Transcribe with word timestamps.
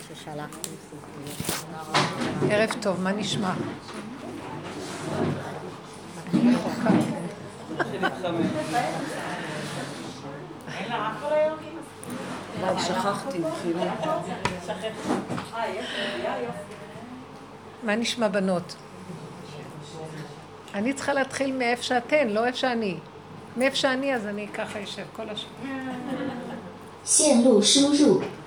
ששלחתי. 0.00 0.70
ערב 2.50 2.70
טוב, 2.80 3.00
מה 3.00 3.12
נשמע? 3.12 3.52
וואי, 12.60 12.82
שכחתי, 12.82 13.38
כאילו. 13.62 13.80
מה 17.82 17.96
נשמע 17.96 18.28
בנות? 18.28 18.76
אני 20.74 20.92
צריכה 20.92 21.12
להתחיל 21.12 21.52
מאיפה 21.52 21.82
שאתן, 21.82 22.28
לא 22.28 22.46
איפה 22.46 22.58
שאני. 22.58 22.96
מאיפה 23.56 23.76
שאני 23.76 24.14
אז 24.14 24.26
אני 24.26 24.48
ככה 24.48 24.82
אשב 24.84 25.04
כל 25.16 25.24
השבוע. 25.28 25.58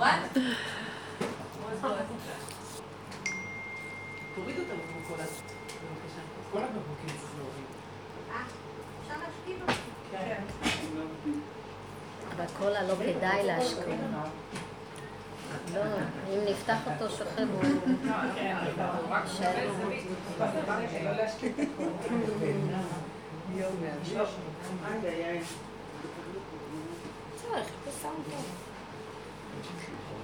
what? 0.00 0.38
תורידו 4.34 4.62
את 4.62 4.66
המקום 4.70 5.02
בבקשה. 5.18 6.20
כל 6.52 6.58
הבקבוקים 6.58 7.08
צריך 7.08 7.30
להוריד. 7.36 7.64
אה, 8.30 8.42
אפשר 9.02 9.14
להשכיב 9.26 9.62
אותי. 9.62 9.72
כן. 10.10 10.42
בקולה 12.36 12.82
לא 12.82 12.94
כדאי 12.94 13.46
להשקיע. 13.46 13.84
לא, 15.74 15.80
אם 16.28 16.40
נפתח 16.50 16.78
אותו 16.86 17.10
שוכב 17.10 17.46
הוא... 17.52 17.62
יישאר. 19.24 19.56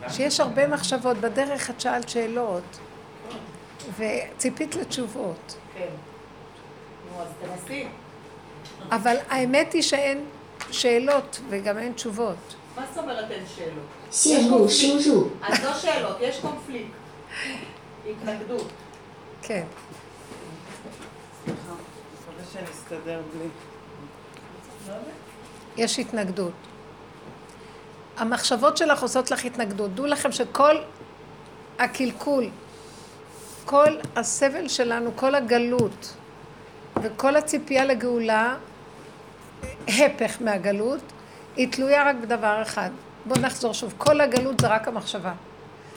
שיש 0.08 0.40
הרבה 0.40 0.68
מחשבות. 0.68 1.16
בדרך 1.16 1.70
את 1.70 1.80
שאלת 1.80 2.08
שאלות, 2.08 2.78
וציפית 3.98 4.74
לתשובות. 4.74 5.56
כן. 5.74 5.86
נו, 7.12 7.22
אז 7.22 7.28
תנסי. 7.40 7.86
אבל 8.90 9.16
האמת 9.28 9.72
היא 9.72 9.82
שאין 9.82 10.24
שאלות 10.70 11.40
וגם 11.48 11.78
אין 11.78 11.92
תשובות. 11.92 12.54
מה 12.76 12.86
זאת 12.94 12.98
אומרת 12.98 13.30
אין 13.30 13.44
שאלות? 13.56 13.84
שירו, 14.12 14.68
שירו. 14.68 15.24
אז 15.42 15.64
לא 15.64 15.74
שאלות, 15.74 16.16
יש 16.20 16.40
קונפליקט. 16.40 16.90
התנגדות. 18.10 18.66
כן. 19.42 19.64
יש 25.76 25.98
התנגדות. 25.98 26.52
המחשבות 28.22 28.76
שלך 28.76 29.02
עושות 29.02 29.30
לך 29.30 29.44
התנגדות. 29.44 29.94
דעו 29.94 30.06
לכם 30.06 30.32
שכל 30.32 30.76
הקלקול, 31.78 32.48
כל 33.64 33.96
הסבל 34.16 34.68
שלנו, 34.68 35.10
כל 35.16 35.34
הגלות 35.34 36.14
וכל 37.02 37.36
הציפייה 37.36 37.84
לגאולה, 37.84 38.54
הפך 39.88 40.36
מהגלות, 40.40 41.00
היא 41.56 41.72
תלויה 41.72 42.08
רק 42.08 42.16
בדבר 42.22 42.62
אחד. 42.62 42.90
בואו 43.24 43.40
נחזור 43.40 43.74
שוב. 43.74 43.94
כל 43.98 44.20
הגלות 44.20 44.60
זה 44.60 44.66
רק 44.66 44.88
המחשבה. 44.88 45.32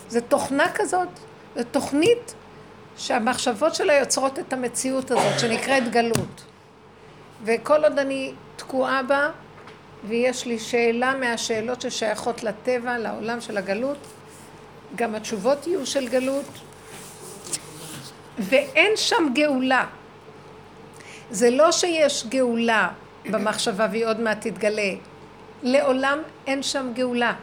זו 0.09 0.19
תוכנה 0.27 0.65
כזאת, 0.75 1.09
זו 1.55 1.63
תוכנית 1.71 2.35
שהמחשבות 2.97 3.75
שלה 3.75 3.93
יוצרות 3.93 4.39
את 4.39 4.53
המציאות 4.53 5.11
הזאת, 5.11 5.39
שנקראת 5.39 5.91
גלות. 5.91 6.43
וכל 7.43 7.83
עוד 7.83 7.99
אני 7.99 8.33
תקועה 8.55 9.03
בה, 9.03 9.29
ויש 10.07 10.45
לי 10.45 10.59
שאלה 10.59 11.13
מהשאלות 11.19 11.81
ששייכות 11.81 12.43
לטבע, 12.43 12.97
לעולם 12.97 13.41
של 13.41 13.57
הגלות, 13.57 13.97
גם 14.95 15.15
התשובות 15.15 15.67
יהיו 15.67 15.85
של 15.85 16.07
גלות, 16.07 16.45
ואין 18.39 18.91
שם 18.95 19.27
גאולה. 19.33 19.85
זה 21.31 21.49
לא 21.49 21.71
שיש 21.71 22.25
גאולה 22.29 22.89
במחשבה 23.31 23.87
והיא 23.91 24.05
עוד 24.05 24.19
מעט 24.19 24.47
תתגלה. 24.47 24.93
לעולם 25.63 26.19
אין 26.47 26.63
שם 26.63 26.91
גאולה. 26.93 27.33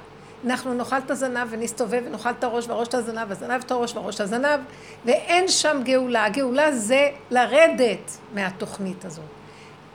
אנחנו 0.47 0.75
נאכל 0.75 0.99
את 0.99 1.11
הזנב 1.11 1.49
ונסתובב 1.51 2.03
ונאכל 2.07 2.31
את 2.31 2.45
הראש 2.45 2.67
והראש 2.69 2.89
את 2.89 2.95
הזנב, 2.95 3.33
הזנב 3.33 3.61
את 3.67 3.71
הראש 3.71 3.95
והראש 3.95 4.15
את 4.15 4.21
הזנב, 4.21 4.61
ואין 5.05 5.49
שם 5.49 5.81
גאולה. 5.85 6.25
הגאולה 6.25 6.73
זה 6.73 7.11
לרדת 7.31 8.19
מהתוכנית 8.35 9.05
הזאת. 9.05 9.42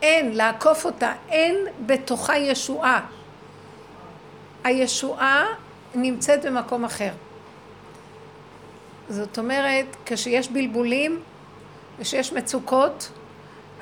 אין, 0.01 0.35
לעקוף 0.35 0.85
אותה, 0.85 1.13
אין 1.29 1.55
בתוכה 1.85 2.37
ישועה. 2.37 3.05
הישועה 4.63 5.45
נמצאת 5.95 6.45
במקום 6.45 6.85
אחר. 6.85 7.11
זאת 9.09 9.37
אומרת, 9.37 9.85
כשיש 10.05 10.49
בלבולים 10.49 11.21
ושיש 11.99 12.33
מצוקות, 12.33 13.11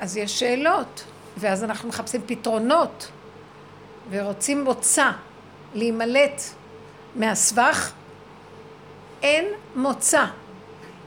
אז 0.00 0.16
יש 0.16 0.40
שאלות, 0.40 1.04
ואז 1.36 1.64
אנחנו 1.64 1.88
מחפשים 1.88 2.20
פתרונות, 2.26 3.10
ורוצים 4.10 4.64
מוצא, 4.64 5.10
להימלט 5.74 6.42
מהסבך, 7.14 7.92
אין 9.22 9.44
מוצא. 9.74 10.24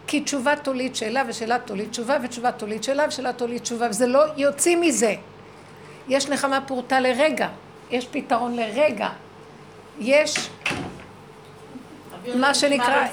כי 0.10 0.22
תשובה 0.22 0.56
תוליד 0.56 0.96
שאלה, 0.96 1.24
ושאלה 1.28 1.60
תוליד 1.60 1.90
תשובה, 1.90 2.18
ותשובה 2.24 2.52
תוליד 2.52 2.84
שאלה, 2.84 3.06
ושאלה 3.08 3.34
תוליד 3.34 3.62
תשובה, 3.62 3.90
וזה 3.90 4.08
לא 4.08 4.24
יוצאים 4.38 4.82
מזה. 4.82 5.16
יש 6.08 6.28
נחמה 6.30 6.62
פורטה 6.68 7.00
לרגע, 7.00 7.50
יש 7.92 8.08
פתרון 8.12 8.56
לרגע, 8.56 9.10
יש 10.00 10.50
מה 12.36 12.54
שנקרא-. 12.54 13.08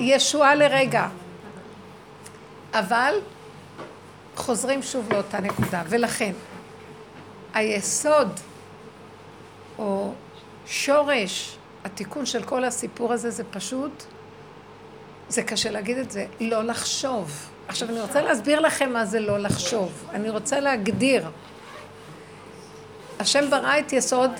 ישועה 0.00 0.54
לרגע. 0.54 1.08
אבל 2.74 3.14
חוזרים 4.36 4.82
שוב 4.82 5.12
לאותה 5.12 5.40
נקודה, 5.40 5.82
ולכן 5.88 6.32
היסוד 7.54 8.40
או 9.78 10.12
שורש 10.66 11.56
התיקון 11.84 12.26
של 12.26 12.42
כל 12.42 12.64
הסיפור 12.64 13.12
הזה 13.12 13.30
זה 13.30 13.44
פשוט, 13.50 14.04
זה 15.32 15.42
קשה 15.42 15.70
להגיד 15.70 15.98
את 15.98 16.10
זה, 16.10 16.26
לא 16.40 16.64
לחשוב. 16.64 17.48
עכשיו 17.68 17.88
אני 17.88 18.00
רוצה 18.00 18.22
להסביר 18.22 18.60
לכם 18.60 18.92
מה 18.92 19.04
זה 19.04 19.20
לא 19.20 19.38
לחשוב. 19.38 20.04
אני 20.10 20.30
רוצה 20.30 20.60
להגדיר. 20.60 21.28
השם 23.18 23.50
ברא 23.50 23.78
את 23.78 23.92
יסוד 23.92 24.30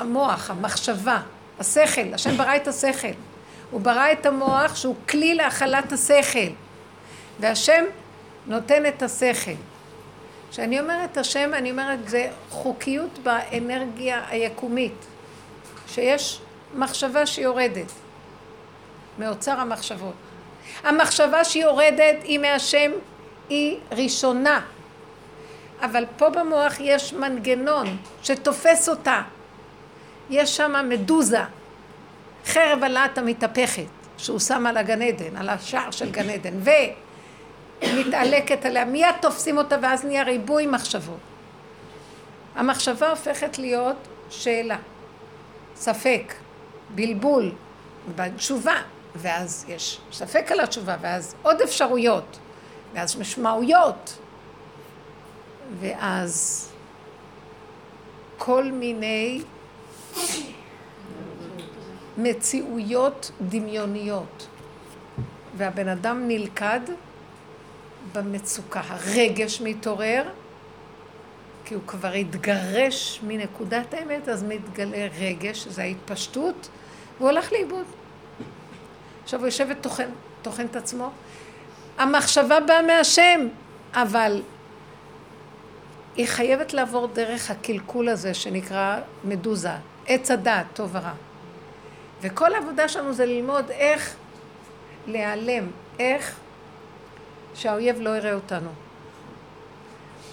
המוח, 0.00 0.50
המחשבה, 0.50 1.20
השכל. 1.60 2.14
השם 2.14 2.36
ברא 2.36 2.56
את 2.56 2.68
השכל. 2.68 3.12
הוא 3.70 3.80
ברא 3.80 4.12
את 4.12 4.26
המוח 4.26 4.76
שהוא 4.76 4.94
כלי 5.08 5.34
להכלת 5.34 5.92
השכל. 5.92 6.52
והשם 7.40 7.84
נותן 8.46 8.86
את 8.86 9.02
השכל. 9.02 9.54
כשאני 10.50 10.80
אומרת 10.80 11.16
השם, 11.16 11.50
אני 11.54 11.70
אומרת 11.70 12.08
זה 12.08 12.30
חוקיות 12.50 13.18
באנרגיה 13.22 14.22
היקומית. 14.28 15.06
שיש 15.88 16.40
מחשבה 16.74 17.26
שיורדת 17.26 17.92
מאוצר 19.18 19.60
המחשבות. 19.60 20.14
המחשבה 20.84 21.44
שיורדת 21.44 22.16
היא 22.22 22.38
מהשם, 22.38 22.90
היא 23.48 23.76
ראשונה. 23.92 24.60
אבל 25.80 26.04
פה 26.16 26.30
במוח 26.30 26.74
יש 26.80 27.12
מנגנון 27.12 27.96
שתופס 28.22 28.88
אותה. 28.88 29.22
יש 30.30 30.56
שם 30.56 30.88
מדוזה, 30.88 31.40
חרב 32.46 32.84
הלהט 32.84 33.18
המתהפכת, 33.18 33.84
שהוא 34.18 34.38
שם 34.38 34.66
על 34.66 34.76
הגן 34.76 35.02
עדן, 35.02 35.36
על 35.36 35.48
השער 35.48 35.90
של 35.90 36.10
גן 36.10 36.30
עדן, 36.30 36.54
ומתעלקת 37.82 38.66
עליה, 38.66 38.84
מיד 38.84 39.14
תופסים 39.20 39.58
אותה 39.58 39.76
ואז 39.82 40.04
נהיה 40.04 40.22
ריבוי 40.22 40.66
מחשבות. 40.66 41.18
המחשבה 42.54 43.10
הופכת 43.10 43.58
להיות 43.58 43.96
שאלה, 44.30 44.76
ספק, 45.76 46.34
בלבול, 46.94 47.52
בתשובה, 48.16 48.76
ואז 49.16 49.64
יש 49.68 50.00
ספק 50.12 50.52
על 50.52 50.60
התשובה, 50.60 50.96
ואז 51.00 51.34
עוד 51.42 51.60
אפשרויות, 51.60 52.38
ואז 52.94 53.16
משמעויות, 53.16 54.18
ואז 55.80 56.68
כל 58.38 58.64
מיני 58.64 59.42
מציאויות 62.18 63.30
דמיוניות. 63.48 64.48
והבן 65.56 65.88
אדם 65.88 66.28
נלכד 66.28 66.80
במצוקה. 68.12 68.82
הרגש 68.88 69.60
מתעורר, 69.60 70.22
כי 71.64 71.74
הוא 71.74 71.82
כבר 71.86 72.12
התגרש 72.12 73.20
מנקודת 73.22 73.94
האמת, 73.94 74.28
אז 74.28 74.42
מתגלה 74.42 75.06
רגש, 75.20 75.66
זה 75.68 75.82
ההתפשטות, 75.82 76.68
והוא 77.18 77.30
הולך 77.30 77.52
לאיבוד. 77.52 77.86
עכשיו 79.24 79.40
הוא 79.40 79.46
יושב 79.46 79.66
וטוחן, 79.70 80.08
טוחן 80.42 80.66
את 80.66 80.76
עצמו. 80.76 81.10
המחשבה 81.98 82.60
באה 82.60 82.82
מהשם, 82.82 83.48
אבל 83.92 84.42
היא 86.16 86.26
חייבת 86.26 86.74
לעבור 86.74 87.06
דרך 87.06 87.50
הקלקול 87.50 88.08
הזה 88.08 88.34
שנקרא 88.34 88.98
מדוזה, 89.24 89.70
עץ 90.06 90.30
הדעת, 90.30 90.66
טוב 90.74 90.90
ורע. 90.92 91.12
וכל 92.20 92.54
העבודה 92.54 92.88
שלנו 92.88 93.12
זה 93.12 93.26
ללמוד 93.26 93.70
איך 93.70 94.14
להיעלם, 95.06 95.66
איך 95.98 96.36
שהאויב 97.54 98.00
לא 98.00 98.16
יראה 98.16 98.34
אותנו. 98.34 98.70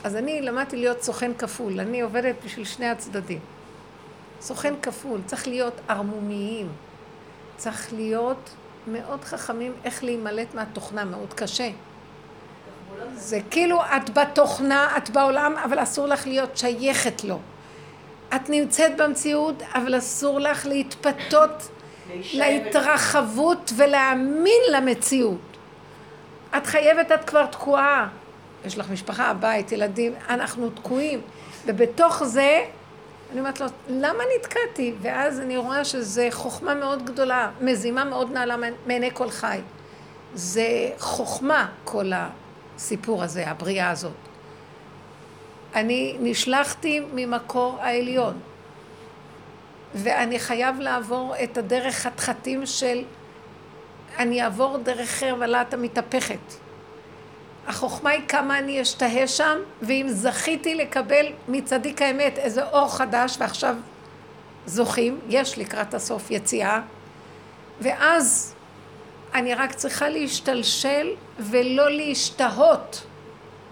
אז 0.04 0.16
אני 0.16 0.42
למדתי 0.42 0.78
להיות 0.78 1.04
סוכן 1.04 1.32
כפול, 1.38 1.80
אני 1.80 2.02
עובדת 2.02 2.36
בשביל 2.46 2.66
שני 2.66 2.90
הצדדים. 2.90 3.40
סוכן 4.42 4.74
כפול, 4.82 5.20
צריך 5.26 5.48
להיות 5.48 5.74
ערמומיים, 5.88 6.68
צריך 7.58 7.94
להיות 7.94 8.50
מאוד 8.88 9.24
חכמים 9.24 9.74
איך 9.84 10.04
להימלט 10.04 10.56
מהתוכנה, 10.56 11.06
מאוד 11.06 11.34
קשה. 11.34 11.70
זה 13.16 13.40
כאילו 13.52 13.82
את 13.82 14.10
בתוכנה, 14.10 14.98
את 14.98 15.10
בעולם, 15.10 15.56
אבל 15.64 15.84
אסור 15.84 16.08
לך 16.08 16.28
להיות 16.28 16.58
שייכת 16.58 17.24
לו. 17.24 17.40
את 18.36 18.50
נמצאת 18.50 18.98
במציאות, 18.98 19.64
אבל 19.74 19.98
אסור 19.98 20.40
לך 20.40 20.66
להתפתות 20.66 21.70
להתרחבות 22.34 23.74
ולהאמין 23.76 24.62
למציאות. 24.72 25.58
את 26.58 26.68
חייבת, 26.68 27.12
את 27.12 27.24
כבר 27.26 27.46
תקועה. 27.46 28.08
יש 28.66 28.78
לך 28.78 28.90
משפחה, 28.90 29.34
בית, 29.34 29.72
ילדים, 29.72 30.14
אנחנו 30.30 30.70
תקועים. 30.70 31.22
ובתוך 31.66 32.24
זה, 32.24 32.66
אני 33.32 33.40
אומרת 33.40 33.60
לו, 33.60 33.68
למה 33.90 34.24
נתקעתי? 34.38 34.94
ואז 35.02 35.40
אני 35.40 35.58
רואה 35.58 35.86
שזה 35.86 36.28
חוכמה 36.32 36.74
מאוד 36.74 37.06
גדולה, 37.06 37.52
מזימה 37.62 38.04
מאוד 38.04 38.32
נעלה 38.32 38.56
מעיני 38.86 39.10
כל 39.14 39.30
חי. 39.30 39.60
זה 40.34 40.90
חוכמה, 40.98 41.70
כל 41.84 42.12
הסיפור 42.16 43.24
הזה, 43.24 43.48
הבריאה 43.48 43.90
הזאת. 43.90 44.12
אני 45.76 46.18
נשלחתי 46.20 47.02
ממקור 47.14 47.78
העליון, 47.82 48.40
ואני 49.96 50.40
חייב 50.40 50.80
לעבור 50.80 51.36
את 51.44 51.58
הדרך 51.58 51.96
חתחתים 51.96 52.66
של 52.66 53.04
אני 54.20 54.44
אעבור 54.44 54.78
דרך 54.78 55.10
חרב 55.10 55.42
הלהט 55.42 55.74
המתהפכת. 55.74 56.71
החוכמה 57.68 58.10
היא 58.10 58.22
כמה 58.28 58.60
אני 58.60 58.82
אשתהה 58.82 59.28
שם, 59.28 59.58
ואם 59.82 60.06
זכיתי 60.10 60.76
לקבל 60.76 61.26
מצדיק 61.48 62.02
האמת 62.02 62.38
איזה 62.38 62.64
אור 62.64 62.96
חדש, 62.96 63.38
ועכשיו 63.40 63.76
זוכים, 64.66 65.20
יש 65.30 65.58
לקראת 65.58 65.94
הסוף 65.94 66.32
יציאה, 66.32 66.82
ואז 67.82 68.56
אני 69.34 69.54
רק 69.54 69.74
צריכה 69.74 70.10
להשתלשל 70.10 71.08
ולא 71.40 71.92
להשתהות. 71.92 73.04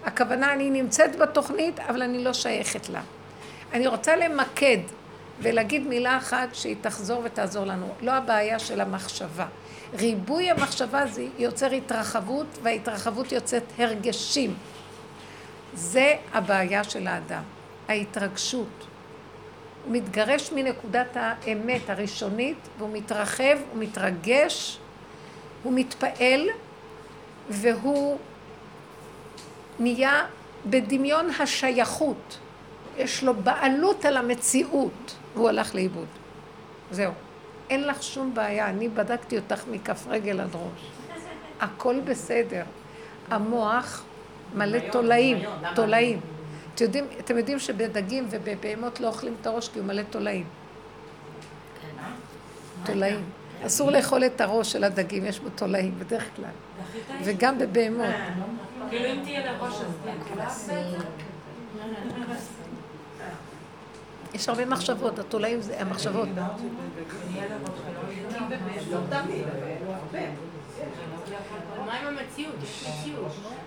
הכוונה, 0.04 0.52
אני 0.52 0.70
נמצאת 0.70 1.16
בתוכנית, 1.16 1.80
אבל 1.80 2.02
אני 2.02 2.24
לא 2.24 2.32
שייכת 2.32 2.88
לה. 2.88 3.00
אני 3.72 3.86
רוצה 3.86 4.16
למקד 4.16 4.78
ולהגיד 5.40 5.86
מילה 5.86 6.16
אחת 6.16 6.48
שהיא 6.52 6.76
תחזור 6.80 7.22
ותעזור 7.24 7.64
לנו. 7.64 7.94
לא 8.00 8.12
הבעיה 8.12 8.58
של 8.58 8.80
המחשבה. 8.80 9.46
ריבוי 9.94 10.50
המחשבה 10.50 11.06
זה 11.06 11.26
יוצר 11.38 11.70
התרחבות, 11.70 12.46
וההתרחבות 12.62 13.32
יוצאת 13.32 13.64
הרגשים. 13.78 14.54
זה 15.74 16.14
הבעיה 16.32 16.84
של 16.84 17.06
האדם, 17.06 17.42
ההתרגשות. 17.88 18.86
הוא 19.84 19.92
מתגרש 19.92 20.52
מנקודת 20.52 21.16
האמת 21.16 21.90
הראשונית, 21.90 22.56
והוא 22.78 22.90
מתרחב, 22.92 23.58
הוא 23.72 23.82
מתרגש, 23.82 24.78
הוא 25.62 25.72
מתפעל, 25.72 26.48
והוא 27.48 28.18
נהיה 29.78 30.26
בדמיון 30.66 31.30
השייכות. 31.40 32.38
יש 32.96 33.22
לו 33.22 33.34
בעלות 33.34 34.04
על 34.04 34.16
המציאות, 34.16 35.16
והוא 35.34 35.48
הלך 35.48 35.74
לאיבוד. 35.74 36.06
זהו. 36.90 37.12
אין 37.70 37.86
לך 37.86 38.02
שום 38.02 38.34
בעיה, 38.34 38.68
אני 38.68 38.88
בדקתי 38.88 39.36
אותך 39.36 39.64
מכף 39.70 40.06
רגל 40.08 40.40
עד 40.40 40.54
ראש. 40.54 40.90
הכל 41.60 42.00
בסדר. 42.04 42.62
המוח 43.30 44.04
מלא 44.54 44.78
תולעים, 44.92 45.38
תולעים. 45.74 46.20
אתם 46.74 46.84
יודעים, 46.84 47.06
אתם 47.20 47.38
יודעים 47.38 47.58
שבדגים 47.58 48.26
ובבהמות 48.30 49.00
לא 49.00 49.08
אוכלים 49.08 49.34
את 49.40 49.46
הראש 49.46 49.68
כי 49.68 49.78
הוא 49.78 49.86
מלא 49.86 50.02
תולעים. 50.02 50.44
תולעים. 52.84 53.24
אסור 53.66 53.90
לאכול 53.90 54.24
את 54.24 54.40
הראש 54.40 54.72
של 54.72 54.84
הדגים, 54.84 55.26
יש 55.26 55.40
בו 55.40 55.48
תולעים 55.50 55.94
בדרך 55.98 56.24
כלל. 56.36 56.44
וגם 57.24 57.58
בבהמות. 57.58 58.06
כאילו 58.90 59.06
אם 59.06 59.20
תהיה 59.24 59.52
לראש 59.52 59.74
אז 60.40 60.60
יש 64.34 64.48
הרבה 64.48 64.64
מחשבות, 64.64 65.18
התולעים 65.18 65.60
זה 65.60 65.80
המחשבות. 65.80 66.28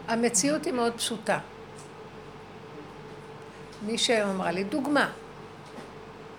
המציאות? 0.08 0.66
היא 0.66 0.74
מאוד 0.74 0.94
פשוטה. 0.94 1.40
מישהי 3.86 4.24
אמרה 4.24 4.52
לי, 4.52 4.64
דוגמה, 4.64 5.10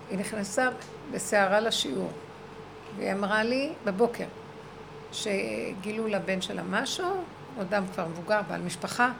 היא 0.09 0.19
נכנסה 0.19 0.69
בסערה 1.11 1.59
לשיעור, 1.59 2.11
והיא 2.97 3.11
אמרה 3.11 3.43
לי 3.43 3.73
בבוקר 3.85 4.25
שגילו 5.11 6.07
לבן 6.07 6.41
שלה 6.41 6.63
משהו, 6.69 7.23
אדם 7.61 7.83
כבר 7.93 8.07
מבוגר, 8.07 8.41
בעל 8.49 8.61
משפחה, 8.61 9.11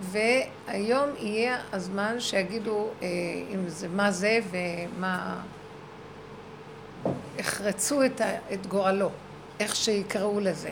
והיום 0.00 1.10
יהיה 1.18 1.58
הזמן 1.72 2.20
שיגידו 2.20 2.88
אה, 3.02 3.08
אם 3.54 3.68
זה 3.68 3.88
מה 3.88 4.10
זה 4.10 4.38
ומה... 4.50 5.40
יחרצו 7.38 8.04
את, 8.04 8.20
ה, 8.20 8.24
את 8.52 8.66
גורלו, 8.66 9.10
איך 9.60 9.76
שיקראו 9.76 10.40
לזה. 10.40 10.70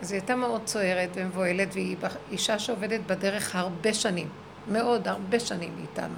אז 0.00 0.12
היא 0.12 0.20
הייתה 0.20 0.36
מאוד 0.36 0.60
צוערת 0.64 1.08
ומבוהלת, 1.14 1.68
והיא 1.72 1.96
אישה 2.30 2.58
שעובדת 2.58 3.00
בדרך 3.06 3.56
הרבה 3.56 3.94
שנים, 3.94 4.28
מאוד, 4.68 5.08
הרבה 5.08 5.40
שנים 5.40 5.72
איתנו. 5.82 6.14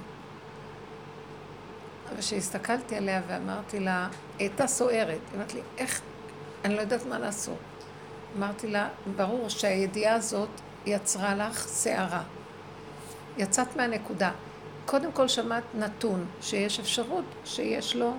וכשהסתכלתי 2.15 2.95
עליה 2.95 3.21
ואמרתי 3.27 3.79
לה, 3.79 4.07
היא 4.39 4.49
הייתה 4.49 4.67
סוערת, 4.67 5.19
היא 5.31 5.37
אמרת 5.37 5.53
לי, 5.53 5.61
איך, 5.77 6.01
אני 6.65 6.75
לא 6.75 6.81
יודעת 6.81 7.05
מה 7.05 7.19
לעשות. 7.19 7.57
אמרתי 8.37 8.67
לה, 8.67 8.89
ברור 9.15 9.49
שהידיעה 9.49 10.15
הזאת 10.15 10.49
יצרה 10.85 11.35
לך 11.35 11.67
סערה. 11.67 12.23
יצאת 13.37 13.75
מהנקודה. 13.75 14.31
קודם 14.85 15.11
כל 15.11 15.27
שמעת 15.27 15.63
נתון 15.73 16.25
שיש 16.41 16.79
אפשרות 16.79 17.25
שיש 17.45 17.95
לו 17.95 18.13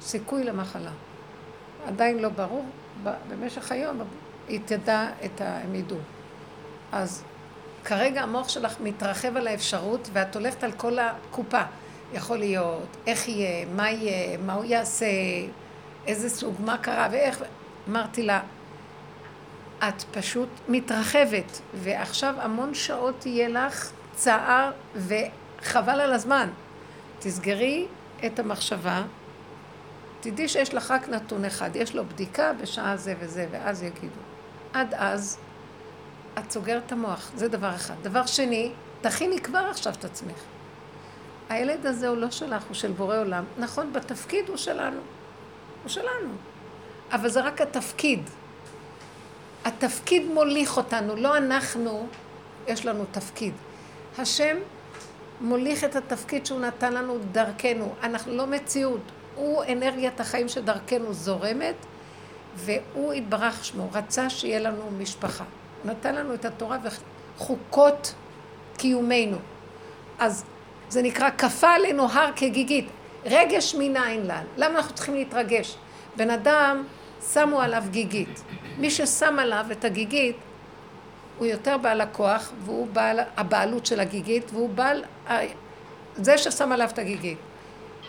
סיכוי 0.00 0.44
למחלה. 0.44 0.90
עדיין 1.86 2.18
לא 2.18 2.28
ברור, 2.28 2.64
במשך 3.02 3.72
היום 3.72 4.00
היא 4.48 4.60
תדע 4.64 5.06
את 5.24 5.40
ה... 5.40 5.60
אז 6.92 7.22
כרגע 7.84 8.22
המוח 8.22 8.48
שלך 8.48 8.80
מתרחב 8.80 9.36
על 9.36 9.46
האפשרות 9.46 10.10
ואת 10.12 10.36
הולכת 10.36 10.64
על 10.64 10.72
כל 10.72 10.98
הקופה. 10.98 11.62
יכול 12.12 12.38
להיות, 12.38 12.96
איך 13.06 13.28
יהיה, 13.28 13.66
מה 13.66 13.90
יהיה, 13.90 14.38
מה 14.38 14.54
הוא 14.54 14.64
יעשה, 14.64 15.06
איזה 16.06 16.28
סוג, 16.28 16.54
מה 16.64 16.78
קרה 16.78 17.08
ואיך... 17.10 17.42
אמרתי 17.88 18.22
לה, 18.22 18.40
את 19.78 20.02
פשוט 20.12 20.48
מתרחבת, 20.68 21.60
ועכשיו 21.74 22.34
המון 22.38 22.74
שעות 22.74 23.26
יהיה 23.26 23.48
לך 23.48 23.90
צער 24.14 24.70
וחבל 24.94 26.00
על 26.00 26.12
הזמן. 26.12 26.48
תסגרי 27.18 27.86
את 28.26 28.38
המחשבה, 28.38 29.02
תדעי 30.20 30.48
שיש 30.48 30.74
לך 30.74 30.90
רק 30.90 31.08
נתון 31.08 31.44
אחד, 31.44 31.70
יש 31.76 31.94
לו 31.94 32.04
בדיקה 32.04 32.52
בשעה 32.52 32.96
זה 32.96 33.14
וזה, 33.20 33.46
ואז 33.50 33.82
יגידו. 33.82 34.20
עד 34.72 34.94
אז, 34.94 35.38
את 36.38 36.50
סוגרת 36.50 36.82
את 36.86 36.92
המוח, 36.92 37.30
זה 37.34 37.48
דבר 37.48 37.74
אחד. 37.74 37.94
דבר 38.02 38.26
שני, 38.26 38.72
תכיני 39.00 39.40
כבר 39.40 39.66
עכשיו 39.70 39.92
את 39.92 40.04
עצמך. 40.04 40.38
הילד 41.48 41.86
הזה 41.86 42.08
הוא 42.08 42.16
לא 42.16 42.30
שלך, 42.30 42.62
הוא 42.68 42.74
של 42.74 42.92
בורא 42.92 43.18
עולם. 43.18 43.44
נכון, 43.58 43.92
בתפקיד 43.92 44.48
הוא 44.48 44.56
שלנו. 44.56 45.00
הוא 45.82 45.88
שלנו. 45.88 46.30
אבל 47.12 47.28
זה 47.28 47.40
רק 47.40 47.60
התפקיד. 47.60 48.20
התפקיד 49.66 50.26
מוליך 50.26 50.76
אותנו, 50.76 51.16
לא 51.16 51.36
אנחנו, 51.36 52.06
יש 52.66 52.86
לנו 52.86 53.04
תפקיד. 53.10 53.54
השם 54.18 54.56
מוליך 55.40 55.84
את 55.84 55.96
התפקיד 55.96 56.46
שהוא 56.46 56.60
נתן 56.60 56.92
לנו 56.92 57.18
דרכנו. 57.32 57.94
אנחנו 58.02 58.34
לא 58.34 58.46
מציאות. 58.46 59.00
הוא 59.34 59.64
אנרגיית 59.64 60.20
החיים 60.20 60.48
שדרכנו 60.48 61.12
זורמת, 61.12 61.74
והוא 62.54 63.12
התברך 63.12 63.64
שמו, 63.64 63.88
רצה 63.92 64.30
שיהיה 64.30 64.58
לנו 64.58 64.90
משפחה. 64.98 65.44
הוא 65.82 65.90
נתן 65.90 66.14
לנו 66.14 66.34
את 66.34 66.44
התורה 66.44 66.78
וחוקות 67.36 68.14
קיומנו. 68.76 69.38
אז 70.18 70.44
זה 70.88 71.02
נקרא 71.02 71.30
כפה 71.38 71.68
עלינו 71.68 72.08
הר 72.12 72.30
כגיגית. 72.36 72.88
רגש 73.24 73.74
מנין 73.74 74.26
לה. 74.26 74.42
למה 74.56 74.76
אנחנו 74.76 74.94
צריכים 74.94 75.14
להתרגש? 75.14 75.76
בן 76.16 76.30
אדם, 76.30 76.84
שמו 77.32 77.60
עליו 77.60 77.84
גיגית. 77.90 78.42
מי 78.78 78.90
ששם 78.90 79.38
עליו 79.38 79.66
את 79.72 79.84
הגיגית, 79.84 80.36
הוא 81.38 81.46
יותר 81.46 81.78
בעל 81.78 82.00
הכוח, 82.00 82.52
והוא 82.64 82.86
בעל 82.92 83.20
הבעלות 83.36 83.86
של 83.86 84.00
הגיגית, 84.00 84.50
והוא 84.52 84.68
בעל... 84.68 85.04
זה 86.16 86.38
ששם 86.38 86.72
עליו 86.72 86.88
את 86.92 86.98
הגיגית. 86.98 87.38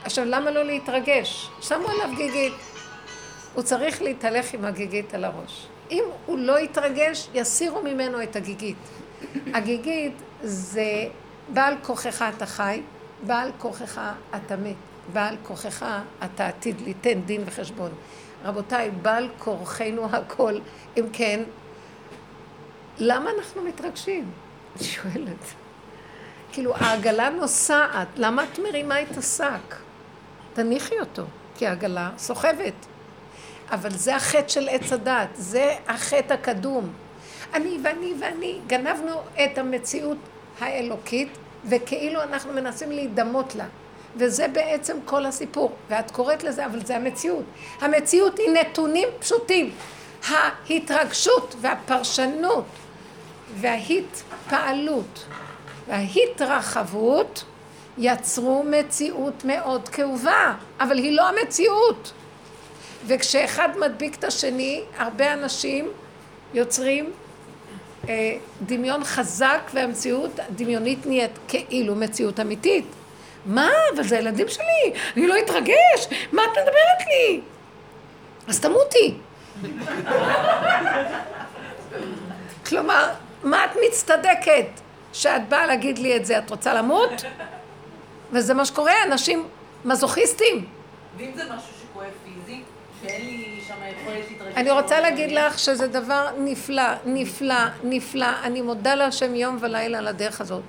עכשיו, 0.04 0.26
למה 0.26 0.52
לא 0.52 0.64
להתרגש? 0.64 1.50
שמו 1.62 1.88
עליו 1.88 2.10
גיגית. 2.18 2.54
הוא 3.54 3.64
צריך 3.64 4.02
להתהלך 4.02 4.54
עם 4.54 4.66
הגיגית 4.66 5.14
על 5.14 5.24
הראש. 5.24 5.68
אם 5.92 6.04
הוא 6.26 6.40
לא 6.40 6.60
יתרגש, 6.60 7.28
יסירו 7.34 7.82
ממנו 7.82 8.24
את 8.24 8.36
הגיגית. 8.36 8.78
הגיגית 9.54 10.14
זה 10.44 11.08
בעל 11.50 11.74
כוחך 11.82 12.26
אתה 12.36 12.46
חי, 12.46 12.82
בעל 13.26 13.52
כוחך 13.58 14.02
אתה 14.36 14.56
מת, 14.56 14.76
בעל 15.14 15.36
כוחך 15.44 15.86
אתה 16.26 16.48
עתיד 16.48 16.82
ליתן 16.82 17.22
דין 17.22 17.44
וחשבון. 17.46 17.92
רבותיי, 18.46 18.92
בעל 18.92 19.30
כורחנו 19.40 20.06
הכל. 20.12 20.60
אם 20.98 21.06
כן, 21.14 21.44
למה 23.00 23.30
אנחנו 23.38 23.62
מתרגשים? 23.62 24.32
אני 24.76 24.84
שואלת. 24.84 25.54
כאילו, 26.52 26.76
העגלה 26.76 27.30
נוסעת, 27.30 28.08
למה 28.16 28.44
את 28.44 28.60
מרימה 28.60 29.02
את 29.02 29.18
השק? 29.18 29.76
תניחי 30.54 31.00
אותו, 31.00 31.24
כי 31.56 31.68
העגלה 31.68 32.10
סוחבת. 32.18 32.74
אבל 33.72 33.92
זה 33.92 34.16
החטא 34.16 34.48
של 34.48 34.70
עץ 34.70 34.94
הדת, 34.94 35.30
זה 35.34 35.76
החטא 35.88 36.34
הקדום. 36.34 36.94
אני 37.54 37.78
ואני 37.84 38.14
ואני 38.20 38.60
גנבנו 38.68 39.22
את 39.34 39.58
המציאות 39.58 40.18
האלוקית, 40.60 41.38
וכאילו 41.70 42.24
אנחנו 42.24 42.54
מנסים 42.54 42.92
להידמות 42.92 43.56
לה. 43.56 43.66
וזה 44.18 44.48
בעצם 44.48 44.98
כל 45.06 45.26
הסיפור. 45.26 45.72
ואת 45.90 46.12
קוראת 46.12 46.44
לזה, 46.44 46.66
אבל 46.66 46.86
זה 46.86 46.96
המציאות. 46.96 47.44
המציאות 47.82 48.38
היא 48.40 48.50
נתונים 48.50 49.08
פשוטים. 49.20 49.72
ההתרגשות 50.28 51.56
והפרשנות 51.62 52.66
וההתפעלות 53.56 55.26
וההתרחבות 55.88 57.44
יצרו 57.98 58.64
מציאות 58.64 59.46
מאוד 59.46 59.90
כאובה, 59.90 60.54
אבל 60.80 60.98
היא 60.98 61.12
לא 61.12 61.30
המציאות. 61.30 62.12
וכשאחד 63.06 63.70
מדביק 63.80 64.16
את 64.16 64.24
השני, 64.24 64.82
הרבה 64.98 65.34
אנשים 65.34 65.88
יוצרים 66.54 67.12
אה, 68.10 68.38
דמיון 68.66 69.04
חזק 69.04 69.62
והמציאות 69.74 70.40
הדמיונית 70.40 71.06
נהיית 71.06 71.32
כאילו 71.48 71.96
מציאות 71.96 72.40
אמיתית. 72.40 72.86
מה? 73.46 73.70
אבל 73.96 74.04
זה 74.04 74.16
הילדים 74.16 74.48
שלי, 74.48 74.94
אני 75.18 75.28
לא 75.28 75.40
אתרגש, 75.40 76.08
מה 76.32 76.42
את 76.44 76.50
מדברת 76.52 77.08
לי? 77.08 77.42
אז 78.48 78.60
תמותי. 78.60 79.14
כלומר, 82.66 83.10
מה 83.44 83.66
את 83.66 83.70
מצטדקת 83.88 84.66
שאת 85.14 85.50
באה 85.50 85.66
להגיד 85.66 86.00
לי 86.00 86.16
את 86.16 86.26
זה? 86.26 86.38
את 86.38 86.50
רוצה 86.50 86.74
למות? 86.74 87.10
וזה 88.32 88.54
מה 88.54 88.66
שקורה, 88.66 88.94
אנשים 89.06 89.48
מזוכיסטים. 89.86 90.66
ואם 91.18 91.32
זה 91.36 91.44
משהו 91.44 91.74
שכואב 91.82 92.08
פיזית, 92.24 92.66
שאין 93.02 93.26
לי 93.26 93.60
שם 93.68 93.74
יכולת 94.02 94.24
להתרגש... 94.30 94.54
אני 94.56 94.72
רוצה 94.72 95.00
להגיד 95.00 95.32
לך 95.32 95.60
שזה 95.60 95.88
דבר 95.88 96.28
נפלא, 96.38 96.84
נפלא, 97.06 97.56
נפלא. 97.84 98.28
אני 98.44 98.62
מודה 98.62 98.96
להשם 98.96 99.36
יום 99.36 99.58
ולילה 99.62 99.98
על 99.98 100.08
הדרך 100.08 100.42
הזאת. 100.42 100.62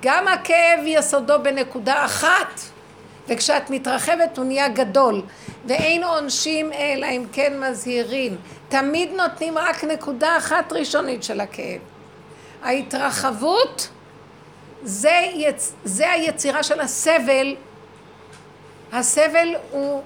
גם 0.00 0.28
הכאב 0.28 0.80
יסודו 0.86 1.42
בנקודה 1.42 2.04
אחת, 2.04 2.60
וכשאת 3.28 3.70
מתרחבת 3.70 4.38
הוא 4.38 4.44
נהיה 4.44 4.68
גדול. 4.68 5.22
ואין 5.66 6.04
עונשים 6.04 6.72
אלא 6.72 7.06
אם 7.06 7.24
כן 7.32 7.60
מזהירים. 7.60 8.36
תמיד 8.68 9.10
נותנים 9.16 9.58
רק 9.58 9.84
נקודה 9.84 10.36
אחת 10.36 10.72
ראשונית 10.72 11.22
של 11.22 11.40
הכאב. 11.40 11.80
ההתרחבות 12.62 13.88
זה, 14.82 15.20
יצ... 15.34 15.74
זה 15.84 16.10
היצירה 16.10 16.62
של 16.62 16.80
הסבל. 16.80 17.56
הסבל 18.92 19.54
הוא 19.70 20.02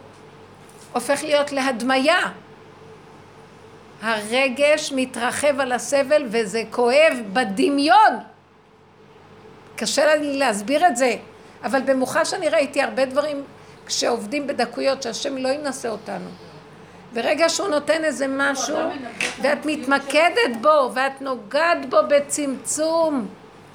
הופך 0.92 1.22
להיות 1.22 1.52
להדמיה. 1.52 2.20
הרגש 4.02 4.92
מתרחב 4.96 5.60
על 5.60 5.72
הסבל 5.72 6.26
וזה 6.30 6.62
כואב 6.70 7.18
בדמיון. 7.32 8.18
קשה 9.78 10.16
לי 10.16 10.38
להסביר 10.38 10.86
את 10.86 10.96
זה, 10.96 11.16
אבל 11.64 11.80
במוחש 11.80 12.34
אני 12.34 12.48
ראיתי 12.48 12.82
הרבה 12.82 13.04
דברים 13.04 13.44
כשעובדים 13.86 14.46
בדקויות 14.46 15.02
שהשם 15.02 15.36
לא 15.36 15.48
ינסה 15.48 15.88
אותנו. 15.88 16.28
ברגע 17.14 17.48
שהוא 17.48 17.68
נותן 17.68 18.04
איזה 18.04 18.26
משהו 18.28 18.76
ואת 19.42 19.58
מתמקדת 19.66 20.56
בו 20.60 20.90
ואת 20.94 21.22
נוגעת 21.22 21.90
בו 21.90 21.96
בצמצום 22.08 23.28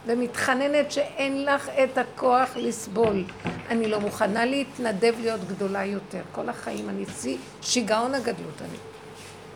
ומתחננת 0.06 0.92
שאין 0.92 1.46
לך 1.46 1.70
את 1.84 1.98
הכוח 1.98 2.50
לסבול. 2.56 3.24
אני 3.70 3.88
לא 3.88 4.00
מוכנה 4.00 4.46
להתנדב 4.46 5.14
להיות 5.20 5.48
גדולה 5.48 5.86
יותר. 5.86 6.22
כל 6.32 6.50
החיים 6.50 6.90
אני 6.90 7.06
שיא 7.22 7.38
שיגעון 7.62 8.16
הגדלות 8.16 8.62
אני. 8.62 8.78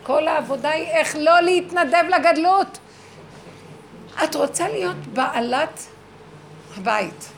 כל 0.02 0.28
העבודה 0.28 0.70
היא 0.70 0.86
איך 0.86 1.16
לא 1.18 1.40
להתנדב 1.40 2.04
לגדלות. 2.08 2.78
את 4.24 4.34
רוצה 4.34 4.68
להיות 4.68 5.06
בעלת 5.12 5.86
הבית, 6.76 7.28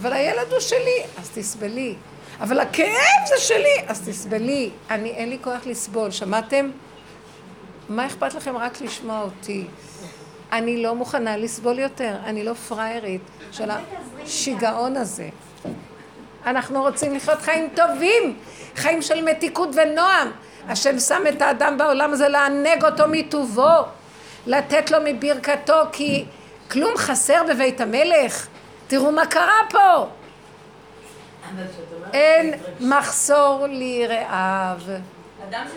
אבל 0.00 0.12
הילד 0.12 0.52
הוא 0.52 0.60
שלי, 0.60 1.02
אז 1.18 1.30
תסבלי. 1.34 1.94
אבל 2.40 2.60
הכאב 2.60 3.26
זה 3.28 3.34
שלי, 3.38 3.76
אז 3.86 4.08
תסבלי. 4.08 4.70
אני, 4.90 5.10
אין 5.10 5.30
לי 5.30 5.38
כוח 5.42 5.66
לסבול, 5.66 6.10
שמעתם? 6.10 6.70
מה 7.88 8.06
אכפת 8.06 8.34
לכם 8.34 8.56
רק 8.56 8.80
לשמוע 8.80 9.22
אותי? 9.22 9.66
אני 10.52 10.82
לא 10.82 10.94
מוכנה 10.94 11.36
לסבול 11.36 11.78
יותר, 11.78 12.16
אני 12.24 12.44
לא 12.44 12.54
פראיירית 12.54 13.22
של 13.52 13.70
השיגעון 13.70 14.96
הזה. 14.96 15.28
אנחנו 16.46 16.82
רוצים 16.82 17.14
לחיות 17.14 17.42
חיים 17.42 17.68
טובים, 17.74 18.36
חיים 18.76 19.02
של 19.02 19.24
מתיקות 19.24 19.68
ונועם. 19.74 20.30
השם 20.68 20.98
שם 20.98 21.22
את 21.28 21.42
האדם 21.42 21.78
בעולם 21.78 22.12
הזה 22.12 22.28
לענג 22.28 22.84
אותו 22.84 23.04
מטובו, 23.08 23.70
לתת 24.46 24.90
לו 24.90 24.98
מברכתו, 25.04 25.82
כי 25.92 26.24
כלום 26.70 26.96
חסר 26.96 27.42
בבית 27.48 27.80
המלך. 27.80 28.46
תראו 28.86 29.12
מה 29.12 29.26
קרה 29.26 29.60
פה. 29.70 30.08
אין 32.12 32.54
מחסור 32.80 33.66
לי 33.66 34.06
רעב, 34.06 34.88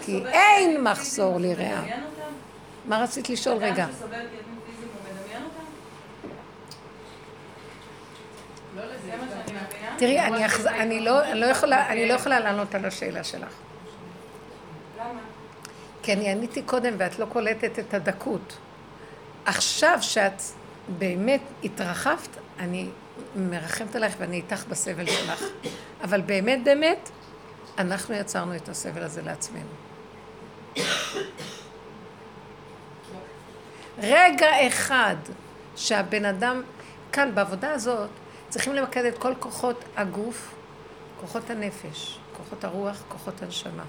כי 0.02 0.24
אין 0.26 0.84
מחסור 0.84 1.40
לי 1.40 1.56
רעב. 1.56 1.86
מה 2.86 3.04
רצית 3.04 3.30
לשאול 3.30 3.58
רגע? 3.58 3.84
אדם 3.84 3.94
שסובל 3.94 4.16
כאבים 4.16 4.60
פיזיים, 4.66 4.90
הוא 4.94 5.24
מדמיין 5.24 5.44
אותם? 5.44 5.64
לא. 8.78 9.98
תראי, 9.98 10.20
אני, 10.20 10.46
אחז... 10.46 10.66
אני, 10.68 11.00
לא, 11.00 11.24
אני, 11.24 11.40
לא 11.40 11.46
יכולה, 11.46 11.88
אני 11.88 12.08
לא 12.08 12.14
יכולה 12.14 12.40
לענות 12.40 12.76
על 12.76 12.86
השאלה 12.86 13.24
שלך. 13.24 13.54
למה? 15.00 15.20
כי 16.04 16.14
אני 16.14 16.32
עניתי 16.32 16.62
קודם 16.62 16.94
ואת 16.98 17.20
לא 17.20 17.26
קולטת 17.26 17.80
את 17.80 17.94
הדקות. 17.94 18.58
עכשיו 19.46 19.98
שאת 20.02 20.42
באמת 20.98 21.42
התרחבת, 21.64 22.38
אני 22.60 22.90
מרחמת 23.36 23.96
עלייך 23.96 24.16
ואני 24.20 24.36
איתך 24.36 24.66
בסבל 24.70 25.06
שלך. 25.06 25.44
אבל 26.04 26.22
באמת 26.22 26.64
באמת, 26.64 27.10
אנחנו 27.78 28.16
יצרנו 28.16 28.56
את 28.56 28.70
הסבל 28.70 29.04
הזה 29.04 29.22
לעצמנו. 29.22 29.70
רגע 33.98 34.68
אחד 34.68 35.16
שהבן 35.76 36.26
אדם, 36.26 36.62
כאן 37.12 37.36
בעבודה 37.36 37.72
הזאת, 37.72 38.10
צריכים 38.50 38.74
למקד 38.74 39.06
את 39.06 39.18
כל 39.18 39.34
כוחות 39.40 39.84
הגוף, 39.96 40.54
כוחות 41.22 41.50
הנפש, 41.50 42.20
כוחות 42.38 42.64
הרוח, 42.64 43.04
כוחות 43.08 43.42
הנשמה. 43.42 43.84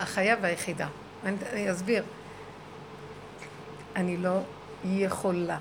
החיה 0.00 0.36
והיחידה. 0.40 0.86
אני, 1.24 1.36
אני 1.52 1.72
אסביר. 1.72 2.04
אני 3.96 4.16
לא 4.16 4.40
יכולה. 4.84 5.58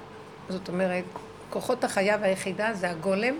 זאת 0.50 0.68
אומרת, 0.70 1.04
כוחות 1.50 1.84
החיה 1.84 2.18
והיחידה 2.22 2.74
זה 2.74 2.90
הגולם 2.90 3.36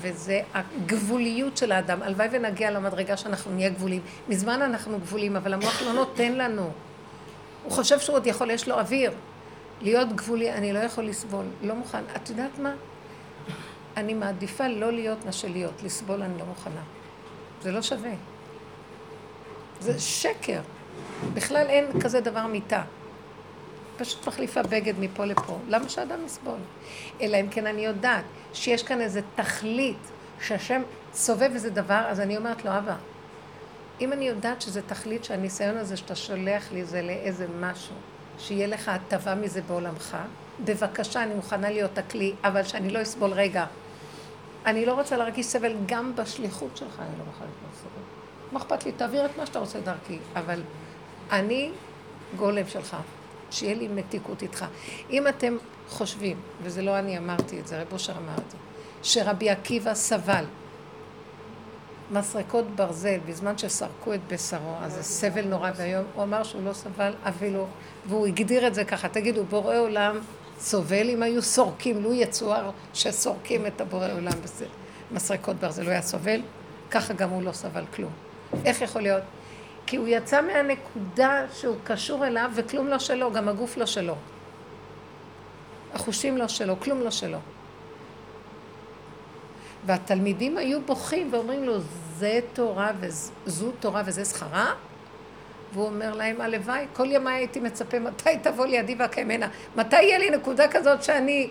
וזה 0.00 0.40
הגבוליות 0.54 1.56
של 1.56 1.72
האדם. 1.72 2.02
הלוואי 2.02 2.28
ונגיע 2.32 2.70
למדרגה 2.70 3.16
שאנחנו 3.16 3.54
נהיה 3.54 3.68
גבולים. 3.68 4.02
מזמן 4.28 4.62
אנחנו 4.62 4.98
גבולים, 4.98 5.36
אבל 5.36 5.54
המוח 5.54 5.82
לא 5.82 5.92
נותן 5.92 6.32
לנו. 6.32 6.70
הוא 7.64 7.72
חושב 7.72 8.00
שהוא 8.00 8.16
עוד 8.16 8.26
יכול, 8.26 8.50
יש 8.50 8.68
לו 8.68 8.78
אוויר. 8.78 9.12
להיות 9.80 10.12
גבולי, 10.12 10.52
אני 10.52 10.72
לא 10.72 10.78
יכול 10.78 11.04
לסבול, 11.04 11.44
לא 11.62 11.74
מוכן. 11.74 12.02
את 12.16 12.30
יודעת 12.30 12.58
מה? 12.58 12.72
אני 13.96 14.14
מעדיפה 14.14 14.68
לא 14.68 14.92
להיות 14.92 15.24
מה 15.24 15.32
שלהיות, 15.32 15.82
לסבול 15.82 16.22
אני 16.22 16.38
לא 16.38 16.44
מוכנה. 16.44 16.80
זה 17.62 17.72
לא 17.72 17.82
שווה. 17.82 18.12
זה 19.80 20.00
שקר. 20.00 20.60
בכלל 21.34 21.66
אין 21.68 22.00
כזה 22.00 22.20
דבר 22.20 22.46
מיתה. 22.46 22.82
פשוט 24.00 24.28
מחליפה 24.28 24.62
בגד 24.62 24.94
מפה 24.98 25.24
לפה. 25.24 25.58
למה 25.68 25.88
שאדם 25.88 26.24
יסבול? 26.26 26.58
אלא 27.20 27.36
אם 27.40 27.48
כן 27.50 27.66
אני 27.66 27.84
יודעת 27.84 28.24
שיש 28.52 28.82
כאן 28.82 29.00
איזה 29.00 29.20
תכלית, 29.34 30.10
שהשם 30.40 30.82
סובב 31.14 31.50
איזה 31.54 31.70
דבר, 31.70 32.02
אז 32.08 32.20
אני 32.20 32.36
אומרת 32.36 32.64
לו, 32.64 32.78
אבא, 32.78 32.96
אם 34.00 34.12
אני 34.12 34.28
יודעת 34.28 34.62
שזה 34.62 34.82
תכלית 34.82 35.24
שהניסיון 35.24 35.76
הזה 35.76 35.96
שאתה 35.96 36.14
שולח 36.14 36.72
לי 36.72 36.84
זה 36.84 37.02
לאיזה 37.02 37.46
משהו, 37.60 37.94
שיהיה 38.38 38.66
לך 38.66 38.88
הטבה 38.88 39.34
מזה 39.34 39.62
בעולמך, 39.62 40.16
בבקשה, 40.64 41.22
אני 41.22 41.34
מוכנה 41.34 41.70
להיות 41.70 41.98
הכלי, 41.98 42.34
אבל 42.44 42.64
שאני 42.64 42.90
לא 42.90 43.02
אסבול 43.02 43.32
רגע. 43.32 43.66
אני 44.66 44.86
לא 44.86 44.92
רוצה 44.92 45.16
להרגיש 45.16 45.46
סבל 45.46 45.76
גם 45.86 46.16
בשליחות 46.16 46.76
שלך, 46.76 46.98
אני 46.98 47.18
לא 47.18 47.24
מוכנה 47.24 47.46
להיות 47.46 47.76
סבל. 47.80 48.02
מה 48.52 48.58
אכפת 48.58 48.86
לי? 48.86 48.92
תעביר 48.92 49.26
את 49.26 49.30
מה 49.38 49.46
שאתה 49.46 49.58
רוצה 49.58 49.80
דרכי. 49.80 50.18
אבל 50.36 50.62
אני 51.30 51.70
גולם 52.36 52.66
שלך, 52.68 52.96
שיהיה 53.50 53.74
לי 53.74 53.88
מתיקות 53.88 54.42
איתך. 54.42 54.64
אם 55.10 55.28
אתם 55.28 55.56
חושבים, 55.88 56.36
וזה 56.62 56.82
לא 56.82 56.98
אני 56.98 57.18
אמרתי 57.18 57.60
את 57.60 57.66
זה, 57.66 57.80
רב 57.80 57.92
אושר 57.92 58.12
אמר 58.12 58.34
את 58.46 58.50
זה, 58.50 58.56
שרבי 59.02 59.50
עקיבא 59.50 59.94
סבל 59.94 60.44
מסרקות 62.10 62.64
ברזל 62.76 63.18
בזמן 63.26 63.58
שסרקו 63.58 64.14
את 64.14 64.20
בשרו, 64.28 64.74
אז 64.82 64.92
זה 64.92 65.02
סבל 65.02 65.44
נורא 65.44 65.70
ואיום, 65.76 66.04
הוא 66.14 66.22
אמר 66.22 66.42
שהוא 66.42 66.62
לא 66.64 66.72
סבל 66.72 67.12
אפילו, 67.28 67.66
והוא 68.06 68.26
הגדיר 68.26 68.66
את 68.66 68.74
זה 68.74 68.84
ככה, 68.84 69.08
תגידו, 69.08 69.44
בורא 69.44 69.78
עולם 69.78 70.18
סובל 70.58 71.10
אם 71.10 71.22
היו 71.22 71.42
סורקים, 71.42 72.02
לו 72.02 72.12
יצואר 72.12 72.70
שסורקים 72.94 73.66
את 73.66 73.80
הבורא 73.80 74.12
עולם 74.12 74.32
במסרקות 75.10 75.56
ברזל, 75.56 75.82
הוא 75.82 75.90
היה 75.90 76.02
סובל, 76.02 76.40
ככה 76.90 77.14
גם 77.14 77.30
הוא 77.30 77.42
לא 77.42 77.52
סבל 77.52 77.84
כלום. 77.94 78.12
איך 78.64 78.80
יכול 78.80 79.02
להיות? 79.02 79.22
כי 79.90 79.96
הוא 79.96 80.08
יצא 80.08 80.42
מהנקודה 80.42 81.44
שהוא 81.52 81.76
קשור 81.84 82.26
אליו 82.26 82.50
וכלום 82.54 82.88
לא 82.88 82.98
שלו, 82.98 83.32
גם 83.32 83.48
הגוף 83.48 83.76
לא 83.76 83.86
שלו. 83.86 84.14
החושים 85.94 86.36
לא 86.36 86.48
שלו, 86.48 86.80
כלום 86.80 87.00
לא 87.00 87.10
שלו. 87.10 87.38
והתלמידים 89.86 90.58
היו 90.58 90.80
בוכים 90.80 91.28
ואומרים 91.32 91.64
לו, 91.64 91.78
זה 92.16 92.40
תורה 92.52 92.92
וזו 93.00 93.70
תורה 93.80 94.02
וזה 94.06 94.24
שכרה? 94.24 94.74
והוא 95.72 95.86
אומר 95.86 96.14
להם, 96.14 96.40
הלוואי, 96.40 96.86
כל 96.92 97.10
ימי 97.10 97.30
הייתי 97.30 97.60
מצפה, 97.60 97.98
מתי 97.98 98.38
תבוא 98.42 98.66
לידי 98.66 98.94
ואקיימנה? 98.98 99.48
מתי 99.76 100.02
יהיה 100.02 100.18
לי 100.18 100.30
נקודה 100.30 100.68
כזאת 100.68 101.02
שאני 101.02 101.50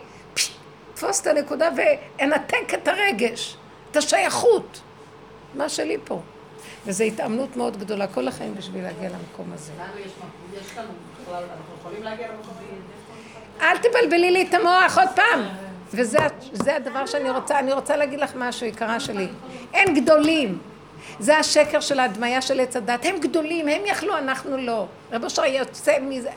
אתפוס 0.93 1.22
את 1.22 1.27
הנקודה 1.27 1.69
ואנתק 1.75 2.74
את 2.74 2.88
הרגש, 2.88 3.58
את 3.91 3.98
השייכות, 3.98 4.81
מה 5.55 5.69
שלי 5.69 5.98
פה. 6.03 6.22
וזו 6.86 7.03
התאמנות 7.03 7.55
מאוד 7.55 7.77
גדולה 7.77 8.07
כל 8.07 8.27
החיים 8.27 8.55
בשביל 8.55 8.83
להגיע 8.83 9.09
למקום 9.09 9.53
הזה. 9.53 9.71
לנו 9.74 10.00
יש 10.53 10.77
לנו 10.77 10.88
בכלל, 11.24 11.43
אנחנו 11.43 11.75
יכולים 11.79 12.03
להגיע 12.03 12.27
למקום 12.27 12.53
אל 13.62 13.77
תבלבלי 13.77 14.31
לי 14.31 14.48
את 14.50 14.53
המוח 14.53 14.98
עוד 14.98 15.09
פעם. 15.15 15.41
וזה 15.91 16.75
הדבר 16.75 17.05
שאני 17.05 17.29
רוצה, 17.29 17.59
אני 17.59 17.74
רוצה 17.74 17.98
להגיד 17.98 18.19
לך 18.19 18.31
משהו, 18.36 18.67
יקרה 18.67 19.00
שלי. 19.00 19.27
אין 19.74 20.01
גדולים. 20.01 20.59
זה 21.19 21.38
השקר 21.38 21.79
של 21.79 22.00
ההדמיה 22.00 22.41
של 22.41 22.59
עץ 22.59 22.75
הדת. 22.75 23.05
הם 23.05 23.19
גדולים, 23.19 23.67
הם 23.67 23.81
יכלו, 23.86 24.17
אנחנו 24.17 24.57
לא. 24.57 24.86
רב 25.12 25.24
אושר 25.24 25.45
יוצא 25.45 26.00
מזה, 26.01 26.29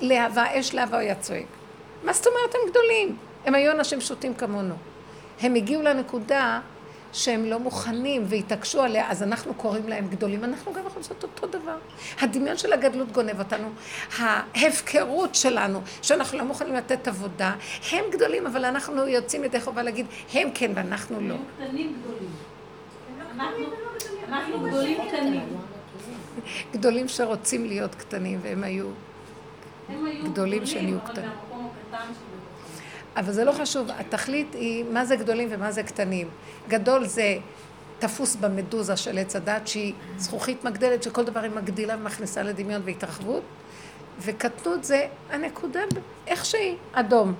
להבה, 0.00 0.44
אש 0.60 0.74
להבה 0.74 0.96
הוא 0.96 1.02
היה 1.02 1.14
צועק. 1.14 1.44
מה 2.02 2.12
זאת 2.12 2.26
אומרת 2.26 2.54
הם 2.54 2.70
גדולים? 2.70 3.16
הם 3.46 3.54
היו 3.54 3.72
אנשים 3.72 4.00
פשוטים 4.00 4.34
כמונו. 4.34 4.74
הם 5.40 5.54
הגיעו 5.54 5.82
לנקודה 5.82 6.60
שהם 7.14 7.44
לא 7.44 7.58
מוכנים 7.58 8.24
והתעקשו 8.28 8.82
עליה, 8.82 9.10
אז 9.10 9.22
אנחנו 9.22 9.54
קוראים 9.54 9.88
להם 9.88 10.08
גדולים. 10.08 10.44
אנחנו 10.44 10.72
גם 10.72 10.80
יכולים 10.86 10.98
לעשות 10.98 11.22
אותו 11.22 11.46
דבר. 11.46 11.76
הדמיון 12.20 12.56
של 12.56 12.72
הגדלות 12.72 13.12
גונב 13.12 13.38
אותנו, 13.38 13.68
ההפקרות 14.18 15.34
שלנו, 15.34 15.80
שאנחנו 16.02 16.38
לא 16.38 16.44
מוכנים 16.44 16.74
לתת 16.74 17.08
עבודה, 17.08 17.54
הם 17.92 18.04
גדולים, 18.12 18.46
אבל 18.46 18.64
אנחנו 18.64 19.08
יוצאים 19.08 19.44
ידי 19.44 19.60
חובה 19.60 19.82
להגיד, 19.82 20.06
הם 20.32 20.48
כן 20.54 20.72
ואנחנו 20.74 21.20
לא. 21.20 21.34
הם 21.34 21.40
קטנים 21.56 21.96
גדולים. 22.02 22.30
אנחנו 24.28 24.60
גדולים 24.60 24.98
קטנים. 25.08 25.48
גדולים 26.72 27.08
שרוצים 27.08 27.66
להיות 27.66 27.94
קטנים, 27.94 28.40
והם 28.42 28.64
היו 28.64 28.86
גדולים 30.24 30.66
שנהיו 30.66 30.98
קטנים. 31.00 31.30
אבל 33.16 33.32
זה 33.32 33.44
לא 33.44 33.52
חשוב, 33.52 33.88
התכלית 33.98 34.54
היא 34.54 34.84
מה 34.92 35.04
זה 35.04 35.16
גדולים 35.16 35.48
ומה 35.50 35.72
זה 35.72 35.82
קטנים. 35.82 36.28
גדול 36.68 37.04
זה 37.06 37.36
תפוס 37.98 38.36
במדוזה 38.36 38.96
של 38.96 39.18
עץ 39.18 39.36
הדת, 39.36 39.68
שהיא 39.68 39.92
זכוכית 40.16 40.64
מגדלת, 40.64 41.02
שכל 41.02 41.24
דבר 41.24 41.40
היא 41.40 41.50
מגדילה 41.50 41.96
ומכניסה 41.96 42.42
לדמיון 42.42 42.82
והתרחבות, 42.84 43.42
וקטנות 44.20 44.84
זה 44.84 45.06
הנקודה, 45.30 45.80
איך 46.26 46.44
שהיא, 46.44 46.76
אדום, 46.92 47.34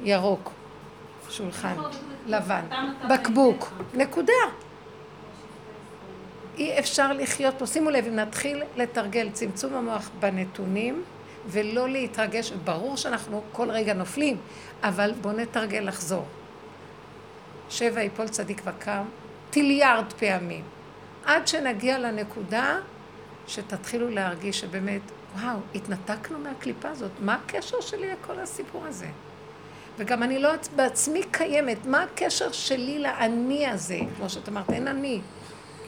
ירוק, 0.00 0.50
שולחן, 1.30 1.74
לבן, 2.26 2.64
בקבוק, 3.10 3.72
נקודה. 3.94 4.32
אי 6.58 6.78
אפשר 6.78 7.12
לחיות 7.12 7.54
פה. 7.58 7.66
שימו 7.66 7.90
לב, 7.90 8.06
אם 8.06 8.16
נתחיל 8.16 8.62
לתרגל 8.76 9.30
צמצום 9.32 9.74
המוח 9.74 10.10
בנתונים, 10.20 11.02
ולא 11.48 11.88
להתרגש, 11.88 12.52
ברור 12.52 12.96
שאנחנו 12.96 13.42
כל 13.52 13.70
רגע 13.70 13.94
נופלים, 13.94 14.36
אבל 14.82 15.12
בואו 15.20 15.36
נתרגל 15.36 15.80
לחזור. 15.80 16.26
שבע 17.70 18.02
יפול 18.02 18.28
צדיק 18.28 18.62
וקם, 18.64 19.02
טיליארד 19.50 20.12
פעמים. 20.12 20.64
עד 21.24 21.48
שנגיע 21.48 21.98
לנקודה 21.98 22.78
שתתחילו 23.46 24.10
להרגיש 24.10 24.60
שבאמת, 24.60 25.00
וואו, 25.36 25.58
התנתקנו 25.74 26.38
מהקליפה 26.38 26.88
הזאת, 26.88 27.10
מה 27.20 27.34
הקשר 27.34 27.80
שלי 27.80 28.12
לכל 28.12 28.38
הסיפור 28.40 28.84
הזה? 28.86 29.06
וגם 29.98 30.22
אני 30.22 30.38
לא 30.38 30.50
בעצמי 30.76 31.22
קיימת, 31.30 31.86
מה 31.86 32.02
הקשר 32.02 32.52
שלי 32.52 32.98
לאני 32.98 33.66
הזה? 33.66 33.98
כמו 34.16 34.28
שאת 34.28 34.48
אמרת, 34.48 34.70
אין 34.70 34.88
אני. 34.88 35.20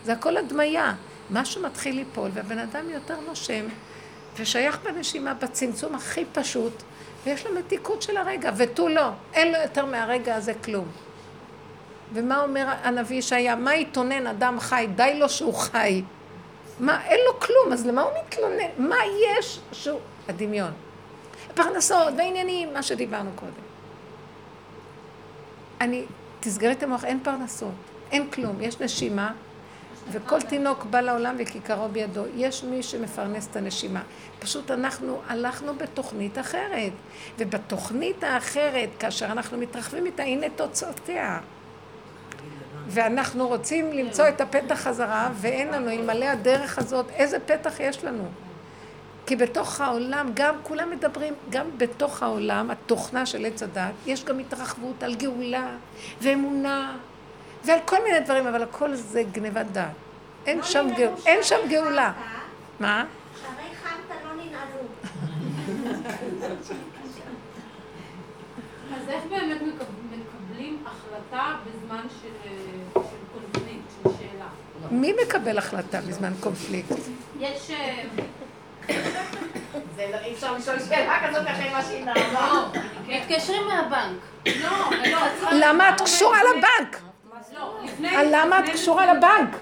זה 0.05 0.13
הכל 0.13 0.37
הדמיה. 0.37 0.95
משהו 1.31 1.63
מתחיל 1.63 1.97
ליפול, 1.97 2.31
והבן 2.35 2.59
אדם 2.59 2.91
יותר 2.91 3.21
נושם, 3.21 3.65
ושייך 4.37 4.79
בנשימה 4.85 5.35
בצמצום 5.35 5.95
הכי 5.95 6.25
פשוט, 6.33 6.83
ויש 7.25 7.47
לו 7.47 7.55
מתיקות 7.55 8.03
של 8.03 8.17
הרגע, 8.17 8.51
ותו 8.57 8.89
לא, 8.89 9.09
אין 9.35 9.53
לו 9.53 9.59
יותר 9.59 9.85
מהרגע 9.85 10.35
הזה 10.35 10.55
כלום. 10.55 10.89
ומה 12.13 12.43
אומר 12.43 12.67
הנביא 12.83 13.17
ישעיה? 13.17 13.57
מה 13.57 13.75
יתונן 13.75 14.27
אדם 14.27 14.61
חי? 14.61 14.87
די 14.95 15.19
לו 15.19 15.29
שהוא 15.29 15.55
חי. 15.55 16.03
מה, 16.81 17.05
אין 17.05 17.21
לו 17.27 17.41
כלום, 17.41 17.73
אז 17.73 17.87
למה 17.87 18.03
הוא 18.03 18.11
מתלונן? 18.27 18.71
מה 18.79 18.97
יש 19.29 19.61
שהוא... 19.73 20.01
הדמיון. 20.29 20.73
פרנסות 21.55 22.15
ועניינים, 22.19 22.75
מה 22.75 22.83
שדיברנו 22.83 23.31
קודם. 23.35 23.53
אני, 25.81 26.05
תסגרי 26.41 26.73
את 26.73 26.83
המוח, 26.83 27.05
אין 27.05 27.21
פרנסות, 27.23 27.75
אין 28.11 28.31
כלום, 28.31 28.61
יש 28.61 28.81
נשימה, 28.81 29.33
וכל 30.13 30.41
תינוק 30.41 30.85
בא 30.85 31.01
לעולם 31.01 31.37
וכיכרו 31.39 31.89
בידו. 31.89 32.25
יש 32.37 32.65
מי 32.65 32.83
שמפרנס 32.83 33.49
את 33.51 33.57
הנשימה. 33.57 34.03
פשוט 34.39 34.71
אנחנו 34.71 35.21
הלכנו 35.29 35.75
בתוכנית 35.75 36.39
אחרת. 36.39 36.93
ובתוכנית 37.39 38.25
האחרת, 38.25 38.89
כאשר 38.99 39.27
אנחנו 39.27 39.59
מתרחבים 39.59 40.07
איתה, 40.07 40.23
הנה 40.23 40.47
תוצאותיה. 40.57 41.39
ואנחנו 42.87 43.49
רוצים 43.49 43.93
למצוא 43.93 44.29
את 44.29 44.41
הפתח 44.41 44.75
חזרה, 44.75 45.31
ואין 45.35 45.69
לנו, 45.69 45.91
אלמלא 45.91 46.25
הדרך 46.25 46.79
הזאת, 46.79 47.07
איזה 47.11 47.39
פתח 47.41 47.81
יש 47.81 48.05
לנו? 48.05 48.25
כי 49.27 49.37
בתוך 49.37 49.81
העולם, 49.81 50.31
גם 50.35 50.55
כולם 50.63 50.91
מדברים, 50.91 51.35
גם 51.51 51.67
בתוך 51.77 52.23
העולם, 52.23 52.71
התוכנה 52.71 53.27
של 53.27 53.47
עץ 53.47 53.63
הדת, 53.63 53.93
יש 54.07 54.25
גם 54.25 54.39
התרחבות 54.39 55.03
על 55.03 55.15
גאולה 55.15 55.77
ואמונה 56.23 56.97
ועל 57.65 57.79
כל 57.85 57.97
מיני 58.05 58.21
דברים, 58.21 58.47
אבל 58.47 58.63
הכל 58.63 58.95
זה 58.95 59.23
גניבת 59.33 59.67
דעת. 59.67 59.91
אין 60.47 60.63
שם, 60.63 60.87
גאו, 60.97 61.11
אין 61.27 61.43
שם 61.43 61.57
גאולה. 61.69 62.13
מה? 62.81 63.05
שערי 63.43 63.75
חמת 63.83 64.17
לא 64.25 64.35
ננעלו. 64.35 64.83
אז 68.97 69.09
איך 69.09 69.25
באמת 69.31 69.63
מקבלים 69.63 70.85
החלטה 70.87 71.57
בזמן 71.67 72.07
של 72.23 72.51
קונפליקט, 73.33 73.91
של 74.03 74.11
שאלה? 74.19 74.47
מי 74.91 75.13
מקבל 75.23 75.59
החלטה 75.59 76.01
בזמן 76.01 76.33
קונפליקט? 76.41 76.97
יש... 77.41 77.71
אה, 77.71 78.03
זה 79.97 80.07
לא, 80.13 80.17
אי 80.25 80.33
אפשר 80.35 80.53
לשאול 80.57 80.77
שאלה 80.89 81.29
כזאת 81.29 81.43
אחרי 81.47 81.71
מה 81.71 81.83
שהיא 81.83 82.05
נעמה. 82.05 82.71
מתקשרים 83.09 83.63
מהבנק. 83.69 84.19
לא, 84.47 84.91
לא. 85.11 85.19
למה 85.53 85.89
את 85.89 86.01
קשורה 86.01 86.39
לבנק? 86.45 87.01
לא, 87.55 87.75
לפני... 87.85 88.09
למה 88.31 88.59
את 88.59 88.65
קשורה 88.73 89.15
לבנק? 89.15 89.57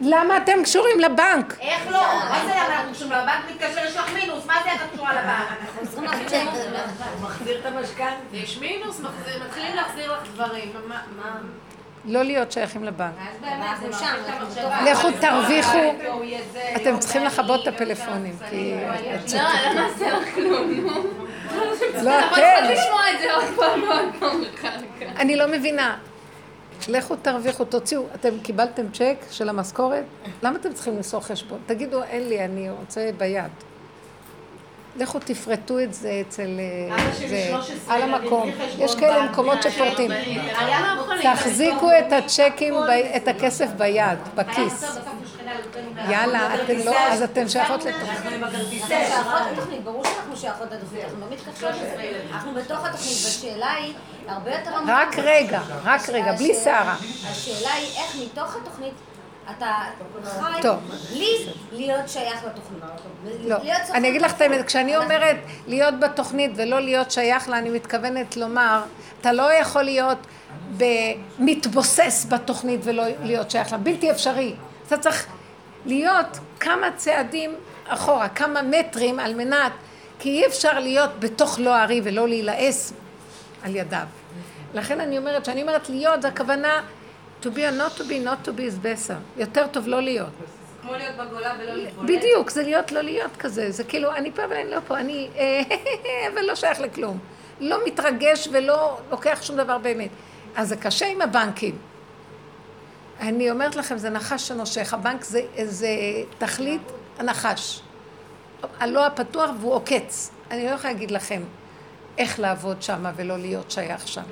למה 0.00 0.36
אתם 0.36 0.62
קשורים 0.62 1.00
לבנק? 1.00 1.58
איך 1.60 1.86
לא? 1.90 2.02
מה 2.30 2.40
זה 2.44 2.50
למה 2.50 2.76
אנחנו 2.76 2.92
קשורים 2.92 3.12
לבנק 3.12 3.50
מתקשר, 3.50 3.84
יש 3.84 3.96
לך 3.96 4.12
מינוס, 4.14 4.46
מה 4.46 4.54
זה 4.64 4.72
את 4.72 4.90
קשורה 4.92 5.12
לבנק? 5.12 5.94
הוא 5.94 7.22
מחזיר 7.22 7.60
את 7.60 7.66
המשכנתה. 7.66 8.12
יש 8.32 8.58
מינוס, 8.58 9.00
מתחילים 9.46 9.76
להחזיר 9.76 10.12
לך 10.12 10.28
דברים. 10.34 10.72
מה-? 10.86 11.02
לא 12.04 12.22
להיות 12.22 12.52
שייכים 12.52 12.84
לבנק. 12.84 13.14
לכו 14.90 15.08
תרוויחו. 15.20 15.94
אתם 16.76 16.98
צריכים 16.98 17.24
לכבות 17.24 17.68
את 17.68 17.74
הפלאפונים, 17.74 18.36
כי... 18.50 18.74
לא, 19.32 19.42
לא 19.42 19.82
נעשה 19.82 20.10
לך 20.10 20.34
כלום, 20.34 20.70
נו. 20.70 20.90
לא, 22.04 22.10
אנחנו 22.10 22.36
אתם. 22.36 22.66
צריכים 22.66 22.76
לשמוע 22.76 23.10
את 23.14 23.20
זה 23.20 23.34
עוד 23.34 23.44
פעם 23.56 23.82
ועוד 23.82 24.44
פעם. 24.60 24.82
אני 25.16 25.36
לא 25.36 25.46
מבינה. 25.48 25.96
לכו 26.88 27.16
תרוויחו, 27.16 27.64
תוציאו, 27.64 28.02
אתם 28.14 28.30
קיבלתם 28.42 28.86
צ'ק 28.92 29.16
של 29.30 29.48
המשכורת? 29.48 30.04
למה 30.42 30.58
אתם 30.58 30.72
צריכים 30.72 30.96
למסור 30.96 31.20
חשבון? 31.20 31.58
תגידו, 31.66 32.02
אין 32.02 32.28
לי, 32.28 32.44
אני 32.44 32.70
רוצה 32.70 33.10
ביד. 33.18 33.50
לכו 34.96 35.18
תפרטו 35.18 35.80
את 35.80 35.94
זה 35.94 36.22
אצל... 36.28 36.60
אה, 36.90 37.12
זה, 37.28 37.46
13 37.48 37.94
על 37.94 38.02
המקום. 38.02 38.50
יש 38.78 38.94
כאלה 38.94 39.30
מקומות 39.30 39.62
שפורטים. 39.62 40.10
תחזיקו 41.22 41.90
את 41.98 42.12
הצ'קים, 42.12 42.74
את 43.16 43.28
הכסף 43.28 43.68
ביד, 43.76 44.18
בכיס. 44.34 44.98
יאללה, 46.10 46.54
אתם 46.54 46.78
לא, 46.84 46.98
אז 46.98 47.22
אתם 47.22 47.48
שייכות 47.48 47.84
לתוכנית. 47.84 48.10
אנחנו 48.10 48.30
עם 48.30 48.44
הכרטיסי 48.44 48.86
שייכות 48.88 49.42
לתוכנית, 49.52 49.84
ברור 49.84 50.04
שאנחנו 50.04 50.36
שייכות 50.36 50.72
לתוכנית, 50.72 51.04
אנחנו 51.04 51.20
לא 51.20 51.26
מתקשרות 51.30 51.74
לזה. 51.74 52.22
אנחנו 52.32 52.54
בתוך 52.54 52.84
התוכנית, 52.84 53.16
והשאלה 53.24 53.72
היא 53.72 53.94
הרבה 54.28 54.50
יותר 54.50 54.76
עמוקה. 54.76 55.02
רק 55.02 55.18
רגע, 55.18 55.60
רק 55.84 56.08
רגע, 56.08 56.32
בלי 56.32 56.54
שערה. 56.64 56.96
השאלה 57.30 57.72
היא 57.72 57.86
איך 57.96 58.16
מתוך 58.22 58.56
התוכנית 58.56 58.94
אתה 59.50 59.76
חי 60.24 60.62
טוב. 60.62 60.78
בלי 61.12 61.46
להיות 61.72 62.08
שייך 62.08 62.44
לתוכנית. 62.44 62.82
לא, 63.44 63.56
אני 63.94 64.08
אגיד 64.08 64.22
לך 64.22 64.32
את. 64.32 64.40
האמת, 64.40 64.66
כשאני 64.66 64.96
אומרת 64.96 65.36
להיות 65.66 66.00
בתוכנית 66.00 66.50
ולא 66.56 66.80
להיות 66.80 67.10
שייך 67.10 67.48
לה, 67.48 67.58
אני 67.58 67.70
מתכוונת 67.70 68.36
לומר, 68.36 68.82
אתה 69.20 69.32
לא 69.32 69.52
יכול 69.52 69.82
להיות 69.82 70.18
מתבוסס 71.38 72.26
בתוכנית 72.28 72.80
ולא 72.84 73.04
להיות 73.22 73.50
שייך 73.50 73.72
לה, 73.72 73.78
בלתי 73.78 74.10
אפשרי. 74.10 74.54
אתה 74.86 74.98
צריך 74.98 75.26
להיות 75.86 76.38
כמה 76.60 76.86
צעדים 76.96 77.54
אחורה, 77.86 78.28
כמה 78.28 78.62
מטרים 78.62 79.20
על 79.20 79.34
מנת, 79.34 79.72
כי 80.18 80.28
אי 80.28 80.46
אפשר 80.46 80.78
להיות 80.78 81.10
בתוך 81.18 81.58
לא 81.58 81.74
הארי 81.74 82.00
ולא 82.04 82.28
להילעס 82.28 82.92
על 83.62 83.76
ידיו. 83.76 84.06
לכן 84.74 85.00
אני 85.00 85.18
אומרת, 85.18 85.42
כשאני 85.42 85.62
אומרת 85.62 85.90
להיות, 85.90 86.24
הכוונה 86.24 86.82
to 87.42 87.44
be 87.44 87.48
or 87.48 87.72
not 87.80 87.98
to 87.98 88.02
be, 88.02 88.24
not 88.24 88.48
to 88.48 88.50
be 88.50 88.60
is 88.60 88.84
better. 88.84 89.14
יותר 89.36 89.66
טוב 89.66 89.88
לא 89.88 90.02
להיות. 90.02 90.28
כמו 90.82 90.92
להיות 90.92 91.16
בגולה 91.16 91.54
ולא 91.60 91.74
להתבונן. 91.74 92.06
בדיוק, 92.06 92.50
זה 92.50 92.62
להיות 92.62 92.92
לא 92.92 93.00
להיות 93.00 93.36
כזה, 93.38 93.70
זה 93.70 93.84
כאילו, 93.84 94.14
אני 94.14 94.32
פה 94.32 94.44
אבל 94.44 94.56
אני 94.56 94.70
לא 94.70 94.78
פה, 94.86 94.98
אני, 94.98 95.28
אה, 95.36 95.60
אבל 96.32 96.42
לא 96.42 96.54
שייך 96.54 96.80
לכלום. 96.80 97.18
לא 97.60 97.78
מתרגש 97.86 98.48
ולא 98.52 98.98
לוקח 99.10 99.38
שום 99.42 99.56
דבר 99.56 99.78
באמת. 99.78 100.10
אז 100.56 100.68
זה 100.68 100.76
קשה 100.76 101.06
עם 101.06 101.22
הבנקים. 101.22 101.78
אני 103.22 103.50
אומרת 103.50 103.76
לכם, 103.76 103.98
זה 103.98 104.10
נחש 104.10 104.48
שנושך. 104.48 104.94
הבנק 104.94 105.24
זה, 105.24 105.40
זה 105.64 105.88
תכלית 106.38 106.82
הנחש. 107.18 107.80
הלא 108.80 109.06
הפתוח 109.06 109.50
והוא 109.60 109.74
עוקץ. 109.74 110.30
אני 110.50 110.66
לא 110.66 110.70
יכולה 110.70 110.92
להגיד 110.92 111.10
לכם 111.10 111.42
איך 112.18 112.40
לעבוד 112.40 112.82
שם 112.82 113.04
ולא 113.16 113.38
להיות 113.38 113.70
שייך 113.70 114.08
שם. 114.08 114.22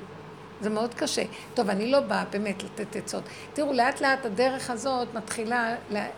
זה 0.61 0.71
מאוד 0.71 0.95
קשה. 0.95 1.23
טוב, 1.55 1.71
אני 1.71 1.91
לא 1.91 2.01
באה 2.01 2.25
באמת 2.31 2.63
לתת 2.63 2.97
עצות. 2.97 3.23
תראו, 3.53 3.73
לאט 3.73 4.01
לאט 4.01 4.27
הדרך 4.27 4.71
הזאת 4.71 5.15
מתחילה 5.15 5.75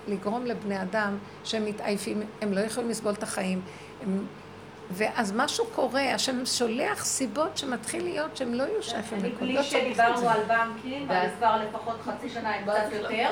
לגרום 0.08 0.46
לבני 0.46 0.82
אדם 0.82 1.18
שהם 1.44 1.64
מתעייפים, 1.64 2.22
הם 2.40 2.52
לא 2.52 2.60
יכולים 2.60 2.90
לסבול 2.90 3.12
את 3.12 3.22
החיים. 3.22 3.60
הם... 4.02 4.26
ואז 4.92 5.32
משהו 5.36 5.66
קורה, 5.74 6.14
השם 6.14 6.46
שולח 6.46 7.04
סיבות 7.04 7.58
שמתחיל 7.58 8.04
להיות 8.04 8.36
שהם 8.36 8.54
לא 8.54 8.62
יהיו 8.62 8.82
שייכים 8.82 9.18
לכל. 9.18 9.36
בלי 9.36 9.52
לא 9.52 9.62
שדיברנו. 9.62 10.28
על 10.28 10.40
בנקים, 10.44 11.10
על 11.10 11.28
כבר 11.38 11.56
לפחות 11.68 11.96
חצי 12.04 12.28
שנה, 12.28 12.58
אם 12.58 12.62
קצת 12.62 12.92
יותר, 12.92 13.30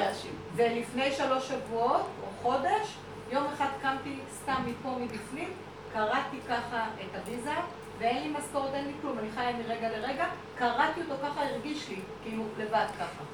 ולפני 0.57 1.13
שלוש 1.13 1.49
שבועות 1.49 2.07
או 2.23 2.27
חודש, 2.43 2.97
יום 3.33 3.45
אחד 3.55 3.69
קמתי 3.83 4.19
סתם 4.43 4.63
מפה 4.67 4.97
מבפנים, 5.01 5.49
קראתי 5.93 6.37
ככה 6.49 6.85
את 6.95 7.17
הוויזה, 7.17 7.55
ואין 7.99 8.23
לי 8.23 8.29
משכורת, 8.39 8.75
אין 8.75 8.87
לי 8.87 8.93
כלום, 9.03 9.19
אני 9.19 9.29
חיה 9.35 9.53
מרגע 9.53 9.89
לרגע, 9.89 10.25
קראתי 10.59 11.01
אותו 11.01 11.15
ככה, 11.23 11.43
הרגיש 11.43 11.89
לי, 11.89 11.97
כאילו, 12.23 12.43
לבד 12.59 12.87
ככה. 12.99 13.25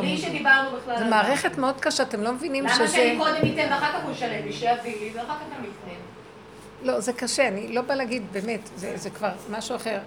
בלי. 0.00 0.18
שדיברנו 0.18 0.76
בכלל 0.76 0.98
זו 0.98 1.04
מערכת 1.04 1.58
מאוד 1.58 1.80
קשה, 1.80 2.02
אתם 2.02 2.22
לא 2.22 2.32
מבינים 2.32 2.64
למה 2.64 2.74
שזה... 2.74 2.88
שאני 2.88 3.18
קודם 3.18 3.36
אתן 3.36 3.72
ואחר 3.72 3.92
כך 3.92 4.04
הוא 4.04 4.12
ישלם 4.12 4.44
לי, 4.44 4.52
שיביא 4.52 5.00
לי, 5.00 5.10
ואחר 5.14 5.34
כך 5.34 5.58
אני 5.58 5.68
אתן. 5.68 6.00
לא, 6.82 7.00
זה 7.00 7.12
קשה, 7.12 7.48
אני 7.48 7.72
לא 7.72 7.82
באה 7.82 7.96
להגיד, 7.96 8.22
באמת, 8.32 8.60
זה, 8.76 8.96
זה 8.96 9.10
כבר 9.10 9.30
משהו 9.50 9.76
אחר. 9.76 9.98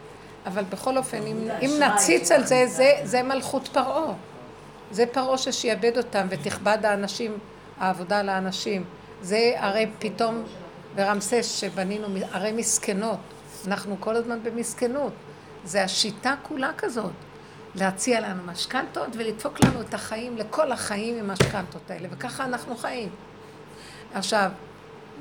אבל 0.46 0.64
בכל 0.64 0.98
אופן, 0.98 1.22
אם, 1.24 1.48
אם 1.62 1.70
נציץ 1.80 2.32
על 2.32 2.44
זה, 2.44 2.66
זה, 2.68 2.92
זה 3.04 3.24
מלכות 3.24 3.68
פרעה. 3.68 4.14
זה 4.92 5.06
פרעה 5.06 5.38
ששיעבד 5.38 5.98
אותם 5.98 6.28
ותכבד 6.30 6.78
האנשים, 6.84 7.38
העבודה 7.80 8.20
על 8.20 8.30
האנשים. 8.30 8.84
זה 9.22 9.54
הרי 9.58 9.88
פתאום 10.00 10.44
ברמסס 10.96 11.60
שבנינו 11.60 12.08
ערי 12.32 12.52
מסכנות. 12.52 13.20
אנחנו 13.68 13.98
כל 14.00 14.16
הזמן 14.16 14.40
במסכנות. 14.44 15.14
זה 15.64 15.84
השיטה 15.84 16.36
כולה 16.44 16.72
כזאת. 16.78 17.12
להציע 17.76 18.20
לנו 18.20 18.44
משכנתות 18.44 19.10
ולדפוק 19.14 19.60
לנו 19.66 19.82
את 19.82 19.94
החיים 19.94 20.38
לכל 20.38 20.72
החיים 20.72 21.20
עם 21.20 21.30
המשכנתות 21.30 21.92
האלה, 21.92 22.08
וככה 22.12 22.46
אנחנו 22.46 22.78
חיים. 22.78 23.10
עכשיו, 24.14 24.52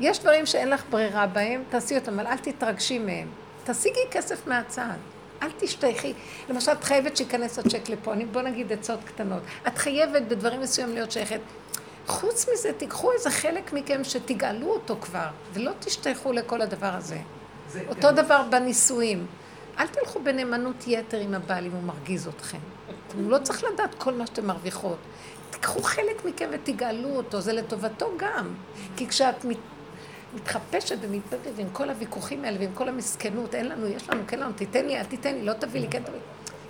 יש 0.00 0.18
דברים 0.18 0.46
שאין 0.46 0.70
לך 0.70 0.83
ברירה 0.90 1.26
בהם, 1.26 1.62
תעשי 1.70 1.98
אותם, 1.98 2.20
אבל 2.20 2.26
אל 2.26 2.37
תתרגשי 2.37 2.98
מהם. 2.98 3.28
תשיגי 3.64 4.00
כסף 4.11 4.46
מהצד. 4.46 4.96
אל 5.42 5.48
תשתייכי. 5.59 6.12
למשל, 6.48 6.72
את 6.72 6.85
חייבת 6.85 7.16
שייכנס 7.16 7.59
הצ'ק 7.59 7.88
לפה. 7.88 8.12
אני, 8.12 8.24
בוא 8.24 8.42
נגיד 8.42 8.72
עצות 8.72 9.00
קטנות. 9.05 9.42
את 9.66 9.78
חייבת 9.78 10.22
בדברים 10.22 10.61
מסוימים 10.61 10.94
להיות 10.94 11.12
שייכת. 11.12 11.40
חוץ 12.07 12.46
מזה, 12.52 12.72
תיקחו 12.72 13.12
איזה 13.12 13.31
חלק 13.31 13.72
מכם 13.72 14.05
שתגאלו 14.05 14.66
אותו 14.66 14.96
כבר, 15.00 15.28
ולא 15.52 15.70
תשתייכו 15.78 16.33
לכל 16.33 16.62
הדבר 16.62 16.94
הזה. 16.94 17.18
אותו 17.88 18.12
דבר 18.12 18.42
בנישואים. 18.50 19.26
אל 19.78 19.87
תלכו 19.87 20.20
בנאמנות 20.20 20.85
יתר 20.87 21.20
עם 21.20 21.35
הבעל 21.35 21.66
אם 21.66 21.72
הוא 21.72 21.83
מרגיז 21.83 22.28
אתכם. 22.28 22.59
הוא 23.14 23.31
לא 23.31 23.38
צריך 23.38 23.64
לדעת 23.72 23.94
כל 23.94 24.14
מה 24.14 24.26
שאתם 24.26 24.46
מרוויחות. 24.46 24.98
תיקחו 25.50 25.83
חלק 25.83 26.24
מכם 26.24 26.48
ותגאלו 26.52 27.09
אותו, 27.09 27.40
זה 27.40 27.52
לטובתו 27.52 28.11
גם. 28.16 28.55
כי 28.96 29.09
כשאת 29.09 29.44
מתחפשת 30.35 30.97
ומתבדדת 31.01 31.59
עם 31.59 31.66
כל 31.73 31.90
הוויכוחים 31.90 32.45
האלה 32.45 32.59
ועם 32.61 32.73
כל 32.75 32.88
המסכנות, 32.88 33.55
אין 33.55 33.68
לנו, 33.68 33.87
יש 33.87 34.09
לנו, 34.09 34.23
כן 34.29 34.40
לנו, 34.40 34.53
תיתן 34.53 34.87
לי, 34.87 34.99
אל 34.99 35.05
תיתן 35.05 35.35
לי, 35.35 35.45
לא 35.45 35.53
תביא 35.53 35.81
לי, 35.81 35.88
כן 35.88 36.03
תביא. 36.03 36.21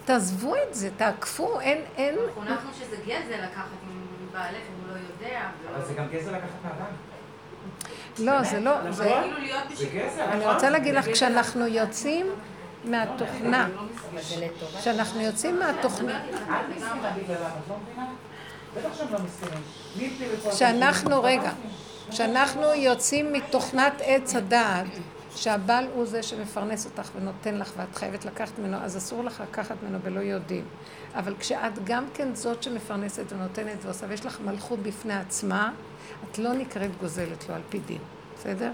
תעזבו 0.05 0.55
את 0.57 0.75
זה, 0.75 0.91
תעקפו, 0.97 1.61
אין, 1.61 1.81
אין... 1.97 2.15
חונכנו 2.35 2.71
שזה 2.79 2.97
גזל 3.07 3.45
לקחת 3.45 3.65
עם 3.83 4.07
בעלך 4.33 4.57
אם 4.57 4.89
הוא 4.89 4.89
לא 4.89 5.27
יודע. 5.27 5.41
אבל 5.75 5.85
זה 5.85 5.95
גם 5.95 6.05
גזל 6.13 6.31
לקחת 6.31 6.49
מהבנק. 6.65 6.97
לא, 8.19 8.43
זה 8.43 8.61
לא, 8.61 8.91
זה... 8.91 9.05
כאילו 9.05 9.37
אני 10.19 10.41
נכון? 10.41 10.55
רוצה 10.55 10.71
להגיד 10.71 10.95
לך, 10.95 11.09
כשאנחנו 11.13 11.67
יוצאים 11.67 12.27
מהתוכנה, 12.85 13.69
כשאנחנו 14.81 15.21
יוצאים 15.21 15.59
מהתוכנה, 15.59 16.21
לא 18.77 18.83
לא 18.83 20.51
כשאנחנו? 20.51 21.23
רגע, 21.23 21.53
כשאנחנו 22.13 22.75
יוצאים 22.75 23.33
מתוכנת 23.33 23.93
עץ 24.05 24.35
הדעת, 24.35 24.87
שהבעל 25.37 25.87
הוא 25.95 26.07
זה 26.07 26.23
שמפרנס 26.23 26.87
אותך 26.87 27.11
ונותן 27.17 27.55
לך 27.55 27.73
ואת 27.77 27.95
חייבת 27.95 28.25
לקחת 28.25 28.59
ממנו, 28.59 28.77
אז 28.77 28.97
אסור 28.97 29.25
לך 29.25 29.41
לקחת 29.41 29.77
ממנו 29.83 29.99
ולא 30.03 30.21
יודעים. 30.21 30.65
אבל 31.15 31.35
כשאת 31.39 31.85
גם 31.85 32.05
כן 32.15 32.35
זאת 32.35 32.63
שמפרנסת 32.63 33.33
ונותנת 33.33 33.85
ועושה, 33.85 34.07
ויש 34.09 34.27
לך 34.27 34.41
מלכות 34.41 34.79
בפני 34.79 35.15
עצמה, 35.15 35.73
את 36.31 36.39
לא 36.39 36.53
נקראת 36.53 36.91
גוזלת 37.01 37.49
לו 37.49 37.55
על 37.55 37.63
פי 37.69 37.79
דין, 37.79 38.01
בסדר? 38.37 38.73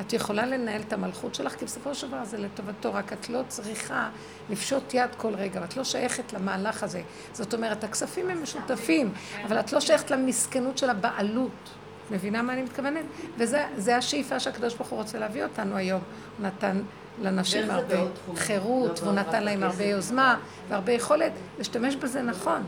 את 0.00 0.12
יכולה 0.12 0.46
לנהל 0.46 0.80
את 0.80 0.92
המלכות 0.92 1.34
שלך, 1.34 1.54
כי 1.56 1.64
בסופו 1.64 1.94
של 1.94 2.08
דבר 2.08 2.24
זה 2.24 2.38
לטובתו, 2.38 2.94
רק 2.94 3.12
את 3.12 3.28
לא 3.28 3.40
צריכה 3.48 4.08
לפשוט 4.50 4.94
יד 4.94 5.10
כל 5.16 5.34
רגע, 5.34 5.60
ואת 5.60 5.76
לא 5.76 5.84
שייכת 5.84 6.32
למהלך 6.32 6.82
הזה. 6.82 7.02
זאת 7.32 7.54
אומרת, 7.54 7.84
הכספים 7.84 8.30
הם 8.30 8.42
משותפים, 8.42 9.12
אבל 9.44 9.60
את 9.60 9.72
לא 9.72 9.80
שייכת 9.80 10.10
למסכנות 10.10 10.78
של 10.78 10.90
הבעלות. 10.90 11.81
מבינה 12.12 12.42
מה 12.42 12.52
אני 12.52 12.62
מתכוונת? 12.62 13.04
וזה 13.38 13.96
השאיפה 13.96 14.40
שהקדוש 14.40 14.74
ברוך 14.74 14.88
הוא 14.88 14.98
רוצה 14.98 15.18
להביא 15.18 15.44
אותנו 15.44 15.76
היום. 15.76 16.00
הוא 16.38 16.46
נתן 16.46 16.82
לנשים 17.22 17.70
הרבה 17.70 17.94
חירות, 18.34 19.00
והוא 19.00 19.12
נתן 19.12 19.44
להם 19.44 19.62
הרבה 19.62 19.84
יוזמה 19.84 20.38
והרבה 20.68 20.92
יכולת 20.92 21.32
להשתמש 21.58 21.96
בזה 21.96 22.22
נכון. 22.22 22.62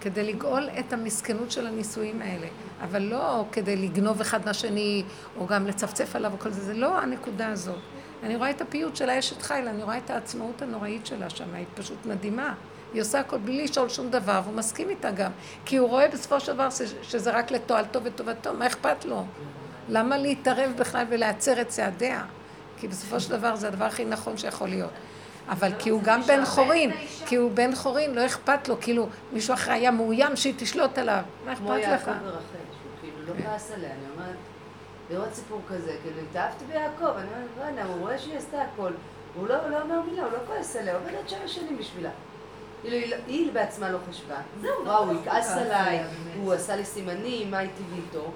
כדי 0.00 0.32
לגאול 0.32 0.68
את 0.78 0.92
המסכנות 0.92 1.50
של 1.50 1.66
הנישואים 1.66 2.22
האלה, 2.22 2.46
אבל 2.82 3.02
לא 3.02 3.44
כדי 3.52 3.76
לגנוב 3.76 4.20
אחד 4.20 4.44
מהשני, 4.44 5.02
או 5.38 5.46
גם 5.46 5.66
לצפצף 5.66 6.16
עליו 6.16 6.32
וכל 6.34 6.50
זה, 6.50 6.60
זה 6.60 6.74
לא 6.74 6.98
הנקודה 6.98 7.48
הזאת. 7.48 7.78
אני 8.22 8.36
רואה 8.36 8.50
את 8.50 8.60
הפיוט 8.60 8.96
של 8.96 9.10
האשת 9.10 9.42
חיל, 9.42 9.68
אני 9.68 9.82
רואה 9.82 9.98
את 9.98 10.10
העצמאות 10.10 10.62
הנוראית 10.62 11.06
שלה 11.06 11.30
שם, 11.30 11.54
היא 11.54 11.66
פשוט 11.74 12.06
מדהימה. 12.06 12.54
היא 12.96 13.02
עושה 13.02 13.20
הכל 13.20 13.38
בלי 13.38 13.64
לשאול 13.64 13.88
שום 13.88 14.10
דבר, 14.10 14.40
והוא 14.44 14.54
מסכים 14.54 14.90
איתה 14.90 15.10
גם. 15.10 15.30
כי 15.64 15.76
הוא 15.76 15.88
רואה 15.88 16.08
בסופו 16.08 16.40
של 16.40 16.52
דבר 16.52 16.68
שזה 17.02 17.30
רק 17.30 17.50
לתועלתו 17.50 18.00
וטובתו, 18.04 18.54
מה 18.54 18.66
אכפת 18.66 19.04
לו? 19.04 19.24
למה 19.88 20.18
להתערב 20.18 20.72
בכלל 20.78 21.04
ולהצר 21.08 21.60
את 21.60 21.68
צעדיה? 21.68 22.24
כי 22.76 22.88
בסופו 22.88 23.20
של 23.20 23.30
דבר 23.30 23.56
זה 23.56 23.68
הדבר 23.68 23.84
הכי 23.84 24.04
נכון 24.04 24.36
שיכול 24.36 24.68
להיות. 24.68 24.90
אבל 25.48 25.72
כי 25.78 25.90
הוא 25.90 26.02
גם 26.02 26.22
בן 26.22 26.44
חורין, 26.44 26.90
כי 27.26 27.36
הוא 27.36 27.50
בן 27.50 27.74
חורין, 27.74 28.14
לא 28.14 28.26
אכפת 28.26 28.68
לו, 28.68 28.80
כאילו 28.80 29.08
מישהו 29.32 29.54
אחר 29.54 29.72
היה 29.72 29.90
מאוים 29.90 30.36
שהיא 30.36 30.54
תשלוט 30.56 30.98
עליו, 30.98 31.22
מה 31.46 31.56
כמו 31.56 31.76
אכפת 31.76 31.88
לך? 31.88 32.08
יעקב 32.08 32.22
ורחל, 32.24 32.36
שהוא 32.42 32.90
כאילו 33.00 33.16
לא 33.26 33.44
כעס 33.44 33.70
עליה, 33.72 33.90
אני 33.90 33.98
אומרת, 34.14 34.36
לראות 35.10 35.34
סיפור 35.34 35.60
כזה, 35.68 35.96
כאילו 36.02 36.20
התאהבתי 36.30 36.64
ביעקב, 36.64 37.16
אני 37.16 37.28
אומרת, 37.72 37.86
הוא 37.86 38.00
רואה 38.00 38.18
שהיא 38.18 38.36
עשתה 38.38 38.62
הכל, 38.62 38.92
הוא 39.34 39.48
לא 39.48 39.70
לא 39.70 39.82
אומר 39.82 40.00
מילה, 40.10 40.22
הוא 40.22 40.32
לא 40.32 40.38
כועס 40.46 40.76
עליה, 40.76 40.94
הוא 40.94 41.02
עובד 41.02 41.14
עוד 41.14 41.28
שבע 41.28 41.48
שנים 41.48 41.78
בשבילה. 41.78 42.10
כאילו, 42.82 42.96
היא 42.96 43.10
לא- 43.10 43.16
היא 43.26 43.52
בעצמה 43.52 43.90
לא 43.90 43.98
חשבה. 44.10 44.34
וואו, 44.84 45.04
הוא 45.10 45.20
יכעס 45.22 45.52
עליי, 45.52 46.00
הוא 46.40 46.52
עשה 46.52 46.76
לי 46.76 46.84
סימנים, 46.84 47.50
מה 47.50 47.60
איתי 47.60 47.82
ואיתו. 47.94 48.30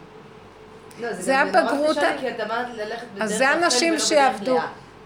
לא, 1.01 1.13
זה 1.13 1.39
הבגרות 1.39 1.91
קשה 1.97 2.09
ה- 2.11 2.13
לי, 2.15 2.19
כי 2.21 2.29
את 2.31 2.41
אמרת 2.41 2.67
ללכת 2.77 3.07
בדרך 3.15 3.23
אז 3.25 3.35
זה 3.39 3.53
אנשים 3.53 3.99
שעבדו. 3.99 4.59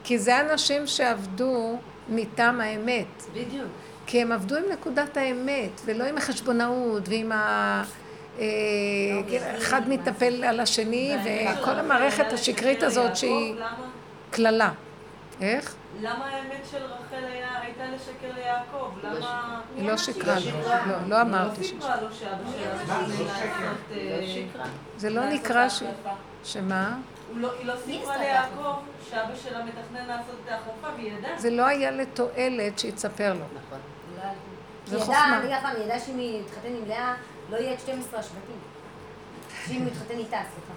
כי 0.05 0.18
זה 0.18 0.40
אנשים 0.40 0.87
שעבדו 0.87 1.79
מטעם 2.09 2.61
האמת. 2.61 3.23
בדיוק. 3.33 3.66
כי 4.07 4.23
הם 4.23 4.33
עבדו 4.33 4.57
עם 4.57 4.62
נקודת 4.73 5.16
האמת, 5.16 5.81
ולא 5.85 6.05
עם 6.05 6.18
החשבונאות 6.18 7.09
ועם 7.09 7.33
ה... 7.33 7.83
אה, 8.38 8.44
אחד 9.59 9.88
מטפל 9.88 10.44
על 10.44 10.61
השני, 10.61 11.16
וכל 11.25 11.70
המערכת 11.70 12.33
השקרית 12.33 12.83
הזאת 12.83 13.16
שהיא? 13.16 13.55
קללה. 14.31 14.70
איך? 15.40 15.75
למה 16.01 16.27
האמת 16.27 16.61
של 16.70 16.85
רחל 16.85 17.25
היה- 17.25 17.61
הייתה 17.61 17.85
לשקר 17.87 18.33
ליעקב? 18.35 18.90
למה... 19.03 19.61
היא 19.77 19.88
לא 19.90 19.97
שקרה 19.97 20.35
לו. 20.40 20.59
לא, 20.87 20.97
לא 21.09 21.20
אמרתי 21.23 21.61
היא 21.61 21.68
ש... 21.68 21.73
לא 21.73 21.79
סיפרה 21.81 22.01
לו 22.01 22.09
שאבא 22.12 22.37
שלה 22.59 22.66
מה? 22.87 23.03
מתכנן 23.03 23.25
לא 23.25 23.35
שקר. 23.35 23.64
לעשות... 23.64 24.59
אה, 24.59 24.64
זה 24.97 25.11
לא 25.11 25.25
נקרא 25.29 25.68
ש... 25.68 25.83
שמה? 26.44 26.97
לא- 27.35 27.53
היא 27.59 27.66
לא 27.66 27.75
סיפרה 27.85 28.16
ליעקב 28.16 28.75
שאבא 29.11 29.35
שלה 29.42 29.64
מתכנן 29.64 30.07
לעשות 30.07 30.35
את 30.44 30.53
ההחלפה 30.53 30.88
והיא 30.97 31.12
ידעה. 31.12 31.38
זה 31.38 31.51
לא 31.51 31.66
היה 31.66 31.90
לתועלת 31.90 32.79
שהיא 32.79 32.92
תספר 32.92 33.33
לו. 33.33 33.40
נכון. 33.40 33.79
זה 34.87 34.97
היא 34.97 35.05
ידעה, 35.05 35.07
חוכמה. 35.16 35.37
אני 35.38 35.47
אגיד 35.47 35.57
לך, 35.57 35.64
היא 35.77 35.85
ידעה 35.85 36.01
שאם 36.01 36.18
היא 36.18 36.42
תתחתן 36.44 36.68
עם 36.68 36.88
לאה, 36.88 37.14
לא 37.51 37.57
יהיה 37.57 37.75
את 37.75 37.81
12 37.81 38.20
השבטים. 38.20 38.57
שאם 39.66 39.81
הוא 39.81 39.88
יתחתן 39.88 40.18
איתה, 40.18 40.37
סליחה. 40.37 40.73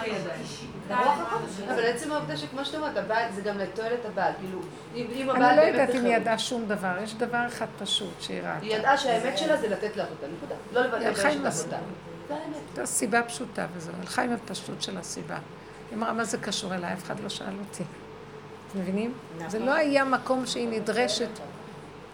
היא. 0.00 0.14
אבל 1.68 1.86
עצם 1.86 2.12
העובדה 2.12 2.36
שכמו 2.36 2.64
שאת 2.64 2.74
אומרת, 2.74 2.96
הבעל, 2.96 3.32
זה 3.32 3.40
גם 3.40 3.58
לתועלת 3.58 4.04
הבעל. 4.04 4.32
כאילו, 4.40 4.58
אם 5.12 5.30
הבעל 5.30 5.42
אני 5.42 5.56
לא 5.56 5.62
יודעת 5.62 5.94
אם 5.94 6.04
היא 6.04 6.16
ידעה 6.16 6.38
שום 6.38 6.64
דבר, 6.66 6.94
יש 7.02 7.14
דבר 7.14 7.46
אחד 7.46 7.66
פשוט 7.78 8.20
שהיא 8.20 8.40
היא 8.40 8.48
ראתה. 8.48 8.66
ידעה 8.66 8.98
שהאמת 8.98 9.38
שלה 9.38 9.56
זה 9.56 9.68
לתת 9.68 9.96
לעבודה, 9.96 10.26
נקודה. 10.36 10.54
לא 10.72 10.96
היא 10.96 11.06
הלכה 11.08 11.28
עם 11.28 11.46
את. 11.46 11.72
העבודה. 11.72 11.78
זה 12.28 12.34
האמת. 12.34 12.76
זו 12.76 12.86
סיבה 12.86 13.22
פשוטה 13.22 13.66
וזהו, 13.76 13.94
הלכה 14.00 14.22
עם 14.22 14.32
הפשטות 14.32 14.82
של 14.82 14.98
הסיבה. 14.98 15.36
היא 15.90 15.98
אמרה, 15.98 16.12
מה 16.12 16.24
זה 16.24 16.38
קשור 16.38 16.74
אליי? 16.74 16.92
אף 16.92 17.04
אחד 17.04 17.20
לא 17.20 17.28
שאל 17.28 17.54
אותי. 17.68 17.84
אתם 18.70 18.78
מבינים? 18.80 19.12
זה 19.48 19.58
לא 19.58 19.74
היה 19.74 20.04
מקום 20.04 20.46
שהיא 20.46 20.68
נדרשת, 20.68 21.28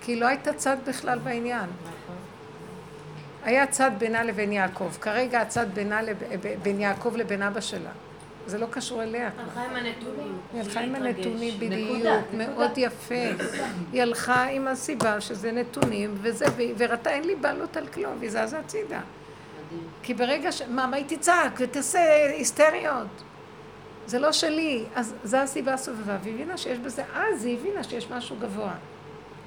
כי 0.01 0.13
היא 0.13 0.21
לא 0.21 0.27
הייתה 0.27 0.53
צד 0.53 0.77
בכלל 0.87 1.19
בעניין. 1.19 1.71
היה 3.45 3.67
צד 3.67 3.91
בינה 3.99 4.25
לבין 4.25 4.53
יעקב. 4.53 4.91
כרגע 5.01 5.41
הצד 5.41 5.67
בינה 5.75 6.03
לב... 6.03 6.17
בין 6.63 6.81
יעקב 6.81 7.17
לבין 7.17 7.43
אבא 7.43 7.61
שלה. 7.61 7.91
זה 8.47 8.59
לא 8.59 8.67
קשור 8.71 9.03
אליה. 9.03 9.31
הלכה 9.39 9.65
עם 9.65 9.77
הנתונים. 9.77 10.39
היא 10.53 10.61
הלכה 10.63 10.81
עם. 10.81 10.95
הנתונים 10.95 11.55
בדיוק, 11.59 12.25
מאוד 12.33 12.71
יפה. 12.77 13.15
היא 13.93 14.03
הלכה 14.03 14.45
עם 14.45 14.69
הסיבה 14.69 15.21
שזה 15.21 15.53
נתונים, 15.53 16.15
וזה, 16.23 16.45
וראתה 16.79 17.11
אין 17.11 17.25
לי 17.25 17.35
בעלות 17.35 17.77
על 17.77 17.87
כלום, 17.87 18.13
והיא 18.19 18.31
זזה 18.31 18.59
הצידה. 18.59 19.01
כי 20.03 20.15
ברגע 20.15 20.53
ש... 20.53 20.63
מה, 20.63 20.87
מה 20.87 20.97
היא 20.97 21.05
תצעק 21.09 21.53
ותעשה 21.59 22.27
היסטריות? 22.31 23.23
זה 24.07 24.19
לא 24.19 24.33
שלי. 24.33 24.85
אז 24.95 25.15
זו 25.25 25.37
הסיבה 25.37 25.75
הסובבה, 25.75 26.17
והיא 26.23 26.35
הבינה 26.35 26.57
שיש 26.57 26.79
בזה, 26.79 27.03
אז 27.15 27.45
היא 27.45 27.59
הבינה 27.59 27.85
שיש 27.85 28.11
משהו 28.11 28.37
גבוה, 28.41 28.73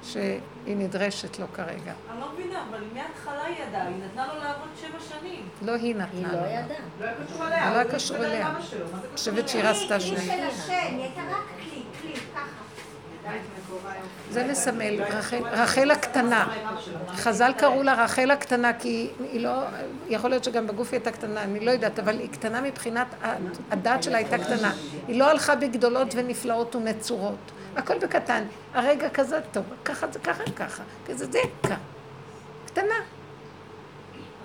שהיא 0.04 0.40
נדרשת 0.66 1.38
לו 1.38 1.46
כרגע. 1.54 1.92
אני 2.10 2.20
לא 2.20 2.32
מבינה, 2.32 2.64
אבל 2.70 2.78
מההתחלה 2.94 3.44
היא 3.44 3.56
ידעה, 3.68 3.86
היא 3.86 3.96
נתנה 4.04 4.26
לו 4.26 4.40
לעבוד 4.42 4.68
שבע 4.80 4.98
שנים. 5.00 5.48
לא 5.62 5.72
היא 5.72 5.82
היא 5.82 5.96
נתנה 5.96 6.32
לא 6.32 6.40
לו. 6.40 6.46
ידעה. 6.46 6.78
לא 7.00 7.06
היה 7.06 7.14
קשור 7.14 7.36
זה 7.38 7.46
אליה. 7.46 7.70
לא 7.70 7.76
היה 7.76 7.84
קשור 7.94 8.16
אליה. 8.16 8.50
אני 8.50 9.16
חושבת 9.16 9.48
שהיא? 9.48 9.62
רצתה 9.62 9.98
כלי 9.98 10.00
שני. 10.00 10.16
של 10.20 10.30
השם, 10.30 10.72
היא 10.72 11.02
הייתה 11.02 11.20
רק 11.20 11.42
כלי, 11.70 11.82
כלי, 12.02 12.14
ככה. 12.34 12.64
זה 14.30 14.46
מסמל, 14.50 15.02
רחל, 15.52 15.90
הקטנה. 15.90 16.48
חז"ל 17.08 17.52
קראו 17.58 17.82
לה 17.82 18.04
רחל 18.04 18.30
הקטנה, 18.30 18.72
כי 18.72 19.08
היא 19.32 19.40
לא, 19.40 19.50
יכול 20.08 20.30
להיות 20.30 20.44
שגם 20.44 20.66
בגוף 20.66 20.88
היא 20.92 20.98
הייתה 20.98 21.10
קטנה, 21.10 21.42
אני 21.42 21.60
לא 21.60 21.70
יודעת, 21.70 21.98
אבל 21.98 22.18
היא 22.18 22.28
קטנה 22.28 22.60
מבחינת, 22.60 23.06
הדעת 23.70 24.02
שלה 24.02 24.18
הייתה 24.18 24.38
קטנה. 24.38 24.72
היא 25.08 25.18
לא 25.18 25.30
הלכה 25.30 25.54
בגדולות 25.54 26.08
ונפלאות 26.14 26.76
ונצורות. 26.76 27.52
הכל 27.76 27.98
בקטן. 27.98 28.44
הרגע 28.74 29.10
כזה 29.10 29.40
טוב, 29.52 29.64
ככה 29.84 30.06
זה 30.12 30.18
ככה 30.18 30.42
ככה, 30.56 30.82
כזה 31.06 31.26
זה 31.26 31.38
ככה. 31.62 31.74
קטנה. 32.66 32.94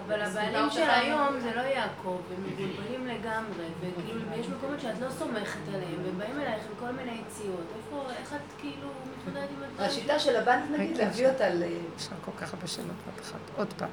אבל 0.07 0.21
הבעלים 0.21 0.69
של 0.69 0.89
היום 0.89 1.39
זה 1.39 1.51
לא 1.55 1.61
יעקב, 1.61 2.17
הם 2.37 2.43
מבולבלים 2.45 3.07
לגמרי, 3.07 3.65
וכאילו, 3.81 4.21
ויש 4.31 4.47
מקומות 4.47 4.79
שאת 4.79 5.01
לא 5.01 5.09
סומכת 5.09 5.59
עליהם, 5.67 6.03
והם 6.03 6.17
באים 6.17 6.39
אלייך 6.39 6.63
עם 6.69 6.87
כל 6.87 6.91
מיני 6.91 7.11
יציאות. 7.11 7.65
איפה, 7.77 8.03
איך 8.19 8.33
את 8.33 8.39
כאילו 8.59 8.87
מתמודדת 8.87 9.49
עם 9.57 9.63
הדברים? 9.63 9.89
השיטה 9.89 10.19
של 10.19 10.35
הבנק, 10.35 10.63
נגיד, 10.71 10.97
להביא 10.97 11.27
אותה 11.27 11.49
ל... 11.49 11.63
יש 11.97 12.07
לה 12.11 12.17
כל 12.25 12.31
כך 12.41 12.53
הרבה 12.53 12.67
שאלות 12.67 12.95
בת 13.07 13.21
אחת. 13.21 13.39
עוד 13.57 13.73
פעם. 13.77 13.89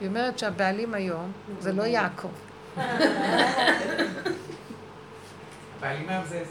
היא 0.00 0.08
אומרת 0.08 0.38
שהבעלים 0.38 0.94
היום 0.94 1.32
זה 1.60 1.72
לא 1.72 1.82
יעקב. 1.82 2.28
בעלים 5.84 6.08
היום 6.08 6.24
זה. 6.28 6.42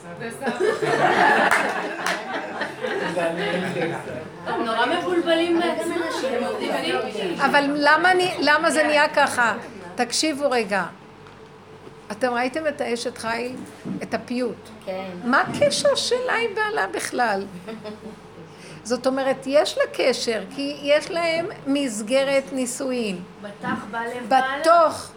הם 4.47 4.65
נורא 4.65 4.85
מבולבלים 4.85 5.59
בעצמם, 5.59 6.01
עובדים 6.45 6.71
אבל 7.39 7.65
למה, 7.75 8.11
אני- 8.11 8.35
למה 8.39 8.71
זה 8.71 8.83
נהיה 8.83 9.07
ככה? 9.09 9.53
תקשיבו 9.95 10.51
רגע. 10.51 10.83
אתם 12.11 12.33
ראיתם 12.33 12.67
את 12.67 12.81
האשת 12.81 13.17
חיל? 13.17 13.55
את 14.03 14.13
הפיוט. 14.13 14.69
כן. 14.85 15.05
מה 15.23 15.41
הקשר 15.41 15.95
שלה 15.95 16.33
עם 16.35 16.55
בעלה 16.55 16.87
בכלל? 16.87 17.45
זאת 18.83 19.07
אומרת, 19.07 19.37
יש 19.45 19.77
לה 19.77 19.83
קשר, 19.93 20.43
כי 20.55 20.77
יש 20.83 21.11
להם 21.11 21.45
מסגרת 21.67 22.43
נישואין. 22.51 23.19
בתך 23.41 23.83
בא 23.91 23.99
לב 23.99 24.29
בעלה. 24.29 24.59
בתוך, 24.59 25.11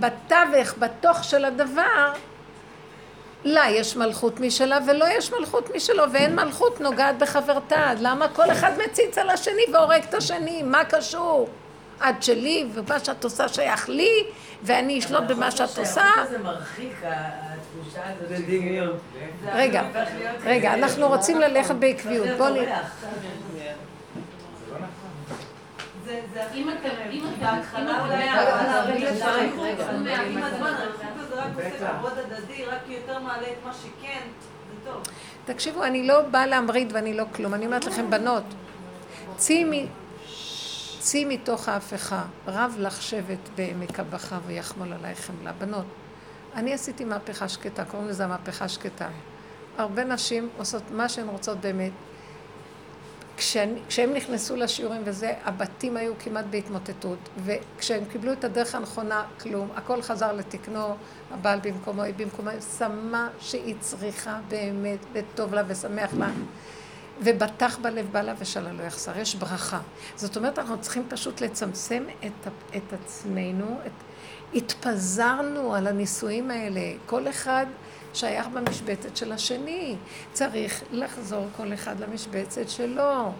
בתווך, 0.00 0.74
בתוך 0.78 1.24
של 1.24 1.44
הדבר, 1.44 2.12
לה 3.44 3.64
יש 3.70 3.96
מלכות 3.96 4.40
משלה 4.40 4.78
ולא 4.86 5.04
יש 5.18 5.32
מלכות 5.32 5.74
משלו, 5.76 6.02
ואין 6.12 6.36
מלכות 6.36 6.80
נוגעת 6.80 7.18
בחברתה. 7.18 7.92
למה 8.00 8.28
כל 8.28 8.50
אחד 8.50 8.70
מציץ 8.86 9.18
על 9.18 9.30
השני 9.30 9.62
והורג 9.72 10.02
את 10.08 10.14
השני? 10.14 10.62
מה 10.62 10.84
קשור? 10.84 11.48
את 12.08 12.22
שלי, 12.22 12.66
ומה 12.74 13.00
שאת 13.04 13.24
עושה 13.24 13.48
שייך 13.48 13.88
לי, 13.88 14.24
ואני 14.62 14.98
אשלוט 14.98 15.22
במה 15.24 15.50
שאת 15.50 15.78
עושה. 15.78 16.04
זה 16.30 16.38
מרחיק, 16.38 16.92
התחושה 17.02 18.00
הזאת. 18.04 18.28
זה 18.28 18.44
דמיון. 18.46 18.98
רגע, 19.54 19.82
רגע, 20.44 20.74
אנחנו 20.74 21.08
רוצים 21.08 21.40
ללכת 21.40 21.74
בעקביות. 21.74 22.28
בואו 22.38 22.50
נ... 22.50 22.56
זה 26.04 26.20
זה 26.34 26.42
הכי 26.44 26.62
אם 26.62 26.68
מקרב. 26.68 26.92
אם 27.10 27.24
אתם- 27.38 27.54
רק 31.44 31.74
עושה. 31.74 31.98
כבוד 31.98 32.12
הדדי, 32.18 32.64
רק 32.64 32.80
יותר 32.88 33.18
מעלה 33.18 33.46
את 33.46 33.64
מה 33.64 33.72
שכן, 33.74 34.20
זה 34.68 34.90
טוב. 34.90 35.02
תקשיבו, 35.44 35.84
אני 35.84 36.06
לא 36.06 36.22
באה 36.22 36.46
להמריד 36.46 36.92
ואני 36.92 37.14
לא 37.14 37.24
כלום. 37.34 37.54
אני 37.54 37.66
אומרת 37.66 37.84
לכם, 37.84 38.10
בנות, 38.10 38.44
צאי 39.36 39.64
מ... 39.64 39.86
צאי 40.98 41.24
מתוך 41.24 41.68
ההפכה, 41.68 42.22
רב 42.46 42.76
לך 42.78 43.02
שבט 43.02 43.48
בעמק 43.54 44.00
הבכה 44.00 44.38
ויחמול 44.46 44.92
עלייך 44.92 45.20
חמלה. 45.20 45.52
בנות, 45.52 45.86
אני 46.54 46.74
עשיתי 46.74 47.04
מהפכה 47.04 47.48
שקטה, 47.48 47.84
קוראים 47.84 48.08
לזה 48.08 48.26
מהפכה 48.26 48.68
שקטה. 48.68 49.08
הרבה 49.78 50.04
נשים 50.04 50.48
עושות 50.58 50.82
מה 50.90 51.08
שהן 51.08 51.28
רוצות 51.28 51.58
באמת. 51.58 51.92
כשאני, 53.36 53.80
כשהם 53.88 54.12
נכנסו 54.12 54.56
לשיעורים 54.56 55.02
וזה, 55.04 55.32
הבתים 55.44 55.96
היו 55.96 56.12
כמעט 56.18 56.44
בהתמוטטות, 56.50 57.18
וכשהם 57.44 58.04
קיבלו 58.12 58.32
את 58.32 58.44
הדרך 58.44 58.74
הנכונה, 58.74 59.24
כלום, 59.40 59.68
הכל 59.74 60.02
חזר 60.02 60.32
לתקנו, 60.32 60.96
הבעל 61.30 61.60
במקומו, 61.62 62.02
היא 62.02 62.14
במקומו, 62.14 62.50
שמה 62.78 63.28
שהיא 63.40 63.74
צריכה 63.80 64.40
באמת, 64.48 64.98
וטוב 65.12 65.54
לה 65.54 65.62
ושמח 65.66 66.10
לה. 66.18 66.30
ובטח 67.20 67.78
בלב 67.78 68.08
בעלה 68.12 68.34
ושאלה 68.38 68.72
לא 68.72 68.82
יחסר, 68.82 69.18
יש 69.18 69.34
ברכה. 69.34 69.80
זאת 70.16 70.36
אומרת, 70.36 70.58
אנחנו 70.58 70.80
צריכים 70.80 71.04
פשוט 71.08 71.40
לצמצם 71.40 72.04
את, 72.26 72.48
את 72.76 72.92
עצמנו, 72.92 73.78
את, 73.86 73.92
התפזרנו 74.54 75.74
על 75.74 75.86
הנישואים 75.86 76.50
האלה, 76.50 76.80
כל 77.06 77.28
אחד 77.28 77.66
שייך 78.14 78.46
במשבצת 78.48 79.16
של 79.16 79.32
השני, 79.32 79.96
צריך 80.32 80.82
לחזור 80.92 81.46
כל 81.56 81.74
אחד 81.74 82.00
למשבצת 82.00 82.68
שלו. 82.68 83.32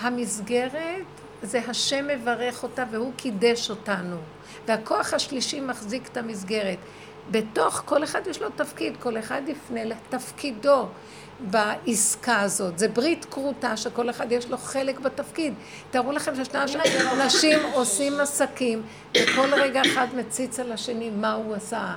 המסגרת 0.00 1.06
זה 1.42 1.60
השם 1.68 2.06
מברך 2.06 2.62
אותה 2.62 2.84
והוא 2.90 3.12
קידש 3.16 3.70
אותנו, 3.70 4.16
והכוח 4.66 5.14
השלישי 5.14 5.60
מחזיק 5.60 6.08
את 6.12 6.16
המסגרת. 6.16 6.78
בתוך 7.30 7.82
כל 7.84 8.04
אחד 8.04 8.26
יש 8.26 8.42
לו 8.42 8.48
תפקיד, 8.56 8.96
כל 8.96 9.18
אחד 9.18 9.42
יפנה 9.46 9.84
לתפקידו 9.84 10.86
בעסקה 11.40 12.40
הזאת. 12.40 12.78
זה 12.78 12.88
ברית 12.88 13.24
כרותה 13.24 13.76
שכל 13.76 14.10
אחד 14.10 14.32
יש 14.32 14.50
לו 14.50 14.58
חלק 14.58 14.98
בתפקיד. 15.00 15.54
תארו 15.90 16.12
לכם 16.12 16.44
ששני 16.44 16.82
אנשים 17.12 17.58
עושים 17.72 18.20
עסקים 18.20 18.82
וכל 19.16 19.54
רגע 19.54 19.82
אחד 19.82 20.06
מציץ 20.16 20.60
על 20.60 20.72
השני 20.72 21.10
מה 21.10 21.32
הוא 21.32 21.54
עשה. 21.54 21.94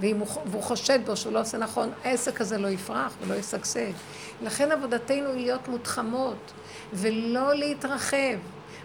ואם 0.00 0.18
הוא, 0.18 0.28
והוא 0.46 0.62
חושד 0.62 0.98
בו 1.06 1.16
שהוא 1.16 1.32
לא 1.32 1.40
עושה 1.40 1.58
נכון, 1.58 1.90
העסק 2.04 2.40
הזה 2.40 2.58
לא 2.58 2.68
יפרח 2.68 3.14
ולא 3.20 3.34
ישגשג. 3.34 3.92
לכן 4.42 4.72
עבודתנו 4.72 5.30
היא 5.30 5.36
להיות 5.36 5.68
מותחמות 5.68 6.52
ולא 6.92 7.54
להתרחב. 7.54 8.38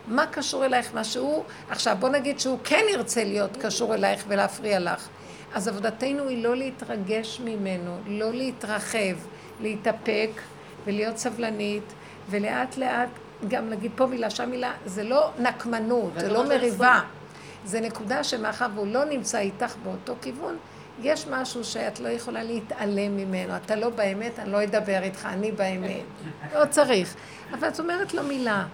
מה 0.08 0.26
קשור 0.28 0.66
אלייך? 0.66 0.94
מה 0.94 1.04
שהוא... 1.04 1.44
עכשיו, 1.70 1.98
בוא 2.00 2.10
נגיד 2.10 2.40
שהוא 2.40 2.58
כן 2.64 2.86
ירצה 2.94 3.24
להיות 3.24 3.58
קשור 3.58 3.94
אלייך 3.94 4.24
ולהפריע 4.28 4.80
לך. 4.80 5.08
אז 5.54 5.68
עבודתנו 5.68 6.28
היא 6.28 6.44
לא 6.44 6.56
להתרגש 6.56 7.42
ממנו, 7.44 7.98
לא 8.08 8.32
להתרחב, 8.32 9.16
להתאפק 9.62 10.30
ולהיות 10.86 11.18
סבלנית, 11.18 11.94
ולאט 12.30 12.78
לאט 12.78 13.10
גם 13.48 13.70
להגיד 13.70 13.92
פה 13.96 14.06
מילה, 14.06 14.30
שם 14.30 14.50
מילה, 14.50 14.74
זה 14.86 15.04
לא 15.04 15.30
נקמנות, 15.40 16.12
זה 16.18 16.30
לא 16.30 16.50
מריבה. 16.50 17.02
זה 17.66 17.82
נקודה 17.82 18.24
שמאחר 18.24 18.68
והוא 18.76 18.88
לא 18.88 19.06
נמצא 19.06 19.40
איתך 19.40 19.76
באותו 19.84 20.16
כיוון, 20.22 20.58
יש 21.02 21.28
משהו 21.28 21.64
שאת 21.64 22.00
לא 22.00 22.10
יכולה 22.10 22.44
להתעלם 22.44 23.18
ממנו. 23.18 23.56
אתה 23.56 23.76
לא 23.76 23.90
באמת, 23.90 24.40
אני 24.40 24.52
לא 24.52 24.64
אדבר 24.64 25.00
איתך, 25.04 25.26
אני 25.26 25.52
באמת. 25.52 26.04
לא 26.54 26.66
צריך. 26.66 27.16
אבל 27.54 27.68
את 27.68 27.80
אומרת 27.80 28.14
לו 28.14 28.24
מילה. 28.24 28.66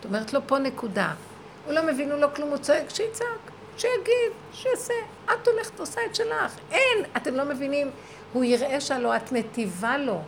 את 0.00 0.04
אומרת 0.04 0.32
לו 0.32 0.40
פה 0.46 0.58
נקודה. 0.58 1.12
הוא 1.66 1.74
לא 1.74 1.86
מבין, 1.86 2.10
הוא 2.10 2.20
לא 2.20 2.28
כלום, 2.36 2.48
הוא 2.48 2.58
צועק, 2.58 2.90
שיצעק, 2.90 3.50
שיגיד, 3.76 4.32
שיעשה. 4.52 4.94
את 5.24 5.48
הולכת, 5.48 5.80
עושה 5.80 6.00
את 6.10 6.14
שלך. 6.14 6.56
אין, 6.70 7.04
אתם 7.16 7.34
לא 7.34 7.44
מבינים. 7.44 7.90
הוא 8.32 8.44
יראה 8.44 8.80
שהלא 8.80 9.16
את 9.16 9.32
מטיבה 9.32 9.98
לו. 9.98 10.20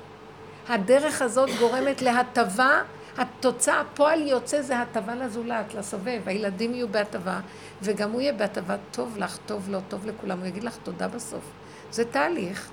הדרך 0.68 1.22
הזאת 1.22 1.48
גורמת 1.58 2.02
להטבה, 2.02 2.82
התוצאה, 3.18 3.80
הפועל 3.80 4.28
יוצא 4.28 4.62
זה 4.62 4.78
הטבה 4.78 5.14
לזולת, 5.14 5.74
לסובב. 5.74 6.20
הילדים 6.26 6.74
יהיו 6.74 6.88
בהטבה, 6.88 7.40
וגם 7.82 8.10
הוא 8.10 8.20
יהיה 8.20 8.32
בהטבה, 8.32 8.76
טוב 8.90 9.18
לך, 9.18 9.38
טוב 9.46 9.70
לו, 9.70 9.78
טוב 9.88 10.06
לכולם. 10.06 10.38
הוא 10.38 10.46
יגיד 10.46 10.64
לך 10.64 10.76
תודה 10.82 11.08
בסוף. 11.08 11.44
זה 11.90 12.04
תהליך. 12.04 12.70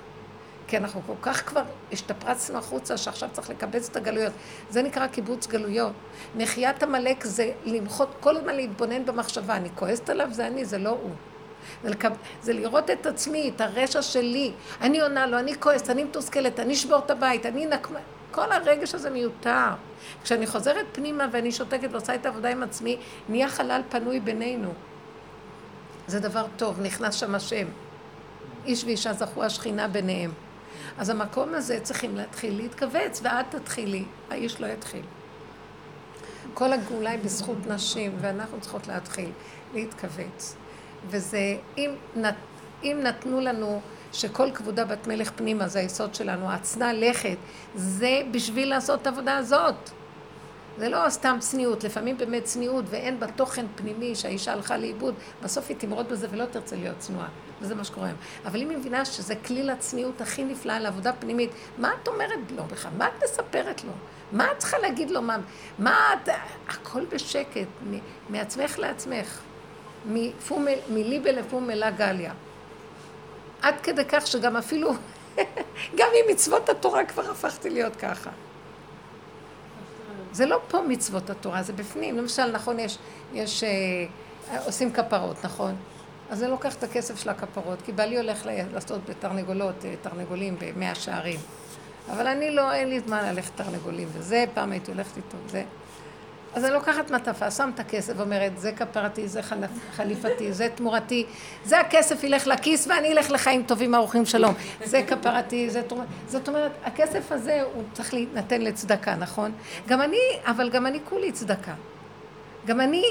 כי 0.68 0.76
אנחנו 0.76 1.02
כל 1.06 1.14
כך 1.22 1.48
כבר 1.48 1.62
השתפרצנו 1.92 2.58
החוצה, 2.58 2.96
שעכשיו 2.96 3.28
צריך 3.32 3.50
לקבץ 3.50 3.88
את 3.88 3.96
הגלויות. 3.96 4.32
זה 4.70 4.82
נקרא 4.82 5.06
קיבוץ 5.06 5.46
גלויות. 5.46 5.92
מחיית 6.36 6.82
עמלק 6.82 7.24
זה 7.24 7.52
למחות, 7.64 8.14
כל 8.20 8.36
הזמן 8.36 8.54
להתבונן 8.54 9.04
במחשבה. 9.04 9.56
אני 9.56 9.68
כועסת 9.74 10.10
עליו, 10.10 10.28
זה 10.30 10.46
אני, 10.46 10.64
זה 10.64 10.78
לא 10.78 10.90
הוא. 10.90 11.10
זה, 11.82 11.90
לקב... 11.90 12.10
זה 12.42 12.52
לראות 12.52 12.90
את 12.90 13.06
עצמי, 13.06 13.52
את 13.56 13.60
הרשע 13.60 14.02
שלי. 14.02 14.52
אני 14.80 15.00
עונה 15.00 15.26
לו, 15.26 15.38
אני 15.38 15.54
כועסת, 15.60 15.90
אני 15.90 16.04
מתוסכלת, 16.04 16.60
אני 16.60 16.74
אשבור 16.74 16.98
את 16.98 17.10
הבית, 17.10 17.46
אני 17.46 17.66
נקמה... 17.66 17.98
כל 18.30 18.52
הרגש 18.52 18.94
הזה 18.94 19.10
מיותר. 19.10 19.68
כשאני 20.22 20.46
חוזרת 20.46 20.86
פנימה 20.92 21.26
ואני 21.32 21.52
שותקת 21.52 21.88
ועושה 21.92 22.14
את 22.14 22.26
העבודה 22.26 22.48
עם 22.48 22.62
עצמי, 22.62 22.98
נהיה 23.28 23.48
חלל 23.48 23.80
פנוי 23.88 24.20
בינינו. 24.20 24.72
זה 26.06 26.20
דבר 26.20 26.46
טוב, 26.56 26.80
נכנס 26.80 27.14
שם 27.14 27.34
השם. 27.34 27.66
איש 28.64 28.84
ואישה 28.84 29.12
זכו 29.12 29.44
השכינה 29.44 29.88
ביניהם. 29.88 30.30
אז 30.98 31.10
המקום 31.10 31.54
הזה 31.54 31.80
צריכים 31.82 32.16
להתחיל 32.16 32.56
להתכווץ, 32.56 33.20
ואת 33.22 33.46
תתחילי, 33.50 34.04
האיש 34.30 34.60
לא 34.60 34.66
יתחיל. 34.66 35.02
כל 36.54 36.72
הגאולה 36.72 37.10
היא 37.10 37.20
בזכות 37.24 37.66
נשים, 37.66 38.16
ואנחנו 38.20 38.60
צריכות 38.60 38.86
להתחיל 38.86 39.30
להתכווץ. 39.74 40.56
וזה, 41.06 41.56
אם, 41.78 41.90
נת, 42.16 42.34
אם 42.82 43.00
נתנו 43.02 43.40
לנו 43.40 43.80
שכל 44.12 44.50
כבודה 44.54 44.84
בת 44.84 45.06
מלך 45.06 45.30
פנימה 45.36 45.68
זה 45.68 45.78
היסוד 45.78 46.14
שלנו, 46.14 46.50
הצנע 46.50 46.92
לכת, 46.92 47.36
זה 47.74 48.22
בשביל 48.30 48.68
לעשות 48.68 49.02
את 49.02 49.06
העבודה 49.06 49.36
הזאת. 49.36 49.90
זה 50.78 50.88
לא 50.88 51.04
סתם 51.08 51.36
צניעות, 51.40 51.84
לפעמים 51.84 52.18
באמת 52.18 52.44
צניעות 52.44 52.84
ואין 52.88 53.20
בה 53.20 53.26
תוכן 53.26 53.66
פנימי 53.74 54.14
שהאישה 54.14 54.52
הלכה 54.52 54.76
לאיבוד, 54.76 55.14
בסוף 55.42 55.64
היא 55.68 55.76
תמרוד 55.76 56.08
בזה 56.08 56.26
ולא 56.30 56.44
תרצה 56.44 56.76
להיות 56.76 56.98
צנועה, 56.98 57.28
וזה 57.60 57.74
מה 57.74 57.84
שקורה 57.84 58.06
היום. 58.06 58.18
אבל 58.44 58.60
אם 58.60 58.70
היא 58.70 58.78
מבינה 58.78 59.04
שזה 59.04 59.34
כלי 59.36 59.62
לצניעות 59.62 60.20
הכי 60.20 60.44
נפלאה 60.44 60.80
לעבודה 60.80 61.12
פנימית, 61.12 61.50
מה 61.78 61.90
את 62.02 62.08
אומרת 62.08 62.52
לו 62.56 62.64
בכלל? 62.64 62.92
מה 62.98 63.08
את 63.08 63.24
מספרת 63.24 63.84
לו? 63.84 63.92
מה 64.32 64.52
את 64.52 64.58
צריכה 64.58 64.78
להגיד 64.78 65.10
לו? 65.10 65.22
מה, 65.22 65.36
מה 65.78 65.98
את... 66.12 66.28
הכל 66.68 67.04
בשקט, 67.12 67.66
מעצמך 68.28 68.78
לעצמך. 68.78 69.40
מליבה 70.88 71.32
לפומלה 71.32 71.90
גליה. 71.90 72.32
עד 73.62 73.74
כדי 73.82 74.04
כך 74.04 74.26
שגם 74.26 74.56
אפילו, 74.56 74.90
גם 75.98 76.08
עם 76.14 76.30
מצוות 76.30 76.68
התורה 76.68 77.04
כבר 77.04 77.30
הפכתי 77.30 77.70
להיות 77.70 77.96
ככה. 77.96 78.30
זה 80.32 80.46
לא 80.46 80.60
פה 80.68 80.80
מצוות 80.88 81.30
התורה, 81.30 81.62
זה 81.62 81.72
בפנים. 81.72 82.18
למשל, 82.18 82.50
נכון, 82.50 82.78
יש, 82.78 82.98
יש 83.32 83.64
אה, 83.64 84.64
עושים 84.64 84.92
כפרות, 84.92 85.44
נכון? 85.44 85.76
אז 86.30 86.42
אני 86.42 86.50
לוקח 86.50 86.74
את 86.74 86.82
הכסף 86.82 87.18
של 87.22 87.28
הכפרות, 87.28 87.78
כי 87.82 87.92
בעלי 87.92 88.16
הולך 88.16 88.46
לעשות 88.72 89.00
בתרנגולות, 89.08 89.84
אה, 89.84 89.94
תרנגולים 90.02 90.56
במאה 90.58 90.94
שערים. 90.94 91.40
אבל 92.10 92.26
אני 92.26 92.50
לא, 92.50 92.72
אין 92.72 92.88
לי 92.88 93.00
זמן 93.00 93.24
ללכת 93.24 93.56
תרנגולים 93.56 94.08
וזה, 94.12 94.44
פעם 94.54 94.72
הייתי 94.72 94.90
הולכת 94.90 95.16
איתו, 95.16 95.36
זה. 95.48 95.64
אז 96.54 96.64
אני 96.64 96.72
לוקחת 96.72 97.10
מעטפה, 97.10 97.50
שם 97.50 97.70
את 97.74 97.80
הכסף 97.80 98.12
ואומרת, 98.16 98.58
זה 98.58 98.72
כפרתי, 98.72 99.28
זה 99.28 99.40
חליפתי, 99.96 100.52
זה 100.52 100.68
תמורתי, 100.74 101.26
זה 101.64 101.80
הכסף 101.80 102.24
ילך 102.24 102.46
לכיס 102.46 102.86
ואני 102.86 103.12
אלך 103.12 103.30
לחיים 103.30 103.62
טובים 103.62 103.94
ארוכים 103.94 104.26
שלום. 104.26 104.54
זה 104.84 105.02
כפרתי, 105.02 105.70
זה 105.70 105.82
תמורתי. 105.82 106.10
זאת 106.26 106.48
אומרת, 106.48 106.72
הכסף 106.84 107.32
הזה 107.32 107.62
הוא 107.74 107.82
צריך 107.92 108.14
להינתן 108.14 108.62
לצדקה, 108.62 109.14
נכון? 109.14 109.52
גם 109.88 110.02
אני, 110.02 110.18
אבל 110.44 110.70
גם 110.70 110.86
אני 110.86 110.98
כולי 111.08 111.32
צדקה. 111.32 111.74
גם 112.66 112.80
אני 112.80 113.04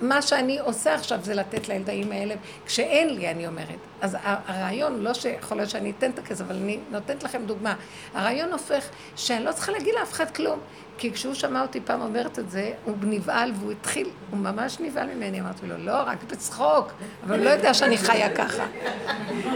מה 0.00 0.22
שאני 0.22 0.58
עושה 0.58 0.94
עכשיו 0.94 1.18
זה 1.22 1.34
לתת 1.34 1.68
לילדים 1.68 2.12
האלה, 2.12 2.34
כשאין 2.66 3.14
לי, 3.14 3.30
אני 3.30 3.46
אומרת. 3.46 3.78
אז 4.00 4.16
הרעיון, 4.20 5.00
לא 5.00 5.14
שיכול 5.14 5.56
להיות 5.56 5.70
שאני 5.70 5.92
אתן 5.98 6.10
את 6.10 6.18
הכסף, 6.18 6.40
אבל 6.40 6.56
אני 6.56 6.78
נותנת 6.90 7.22
לכם 7.22 7.42
דוגמה. 7.46 7.74
הרעיון 8.14 8.52
הופך 8.52 8.88
שאני 9.16 9.44
לא 9.44 9.52
צריכה 9.52 9.72
להגיד 9.72 9.94
לאף 10.00 10.12
אחד 10.12 10.30
כלום. 10.30 10.58
כי 10.98 11.12
כשהוא 11.12 11.34
שמע 11.34 11.62
אותי 11.62 11.80
פעם 11.80 12.00
אומרת 12.00 12.38
את 12.38 12.50
זה, 12.50 12.72
הוא 12.84 12.96
נבהל 13.02 13.52
והוא 13.60 13.72
התחיל, 13.72 14.08
הוא 14.30 14.38
ממש 14.38 14.76
נבהל 14.80 15.14
ממני. 15.14 15.40
אמרתי 15.40 15.66
לו, 15.66 15.78
לא, 15.78 16.02
רק 16.06 16.24
בצחוק, 16.30 16.92
אבל 17.26 17.36
הוא 17.38 17.44
לא 17.44 17.50
יודע 17.50 17.74
שאני 17.74 17.98
חיה 17.98 18.36
ככה. 18.36 18.64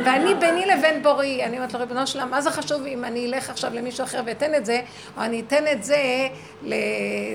ואני 0.04 0.34
ביני 0.34 0.66
לבין 0.66 1.02
בורי, 1.02 1.44
אני 1.44 1.56
אומרת 1.56 1.74
לו, 1.74 1.80
ריבונו 1.80 2.06
שלם, 2.06 2.30
מה 2.30 2.40
זה 2.40 2.50
חשוב 2.50 2.86
אם 2.86 3.04
אני 3.04 3.26
אלך 3.26 3.50
עכשיו 3.50 3.74
למישהו 3.74 4.04
אחר 4.04 4.22
ואתן 4.26 4.54
את 4.54 4.66
זה, 4.66 4.80
או 5.16 5.22
אני 5.22 5.40
אתן 5.40 5.64
את 5.72 5.84
זה 5.84 6.28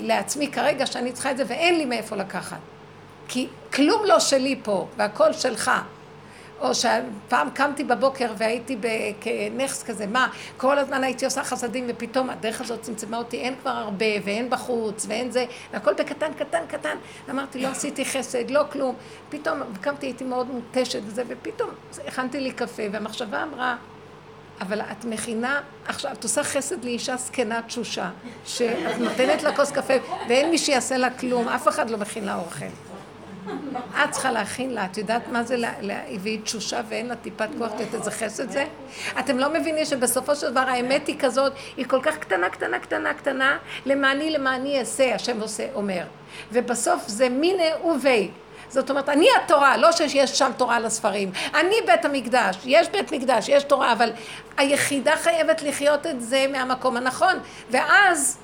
לעצמי 0.01 0.51
כרגע, 0.51 0.85
שאני 0.85 1.11
צריכה 1.11 1.31
את 1.31 1.37
זה 1.37 1.43
ואין 1.47 1.77
לי 1.77 1.85
מאיפה 1.85 2.15
לקחת. 2.15 2.57
כי 3.27 3.47
כלום 3.73 4.01
לא 4.05 4.19
שלי 4.19 4.59
פה, 4.63 4.87
והכל 4.97 5.33
שלך. 5.33 5.71
או 6.59 6.75
שפעם 6.75 7.49
קמתי 7.49 7.83
בבוקר 7.83 8.33
והייתי 8.37 8.77
כנכס 9.21 9.83
כזה, 9.83 10.07
מה, 10.07 10.27
כל 10.57 10.77
הזמן 10.77 11.03
הייתי 11.03 11.25
עושה 11.25 11.43
חסדים 11.43 11.85
ופתאום 11.87 12.29
הדרך 12.29 12.61
הזאת 12.61 12.81
צמצמה 12.81 13.17
אותי, 13.17 13.37
אין 13.37 13.55
כבר 13.61 13.71
הרבה 13.71 14.05
ואין 14.23 14.49
בחוץ 14.49 15.05
ואין 15.09 15.31
זה, 15.31 15.45
והכל 15.73 15.93
בקטן, 15.93 16.33
קטן, 16.33 16.63
קטן. 16.67 16.97
אמרתי, 17.29 17.61
לא 17.61 17.67
עשיתי 17.67 18.05
חסד, 18.05 18.51
לא 18.51 18.63
כלום. 18.71 18.95
פתאום 19.29 19.59
קמתי, 19.81 20.05
הייתי 20.05 20.23
מאוד 20.23 20.47
מותשת 20.47 21.01
וזה, 21.05 21.23
ופתאום 21.27 21.69
הכנתי 22.07 22.39
לי 22.39 22.51
קפה, 22.51 22.83
והמחשבה 22.91 23.43
אמרה, 23.43 23.75
אבל 24.61 24.81
את 24.81 25.05
מכינה, 25.05 25.61
עכשיו, 25.87 26.11
את 26.11 26.23
עושה 26.23 26.43
חסד 26.43 26.83
לאישה 26.83 27.17
זקנה 27.17 27.61
תשושה, 27.61 28.09
שאת 28.45 28.97
נותנת 28.99 29.43
לה 29.43 29.55
כוס 29.55 29.71
קפה 29.71 29.93
ואין 30.29 30.51
מי 30.51 30.57
שיעשה 30.57 30.97
לה 30.97 31.09
כלום, 31.09 31.47
אף 31.47 31.67
אחד 31.67 31.89
לא 31.89 31.97
מכין 31.97 32.25
לה 32.25 32.35
אוכל. 32.35 32.92
את 34.03 34.11
צריכה 34.11 34.31
להכין 34.31 34.73
לה, 34.73 34.85
את 34.85 34.97
יודעת 34.97 35.27
מה 35.31 35.43
זה, 35.43 35.55
והיא 36.19 36.41
תשושה 36.43 36.81
ואין 36.89 37.07
לה 37.07 37.15
טיפת 37.15 37.49
כוח 37.57 37.71
לתת 37.79 38.13
חסד 38.13 38.49
זה? 38.51 38.65
אתם 39.19 39.39
לא 39.39 39.53
מבינים 39.53 39.85
שבסופו 39.85 40.35
של 40.35 40.51
דבר 40.51 40.59
האמת 40.59 41.07
היא 41.07 41.19
כזאת, 41.19 41.53
היא 41.77 41.85
כל 41.85 41.99
כך 42.03 42.17
קטנה, 42.17 42.49
קטנה, 42.49 42.79
קטנה, 42.79 43.13
קטנה, 43.13 43.57
למעני 43.85 44.29
למעני 44.29 44.79
אעשה, 44.79 45.15
השם 45.15 45.41
עושה, 45.41 45.67
אומר. 45.73 46.03
ובסוף 46.51 47.07
זה 47.07 47.29
מיני 47.29 47.69
ובי. 47.83 48.31
זאת 48.69 48.89
אומרת, 48.89 49.09
אני 49.09 49.27
התורה, 49.43 49.77
לא 49.77 49.91
שיש 49.91 50.37
שם 50.37 50.51
תורה 50.57 50.79
לספרים. 50.79 51.31
אני 51.55 51.75
בית 51.85 52.05
המקדש, 52.05 52.57
יש 52.65 52.89
בית 52.89 53.11
מקדש, 53.11 53.49
יש 53.49 53.63
תורה, 53.63 53.91
אבל 53.91 54.11
היחידה 54.57 55.15
חייבת 55.15 55.61
לחיות 55.61 56.07
את 56.07 56.21
זה 56.21 56.45
מהמקום 56.51 56.97
הנכון. 56.97 57.35
ואז 57.71 58.37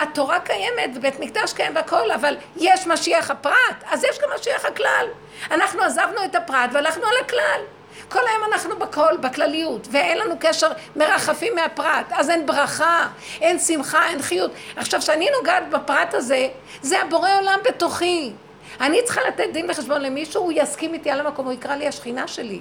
התורה 0.00 0.40
קיימת 0.40 0.90
ובית 0.94 1.20
מקדש 1.20 1.52
קיים 1.52 1.76
והכל, 1.76 2.10
אבל 2.10 2.36
יש 2.56 2.86
משיח 2.86 3.30
הפרט, 3.30 3.84
אז 3.90 4.04
יש 4.04 4.18
גם 4.18 4.28
משיח 4.34 4.64
הכלל. 4.64 5.06
אנחנו 5.50 5.82
עזבנו 5.82 6.24
את 6.24 6.34
הפרט 6.34 6.70
והלכנו 6.72 7.06
על 7.06 7.14
הכלל. 7.20 7.60
כל 8.08 8.20
היום 8.28 8.52
אנחנו 8.52 8.78
בכל, 8.78 9.16
בכלליות, 9.20 9.88
ואין 9.90 10.18
לנו 10.18 10.34
קשר 10.40 10.68
מרחפים 10.96 11.54
מהפרט, 11.54 12.06
אז 12.10 12.30
אין 12.30 12.46
ברכה, 12.46 13.06
אין 13.40 13.58
שמחה, 13.58 14.08
אין 14.08 14.22
חיות. 14.22 14.50
עכשיו, 14.76 15.00
כשאני 15.00 15.28
נוגעת 15.38 15.70
בפרט 15.70 16.14
הזה, 16.14 16.48
זה 16.82 17.02
הבורא 17.02 17.30
עולם 17.38 17.58
בתוכי. 17.64 18.32
אני 18.80 19.02
צריכה 19.04 19.20
לתת 19.28 19.46
דין 19.52 19.70
וחשבון 19.70 20.00
למישהו, 20.00 20.42
הוא 20.42 20.52
יסכים 20.56 20.94
איתי 20.94 21.10
על 21.10 21.20
המקום, 21.20 21.46
הוא 21.46 21.52
יקרא 21.52 21.74
לי 21.74 21.88
השכינה 21.88 22.28
שלי. 22.28 22.60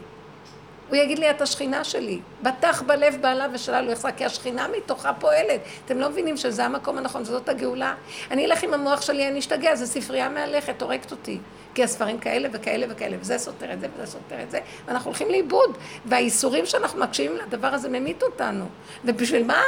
הוא 0.89 0.95
יגיד 0.95 1.19
לי, 1.19 1.29
את 1.29 1.41
השכינה 1.41 1.83
שלי. 1.83 2.19
בטח 2.43 2.81
בלב 2.81 3.17
בעלה 3.21 3.47
ושלה 3.53 3.81
לא 3.81 3.91
יחזק, 3.91 4.13
כי 4.17 4.25
השכינה 4.25 4.67
מתוכה 4.77 5.13
פועלת. 5.13 5.61
אתם 5.85 5.97
לא 5.97 6.09
מבינים 6.09 6.37
שזה 6.37 6.65
המקום 6.65 6.97
הנכון, 6.97 7.25
שזאת 7.25 7.49
הגאולה? 7.49 7.93
אני 8.31 8.45
אלך 8.45 8.63
עם 8.63 8.73
המוח 8.73 9.01
שלי, 9.01 9.27
אני 9.27 9.39
אשתגע, 9.39 9.75
זו 9.75 9.87
ספרייה 9.87 10.29
מהלכת, 10.29 10.81
הורגת 10.81 11.11
אותי. 11.11 11.39
כי 11.73 11.83
הספרים 11.83 12.19
כאלה 12.19 12.49
וכאלה 12.51 12.85
וכאלה, 12.89 13.17
וזה 13.19 13.37
סותר 13.37 13.73
את 13.73 13.81
זה 13.81 13.87
וזה 13.95 14.11
סותר 14.11 14.41
את 14.43 14.51
זה, 14.51 14.59
ואנחנו 14.85 15.09
הולכים 15.09 15.29
לאיבוד. 15.29 15.77
והאיסורים 16.05 16.65
שאנחנו 16.65 16.99
מקשיבים 16.99 17.37
לדבר 17.37 17.67
הזה 17.67 17.89
ממית 17.89 18.23
אותנו. 18.23 18.65
ובשביל 19.05 19.43
מה? 19.43 19.63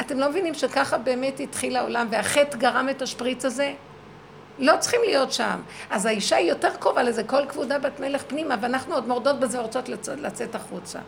אתם 0.00 0.18
לא 0.18 0.30
מבינים 0.30 0.54
שככה 0.54 0.98
באמת 0.98 1.40
התחיל 1.40 1.76
העולם, 1.76 2.06
והחטא 2.10 2.56
גרם 2.56 2.88
את 2.88 3.02
השפריץ 3.02 3.44
הזה? 3.44 3.72
לא 4.58 4.72
צריכים 4.80 5.00
להיות 5.04 5.32
שם. 5.32 5.60
אז 5.90 6.06
האישה 6.06 6.36
היא 6.36 6.48
יותר 6.48 6.76
קרובה 6.76 7.02
לזה, 7.02 7.24
כל 7.24 7.46
כבודה 7.48 7.78
בת 7.78 8.00
מלך 8.00 8.22
פנימה, 8.26 8.56
ואנחנו 8.60 8.94
עוד 8.94 9.08
מורדות 9.08 9.40
בזה 9.40 9.60
ורוצות 9.60 9.88
לצאת, 10.18 10.54
החוצה. 10.54 10.98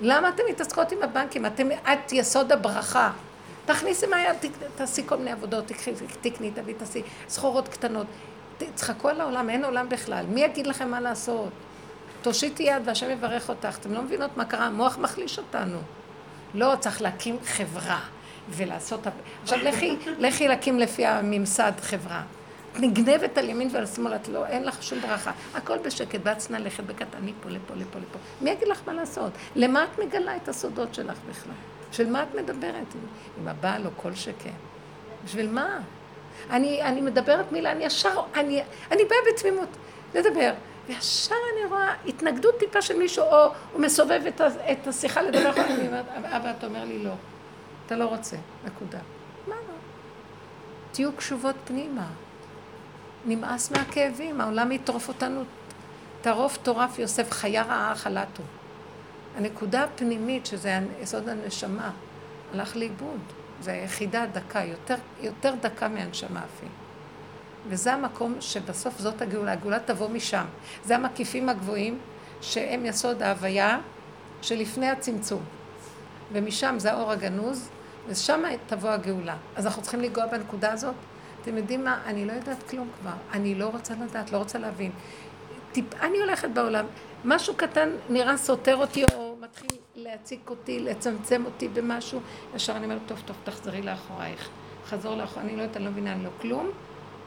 למה 0.00 0.28
אתן 0.28 0.42
מתעסקות 0.48 0.92
עם 0.92 1.02
הבנקים? 1.02 1.46
אתם, 1.46 1.68
את 1.72 2.12
יסוד 2.12 2.52
הברכה. 2.52 3.10
תכניסי 3.64 4.06
מהיד, 4.06 4.36
תעשי 4.76 5.02
כל 5.06 5.16
מיני 5.16 5.32
עבודות, 5.32 5.66
תקחי, 5.66 5.92
תקני, 6.20 6.50
תביא, 6.50 6.74
תעשי 6.78 7.02
סחורות 7.28 7.68
קטנות. 7.68 8.06
תצחקו 8.58 9.08
על 9.08 9.20
העולם, 9.20 9.50
אין 9.50 9.64
עולם 9.64 9.88
בכלל. 9.88 10.24
מי 10.28 10.40
יגיד 10.40 10.66
לכם 10.66 10.90
מה 10.90 11.00
לעשות? 11.00 11.48
תושיטי 12.22 12.62
יד 12.62 12.82
והשם 12.84 13.10
יברך 13.10 13.48
אותך. 13.48 13.76
אתם 13.80 13.94
לא 13.94 14.02
מבינות 14.02 14.36
מה 14.36 14.44
קרה? 14.44 14.66
המוח 14.66 14.98
מחליש 14.98 15.38
אותנו. 15.38 15.78
לא, 16.54 16.74
צריך 16.80 17.02
להקים 17.02 17.36
חברה 17.44 18.00
ולעשות... 18.50 19.06
עכשיו 19.42 19.58
לכי, 19.62 19.96
לכי 20.18 20.48
להקים 20.48 20.78
לפי 20.78 21.06
הממסד 21.06 21.72
חברה. 21.82 22.22
נגנבת 22.80 23.38
על 23.38 23.48
ימין 23.48 23.68
ועל 23.72 23.86
שמאל, 23.86 24.14
את 24.14 24.28
לא, 24.28 24.46
אין 24.46 24.64
לך 24.64 24.82
שום 24.82 25.00
ברכה. 25.00 25.32
הכל 25.54 25.78
בשקט, 25.78 26.20
ואת 26.22 26.38
צריכה 26.38 26.58
ללכת 26.58 26.84
בקטן, 26.84 27.18
מפה 27.22 27.48
לפה 27.48 27.74
לפה 27.74 27.98
לפה. 27.98 28.18
מי 28.40 28.50
יגיד 28.50 28.68
לך 28.68 28.80
מה 28.86 28.92
לעשות? 28.92 29.32
למה 29.56 29.84
את 29.84 29.98
מגלה 29.98 30.36
את 30.36 30.48
הסודות 30.48 30.94
שלך 30.94 31.18
בכלל? 31.30 31.52
בשביל 31.90 32.10
מה 32.10 32.22
את 32.22 32.34
מדברת? 32.34 32.94
עם, 33.40 33.48
הבעל 33.48 33.86
או 33.86 33.90
כל 33.96 34.14
שכן? 34.14 34.50
בשביל 35.24 35.50
מה? 35.50 35.78
אני, 36.50 36.82
אני 36.82 37.00
מדברת 37.00 37.52
מילה, 37.52 37.72
אני 37.72 37.84
ישר, 37.84 38.20
אני, 38.34 38.62
אני 38.90 39.04
באה 39.04 39.18
בתמימות 39.32 39.68
לדבר. 40.14 40.52
וישר 40.86 41.34
אני 41.52 41.70
רואה 41.70 41.94
התנגדות 42.06 42.58
טיפה 42.58 42.82
של 42.82 42.98
מישהו, 42.98 43.24
או 43.24 43.52
הוא 43.72 43.80
מסובב 43.82 44.22
את, 44.28 44.40
את 44.72 44.86
השיחה 44.86 45.22
לדבר, 45.22 45.50
אני 45.64 45.86
אומרת, 45.86 46.04
אבא, 46.24 46.50
אתה 46.58 46.66
אומר 46.66 46.84
לי 46.84 47.04
לא, 47.04 47.12
אתה 47.86 47.96
לא 47.96 48.04
רוצה, 48.04 48.36
נקודה. 48.64 48.98
מה? 49.48 49.54
תהיו 50.92 51.12
קשובות 51.12 51.54
פנימה. 51.64 52.06
נמאס 53.26 53.70
מהכאבים, 53.70 54.40
העולם 54.40 54.72
יטרוף 54.72 55.08
אותנו, 55.08 55.42
טרוף 56.22 56.56
טורף 56.62 56.98
יוסף, 56.98 57.32
חיה 57.32 57.62
רעה 57.62 57.94
חלטו. 57.94 58.42
הנקודה 59.36 59.84
הפנימית, 59.84 60.46
שזה 60.46 60.78
יסוד 61.00 61.28
הנשמה, 61.28 61.90
הלך 62.54 62.76
לאיבוד. 62.76 63.20
זה 63.60 63.72
היחידה 63.72 64.26
דקה, 64.26 64.64
יותר, 64.64 64.94
יותר 65.20 65.54
דקה 65.60 65.88
מהנשמה 65.88 66.40
אפילו. 66.44 66.72
וזה 67.68 67.92
המקום 67.92 68.34
שבסוף 68.40 68.98
זאת 68.98 69.22
הגאולה, 69.22 69.52
הגאולה 69.52 69.78
תבוא 69.78 70.08
משם. 70.08 70.44
זה 70.84 70.96
המקיפים 70.96 71.48
הגבוהים 71.48 71.98
שהם 72.40 72.86
יסוד 72.86 73.22
ההוויה 73.22 73.78
שלפני 74.42 74.88
הצמצום. 74.88 75.42
ומשם 76.32 76.74
זה 76.78 76.92
האור 76.92 77.12
הגנוז, 77.12 77.68
ושם 78.08 78.42
תבוא 78.66 78.90
הגאולה. 78.90 79.36
אז 79.56 79.66
אנחנו 79.66 79.82
צריכים 79.82 80.00
לנגוע 80.00 80.26
בנקודה 80.26 80.72
הזאת. 80.72 80.94
אתם 81.46 81.56
יודעים 81.56 81.84
מה? 81.84 82.00
אני 82.06 82.24
לא 82.24 82.32
יודעת 82.32 82.62
כלום 82.70 82.88
כבר. 83.00 83.12
אני 83.32 83.54
לא 83.54 83.68
רוצה 83.68 83.94
לדעת, 84.04 84.32
לא 84.32 84.38
רוצה 84.38 84.58
להבין. 84.58 84.90
טיפ... 85.72 85.94
אני 85.94 86.18
הולכת 86.18 86.48
בעולם, 86.50 86.86
משהו 87.24 87.54
קטן 87.54 87.88
נראה 88.08 88.36
סותר 88.36 88.76
אותי 88.76 89.04
או 89.14 89.36
מתחיל 89.40 89.70
להציק 89.96 90.50
אותי, 90.50 90.80
לצמצם 90.80 91.44
אותי 91.44 91.68
במשהו, 91.68 92.20
ישר 92.54 92.76
אני 92.76 92.84
אומרת, 92.84 93.00
טוב, 93.06 93.22
טוב, 93.26 93.36
תחזרי 93.44 93.82
לאחורייך. 93.82 94.48
חזור 94.86 95.14
לאחור, 95.14 95.42
אני 95.42 95.56
לא 95.56 95.62
יודעת, 95.62 95.76
אני 95.76 95.84
לא 95.84 95.90
מבינה, 95.90 96.12
אני 96.12 96.24
לא 96.24 96.30
כלום. 96.40 96.70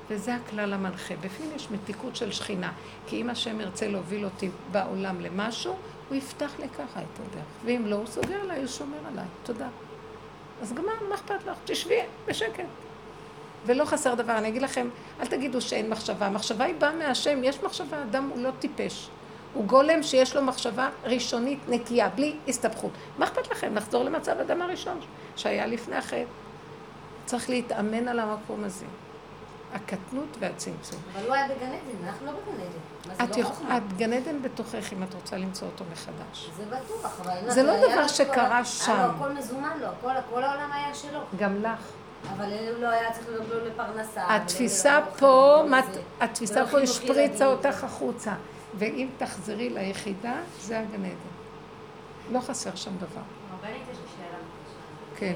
וזה 0.09 0.35
הכלל 0.35 0.73
המנחה. 0.73 1.15
בפנים 1.21 1.49
יש 1.55 1.71
מתיקות 1.71 2.15
של 2.15 2.31
שכינה. 2.31 2.71
כי 3.07 3.21
אם 3.21 3.29
השם 3.29 3.61
ירצה 3.61 3.87
להוביל 3.87 4.25
אותי 4.25 4.49
בעולם 4.71 5.21
למשהו, 5.21 5.75
הוא 6.09 6.17
יפתח 6.17 6.51
לי 6.59 6.69
ככה 6.69 6.99
את 7.01 7.19
הדרך. 7.19 7.45
ואם 7.65 7.85
לא, 7.85 7.95
הוא 7.95 8.05
סוגר 8.05 8.41
עליי, 8.41 8.59
הוא 8.59 8.67
שומר 8.67 8.97
עליי. 9.11 9.25
תודה. 9.43 9.67
אז 10.61 10.73
גמר, 10.73 11.07
מה 11.09 11.15
אכפת 11.15 11.45
לך? 11.45 11.57
תשבי 11.65 11.99
בשקט. 12.27 12.88
ולא 13.65 13.85
חסר 13.85 14.15
דבר. 14.15 14.37
אני 14.37 14.47
אגיד 14.47 14.61
לכם, 14.61 14.89
אל 15.19 15.25
תגידו 15.25 15.61
שאין 15.61 15.89
מחשבה. 15.89 16.25
המחשבה 16.25 16.65
היא 16.65 16.75
באה 16.75 16.91
מהשם, 16.91 17.43
יש 17.43 17.63
מחשבה, 17.63 18.03
אדם 18.03 18.29
הוא 18.33 18.43
לא 18.43 18.51
טיפש. 18.59 19.09
הוא 19.53 19.65
גולם 19.65 20.03
שיש 20.03 20.35
לו 20.35 20.43
מחשבה 20.43 20.89
ראשונית 21.03 21.59
נקייה, 21.67 22.09
בלי 22.09 22.35
הסתבכות. 22.47 22.91
מה 23.17 23.25
אכפת 23.25 23.51
לכם? 23.51 23.75
לחזור 23.75 24.03
למצב 24.03 24.39
אדם 24.39 24.61
הראשון 24.61 24.99
שהיה 25.35 25.65
לפני 25.65 25.95
החטא. 25.95 26.23
צריך 27.25 27.49
להתאמן 27.49 28.07
על 28.07 28.19
המקום 28.19 28.63
הזה. 28.63 28.85
הקטנות 29.73 30.37
והצמצום. 30.39 30.99
אבל 31.13 31.25
הוא 31.25 31.33
היה 31.33 31.47
בגן 31.47 31.65
עדן, 31.65 32.07
אנחנו 32.07 32.25
לא 32.25 32.31
בגן 32.31 32.61
עדן. 32.61 33.31
את, 33.31 33.37
יכול, 33.37 33.67
את 33.77 33.97
גן 33.97 34.13
עדן 34.13 34.41
בתוכך 34.41 34.93
אם 34.93 35.03
את 35.03 35.13
רוצה 35.13 35.37
למצוא 35.37 35.67
אותו 35.67 35.85
מחדש. 35.91 36.49
זה 36.57 36.63
בטוח, 36.65 37.19
אבל... 37.21 37.51
זה 37.51 37.63
לא 37.63 37.73
דבר 37.77 38.07
שקרה 38.07 38.65
שם. 38.65 38.91
היה 38.91 39.07
לו 39.07 39.13
הכל 39.13 39.31
מזומן 39.31 39.77
לו, 39.81 39.87
כל 40.01 40.43
העולם 40.43 40.71
היה 40.71 40.93
שלו. 40.93 41.19
גם 41.37 41.63
לך. 41.63 41.91
אבל 42.27 42.45
הוא 42.45 42.81
לא 42.81 42.89
היה 42.89 43.11
צריך 43.13 43.27
לדאוג 43.29 43.47
לו 43.49 43.65
לפרנסה. 43.65 44.35
התפיסה 44.35 44.99
פה, 45.19 45.63
התפיסה 46.21 46.67
פה 46.67 46.79
השפריצה 46.79 47.45
אותך 47.45 47.83
החוצה. 47.83 48.33
ואם 48.75 49.09
תחזרי 49.17 49.69
ליחידה, 49.69 50.35
זה 50.59 50.79
הגן 50.79 51.05
עדן. 51.05 51.15
לא 52.31 52.39
חסר 52.39 52.75
שם 52.75 52.97
דבר. 52.97 53.21
הרבנית, 53.51 53.81
יש 53.91 53.97
לי 53.97 54.07
שאלה. 54.17 54.37
כן. 55.15 55.33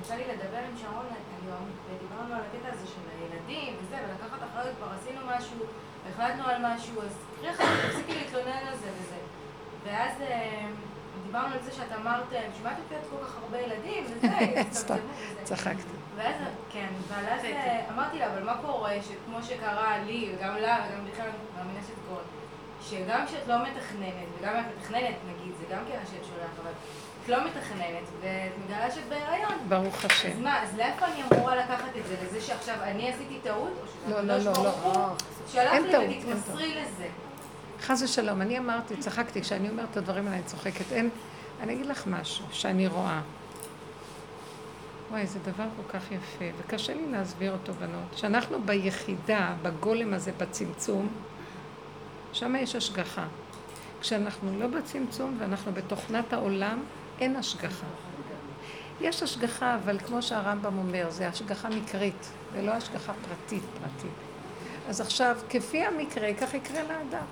יצא 0.00 0.14
לי 0.14 0.24
לדבר 0.24 0.58
עם 0.70 0.76
שרון 0.82 1.06
היום, 1.06 1.64
ודיברנו 1.86 2.34
על 2.34 2.40
הקטע 2.40 2.68
הזה 2.72 2.86
של 2.86 3.00
הילדים 3.10 3.74
וזה, 3.82 3.96
ולקחת 3.96 4.38
אחריות, 4.52 4.76
כבר 4.76 4.88
עשינו 5.00 5.20
משהו, 5.26 5.66
החלטנו 6.10 6.44
על 6.46 6.56
משהו, 6.62 7.02
אז 7.02 7.14
קחי 7.40 7.50
אחריות, 7.50 7.90
תפסיקי 7.90 8.14
להתלונן 8.14 8.66
על 8.68 8.76
זה 8.76 8.88
וזה. 9.00 9.16
ואז 9.84 10.12
דיברנו 11.26 11.54
על 11.54 11.62
זה 11.64 11.72
שאת 11.72 11.92
אמרת, 12.00 12.24
בשביל 12.28 12.64
מה 12.64 12.72
את 12.72 12.76
נותנת 12.78 13.10
כל 13.10 13.26
כך 13.26 13.36
הרבה 13.42 13.58
ילדים, 13.58 14.04
וזה, 14.04 14.28
צחקתי. 15.44 15.82
ואז, 16.16 16.34
כן, 16.72 16.86
אבל 17.08 17.28
אז 17.28 17.40
אמרתי 17.94 18.18
לה, 18.18 18.26
אבל 18.32 18.42
מה 18.42 18.56
קורה, 18.66 18.92
שכמו 19.02 19.42
שקרה 19.42 19.98
לי, 19.98 20.32
וגם 20.34 20.56
לה, 20.56 20.86
וגם 20.88 21.06
בכלל, 21.12 21.26
אני 21.26 21.36
מאמינה 21.56 21.80
שזה 21.82 22.00
קורה, 22.08 22.22
שגם 22.82 23.26
כשאת 23.26 23.48
לא 23.48 23.54
מתכננת, 23.62 24.28
וגם 24.38 24.54
אם 24.56 24.60
את 24.60 24.66
מתכננת, 24.78 25.14
נגיד, 25.26 25.52
זה 25.60 25.74
גם 25.74 25.82
כן 25.88 25.98
השם 26.02 26.28
שולח, 26.28 26.50
אבל 26.62 26.70
את 27.24 27.28
לא 27.28 27.44
מתכננת, 27.44 28.04
ואת 28.20 28.52
מגלה 28.64 28.90
שאת 28.90 29.08
בהיריון. 29.08 29.68
ברוך 29.68 30.04
השם. 30.04 30.28
אז 30.28 30.38
מה, 30.38 30.62
אז 30.62 30.76
לאיפה 30.76 31.06
אני 31.06 31.22
אמורה 31.32 31.56
לקחת 31.56 31.96
את 32.00 32.06
זה? 32.06 32.14
לזה 32.24 32.40
שעכשיו 32.40 32.76
אני 32.82 33.12
עשיתי 33.12 33.38
טעות? 33.42 33.72
או 33.82 33.86
שזה 33.86 34.14
לא, 34.14 34.20
לא, 34.20 34.38
לא, 34.38 34.52
לא. 34.52 35.08
שלח 35.52 35.72
לי 35.72 36.18
ותתמסרי 36.18 36.74
לזה. 36.74 37.08
חס 37.80 38.02
ושלום, 38.02 38.42
אני 38.42 38.58
אמרתי, 38.58 38.96
צחקתי, 38.96 39.42
כשאני 39.42 39.70
אומרת 39.70 39.88
את 39.90 39.96
הדברים 39.96 40.26
האלה 40.26 40.36
אני 40.36 40.44
צוחקת. 40.44 40.92
אין, 40.92 41.10
אני 41.60 41.74
אגיד 41.74 41.86
לך 41.86 42.06
משהו 42.06 42.44
שאני 42.52 42.86
רואה. 42.86 43.20
וואי, 45.10 45.26
זה 45.26 45.38
דבר 45.38 45.64
כל 45.76 45.98
כך 45.98 46.12
יפה, 46.12 46.44
וקשה 46.58 46.94
לי 46.94 47.12
להסביר 47.12 47.52
אותו, 47.52 47.74
בנות. 47.74 48.16
שאנחנו 48.16 48.62
ביחידה, 48.62 49.54
בגולם 49.62 50.14
הזה, 50.14 50.32
בצמצום, 50.38 51.08
שם 52.32 52.56
יש 52.56 52.76
השגחה. 52.76 53.24
כשאנחנו 54.00 54.58
לא 54.58 54.66
בצמצום 54.66 55.36
ואנחנו 55.38 55.72
בתוכנת 55.72 56.32
העולם, 56.32 56.82
אין 57.20 57.36
השגחה. 57.36 57.86
יש 59.00 59.22
השגחה, 59.22 59.74
אבל 59.74 59.98
כמו 59.98 60.22
שהרמב"ם 60.22 60.78
אומר, 60.78 61.10
זה 61.10 61.28
השגחה 61.28 61.68
מקרית, 61.68 62.30
ולא 62.52 62.72
השגחה 62.72 63.12
פרטית 63.28 63.62
פרטית. 63.62 64.16
אז 64.88 65.00
עכשיו, 65.00 65.36
כפי 65.50 65.84
המקרה, 65.84 66.34
כך 66.34 66.54
יקרה 66.54 66.82
לאדם. 66.82 67.26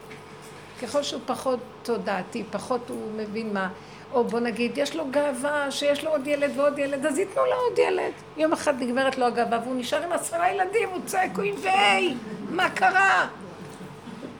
ככל 0.82 1.02
שהוא 1.02 1.20
פחות 1.26 1.58
תודעתי, 1.82 2.44
פחות 2.50 2.88
הוא 2.88 3.12
מבין 3.16 3.54
מה, 3.54 3.68
או 4.12 4.24
בוא 4.24 4.40
נגיד, 4.40 4.72
יש 4.78 4.96
לו 4.96 5.04
גאווה 5.10 5.70
שיש 5.70 6.04
לו 6.04 6.10
עוד 6.10 6.26
ילד 6.26 6.50
ועוד 6.56 6.78
ילד, 6.78 7.06
אז 7.06 7.18
ייתנו 7.18 7.44
לו 7.44 7.54
עוד 7.68 7.78
ילד. 7.78 8.12
יום 8.36 8.52
אחד 8.52 8.82
נגמרת 8.82 9.18
לו 9.18 9.26
הגאווה 9.26 9.58
והוא 9.64 9.76
נשאר 9.76 10.02
עם 10.02 10.12
עשרה 10.12 10.52
ילדים, 10.52 10.88
הוא 10.88 11.00
צועק, 11.06 11.30
הוא 11.36 11.44
יבואי, 11.44 12.14
מה 12.50 12.70
קרה? 12.70 13.26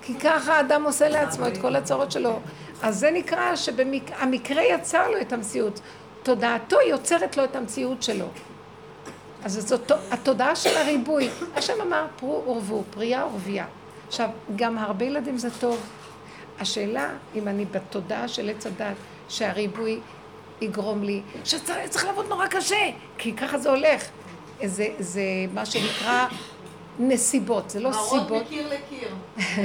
כי 0.03 0.15
ככה 0.15 0.57
האדם 0.57 0.85
עושה 0.85 1.09
לעצמו 1.09 1.47
את 1.47 1.57
כל 1.61 1.77
הצרות 1.77 2.13
שלו. 2.13 2.41
אז 2.83 2.99
זה 2.99 3.11
נקרא 3.11 3.57
שהמקרה 3.57 4.63
יצר 4.63 5.11
לו 5.11 5.21
את 5.21 5.33
המציאות. 5.33 5.81
תודעתו 6.23 6.77
יוצרת 6.89 7.37
לו 7.37 7.45
את 7.45 7.57
המציאות 7.57 8.03
שלו. 8.03 8.27
אז 9.45 9.69
זאת 9.69 9.93
התודעה 10.11 10.57
של 10.57 10.77
הריבוי. 10.77 11.29
השם 11.57 11.81
אמר 11.83 12.07
פרו 12.17 12.45
ורבו, 12.47 12.83
פרייה 12.91 13.27
ורבייה. 13.27 13.67
עכשיו, 14.09 14.29
גם 14.57 14.79
הרבה 14.79 15.05
ילדים 15.05 15.39
זה 15.39 15.49
טוב. 15.61 15.81
השאלה 16.61 17.09
אם 17.35 17.49
אני 17.49 17.65
בתודעה 17.65 18.29
של 18.29 18.51
עץ 18.51 18.67
הדת, 18.67 18.97
שהריבוי 19.29 20.01
יגרום 20.61 21.03
לי, 21.03 21.23
שצריך 21.45 22.05
לעבוד 22.05 22.29
נורא 22.29 22.47
קשה, 22.47 22.91
כי 23.19 23.33
ככה 23.33 23.59
זה 23.59 23.71
הולך. 23.71 24.05
זה, 24.65 24.87
זה 24.99 25.23
מה 25.55 25.67
שנקרא 25.67 26.27
נסיבות, 26.99 27.71
זה 27.71 27.81
לא 27.81 27.93
סיבות. 27.93 28.31
מראות 28.31 28.47
מקיר 28.47 28.69
לקיר. 28.69 29.15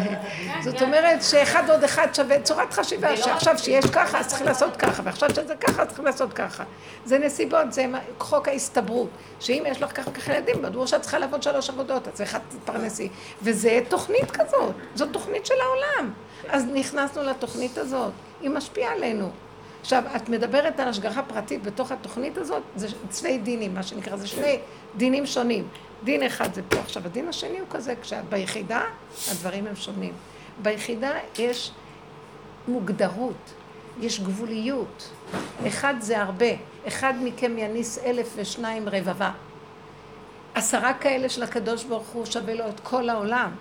זאת 0.66 0.82
אומרת 0.82 1.24
שאחד 1.24 1.70
עוד 1.70 1.84
אחד 1.84 2.08
שווה 2.14 2.42
צורת 2.42 2.74
חשיבה, 2.74 3.18
שעכשיו 3.18 3.58
שיש 3.58 3.86
ככה 3.86 4.20
אז 4.20 4.28
צריך 4.28 4.42
לעשות 4.42 4.76
ככה, 4.76 5.02
ועכשיו 5.06 5.30
שזה 5.36 5.56
ככה 5.56 5.82
אז 5.82 5.88
צריך 5.88 6.00
לעשות 6.00 6.34
ככה. 6.34 6.64
זה 7.06 7.20
נסיבות, 7.20 7.74
זה 7.74 7.86
חוק 8.20 8.48
ההסתברות, 8.48 9.10
שאם 9.40 9.64
יש 9.68 9.82
לך 9.82 9.98
ככה 9.98 10.12
ככה 10.12 10.34
ילדים, 10.34 10.62
בדור 10.62 10.88
שאת 10.88 11.02
צריכה 11.02 11.20
לעבוד 11.20 11.44
שלוש 11.44 11.70
עבודות, 11.70 12.08
את 12.08 12.14
צריכה 12.14 12.38
להתפרנסי, 12.54 13.10
וזה 13.42 13.80
תוכנית 13.90 14.32
כזאת, 14.32 14.74
זאת 14.96 15.10
תוכנית 15.14 15.46
של 15.46 15.54
העולם. 15.62 16.14
אז 16.48 16.66
נכנסנו 16.74 17.24
לתוכנית 17.24 17.78
הזאת, 17.78 18.12
היא 18.42 18.50
משפיעה 18.50 18.94
עלינו. 18.94 19.30
עכשיו, 19.82 20.04
את 20.16 20.30
מדברת 20.30 20.80
על 20.80 20.88
השגחה 20.88 21.24
פרטית 21.24 21.64
בתוך 21.64 21.92
התוכנית 21.92 22.38
הזאת, 22.38 22.64
זה 22.76 22.88
צווי 23.10 23.38
דינים, 23.38 23.74
מה 23.74 23.84
שנקרא, 23.84 24.16
זה 24.16 24.28
שני 24.28 24.60
דינים 24.98 25.26
שונים. 25.26 25.68
דין 26.04 26.24
אחד 26.24 26.54
זה 26.54 26.62
פה. 26.70 26.80
עכשיו, 26.80 27.06
הדין 27.06 27.28
השני 27.28 27.60
הוא 27.60 27.68
כזה, 27.72 27.94
כשאת 28.02 28.30
ביחידה, 28.30 28.82
הדברים 29.32 29.68
הם 29.68 29.76
שונים. 29.76 30.14
ביחידה 30.62 31.12
יש 31.40 31.72
מוגדרות, 32.68 33.54
יש 34.00 34.20
גבוליות. 34.20 35.10
אחד 35.68 35.94
זה 36.00 36.22
הרבה, 36.22 36.46
אחד 36.88 37.14
מכם 37.24 37.58
יניס 37.58 38.00
אלף 38.06 38.34
ושניים 38.36 38.90
רבבה. 38.90 39.32
עשרה 40.54 40.94
כאלה 40.94 41.30
של 41.30 41.44
הקדוש 41.44 41.84
ברוך 41.84 42.08
הוא 42.08 42.26
שווה 42.26 42.54
לו 42.54 42.70
את 42.70 42.80
כל 42.80 43.10
העולם. 43.10 43.52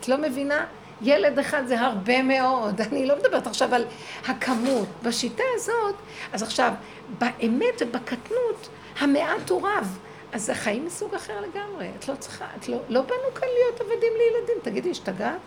את 0.00 0.08
לא 0.08 0.18
מבינה? 0.18 0.66
ילד 1.02 1.38
אחד 1.38 1.66
זה 1.66 1.80
הרבה 1.80 2.22
מאוד. 2.22 2.80
אני 2.90 3.06
לא 3.06 3.16
מדברת 3.16 3.46
עכשיו 3.46 3.74
על 3.74 3.84
הכמות. 4.26 4.88
בשיטה 5.02 5.42
הזאת, 5.54 5.94
אז 6.32 6.42
עכשיו, 6.42 6.72
באמת 7.18 7.74
ובקטנות, 7.80 8.68
המעט 8.98 9.50
הוא 9.50 9.68
רב. 9.68 9.98
אז 10.32 10.44
זה 10.44 10.54
חיים 10.54 10.86
מסוג 10.86 11.14
אחר 11.14 11.40
לגמרי. 11.40 11.90
את 11.98 12.08
לא 12.08 12.14
צריכה, 12.14 12.44
את 12.58 12.68
לא, 12.68 12.78
לא 12.88 13.02
באנו 13.02 13.34
כאן 13.34 13.48
להיות 13.48 13.80
עבדים 13.80 14.12
לילדים. 14.18 14.56
תגידי, 14.62 14.90
השתגעת? 14.90 15.38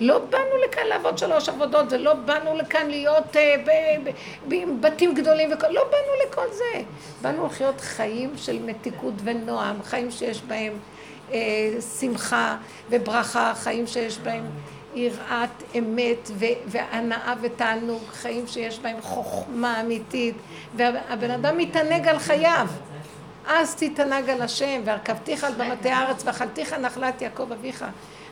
לא 0.00 0.18
באנו 0.18 0.56
לכאן 0.68 0.86
לעבוד 0.86 1.18
שלוש 1.18 1.48
עבודות, 1.48 1.86
ולא 1.90 2.14
באנו 2.14 2.56
לכאן 2.56 2.86
להיות 2.86 3.36
אה, 3.36 3.54
בבתים 4.48 5.14
גדולים, 5.14 5.52
וכל, 5.52 5.66
לא 5.68 5.84
באנו 5.84 6.28
לכל 6.28 6.46
זה. 6.52 6.82
באנו 7.22 7.46
לחיות 7.46 7.80
חיים 7.80 8.32
של 8.36 8.62
מתיקות 8.62 9.14
ונועם, 9.24 9.82
חיים 9.82 10.10
שיש 10.10 10.42
בהם 10.42 10.72
אה, 11.32 11.38
שמחה 12.00 12.56
וברכה, 12.90 13.52
חיים 13.54 13.86
שיש 13.86 14.18
בהם 14.18 14.44
יראת 14.94 15.62
אמת 15.78 16.30
והנאה 16.66 17.34
ותענוג, 17.40 18.02
חיים 18.08 18.46
שיש 18.46 18.78
בהם 18.78 19.00
חוכמה 19.00 19.80
אמיתית, 19.80 20.34
והבן 20.76 21.30
אדם 21.30 21.58
מתענג 21.58 22.08
על 22.08 22.18
חייו. 22.18 22.66
אז 23.46 23.74
תתענג 23.74 24.30
על 24.30 24.42
השם, 24.42 24.80
והרכבתיך 24.84 25.44
על 25.44 25.52
במטה 25.52 25.94
הארץ, 25.94 26.22
ואכלתיך 26.24 26.72
נחלת 26.72 27.22
יעקב 27.22 27.52
אביך. 27.52 27.84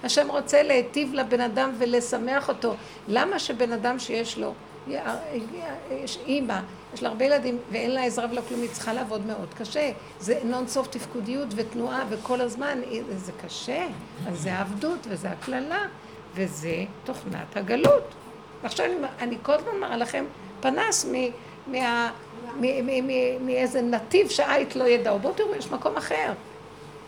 השם 0.05 0.31
רוצה 0.31 0.63
להיטיב 0.63 1.15
לבן 1.15 1.41
אדם 1.41 1.73
ולשמח 1.79 2.49
אותו. 2.49 2.75
למה 3.09 3.39
שבן 3.39 3.73
אדם 3.73 3.99
שיש 3.99 4.39
לו, 4.39 4.55
יש 5.91 6.19
אימא, 6.27 6.61
יש 6.95 7.03
לה 7.03 7.09
הרבה 7.09 7.25
ילדים 7.25 7.59
ואין 7.71 7.91
לה 7.91 8.05
עזרה 8.05 8.27
ולא 8.31 8.41
כלום, 8.49 8.61
היא 8.61 8.71
צריכה 8.73 8.93
לעבוד 8.93 9.27
מאוד 9.27 9.55
קשה. 9.59 9.91
זה 10.21 10.41
נון 10.45 10.69
סוף 10.69 10.87
תפקודיות 10.87 11.49
ותנועה 11.57 12.05
וכל 12.09 12.41
הזמן, 12.41 12.79
זה 13.17 13.33
קשה. 13.47 13.87
אז 14.29 14.41
זה 14.41 14.53
העבדות 14.53 15.07
וזה 15.09 15.31
הקללה 15.31 15.87
וזה 16.37 16.85
תוכנת 17.05 17.57
הגלות. 17.57 18.03
עכשיו 18.63 18.87
אני, 18.87 18.95
אני 19.21 19.37
כל 19.43 19.53
הזמן 19.53 19.79
מראה 19.81 19.97
לכם 19.97 20.25
פנס 20.61 21.07
מאיזה 23.41 23.83
נתיב 23.83 24.29
שהעית 24.29 24.77
לא 24.77 24.85
ידעו. 24.85 25.19
בואו 25.19 25.33
תראו, 25.35 25.55
יש 25.55 25.71
מקום 25.71 25.97
אחר. 25.97 26.33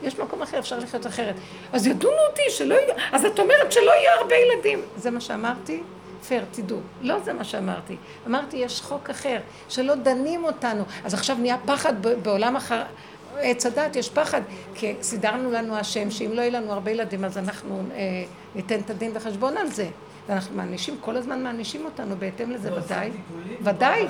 יש 0.03 0.19
מקום 0.19 0.43
אחר, 0.43 0.59
אפשר 0.59 0.79
לחיות 0.79 1.07
אחרת. 1.07 1.35
אז 1.73 1.87
ידונו 1.87 2.17
אותי 2.31 2.43
שלא 2.51 2.75
יהיה, 2.75 2.95
אז 3.13 3.25
את 3.25 3.39
אומרת 3.39 3.73
שלא 3.73 3.91
יהיו 3.91 4.21
הרבה 4.21 4.35
ילדים. 4.37 4.83
זה 4.97 5.11
מה 5.11 5.21
שאמרתי? 5.21 5.83
פייר, 6.29 6.45
תדעו. 6.51 6.79
לא 7.03 7.19
זה 7.19 7.33
מה 7.33 7.45
שאמרתי. 7.45 7.97
אמרתי, 8.27 8.57
יש 8.57 8.81
חוק 8.81 9.11
אחר, 9.11 9.39
שלא 9.69 9.95
דנים 9.95 10.45
אותנו. 10.45 10.83
אז 11.05 11.15
עכשיו 11.15 11.37
נהיה 11.37 11.57
פחד 11.67 11.95
בעולם 12.23 12.57
אחר... 12.57 12.83
עץ 13.43 13.67
הדת 13.67 13.97
יש 13.97 14.11
פחד, 14.11 14.41
כי 14.75 14.95
סידרנו 15.03 15.51
לנו 15.51 15.77
השם 15.77 16.11
שאם 16.11 16.33
לא 16.33 16.41
יהיו 16.41 16.53
לנו 16.53 16.73
הרבה 16.73 16.91
ילדים 16.91 17.25
אז 17.25 17.39
אנחנו 17.39 17.83
אה, 17.95 18.25
ניתן 18.55 18.81
את 18.81 18.91
הדין 18.91 19.11
וחשבון 19.15 19.57
על 19.57 19.67
זה. 19.67 19.89
ואנחנו 20.29 20.57
מענישים, 20.57 20.97
כל 21.01 21.17
הזמן 21.17 21.43
מענישים 21.43 21.85
אותנו 21.85 22.17
בהתאם 22.17 22.51
לזה, 22.51 22.75
ודאי. 22.75 23.11
ודאי. 23.61 24.07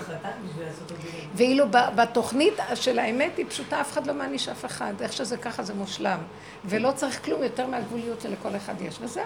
ואילו 1.35 1.65
בתוכנית 1.71 2.55
של 2.75 2.99
האמת 2.99 3.37
היא 3.37 3.47
פשוטה, 3.49 3.81
אף 3.81 3.93
אחד 3.93 4.07
לא 4.07 4.15
מעניש 4.15 4.49
אף 4.49 4.65
אחד. 4.65 4.93
איך 5.01 5.13
שזה 5.13 5.37
ככה 5.37 5.63
זה 5.63 5.75
מושלם. 5.75 6.19
ולא 6.65 6.93
צריך 6.97 7.25
כלום 7.25 7.43
יותר 7.43 7.67
מהגבוליות 7.67 8.21
שלכל 8.21 8.57
אחד 8.57 8.81
יש, 8.81 8.99
וזהו. 9.01 9.25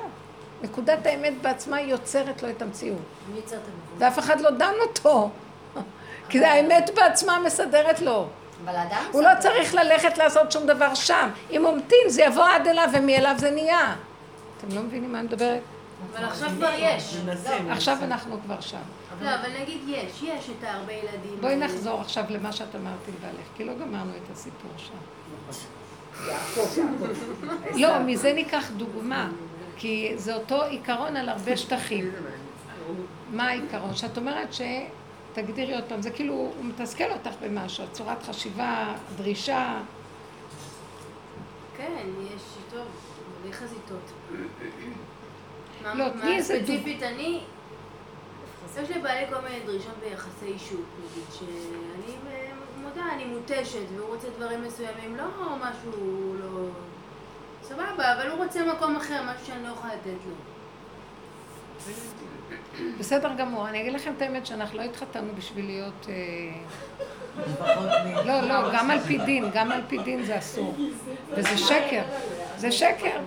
נקודת 0.63 1.07
האמת 1.07 1.33
בעצמה 1.43 1.81
יוצרת 1.81 2.43
לו 2.43 2.51
את 2.51 2.63
המציאות. 2.63 3.03
ואף 3.99 4.19
אחד 4.19 4.41
לא 4.41 4.51
דן 4.51 4.75
אותו. 4.89 5.31
כי 6.29 6.45
האמת 6.45 6.91
בעצמה 6.95 7.39
מסדרת 7.47 8.01
לו. 8.01 8.29
הוא 9.13 9.23
לא 9.23 9.31
צריך 9.39 9.75
ללכת 9.75 10.19
לעשות 10.19 10.53
שום 10.53 10.67
דבר 10.67 10.95
שם. 10.95 11.29
אם 11.51 11.65
הוא 11.65 11.75
ממתין, 11.75 12.09
זה 12.09 12.23
יבוא 12.23 12.45
עד 12.45 12.67
אליו, 12.67 12.89
ומאליו 12.93 13.35
זה 13.39 13.51
נהיה. 13.51 13.95
אתם 14.59 14.77
לא 14.77 14.83
מבינים 14.83 15.13
מה 15.13 15.19
אני 15.19 15.27
מדברת? 15.27 15.61
אבל 16.15 16.25
עכשיו 16.25 16.51
כבר 16.57 16.71
יש. 16.79 17.17
עכשיו 17.71 17.97
אנחנו 18.03 18.37
כבר 18.45 18.61
שם. 18.61 18.79
לא, 19.23 19.35
אבל 19.35 19.49
נגיד 19.63 19.81
יש, 19.87 20.23
יש 20.23 20.51
את 20.51 20.65
הרבה 20.65 20.93
ילדים. 20.93 21.41
בואי 21.41 21.57
נחזור 21.57 22.01
עכשיו 22.01 22.25
למה 22.29 22.53
שאת 22.53 22.77
אמרת 22.77 23.09
לבעלך, 23.09 23.47
כי 23.57 23.65
לא 23.65 23.73
גמרנו 23.75 24.11
את 24.11 24.33
הסיפור 24.33 24.71
שם. 24.77 24.95
לא, 27.75 27.99
מזה 27.99 28.33
ניקח 28.33 28.71
דוגמה, 28.77 29.29
כי 29.77 30.13
זה 30.17 30.35
אותו 30.35 30.63
עיקרון 30.63 31.17
על 31.17 31.29
הרבה 31.29 31.57
שטחים. 31.57 32.11
מה 33.31 33.49
העיקרון? 33.49 33.95
שאת 33.95 34.17
אומרת 34.17 34.53
ש... 34.53 34.61
תגדירי 35.33 35.75
עוד 35.75 35.85
פעם, 35.89 36.03
זה 36.03 36.11
כאילו, 36.11 36.35
הוא 36.35 36.65
מתסכל 36.65 37.11
אותך 37.11 37.31
במשהו, 37.43 37.85
צורת 37.93 38.23
חשיבה, 38.23 38.95
דרישה. 39.17 39.81
כן, 41.77 42.07
יש, 42.35 42.43
טוב, 42.71 42.87
מלא 43.45 43.53
חזיתות. 43.53 44.13
לא, 45.99 46.09
תני 46.09 46.37
איזה 46.37 46.55
דוגמא. 46.55 46.67
ספציפית, 46.67 47.03
אני, 47.03 47.41
יש 48.83 48.91
לבעלי 48.91 49.27
כל 49.31 49.41
מיני 49.41 49.61
דרישות 49.67 49.95
ביחסי 50.01 50.47
אישות, 50.47 50.85
נגיד, 50.99 51.25
שאני 51.31 52.17
מודה, 52.83 53.13
אני 53.15 53.25
מותשת, 53.25 53.87
והוא 53.97 54.15
רוצה 54.15 54.29
דברים 54.37 54.63
מסוימים, 54.63 55.17
לא 55.17 55.25
משהו 55.61 56.35
לא... 56.41 56.69
סבבה, 57.63 58.13
אבל 58.13 58.31
הוא 58.31 58.45
רוצה 58.45 58.75
מקום 58.75 58.97
אחר, 58.97 59.23
משהו 59.23 59.47
שאני 59.47 59.63
לא 59.63 59.69
יכולה 59.69 59.95
לתת 59.95 60.07
לו. 60.27 60.35
בסדר 62.99 63.31
גמור, 63.39 63.69
אני 63.69 63.81
אגיד 63.81 63.93
לכם 63.93 64.13
את 64.17 64.23
האמת 64.23 64.47
שאנחנו 64.47 64.79
לא 64.79 64.83
התחתנו 64.83 65.35
בשביל 65.35 65.67
להיות... 65.67 66.07
לא, 68.25 68.41
לא, 68.41 68.71
גם 68.75 68.91
על 68.91 69.01
פי 69.01 69.19
דין, 69.19 69.45
גם 69.55 69.73
על 69.73 69.81
פי 69.89 69.99
דין 69.99 70.23
זה 70.23 70.39
אסור. 70.39 70.75
וזה 71.31 71.59
שקר, 71.59 72.03
זה 72.57 72.73
שקר. 72.73 73.21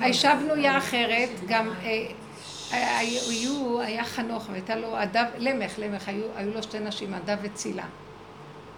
האישה 0.00 0.34
בנויה 0.34 0.78
אחרת, 0.78 1.28
גם 1.48 1.70
היו, 2.70 3.80
היה 3.80 4.04
חנוך, 4.04 4.48
והייתה 4.50 4.76
לו 4.76 4.96
עדה, 4.96 5.24
למך, 5.38 5.74
למך, 5.78 6.08
היו 6.36 6.54
לו 6.54 6.62
שתי 6.62 6.78
נשים, 6.78 7.14
עדה 7.14 7.36
וצילה. 7.42 7.84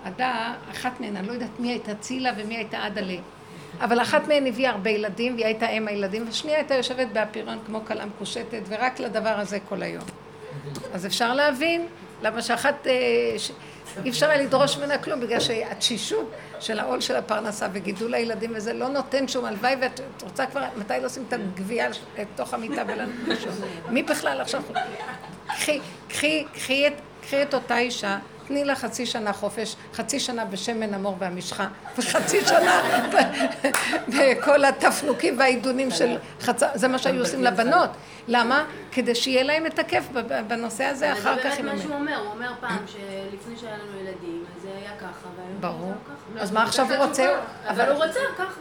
עדה, 0.04 0.54
אחת 0.70 1.00
מהן, 1.00 1.16
אני 1.16 1.26
לא 1.26 1.32
יודעת 1.32 1.60
מי 1.60 1.68
הייתה 1.68 1.94
צילה 1.94 2.32
ומי 2.36 2.56
הייתה 2.56 2.84
עדה 2.84 3.00
ל... 3.00 3.10
אבל 3.80 4.00
אחת 4.00 4.28
מהן 4.28 4.46
הביאה 4.46 4.70
הרבה 4.70 4.90
ילדים, 4.90 5.34
והיא 5.34 5.46
הייתה 5.46 5.68
אם 5.68 5.88
הילדים, 5.88 6.24
ושנייה 6.28 6.56
הייתה 6.56 6.74
יושבת 6.74 7.08
באפירון 7.12 7.58
כמו 7.66 7.80
כלה 7.86 8.06
מקושטת, 8.06 8.60
ורק 8.68 9.00
לדבר 9.00 9.28
הזה 9.28 9.58
כל 9.68 9.82
היום. 9.82 10.04
אז 10.94 11.06
אפשר 11.06 11.34
להבין 11.34 11.86
למה 12.22 12.42
שאחת, 12.42 12.86
אה, 12.86 12.92
אי 14.04 14.10
אפשר 14.10 14.30
היה 14.30 14.42
לדרוש 14.42 14.76
ממנה 14.76 14.98
כלום, 14.98 15.20
בגלל 15.20 15.40
שהתשישות 15.40 16.30
של 16.60 16.78
העול 16.78 17.00
של 17.00 17.16
הפרנסה 17.16 17.68
וגידול 17.72 18.14
הילדים 18.14 18.52
וזה 18.54 18.72
לא 18.72 18.88
נותן 18.88 19.28
שום 19.28 19.44
הלוואי, 19.44 19.76
ואת 19.80 20.00
רוצה 20.22 20.46
כבר, 20.46 20.64
מתי 20.76 21.04
עושים 21.04 21.24
את 21.28 21.32
הגבייה 21.32 21.88
לתוך 22.18 22.54
המיטה 22.54 22.82
ולנשום? 22.86 23.52
מי 23.88 24.02
בכלל 24.02 24.40
עכשיו? 24.40 24.62
קחי, 25.46 25.80
קחי, 26.08 26.44
קחי 27.22 27.42
את 27.42 27.54
אותה 27.54 27.78
אישה. 27.78 28.18
תני 28.50 28.64
לה 28.64 28.74
חצי 28.74 29.06
שנה 29.06 29.32
חופש, 29.32 29.76
חצי 29.94 30.20
שנה 30.20 30.44
בשמן 30.44 30.94
המור 30.94 31.16
והמשחה, 31.18 31.66
וחצי 31.98 32.40
שנה 32.40 32.82
בכל 34.08 34.64
התפנוקים 34.64 35.38
והעידונים 35.38 35.90
של 35.90 36.16
חצה, 36.40 36.68
זה 36.74 36.88
מה 36.88 36.98
שהיו 36.98 37.20
עושים 37.20 37.44
לבנות. 37.44 37.90
למה? 38.28 38.64
כדי 38.92 39.14
שיהיה 39.14 39.42
להם 39.42 39.66
את 39.66 39.78
הכיף 39.78 40.04
בנושא 40.46 40.84
הזה 40.84 41.12
אחר 41.12 41.36
כך. 41.44 41.54
זה 41.56 41.62
באמת 41.62 41.74
מה 41.74 41.82
שהוא 41.82 41.94
אומר, 41.94 42.16
הוא 42.16 42.30
אומר 42.30 42.52
פעם 42.60 42.84
שלפני 42.86 43.56
שהיה 43.56 43.74
לנו 43.74 44.00
ילדים, 44.00 44.44
אז 44.56 44.62
זה 44.62 44.68
היה 44.80 44.90
ככה, 45.00 45.28
ברור. 45.60 45.92
אז 46.38 46.52
מה 46.52 46.62
עכשיו 46.62 46.92
הוא 46.92 47.04
רוצה? 47.04 47.38
אבל 47.68 47.90
הוא 47.90 48.04
רוצה 48.04 48.20
ככה. 48.38 48.60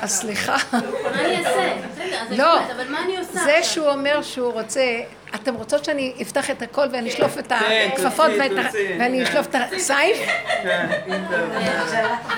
אז 0.00 0.10
סליחה. 0.10 0.56
מה 0.72 0.78
אני 1.20 1.36
אעשה? 1.36 1.74
בסדר, 1.92 2.16
אז 2.30 2.38
לא, 2.38 2.60
אבל 2.60 2.88
מה 2.88 3.04
אני 3.04 3.18
עושה 3.18 3.32
זה 3.44 3.58
שהוא 3.62 3.88
אומר 3.88 4.22
שהוא 4.22 4.52
רוצה, 4.52 5.00
אתם 5.34 5.54
רוצות 5.54 5.84
שאני 5.84 6.12
אפתח 6.22 6.50
את 6.50 6.62
הכל 6.62 6.86
ואני 6.92 7.08
אשלוף 7.08 7.38
את 7.38 7.48
כן, 7.48 7.88
הכפפות 7.92 8.30
ואני 8.98 9.24
אשלוף 9.24 9.46
את 9.46 9.54
הסייף? 9.76 10.18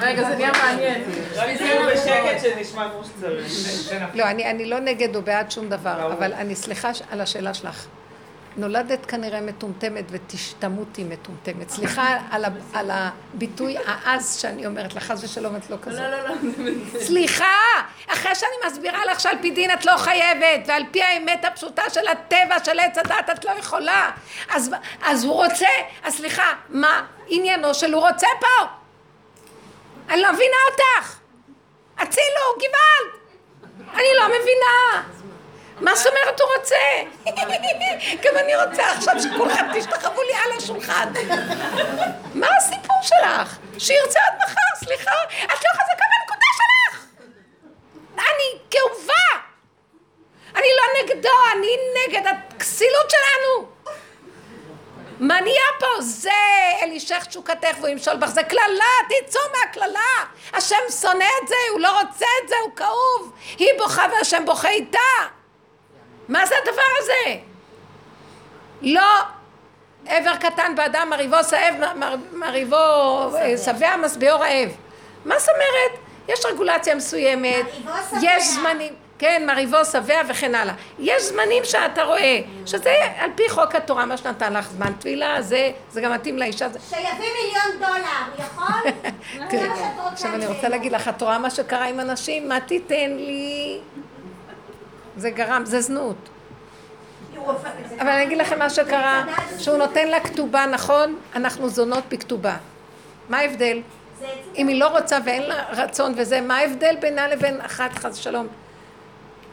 רגע, 0.01 0.29
זה 0.29 0.37
נהיה 0.37 0.53
מעניין. 0.53 1.03
רק 1.35 1.57
תהיו 1.59 1.83
בשקט 1.93 2.43
שנשמע 2.43 2.89
כמו 2.91 3.05
שצריך. 3.05 3.53
לא, 4.15 4.25
אני 4.31 4.65
לא 4.65 4.81
נגד 4.81 5.17
או 5.17 5.23
בעד 5.23 5.51
שום 5.51 5.69
דבר, 5.69 6.13
אבל 6.13 6.33
אני 6.33 6.55
סליחה 6.55 6.91
על 7.11 7.21
השאלה 7.21 7.55
שלך. 7.55 7.87
נולדת 8.57 9.07
כנראה 9.07 9.41
מטומטמת 9.41 10.05
ותשתמותי 10.11 11.05
מטומטמת. 11.05 11.71
סליחה 11.71 12.19
על, 12.31 12.45
על 12.73 12.91
הביטוי 12.91 13.77
העז 13.87 14.37
שאני 14.41 14.67
אומרת 14.67 14.95
לך, 14.95 15.03
חס 15.03 15.25
ושלום 15.25 15.57
את 15.57 15.71
לא 15.71 15.77
כזאת. 15.83 16.01
לא, 16.01 16.11
לא, 16.11 16.29
לא. 16.29 17.01
סליחה! 17.01 17.55
אחרי 18.07 18.35
שאני 18.35 18.53
מסבירה 18.67 19.05
לך 19.05 19.21
שעל 19.21 19.37
פי 19.43 19.51
דין 19.51 19.71
את 19.71 19.85
לא 19.85 19.97
חייבת, 19.97 20.61
ועל 20.67 20.83
פי 20.91 21.03
האמת 21.03 21.45
הפשוטה 21.45 21.83
של 21.91 22.09
הטבע, 22.09 22.65
של 22.65 22.79
עץ 22.79 22.99
הדת, 22.99 23.31
את 23.33 23.45
לא 23.45 23.51
יכולה. 23.51 24.11
אז, 24.51 24.71
אז 25.03 25.25
הוא 25.25 25.35
רוצה, 25.35 25.69
אז 26.03 26.15
סליחה, 26.15 26.53
מה 26.69 27.07
עניינו 27.27 27.75
של 27.75 27.95
הוא 27.95 28.09
רוצה 28.09 28.27
פה? 28.41 28.67
אני 30.11 30.23
לא 30.23 30.33
מבינה 30.33 30.57
אותך. 30.71 31.17
הצילו, 31.99 32.45
גוואלד! 32.57 33.25
אני 33.95 34.09
לא 34.17 34.27
מבינה. 34.27 35.03
מה 35.81 35.95
זאת 35.95 36.07
אומרת 36.07 36.41
הוא 36.41 36.49
רוצה? 36.57 36.77
גם 38.23 38.37
אני 38.37 38.57
רוצה 38.57 38.91
עכשיו 38.91 39.15
שכולכם 39.23 39.65
תשתחוו 39.75 40.23
לי 40.23 40.35
על 40.45 40.59
השולחן. 40.59 41.13
מה 42.35 42.47
הסיפור 42.57 42.97
שלך? 43.03 43.59
שירצה 43.79 44.21
עד 44.27 44.35
מחר, 44.45 44.87
סליחה, 44.87 45.11
את 45.45 45.65
לא 45.65 45.71
חזקה 45.73 46.05
בנקודה 46.11 46.47
שלך! 46.57 47.07
אני 48.17 48.61
כאובה! 48.71 49.15
נגדו, 51.05 51.29
אני 51.53 51.77
נגד 51.95 52.23
הכסילות 52.27 53.11
שלנו. 53.11 53.67
מה 55.19 55.41
נהיה 55.41 55.63
פה? 55.81 55.87
זה 56.01 56.31
אלישך 56.83 57.25
תשוקתך 57.25 57.77
והוא 57.77 57.89
ימשול 57.89 58.17
בך, 58.17 58.27
זה 58.27 58.43
קללה, 58.43 58.85
תצאו 59.09 59.41
מהקללה. 59.53 60.25
השם 60.53 60.77
שונא 61.01 61.25
את 61.43 61.49
זה, 61.49 61.55
הוא 61.73 61.81
לא 61.81 62.01
רוצה 62.01 62.27
את 62.43 62.49
זה, 62.49 62.55
הוא 62.65 62.77
כאוב. 62.77 63.33
היא 63.59 63.69
בוכה 63.79 64.07
והשם 64.13 64.43
בוכה 64.47 64.69
איתה. 64.69 64.99
מה 66.29 66.47
זה 66.47 66.55
הדבר 66.63 66.83
הזה? 66.99 67.37
לא 68.83 69.03
עבר 70.07 70.37
קטן 70.37 70.73
באדם 70.77 71.11
מריבו 71.11 71.37
סאב, 71.43 71.75
מר- 71.97 72.15
שבע 73.65 73.97
משביעו 73.97 74.41
רעב. 74.41 74.69
מה 75.25 75.39
זאת 75.39 75.49
אומרת? 75.49 76.01
יש 76.29 76.47
רגולציה 76.47 76.95
מסוימת, 76.95 77.65
מרהיבו 77.85 77.91
שבע. 78.11 78.19
יש 78.23 78.49
זמנים, 78.49 78.93
כן, 79.19 79.43
מריבו 79.47 79.85
שבע 79.85 80.21
וכן 80.29 80.55
הלאה. 80.55 80.75
יש 80.99 81.23
זמנים 81.23 81.65
שאתה 81.65 82.03
רואה, 82.03 82.41
שזה 82.67 82.95
על 83.19 83.31
פי 83.35 83.43
חוק 83.49 83.75
התורה, 83.75 84.07
מה 84.07 84.17
שנתן 84.17 84.53
לך 84.53 84.69
זמן 84.69 84.93
טבילה, 84.93 85.43
זה, 85.43 85.71
זה 85.91 86.01
גם 86.01 86.13
מתאים 86.13 86.39
לאישה. 86.39 86.69
זה... 86.69 86.79
שיביא 86.89 87.05
מיליון 87.19 87.89
דולר, 87.89 88.45
יכול? 88.47 88.91
זה 89.39 89.47
תראי, 89.51 89.69
מה 89.69 89.77
שאת 89.77 89.85
רוצה 89.97 90.09
עכשיו 90.13 90.35
אני. 90.35 90.47
רוצה 90.47 90.69
להגיד 90.69 90.93
לך, 90.93 91.09
את 91.09 91.23
רואה 91.23 91.39
מה 91.39 91.51
שקרה 91.51 91.85
עם 91.85 92.01
אנשים? 92.01 92.49
מה 92.49 92.61
תיתן 92.61 93.11
לי? 93.17 93.79
זה 95.17 95.31
גרם, 95.31 95.63
זה 95.65 95.81
זנות. 95.81 96.29
אבל 98.01 98.09
אני 98.09 98.23
אגיד 98.23 98.39
לכם 98.39 98.59
מה 98.59 98.71
שקרה, 98.71 99.25
שהוא 99.59 99.77
נותן 99.77 100.09
לה 100.09 100.21
כתובה, 100.21 100.67
נכון? 100.67 101.19
אנחנו 101.35 101.69
זונות 101.69 102.05
בכתובה. 102.09 102.57
מה 103.29 103.39
ההבדל? 103.39 103.83
אם 104.57 104.69
היא 104.69 104.81
לא 104.81 104.89
רוצה 104.99 105.19
ואין 105.25 105.43
לה 105.43 105.65
רצון 105.71 106.13
וזה, 106.17 106.41
מה 106.41 106.57
ההבדל 106.57 106.97
בינה 107.01 107.29
לבין 107.29 107.61
אחת 107.61 107.93
חס 107.93 108.17
שלום? 108.17 108.47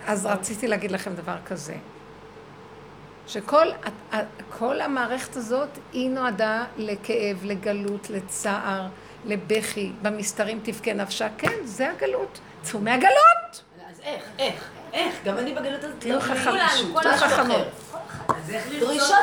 אז 0.07 0.26
רציתי 0.26 0.68
להגיד 0.68 0.91
לכם 0.91 1.14
דבר 1.14 1.36
כזה, 1.45 1.76
שכל 3.28 4.82
המערכת 4.82 5.36
הזאת 5.36 5.70
היא 5.93 6.09
נועדה 6.09 6.64
לכאב, 6.78 7.39
לגלות, 7.43 8.09
לצער, 8.09 8.88
לבכי, 9.26 9.91
במסתרים 10.01 10.59
תבכה 10.64 10.93
נפשה, 10.93 11.28
כן, 11.38 11.55
זה 11.64 11.91
הגלות, 11.91 12.39
צאו 12.62 12.80
מהגלות! 12.80 13.64
אז 13.89 13.99
איך, 14.03 14.24
איך, 14.39 14.70
איך? 14.94 15.16
גם 15.26 15.38
אני 15.38 15.54
בגלות 15.54 15.84
הזאת. 15.84 15.96
תהיו 16.00 16.16
לא 16.16 16.20
חכמים, 16.20 16.94
כל 16.94 17.02
תהיו 17.02 17.18
חכמות. 17.18 17.68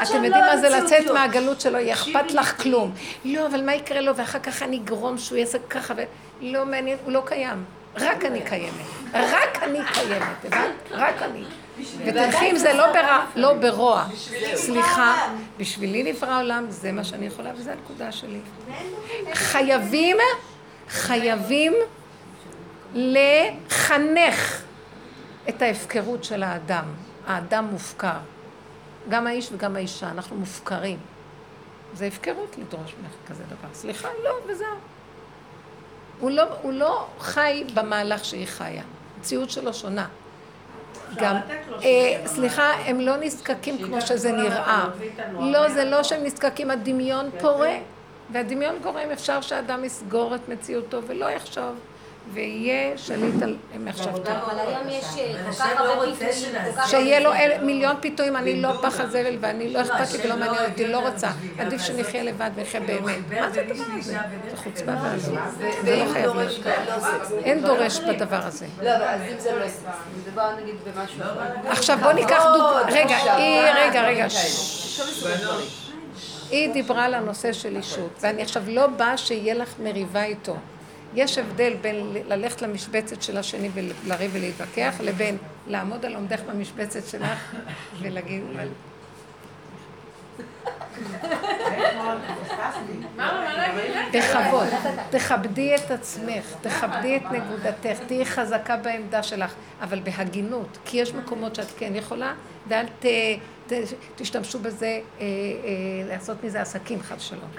אתם 0.03 0.25
יודעים 0.25 0.31
לא 0.31 0.41
מה 0.41 0.57
זה 0.57 0.69
לצאת. 0.69 1.11
מהגלות 1.15 1.61
שלו, 1.61 1.79
יהיה 1.79 1.95
אכפת 1.95 2.33
לך 2.33 2.63
כלום. 2.63 2.93
לא, 3.25 3.47
אבל 3.47 3.65
מה 3.65 3.75
יקרה 3.75 4.01
לו, 4.01 4.17
ואחר 4.17 4.39
כך 4.39 4.63
אני 4.63 4.77
אגרום 4.77 5.19
שהוא 5.19 5.39
יעשה 5.39 5.59
ככה, 5.71 5.95
ולא 6.41 6.67
מעניין, 6.67 6.99
הוא 7.05 7.13
לא 7.13 7.23
קיים. 7.25 7.65
רק 7.97 8.25
אני 8.25 8.41
קיימת. 8.45 8.73
רק 9.15 9.63
אני 9.63 9.79
קיימת, 9.95 10.45
הבנת? 10.45 10.75
רק 10.91 11.23
אני. 11.23 11.45
ותלכי 12.05 12.51
עם 12.51 12.57
זה 12.57 12.73
לא 12.73 12.85
לא 13.37 13.53
ברוע. 13.53 14.05
סליחה, 14.55 15.29
בשבילי 15.57 16.13
נברא 16.13 16.31
העולם, 16.31 16.67
זה 16.69 16.93
מה 16.93 17.05
שאני 17.05 17.27
יכולה, 17.27 17.51
וזו 17.57 17.71
הנקודה 17.71 18.13
שלי. 18.13 18.41
חייבים, 19.35 20.17
חייבים 20.89 21.73
לחנך 22.95 24.63
את 25.49 25.63
ההפקרות 25.63 26.25
של 26.25 26.43
האדם. 26.43 26.85
האדם 27.27 27.65
מופקר. 27.65 28.19
גם 29.09 29.27
האיש 29.27 29.49
וגם 29.53 29.77
האישה, 29.77 30.11
אנחנו 30.11 30.37
מופקרים. 30.37 30.99
זה 31.95 32.07
הפקרות 32.07 32.57
לדרוש 32.59 32.95
ממך 33.03 33.13
כזה 33.29 33.43
דבר. 33.45 33.69
סליחה, 33.75 34.09
לא, 34.25 34.31
וזהו. 34.47 34.67
הוא 36.21 36.31
לא, 36.31 36.45
הוא 36.63 36.73
לא 36.73 37.07
חי 37.19 37.65
במהלך 37.75 38.25
שהיא 38.25 38.47
חיה. 38.47 38.83
המציאות 39.17 39.51
שלו 39.51 39.75
שונה. 39.75 40.07
גם, 41.17 41.37
אה, 41.83 42.23
סליחה, 42.27 42.73
הם 42.73 43.01
לא 43.01 43.17
נזקקים 43.17 43.79
כמו 43.85 44.01
שזה 44.01 44.33
נראה. 44.33 44.89
לא, 45.41 45.69
זה 45.69 45.85
לא 45.85 46.03
שהם 46.03 46.25
נזקקים, 46.25 46.71
הדמיון 46.71 47.31
פורה. 47.41 47.77
והדמיון 48.33 48.75
גורם, 48.83 49.11
אפשר 49.13 49.41
שאדם 49.41 49.85
יסגור 49.85 50.35
את 50.35 50.49
מציאותו 50.49 51.03
ולא 51.07 51.31
יחשוב, 51.31 51.75
ויהיה 52.33 52.99
שליט 52.99 53.43
על 53.43 53.57
מחשבתו. 53.79 54.31
אבל 54.31 54.59
היום 54.59 54.89
יש 54.89 55.05
אה, 55.19 55.35
כל 55.45 55.53
כך 55.53 55.81
לא 55.81 55.93
הרבה 55.93 56.17
פיתויים, 56.17 56.55
שיהיה 56.87 57.21
לו 57.21 57.31
מיליון 57.63 57.97
פיתויים, 58.01 58.37
אני 58.37 58.63
לא 58.63 58.73
פח. 58.83 58.99
הזבל 59.09 59.37
ואני 59.41 59.73
לא 59.73 59.81
אכפת 59.81 60.13
לי 60.13 60.19
ולא 60.25 60.35
השם 60.35 60.39
מעניין 60.41 60.63
לא 60.63 60.69
אותי, 60.69 60.87
לא 60.87 61.09
רוצה. 61.09 61.31
עדיף 61.59 61.83
שנחיה 61.83 62.23
לבד 62.23 62.51
ונחיה 62.55 62.81
באמת. 62.81 63.17
מה 63.41 63.51
זה 63.51 63.61
הדבר 63.61 63.85
הזה? 63.99 64.19
זה 64.51 64.57
חוצפה. 64.57 64.93
ועזות. 65.03 65.39
זה 65.59 65.97
לא 65.97 66.03
ואם 66.03 66.13
חייב 66.13 66.37
להיות. 66.37 66.67
לא. 66.67 67.39
אין 67.45 67.61
דורש 67.61 68.01
בדבר 68.01 68.41
הזה. 68.43 68.67
לא, 68.83 68.97
אבל 68.97 69.05
אז 69.05 69.21
אם 69.33 69.39
זה 69.39 69.59
לא 69.59 69.69
סקס, 69.69 69.85
מדובר 70.19 70.51
נגיד 70.63 70.75
במשהו 70.85 71.21
אחר. 71.23 71.71
עכשיו 71.71 71.99
בוא 72.03 72.13
ניקח 72.13 72.45
דוגמא, 72.55 72.91
רגע, 72.93 73.17
רגע, 73.75 74.03
רגע. 74.03 74.27
היא 76.51 76.73
דיברה 76.73 77.05
על 77.05 77.15
הנושא 77.15 77.53
של 77.53 77.77
אישות, 77.77 78.11
ואני 78.21 78.43
עכשיו 78.43 78.63
לא 78.67 78.87
באה 78.87 79.17
שיהיה 79.17 79.55
לך 79.55 79.75
מריבה 79.83 80.25
איתו. 80.25 80.57
יש 81.15 81.39
הבדל 81.39 81.75
בין 81.81 82.15
ללכת 82.27 82.63
למשבצת 82.63 83.23
של 83.23 83.37
השני 83.37 83.69
ולריב 83.75 84.31
ולהתווכח, 84.35 84.95
לבין 85.01 85.37
לעמוד 85.67 86.05
על 86.07 86.15
עומדך 86.15 86.41
במשבצת 86.41 87.07
שלך 87.07 87.55
ולהגיד, 88.01 88.43
בכבוד, 94.13 94.69
תכבדי 95.11 95.75
את 95.75 95.91
עצמך, 95.91 96.55
תכבדי 96.61 97.17
את 97.17 97.23
נקודתך, 97.23 97.99
תהיי 98.07 98.27
חזקה 98.27 98.77
בעמדה 98.77 99.23
שלך, 99.23 99.55
אבל 99.81 100.01
בהגינות, 100.01 100.79
כי 100.85 100.97
יש 100.97 101.15
מקומות 101.15 101.55
שאת 101.55 101.67
כן 101.79 101.97
יכולה, 101.97 102.35
ואל 102.69 102.87
ת, 102.87 103.07
ת, 103.67 103.73
תשתמשו 104.17 104.59
בזה, 104.59 104.87
אה, 104.87 105.01
אה, 105.21 105.27
לעשות 106.09 106.45
מזה 106.45 106.61
עסקים, 106.61 107.03
חס 107.03 107.21
שלום. 107.21 107.51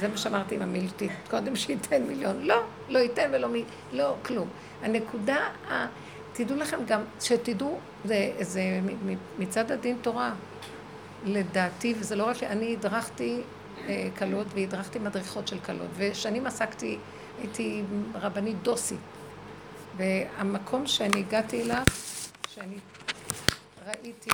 זה 0.00 0.08
מה 0.08 0.16
שאמרתי 0.16 0.54
עם 0.54 0.62
המילטי, 0.62 1.08
קודם 1.30 1.56
שייתן 1.56 2.02
מיליון. 2.02 2.36
לא, 2.42 2.62
לא 2.88 2.98
ייתן 2.98 3.30
ולא 3.32 3.48
מי, 3.48 3.64
לא, 3.92 4.14
כלום. 4.22 4.48
הנקודה, 4.82 5.36
ה- 5.70 5.86
תדעו 6.32 6.56
לכם 6.56 6.78
גם, 6.86 7.00
שתדעו, 7.20 7.78
זה, 8.04 8.30
זה 8.40 8.62
מצד 9.38 9.70
הדין 9.72 9.96
תורה. 10.02 10.32
לדעתי, 11.24 11.94
וזה 11.98 12.16
לא 12.16 12.24
רק, 12.24 12.42
אני 12.42 12.72
הדרכתי 12.72 13.40
אה, 13.88 14.08
כלות 14.18 14.46
והדרכתי 14.54 14.98
מדריכות 14.98 15.48
של 15.48 15.58
כלות, 15.60 15.88
ושנים 15.96 16.46
עסקתי, 16.46 16.98
הייתי 17.40 17.82
רבנית 18.14 18.62
דוסית. 18.62 18.98
והמקום 19.96 20.86
שאני 20.86 21.20
הגעתי 21.20 21.62
אליו, 21.62 21.82
שאני 22.48 22.76
ראיתי, 23.86 24.30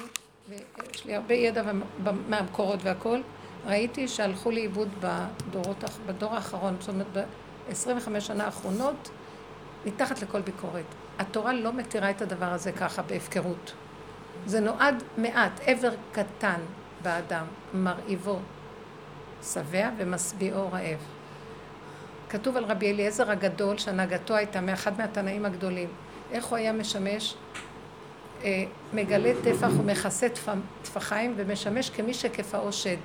ויש 0.48 1.04
לי 1.04 1.14
הרבה 1.14 1.34
ידע 1.34 1.62
מהמקורות 2.28 2.78
והכל, 2.82 3.20
ראיתי 3.66 4.08
שהלכו 4.08 4.50
לאיבוד 4.50 4.88
בדורות, 5.00 5.76
בדור 6.06 6.34
האחרון, 6.34 6.76
זאת 6.80 6.88
אומרת 6.88 7.06
ב-25 7.12 8.20
שנה 8.20 8.44
האחרונות, 8.44 9.10
מתחת 9.86 10.22
לכל 10.22 10.40
ביקורת. 10.40 10.84
התורה 11.18 11.52
לא 11.52 11.72
מתירה 11.72 12.10
את 12.10 12.22
הדבר 12.22 12.46
הזה 12.46 12.72
ככה 12.72 13.02
בהפקרות. 13.02 13.72
זה 14.46 14.60
נועד 14.60 15.02
מעט, 15.18 15.60
עבר 15.66 15.90
קטן 16.12 16.60
באדם, 17.02 17.44
מרעיבו 17.74 18.38
שבע 19.42 19.88
ומשביעו 19.96 20.72
רעב. 20.72 20.98
כתוב 22.28 22.56
על 22.56 22.64
רבי 22.64 22.92
אליעזר 22.92 23.30
הגדול, 23.30 23.78
שהנהגתו 23.78 24.34
הייתה 24.36 24.60
מאחד 24.60 24.98
מהתנאים 24.98 25.44
הגדולים. 25.44 25.88
איך 26.32 26.44
הוא 26.46 26.56
היה 26.56 26.72
משמש? 26.72 27.34
אה, 28.44 28.64
מגלה 28.92 29.32
טפח 29.44 29.68
ומכסה 29.80 30.26
טפ- 30.28 30.50
טפחיים 30.82 31.34
ומשמש 31.36 31.90
כמי 31.90 32.14
שכפאו 32.14 32.72
שד. 32.72 32.96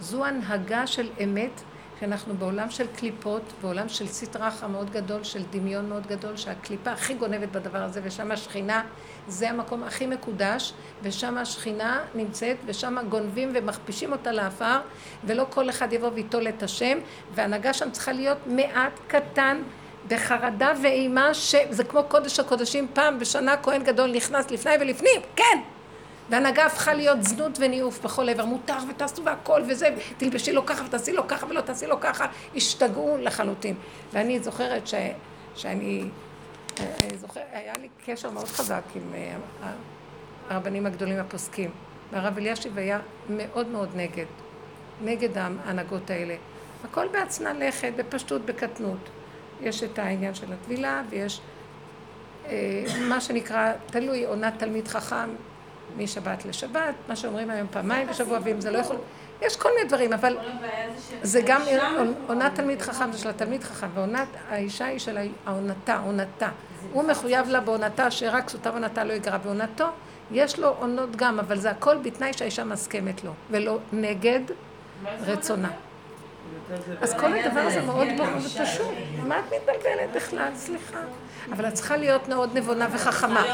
זו 0.00 0.24
הנהגה 0.24 0.86
של 0.86 1.08
אמת, 1.24 1.60
שאנחנו 2.00 2.34
בעולם 2.34 2.70
של 2.70 2.86
קליפות, 2.96 3.42
בעולם 3.62 3.88
של 3.88 4.06
סטרחה 4.06 4.66
מאוד 4.66 4.90
גדול, 4.90 5.24
של 5.24 5.42
דמיון 5.50 5.88
מאוד 5.88 6.06
גדול, 6.06 6.36
שהקליפה 6.36 6.90
הכי 6.90 7.14
גונבת 7.14 7.48
בדבר 7.48 7.82
הזה, 7.82 8.00
ושם 8.04 8.30
השכינה, 8.30 8.82
זה 9.28 9.50
המקום 9.50 9.82
הכי 9.82 10.06
מקודש, 10.06 10.72
ושם 11.02 11.38
השכינה 11.38 12.00
נמצאת, 12.14 12.56
ושם 12.66 12.96
גונבים 13.08 13.52
ומכפישים 13.54 14.12
אותה 14.12 14.32
לעפר, 14.32 14.80
ולא 15.24 15.46
כל 15.50 15.70
אחד 15.70 15.92
יבוא 15.92 16.10
וייטול 16.14 16.48
את 16.48 16.62
השם, 16.62 16.98
וההנהגה 17.34 17.72
שם 17.72 17.90
צריכה 17.90 18.12
להיות 18.12 18.38
מעט 18.46 18.92
קטן, 19.06 19.62
בחרדה 20.08 20.72
ואימה, 20.82 21.34
שזה 21.34 21.84
כמו 21.84 22.04
קודש 22.08 22.40
הקודשים, 22.40 22.86
פעם 22.92 23.18
בשנה 23.18 23.56
כהן 23.56 23.82
גדול 23.82 24.10
נכנס 24.10 24.50
לפני 24.50 24.72
ולפנים, 24.80 25.20
כן! 25.36 25.58
והנהגה 26.30 26.66
הפכה 26.66 26.94
להיות 26.94 27.22
זנות 27.22 27.58
וניאוף 27.60 28.04
בכל 28.04 28.28
עבר, 28.28 28.44
מותר 28.44 28.76
ותעשו 28.90 29.24
והכל 29.24 29.62
וזה, 29.68 29.96
תלבשי 30.16 30.52
לו 30.52 30.66
ככה 30.66 30.84
ותעשי 30.84 31.12
לו 31.12 31.28
ככה 31.28 31.46
ולא 31.46 31.60
תעשי 31.60 31.86
לו 31.86 32.00
ככה, 32.00 32.26
השתגעו 32.56 33.16
לחלוטין. 33.20 33.74
ואני 34.12 34.40
זוכרת 34.40 34.86
ש, 34.86 34.94
שאני, 35.54 36.04
אני 36.80 37.18
זוכרת, 37.18 37.44
היה 37.52 37.72
לי 37.80 37.88
קשר 38.06 38.30
מאוד 38.30 38.48
חזק 38.48 38.82
עם 38.94 39.14
אה, 39.14 39.70
הרבנים 40.50 40.86
הגדולים 40.86 41.18
הפוסקים, 41.18 41.70
והרב 42.12 42.38
אלישיב 42.38 42.78
היה 42.78 42.98
מאוד 43.30 43.68
מאוד 43.68 43.88
נגד, 43.96 44.26
נגד 45.04 45.38
ההנהגות 45.38 46.10
האלה. 46.10 46.36
הכל 46.84 47.06
בהצנע 47.12 47.52
לכת, 47.52 47.92
בפשטות, 47.96 48.46
בקטנות. 48.46 49.08
יש 49.60 49.82
את 49.82 49.98
העניין 49.98 50.34
של 50.34 50.52
הטבילה 50.52 51.02
ויש 51.10 51.40
אה, 52.46 52.84
מה 53.08 53.20
שנקרא, 53.20 53.72
תלוי 53.86 54.24
עונת 54.24 54.54
תלמיד 54.58 54.88
חכם, 54.88 55.28
משבת 55.98 56.44
לשבת, 56.44 56.94
מה 57.08 57.16
שאומרים 57.16 57.50
היום 57.50 57.66
פעמיים 57.70 58.06
בשבוע, 58.08 58.38
ואם 58.44 58.60
זה 58.60 58.70
לא 58.70 58.78
יכול... 58.78 58.96
יש 59.42 59.56
כל 59.56 59.68
מיני 59.76 59.88
דברים, 59.88 60.12
אבל 60.12 60.38
זה 61.22 61.40
גם 61.46 61.62
עונת 62.26 62.54
תלמיד 62.54 62.82
חכם, 62.82 63.12
זה 63.12 63.18
של 63.18 63.28
התלמיד 63.28 63.64
חכם, 63.64 63.86
ועונת 63.94 64.28
האישה 64.48 64.86
היא 64.86 64.98
של 64.98 65.18
העונתה, 65.46 65.98
עונתה. 66.04 66.48
הוא 66.92 67.04
מחויב 67.04 67.48
לה 67.48 67.60
בעונתה, 67.60 68.10
שרק 68.10 68.44
כסותה 68.44 68.70
עונתה 68.70 69.04
לא 69.04 69.12
יגרע 69.12 69.38
בעונתו. 69.38 69.86
יש 70.30 70.58
לו 70.58 70.68
עונות 70.78 71.16
גם, 71.16 71.38
אבל 71.38 71.58
זה 71.58 71.70
הכל 71.70 71.96
בתנאי 71.96 72.32
שהאישה 72.32 72.64
מסכמת 72.64 73.24
לו, 73.24 73.32
ולא 73.50 73.78
נגד 73.92 74.40
רצונה. 75.20 75.70
אז 77.00 77.14
כל 77.14 77.32
הדבר 77.32 77.60
הזה 77.60 77.80
מאוד 77.80 78.08
ברור 78.16 78.36
ופשוט. 78.36 78.86
מה 79.26 79.38
את 79.38 79.44
מתבלבלת 79.44 80.12
בכלל? 80.14 80.50
סליחה. 80.54 80.98
אבל 81.52 81.68
את 81.68 81.74
צריכה 81.74 81.96
להיות 81.96 82.28
מאוד 82.28 82.56
נבונה 82.56 82.86
וחכמה. 82.92 83.44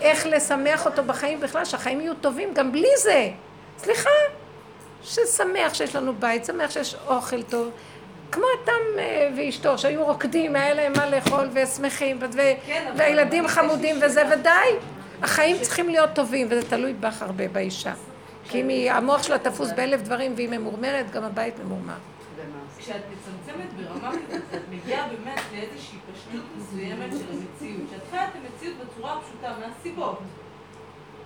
איך 0.00 0.26
לשמח 0.26 0.86
אותו 0.86 1.04
בחיים 1.04 1.40
בכלל, 1.40 1.64
שהחיים 1.64 2.00
יהיו 2.00 2.14
טובים 2.14 2.54
גם 2.54 2.72
בלי 2.72 2.90
זה. 3.02 3.28
סליחה. 3.78 4.10
ששמח 5.02 5.74
שיש 5.74 5.96
לנו 5.96 6.14
בית, 6.14 6.44
שמח 6.44 6.70
שיש 6.70 6.96
אוכל 7.06 7.42
טוב. 7.42 7.70
כמו 8.32 8.44
אדם 8.64 8.98
אה, 8.98 9.28
ואשתו 9.36 9.78
שהיו 9.78 10.04
רוקדים, 10.04 10.56
היה 10.56 10.74
להם 10.74 10.92
מה 10.96 11.10
לאכול 11.10 11.48
ושמחים, 11.52 12.18
כן, 12.66 12.92
והילדים 12.96 13.48
חמודים 13.48 13.96
וזה, 14.02 14.22
ודי. 14.32 14.50
החיים 15.22 15.56
צריכים 15.60 15.88
להיות 15.88 16.10
טובים, 16.12 16.46
וזה 16.50 16.68
תלוי 16.68 16.92
בך 16.92 17.22
הרבה 17.22 17.48
באישה. 17.48 17.92
כי 18.48 18.60
אם 18.60 18.92
המוח 18.92 19.22
שלה 19.22 19.38
תפוס 19.38 19.72
באלף 19.72 20.00
דברים 20.02 20.32
והיא 20.36 20.48
ממורמרת, 20.48 21.10
גם 21.10 21.24
הבית 21.24 21.54
ממורמר. 21.64 21.94
כשאת 22.78 23.02
מצמצמת 23.12 23.72
ברמה 23.72 24.10
כזאת, 24.10 24.42
את 24.54 24.62
מגיעה 24.70 25.08
באמת 25.08 25.40
לאיזושהי 25.52 25.98
פשטות 26.12 26.44
מסוימת 26.56 27.10
של 27.10 27.26
המציאות. 27.30 27.82
כשאת 27.90 28.02
חיה 28.10 28.28
את 28.28 28.32
המציאות 28.34 28.76
בצורה 28.76 29.18
הפשוטה 29.18 29.54
מהסיבות. 29.60 30.18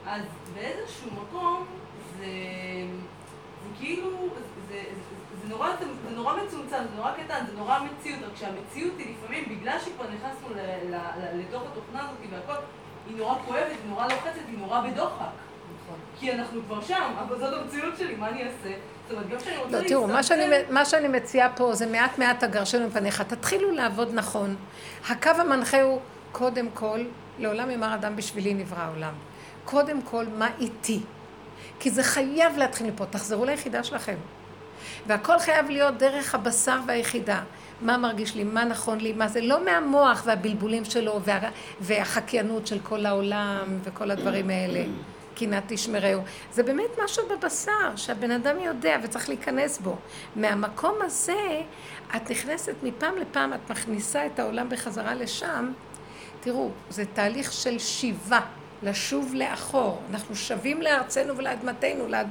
אז 0.07 0.22
באיזשהו 0.55 1.11
מקום 1.22 1.66
זה, 2.18 2.26
זה 3.62 3.68
כאילו, 3.78 4.11
זה, 4.68 4.68
זה, 4.68 4.82
זה, 5.42 5.48
נורא, 5.48 5.70
זה 6.09 6.16
נורא 6.16 6.36
מצומצם, 6.42 6.76
זה 6.90 6.96
נורא 6.96 7.12
קטן, 7.12 7.44
זה 7.50 7.57
נורא 7.57 7.78
מציאות, 7.78 8.22
רק 8.22 8.36
שהמציאות 8.36 8.98
היא 8.98 9.14
לפעמים, 9.14 9.44
בגלל 9.48 9.78
שכבר 9.80 10.05
נכנסנו 10.11 10.48
ל, 10.55 10.59
ל, 10.59 10.94
ל, 10.94 11.40
לתוך 11.40 11.62
התוכנה 11.62 12.00
הזאת 12.00 12.16
והכל, 12.30 12.62
היא 13.09 13.16
נורא 13.16 13.34
כואבת, 13.46 13.66
היא 13.70 13.90
נורא 13.90 14.05
לוחצת, 14.05 14.40
היא 14.48 14.59
נורא 14.59 14.80
בדוחק. 14.80 15.32
כי 16.20 16.32
אנחנו 16.32 16.61
כבר 16.66 16.80
שם, 16.80 17.12
אבל 17.18 17.38
זאת 17.38 17.62
המציאות 17.62 17.98
שלי, 17.98 18.16
מה 18.16 18.28
אני 18.28 18.44
אעשה? 18.44 18.74
לא, 19.70 19.78
תראו, 19.88 20.06
מה 20.06 20.22
שאני, 20.22 20.44
מה 20.70 20.84
שאני 20.84 21.08
מציעה 21.08 21.48
פה 21.56 21.74
זה 21.74 21.86
מעט 21.86 22.18
מעט 22.18 22.42
הגרשנו 22.42 22.86
מפניך. 22.86 23.22
תתחילו 23.22 23.70
לעבוד 23.70 24.10
נכון. 24.14 24.56
הקו 25.08 25.30
המנחה 25.38 25.82
הוא, 25.82 26.00
קודם 26.32 26.68
כל, 26.74 27.00
לעולם 27.38 27.70
יאמר 27.70 27.94
אדם 27.94 28.16
בשבילי 28.16 28.54
נברא 28.54 28.78
העולם. 28.78 29.12
קודם 29.64 30.02
כל, 30.02 30.24
מה 30.38 30.48
איתי? 30.60 31.00
כי 31.80 31.90
זה 31.90 32.02
חייב 32.02 32.56
להתחיל 32.56 32.86
מפה. 32.86 33.06
תחזרו 33.06 33.44
ליחידה 33.44 33.84
שלכם. 33.84 34.16
והכל 35.06 35.38
חייב 35.38 35.70
להיות 35.70 35.98
דרך 35.98 36.34
הבשר 36.34 36.78
והיחידה. 36.86 37.42
מה 37.80 37.98
מרגיש 37.98 38.34
לי, 38.34 38.44
מה 38.44 38.64
נכון 38.64 39.00
לי, 39.00 39.12
מה 39.12 39.28
זה 39.28 39.40
לא 39.40 39.64
מהמוח 39.64 40.22
והבלבולים 40.26 40.84
שלו 40.84 41.20
וה, 41.24 41.38
והחקיינות 41.80 42.66
של 42.66 42.78
כל 42.82 43.06
העולם 43.06 43.78
וכל 43.84 44.10
הדברים 44.10 44.50
האלה. 44.50 44.84
קנאת 45.35 45.62
תשמרהו. 45.66 46.20
זה 46.53 46.62
באמת 46.62 46.91
משהו 47.05 47.24
בבשר, 47.28 47.97
שהבן 47.97 48.30
אדם 48.30 48.61
יודע 48.61 48.97
וצריך 49.03 49.28
להיכנס 49.28 49.78
בו. 49.78 49.97
מהמקום 50.37 50.95
הזה, 51.01 51.61
את 52.16 52.30
נכנסת 52.30 52.74
מפעם 52.83 53.16
לפעם, 53.16 53.55
את 53.55 53.70
מכניסה 53.70 54.26
את 54.26 54.39
העולם 54.39 54.68
בחזרה 54.68 55.14
לשם. 55.14 55.72
תראו, 56.41 56.70
זה 56.91 57.05
תהליך 57.14 57.53
של 57.53 57.78
שיבה, 57.78 58.41
לשוב 58.83 59.35
לאחור. 59.35 60.03
אנחנו 60.11 60.37
שבים 60.37 60.83
לארצנו 60.83 61.37
ולאדמתנו, 61.37 62.09
לאד... 62.09 62.28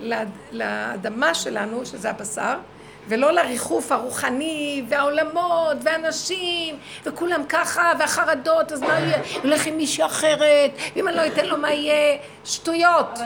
לאד... 0.00 0.28
לאדמה 0.52 1.34
שלנו, 1.34 1.86
שזה 1.86 2.10
הבשר. 2.10 2.58
ולא 3.08 3.32
לריחוף 3.32 3.92
הרוחני, 3.92 4.82
והעולמות, 4.88 5.76
והנשים, 5.82 6.76
וכולם 7.04 7.42
ככה, 7.48 7.92
והחרדות, 7.98 8.72
אז 8.72 8.80
מה 8.80 8.98
יהיה? 8.98 9.18
ילך 9.44 9.66
עם 9.66 9.76
מישהי 9.76 10.06
אחרת, 10.06 10.70
ואם 10.96 11.08
אני 11.08 11.16
לא 11.16 11.26
אתן 11.26 11.46
לו 11.46 11.56
מה 11.56 11.72
יהיה? 11.72 12.18
שטויות. 12.44 13.18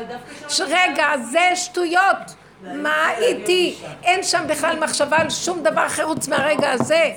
רגע, 0.61 1.07
זה 1.31 1.51
שטויות. 1.55 2.35
מה 2.63 3.11
איתי? 3.19 3.77
אין 4.03 4.23
שם 4.23 4.45
בכלל 4.49 4.79
מחשבה 4.79 5.17
על 5.17 5.31
שום 5.31 5.63
דבר 5.63 5.87
אחר 5.87 6.07
חוץ 6.07 6.29
מהרגע 6.29 6.71
הזה. 6.71 7.13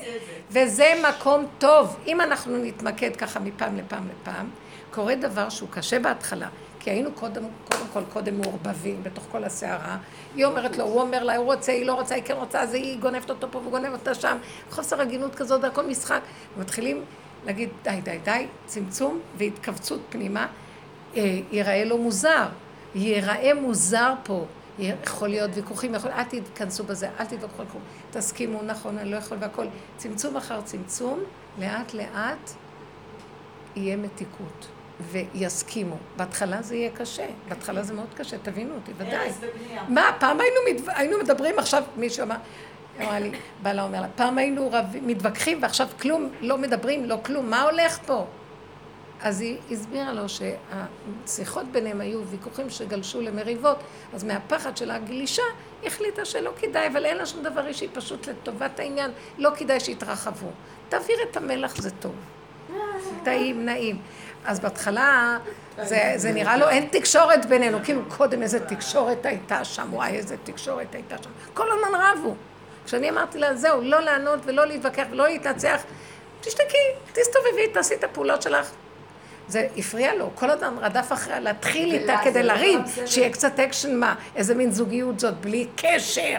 וזה 0.51 0.93
מקום 1.09 1.45
טוב. 1.57 1.97
אם 2.07 2.21
אנחנו 2.21 2.57
נתמקד 2.57 3.15
ככה 3.15 3.39
מפעם 3.39 3.77
לפעם 3.77 4.07
לפעם, 4.21 4.49
קורה 4.91 5.15
דבר 5.15 5.49
שהוא 5.49 5.69
קשה 5.71 5.99
בהתחלה. 5.99 6.47
כי 6.83 6.89
היינו 6.89 7.11
קודם, 7.11 7.43
קודם 7.69 7.85
כל 7.93 8.01
קודם 8.13 8.37
מעורבבים 8.37 9.03
בתוך 9.03 9.23
כל 9.31 9.43
הסערה. 9.43 9.97
היא 10.35 10.45
אומרת 10.45 10.77
לו, 10.77 10.85
הוא 10.85 11.01
אומר 11.01 11.23
לה, 11.23 11.35
הוא 11.35 11.45
רוצה, 11.45 11.71
היא 11.71 11.85
לא 11.85 11.93
רוצה, 11.93 12.15
היא 12.15 12.23
כן 12.23 12.33
רוצה, 12.33 12.61
אז 12.61 12.73
היא 12.73 12.99
גונבת 12.99 13.29
אותו 13.29 13.47
פה 13.51 13.59
וגונבת 13.59 13.99
אותה 13.99 14.13
שם. 14.13 14.37
חוסר 14.69 15.01
הגינות 15.01 15.35
כזאת, 15.35 15.61
זה 15.61 15.67
הכל 15.67 15.85
משחק. 15.87 16.21
ומתחילים 16.57 17.03
להגיד, 17.45 17.69
די, 17.83 18.01
די, 18.03 18.17
די, 18.23 18.47
צמצום 18.65 19.19
והתכווצות 19.37 20.01
פנימה, 20.09 20.47
אה, 21.15 21.39
ייראה 21.51 21.85
לו 21.85 21.97
מוזר. 21.97 22.47
ייראה 22.95 23.53
מוזר 23.53 24.13
פה. 24.23 24.45
יכול 24.79 25.27
להיות 25.27 25.51
ויכוחים, 25.53 25.95
יכול, 25.95 26.11
אל 26.11 26.23
תתכנסו 26.23 26.83
בזה, 26.83 27.09
אל 27.19 27.25
תתווכחו 27.25 27.61
על 27.61 27.67
כלום. 27.71 27.83
תסכימו, 28.11 28.61
נכון, 28.61 28.97
אני 28.97 29.11
לא 29.11 29.15
יכול 29.17 29.37
והכל. 29.41 29.65
צמצום 29.97 30.37
אחר 30.37 30.61
צמצום, 30.61 31.19
לאט 31.59 31.93
לאט 31.93 32.51
יהיה 33.75 33.97
מתיקות. 33.97 34.72
ויסכימו. 35.11 35.97
בהתחלה 36.17 36.61
זה 36.61 36.75
יהיה 36.75 36.89
קשה, 36.89 37.25
בהתחלה 37.49 37.83
זה 37.83 37.93
מאוד 37.93 38.13
קשה, 38.15 38.37
תבינו 38.37 38.75
אותי, 38.75 38.91
ודאי. 38.97 39.29
מה, 39.87 40.11
פעם 40.19 40.39
היינו, 40.39 40.55
מתו... 40.69 40.91
היינו 40.95 41.17
מדברים, 41.19 41.59
עכשיו 41.59 41.83
מישהו 41.97 42.23
אמר, 42.23 42.35
אמרה 43.01 43.19
לי, 43.19 43.31
בעלה 43.61 43.83
אומר 43.83 44.01
לה, 44.01 44.07
פעם 44.15 44.37
היינו 44.37 44.69
רב... 44.71 44.85
מתווכחים 45.01 45.59
ועכשיו 45.61 45.87
כלום, 46.01 46.29
לא 46.41 46.57
מדברים, 46.57 47.05
לא 47.05 47.17
כלום, 47.23 47.49
מה 47.49 47.61
הולך 47.61 47.99
פה? 48.05 48.25
אז 49.21 49.41
היא 49.41 49.57
הסבירה 49.71 50.13
לו 50.13 50.23
שהשיחות 50.29 51.65
ביניהם 51.71 52.01
היו 52.01 52.25
ויכוחים 52.25 52.69
שגלשו 52.69 53.21
למריבות, 53.21 53.77
אז 54.13 54.23
מהפחד 54.23 54.77
של 54.77 54.91
הגלישה 54.91 55.43
היא 55.81 55.87
החליטה 55.87 56.25
שלא 56.25 56.51
כדאי, 56.59 56.87
אבל 56.87 57.05
אין 57.05 57.17
לה 57.17 57.25
שום 57.25 57.43
דבר 57.43 57.67
אישי, 57.67 57.87
פשוט 57.93 58.27
לטובת 58.27 58.79
העניין, 58.79 59.11
לא 59.37 59.49
כדאי 59.57 59.79
שיתרחבו. 59.79 60.47
תעביר 60.89 61.15
את 61.29 61.37
המלח, 61.37 61.75
זה 61.75 61.91
טוב. 61.91 62.15
טעים, 63.23 63.65
נעים. 63.65 64.01
אז 64.45 64.59
בהתחלה 64.59 65.37
זה, 65.83 66.13
זה 66.15 66.31
נראה 66.31 66.57
לו 66.57 66.69
אין 66.69 66.87
תקשורת 66.91 67.45
בינינו, 67.45 67.77
כאילו 67.83 68.01
קודם 68.07 68.41
איזה 68.41 68.59
תקשורת 68.59 69.25
הייתה 69.25 69.65
שם, 69.65 69.93
וואי 69.93 70.11
איזה 70.11 70.35
תקשורת 70.43 70.95
הייתה 70.95 71.15
שם, 71.23 71.29
כל 71.53 71.67
הזמן 71.71 71.99
רבו. 72.01 72.35
כשאני 72.85 73.09
אמרתי 73.09 73.37
לה, 73.37 73.55
זהו, 73.55 73.81
לא 73.81 73.99
לענות 73.99 74.39
ולא 74.45 74.65
להתווכח 74.65 75.03
ולא 75.11 75.27
להתנצח, 75.27 75.81
תשתקי, 76.41 76.77
תסתובבי, 77.13 77.67
תעשי 77.73 77.93
את 77.93 78.03
הפעולות 78.03 78.41
שלך. 78.41 78.69
זה 79.47 79.67
הפריע 79.77 80.15
לו, 80.15 80.29
כל 80.35 80.49
הזמן 80.49 80.73
רדף 80.81 81.13
אחריה 81.13 81.39
להתחיל 81.39 81.93
איתה 81.93 82.17
כדי 82.23 82.43
לריב, 82.43 82.81
שיהיה 83.05 83.29
קצת 83.29 83.59
אקשן, 83.59 83.99
מה, 83.99 84.15
איזה 84.35 84.55
מין 84.55 84.71
זוגיות 84.71 85.19
זאת, 85.19 85.33
בלי 85.33 85.67
קשר. 85.75 86.35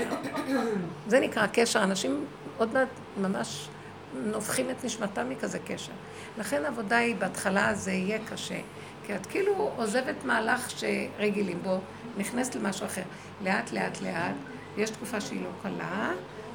זה 1.06 1.20
נקרא 1.20 1.46
קשר, 1.52 1.82
אנשים 1.82 2.24
עוד 2.58 2.74
מעט 2.74 2.88
ממש 3.16 3.68
נופחים 4.14 4.70
את 4.70 4.84
נשמתם 4.84 5.30
מכזה 5.30 5.58
קשר. 5.66 5.92
לכן 6.38 6.64
העבודה 6.64 6.96
היא, 6.96 7.16
בהתחלה 7.16 7.74
זה 7.74 7.92
יהיה 7.92 8.18
קשה. 8.30 8.60
כי 9.06 9.16
את 9.16 9.26
כאילו 9.26 9.70
עוזבת 9.76 10.24
מהלך 10.24 10.70
שרגילים 10.70 11.62
בו, 11.62 11.78
נכנסת 12.16 12.54
למשהו 12.54 12.86
אחר. 12.86 13.02
לאט, 13.42 13.72
לאט, 13.72 14.00
לאט, 14.00 14.34
יש 14.76 14.90
תקופה 14.90 15.20
שהיא 15.20 15.42
לא 15.42 15.48
קלה, 15.62 16.10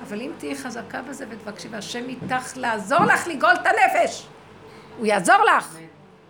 אבל 0.07 0.21
אם 0.21 0.31
תהיי 0.37 0.55
חזקה 0.55 1.01
בזה 1.01 1.25
ותבקשי, 1.29 1.67
והשם 1.71 2.09
איתך 2.09 2.57
לעזור 2.57 2.99
לך 3.05 3.27
לגאול 3.27 3.53
את 3.53 3.67
הנפש, 3.67 4.27
הוא 4.97 5.05
יעזור 5.05 5.35
לך. 5.57 5.77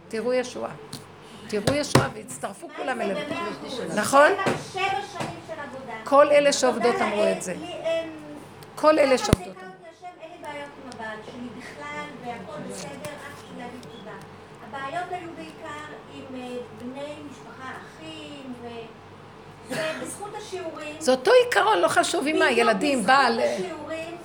תראו 0.08 0.34
ישועה. 0.34 0.72
תראו 1.48 1.76
ישועה 1.76 2.10
והצטרפו 2.14 2.68
כולם 2.76 3.02
אלינו. 3.02 3.20
נכון? 3.96 4.32
כל 6.04 6.28
אלה 6.28 6.54
שעובדות 6.54 6.96
אמרו 7.02 7.24
את 7.38 7.42
זה. 7.42 7.56
כל 8.76 9.00
אלה 9.00 9.18
שעובדות. 9.18 9.56
הבעיות 14.80 15.12
היו 15.12 15.30
בעיקר 15.36 15.96
עם 16.14 16.36
אה, 16.36 16.58
בני 16.82 17.14
משפחה, 17.32 17.70
אחים, 17.70 18.54
ובזכות 19.70 20.36
השיעורים... 20.42 20.96
זה 21.00 21.12
אותו 21.12 21.32
עיקרון, 21.46 21.78
לא 21.80 21.88
חשוב 21.88 22.28
עם 22.28 22.42
הילדים, 22.42 23.06
בעל... 23.06 23.34
בזכות 23.34 23.60
השיעורים, 23.60 24.18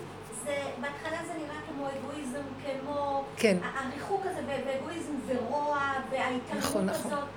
בהתחלה 0.81 1.19
זה 1.27 1.33
נראה 1.33 1.61
כמו 1.69 1.87
אגואיזם, 1.87 2.43
כמו... 2.65 3.25
כן. 3.37 3.57
הריחוק 3.75 4.23
הזה 4.27 4.41
ואגואיזם 4.47 5.13
ורוע, 5.27 5.93
וההתעלמות 6.11 6.65
נכון, 6.65 6.87
נכון. 6.87 7.13
הזאת. 7.13 7.29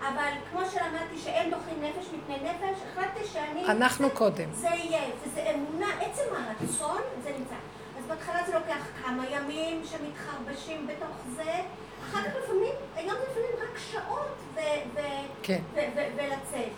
אבל 0.00 0.32
כמו 0.50 0.60
שלמדתי 0.72 1.18
שאין 1.24 1.50
דוחים 1.50 1.82
נפש 1.82 2.06
מפני 2.06 2.50
נפש, 2.50 2.78
החלטתי 2.90 3.24
שאני... 3.32 3.64
אנחנו 3.64 4.10
קודם. 4.10 4.52
זה 4.52 4.68
יהיה, 4.68 5.02
וזה 5.22 5.50
אמונה, 5.54 5.86
עצם 6.00 6.22
הרצון, 6.32 7.00
זה 7.22 7.30
נמצא. 7.38 7.54
אז 7.98 8.04
בהתחלה 8.08 8.38
זה 8.46 8.54
לוקח 8.54 8.86
כמה 9.04 9.24
ימים 9.30 9.82
שמתחרבשים 9.84 10.86
בתוך 10.86 11.16
זה, 11.36 11.52
אחר 12.10 12.18
כך 12.22 12.34
לפעמים, 12.44 12.72
היום 12.96 13.08
זה 13.16 13.40
לפעמים 13.40 13.50
רק 13.62 13.78
שעות 13.92 14.26
ו- 14.54 14.60
ו- 14.94 15.00
כן. 15.42 15.58
ו- 15.74 15.78
ו- 15.96 16.08
ולצאת. 16.16 16.68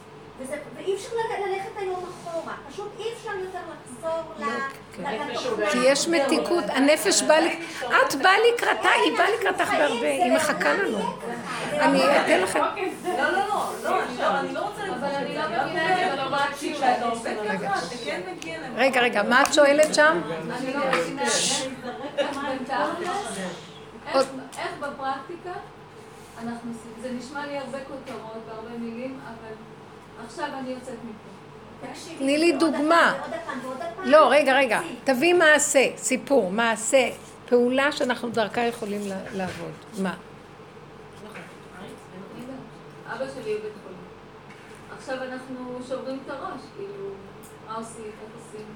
וזה- 0.40 0.56
ואי 0.76 0.94
אפשר 0.94 1.08
ל- 1.16 1.48
ללכת 1.48 1.70
היום 1.78 2.04
אחורה, 2.22 2.54
פשוט 2.70 2.88
אי 2.98 3.04
אפשר 3.12 3.30
יותר 3.30 3.58
לחזור 3.58 4.22
ל- 4.38 4.44
כן. 4.96 5.02
ל- 5.02 5.30
לתוכנה. 5.32 5.70
כי 5.70 5.78
יש 5.84 6.08
מתיקות, 6.08 6.64
הנפש 6.68 7.22
באה, 7.22 7.40
לק- 7.40 7.58
את 7.80 8.14
באה 8.14 8.32
לקראתה, 8.54 8.88
היא 9.04 9.18
באה 9.18 9.26
לקראתך 9.30 9.70
בהרבה, 9.70 10.06
היא 10.08 10.32
מחכה 10.32 10.72
לנו. 10.72 10.98
אני 11.72 12.02
אתן 12.04 12.40
לכם. 12.40 12.60
לא, 12.60 12.66
לא, 13.14 13.30
לא, 13.32 13.38
לא, 13.84 14.02
אני 14.02 14.18
לא- 14.18 14.26
אני 14.40 14.54
לא 14.54 14.60
רוצה 14.60 14.82
אבל 14.82 15.08
אני 15.14 15.34
לא. 15.36 15.42
מבינה 15.64 16.12
את 16.14 16.50
זה. 16.50 16.56
כשאתה 16.74 17.06
עובד 17.06 17.34
רגע. 17.42 17.68
ככה, 17.70 17.80
זה 17.86 17.94
כן 18.04 18.20
מגיע. 18.32 18.58
רגע, 18.76 19.00
רגע, 19.00 19.22
מה 19.22 19.42
את 19.42 19.54
שואלת 19.54 19.94
שם? 19.94 20.20
אני 20.58 20.74
לא 20.74 20.80
מבינה 20.90 21.22
איך 24.06 24.16
איך 24.16 24.26
עוד- 24.26 24.40
איך 24.58 24.70
בפרקטיקה 24.80 25.52
אנחנו 26.42 26.70
עושים, 26.70 26.92
זה 27.02 27.12
נשמע 27.12 27.46
לי 27.46 27.58
הרבה 27.58 27.78
כותרות 27.84 28.42
והרבה 28.48 28.78
מילים, 28.78 29.20
אבל 29.24 29.52
עכשיו 30.26 30.48
אני 30.58 30.70
יוצאת 30.70 30.94
מפה. 31.04 32.16
תני 32.18 32.38
לי 32.38 32.52
דוגמה. 32.52 33.14
לא, 34.04 34.28
רגע, 34.30 34.56
רגע. 34.56 34.80
תביא 35.04 35.34
מעשה, 35.34 35.88
סיפור, 35.96 36.50
מעשה, 36.50 37.08
פעולה 37.48 37.92
שאנחנו 37.92 38.30
דרכה 38.30 38.60
יכולים 38.60 39.00
לעבוד. 39.32 39.70
מה? 40.02 40.14
אבא 43.12 43.24
שלי 43.34 43.54
בבית 43.58 43.72
חולים. 43.82 43.98
עכשיו 44.98 45.22
אנחנו 45.22 45.78
שוברים 45.88 46.18
את 46.24 46.30
הראש, 46.30 46.60
כאילו, 46.76 47.08
מה 47.68 47.74
עושים, 47.74 48.04
איך 48.04 48.30
עושים. 48.46 48.66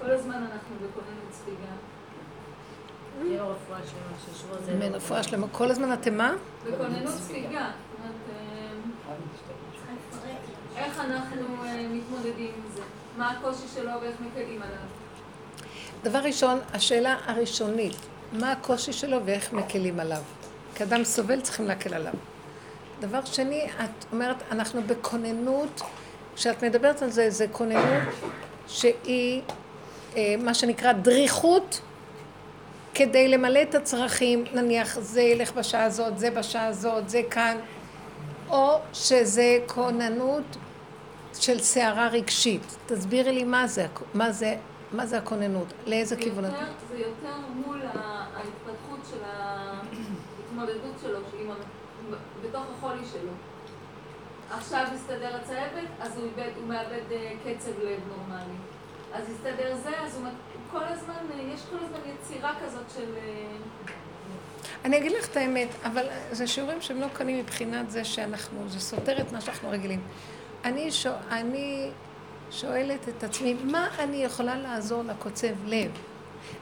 כל 0.00 0.10
הזמן 0.10 0.34
אנחנו 0.34 0.76
בכוננות 0.76 1.32
ספיגה. 1.32 1.72
שיהיה 3.22 3.42
לו 3.42 3.50
רפואה 3.50 3.78
שלמה, 3.86 4.16
שישבו 4.24 4.54
על 4.54 4.64
זה. 4.64 4.72
אמן, 4.72 4.94
רפואה 4.94 5.22
שלמה. 5.22 5.46
כל 5.52 5.70
הזמן 5.70 5.92
אתם 5.92 6.16
מה? 6.16 6.32
בכוננות 6.66 7.14
ספיגה. 7.14 7.60
אה, 7.60 7.70
איך 10.76 11.00
אנחנו 11.00 11.64
אה, 11.64 11.86
מתמודדים 11.90 12.52
עם 12.56 12.70
זה? 12.74 12.82
מה 13.18 13.30
הקושי 13.30 13.68
שלו 13.74 13.90
ואיך 14.00 14.16
מקלים 14.20 14.62
עליו? 14.62 14.78
דבר 16.02 16.18
ראשון, 16.18 16.58
השאלה 16.74 17.16
הראשונית, 17.26 17.96
מה 18.32 18.52
הקושי 18.52 18.92
שלו 18.92 19.18
ואיך 19.24 19.52
מקלים 19.52 20.00
עליו? 20.00 20.22
כאדם 20.74 21.04
סובל 21.04 21.40
צריכים 21.40 21.66
להקל 21.66 21.94
עליו. 21.94 22.12
דבר 23.00 23.24
שני, 23.24 23.64
את 23.84 24.04
אומרת, 24.12 24.36
אנחנו 24.50 24.82
בכוננות, 24.82 25.82
כשאת 26.34 26.64
מדברת 26.64 27.02
על 27.02 27.10
זה, 27.10 27.30
זה 27.30 27.46
כוננות 27.52 28.02
שהיא 28.68 29.42
אה, 30.16 30.34
מה 30.38 30.54
שנקרא 30.54 30.92
דריכות 30.92 31.80
כדי 32.98 33.28
למלא 33.28 33.62
את 33.62 33.74
הצרכים, 33.74 34.44
נניח 34.54 34.98
זה 34.98 35.22
ילך 35.22 35.52
בשעה 35.52 35.84
הזאת, 35.84 36.18
זה 36.18 36.30
בשעה 36.30 36.66
הזאת, 36.66 37.08
זה 37.08 37.22
כאן, 37.30 37.56
או 38.50 38.78
שזה 38.92 39.58
כוננות 39.66 40.56
של 41.34 41.58
סערה 41.58 42.08
רגשית. 42.08 42.76
תסבירי 42.86 43.32
לי 43.32 43.44
מה 43.44 43.66
זה, 43.66 43.86
מה 44.14 44.32
זה, 44.32 44.56
מה 44.92 45.06
זה 45.06 45.18
הכוננות, 45.18 45.66
לאיזה 45.86 46.16
זה 46.16 46.22
כיוון 46.22 46.44
את... 46.44 46.50
זה 46.90 46.98
יותר 46.98 47.36
מול 47.54 47.80
ההתפתחות 47.82 49.00
של 49.10 49.18
ההתמודדות 49.24 50.94
שלו, 51.02 51.18
עם 51.40 51.50
בתוך 52.42 52.62
החולי 52.78 53.06
שלו. 53.12 53.32
עכשיו 54.50 54.84
הסתדר 54.94 55.36
הצהבת, 55.36 55.88
אז 56.00 56.16
הוא 56.16 56.24
איבד, 56.24 56.50
הוא 56.56 56.68
מאבד 56.68 57.12
אה, 57.12 57.32
קצב 57.44 57.78
לב 57.82 58.00
נורמלי. 58.08 58.58
אז 59.12 59.24
הסתדר 59.30 59.76
זה, 59.82 60.00
אז 60.00 60.16
הוא 60.16 60.24
כל 60.70 60.84
הזמן, 60.84 61.14
יש 61.54 61.60
כל 61.70 61.76
הזמן 61.76 61.98
יצירה 62.06 62.54
כזאת 62.64 62.84
של... 62.94 63.14
אה, 63.16 63.92
אני 64.84 64.98
אגיד 64.98 65.12
לך 65.12 65.28
את 65.28 65.36
האמת, 65.36 65.68
אבל 65.84 66.06
זה 66.30 66.46
שיעורים 66.46 66.80
שהם 66.80 67.00
לא 67.00 67.06
קלים 67.12 67.38
מבחינת 67.38 67.90
זה 67.90 68.04
שאנחנו, 68.04 68.68
זה 68.68 68.80
סותר 68.80 69.20
את 69.20 69.32
מה 69.32 69.40
שאנחנו 69.40 69.70
רגילים. 69.70 70.00
אני, 70.64 70.92
שואל, 70.92 71.14
אני 71.30 71.90
שואלת 72.50 73.08
את 73.08 73.24
עצמי, 73.24 73.56
מה 73.64 73.88
אני 73.98 74.16
יכולה 74.16 74.56
לעזור 74.56 75.02
לקוצב 75.02 75.66
לב? 75.66 75.90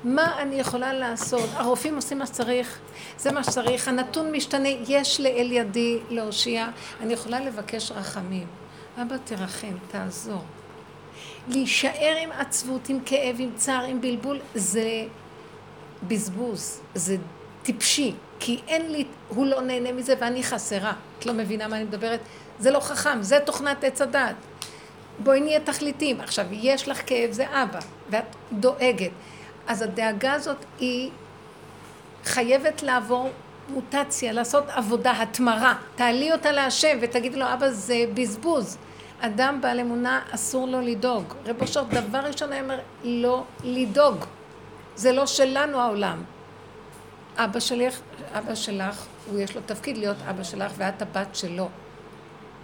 מה 0.05 0.43
אני 0.43 0.55
יכולה 0.55 0.93
לעשות? 0.93 1.51
הרופאים 1.53 1.97
עושים 1.97 2.19
מה 2.19 2.27
שצריך, 2.27 2.79
זה 3.19 3.33
מה 3.33 3.45
שצריך, 3.45 3.89
הנתון 3.89 4.33
משתנה, 4.33 4.69
יש 4.69 5.21
לאל 5.21 5.53
ידי 5.53 5.99
להושיע, 6.09 6.69
אני 7.01 7.13
יכולה 7.13 7.41
לבקש 7.41 7.93
רחמים. 7.93 8.47
אבא 9.03 9.17
תרחם, 9.25 9.77
תעזור. 9.91 10.43
להישאר 11.49 12.17
עם 12.23 12.33
עצבות, 12.33 12.89
עם 12.89 12.99
כאב, 13.07 13.37
עם 13.39 13.51
צער, 13.57 13.85
עם 13.85 14.01
בלבול, 14.01 14.39
זה 14.55 15.05
בזבוז, 16.03 16.81
זה 16.95 17.17
טיפשי, 17.63 18.15
כי 18.41 18.61
אין 18.69 18.93
לי, 18.93 19.05
הוא 19.29 19.47
לא 19.47 19.61
נהנה 19.61 19.93
מזה 19.93 20.15
ואני 20.21 20.43
חסרה. 20.43 20.93
את 21.19 21.27
לא 21.27 21.33
מבינה 21.33 21.69
מה 21.69 21.77
אני 21.77 21.85
מדברת? 21.85 22.21
זה 22.59 22.71
לא 22.71 22.81
חכם, 22.81 23.23
זה 23.23 23.41
תוכנת 23.41 23.85
עץ 23.85 24.03
הדעת. 24.03 24.37
בואי 25.19 25.41
נהיה 25.41 25.61
תכליתים. 25.61 26.21
עכשיו, 26.21 26.47
יש 26.51 26.89
לך 26.89 27.01
כאב, 27.07 27.33
זה 27.33 27.63
אבא, 27.63 27.79
ואת 28.11 28.37
דואגת. 28.53 29.11
אז 29.67 29.83
הדאגה 29.83 30.33
הזאת 30.33 30.65
היא 30.81 31.11
חייבת 32.25 32.83
לעבור 32.83 33.31
מוטציה, 33.69 34.33
לעשות 34.33 34.65
עבודה, 34.69 35.23
התמרה. 35.23 35.75
תעלי 35.95 36.33
אותה 36.33 36.53
להשם 36.53 36.99
ותגידי 37.01 37.37
לו, 37.37 37.53
אבא, 37.53 37.71
זה 37.71 38.05
בזבוז. 38.15 38.79
אדם 39.21 39.59
בעל 39.61 39.81
אמונה, 39.81 40.21
אסור 40.31 40.69
לו 40.69 40.81
לדאוג. 40.81 41.25
רב 41.47 41.63
אושר, 41.63 41.83
דבר 41.83 42.19
ראשון 42.19 42.53
היה 42.53 42.63
אומר, 42.63 42.79
לא 43.05 43.45
לדאוג. 43.65 44.25
זה 44.97 45.13
לא 45.13 45.27
שלנו 45.27 45.81
העולם. 45.81 46.23
אבא 47.37 47.61
שלך, 47.61 48.01
אבא 48.33 48.55
שלך, 48.55 49.07
הוא 49.31 49.41
יש 49.41 49.57
לו 49.57 49.63
תפקיד 49.67 49.99
להיות 49.99 50.17
אבא 50.31 50.43
שלך 50.43 50.73
ואת 50.77 51.03
הבת 51.03 51.35
שלו. 51.35 51.69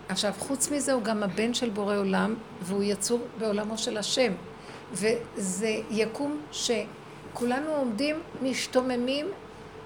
עכשיו, 0.09 0.32
חוץ 0.38 0.70
מזה 0.70 0.92
הוא 0.92 1.03
גם 1.03 1.22
הבן 1.22 1.55
של 1.55 1.70
בורא 1.70 1.96
עולם, 1.96 2.34
והוא 2.62 2.82
יצור 2.82 3.20
בעולמו 3.38 3.78
של 3.78 3.96
השם. 3.96 4.32
וזה 4.92 5.80
יקום 5.90 6.40
שכולנו 6.53 7.70
עומדים, 7.70 8.20
משתוממים 8.42 9.26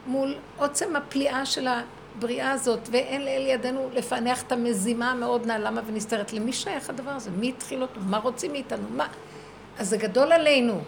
מול 0.06 0.34
עוצם 0.58 0.96
הפליאה 0.96 1.46
של 1.46 1.68
הבריאה 2.16 2.52
הזאת, 2.52 2.88
ואין 2.90 3.24
לאל 3.24 3.46
ידינו 3.46 3.90
לפענח 3.92 4.42
את 4.42 4.52
המזימה 4.52 5.10
המאוד 5.10 5.46
נעלמה 5.46 5.80
ונסתרת. 5.86 6.32
למי 6.32 6.52
שייך 6.52 6.90
הדבר 6.90 7.10
הזה? 7.10 7.30
מי 7.30 7.48
התחיל 7.48 7.82
אותו? 7.82 8.00
מה 8.00 8.18
רוצים 8.18 8.52
מאיתנו? 8.52 8.88
מה? 8.90 9.06
אז 9.78 9.88
זה 9.88 9.96
גדול 9.96 10.32
עלינו. 10.32 10.80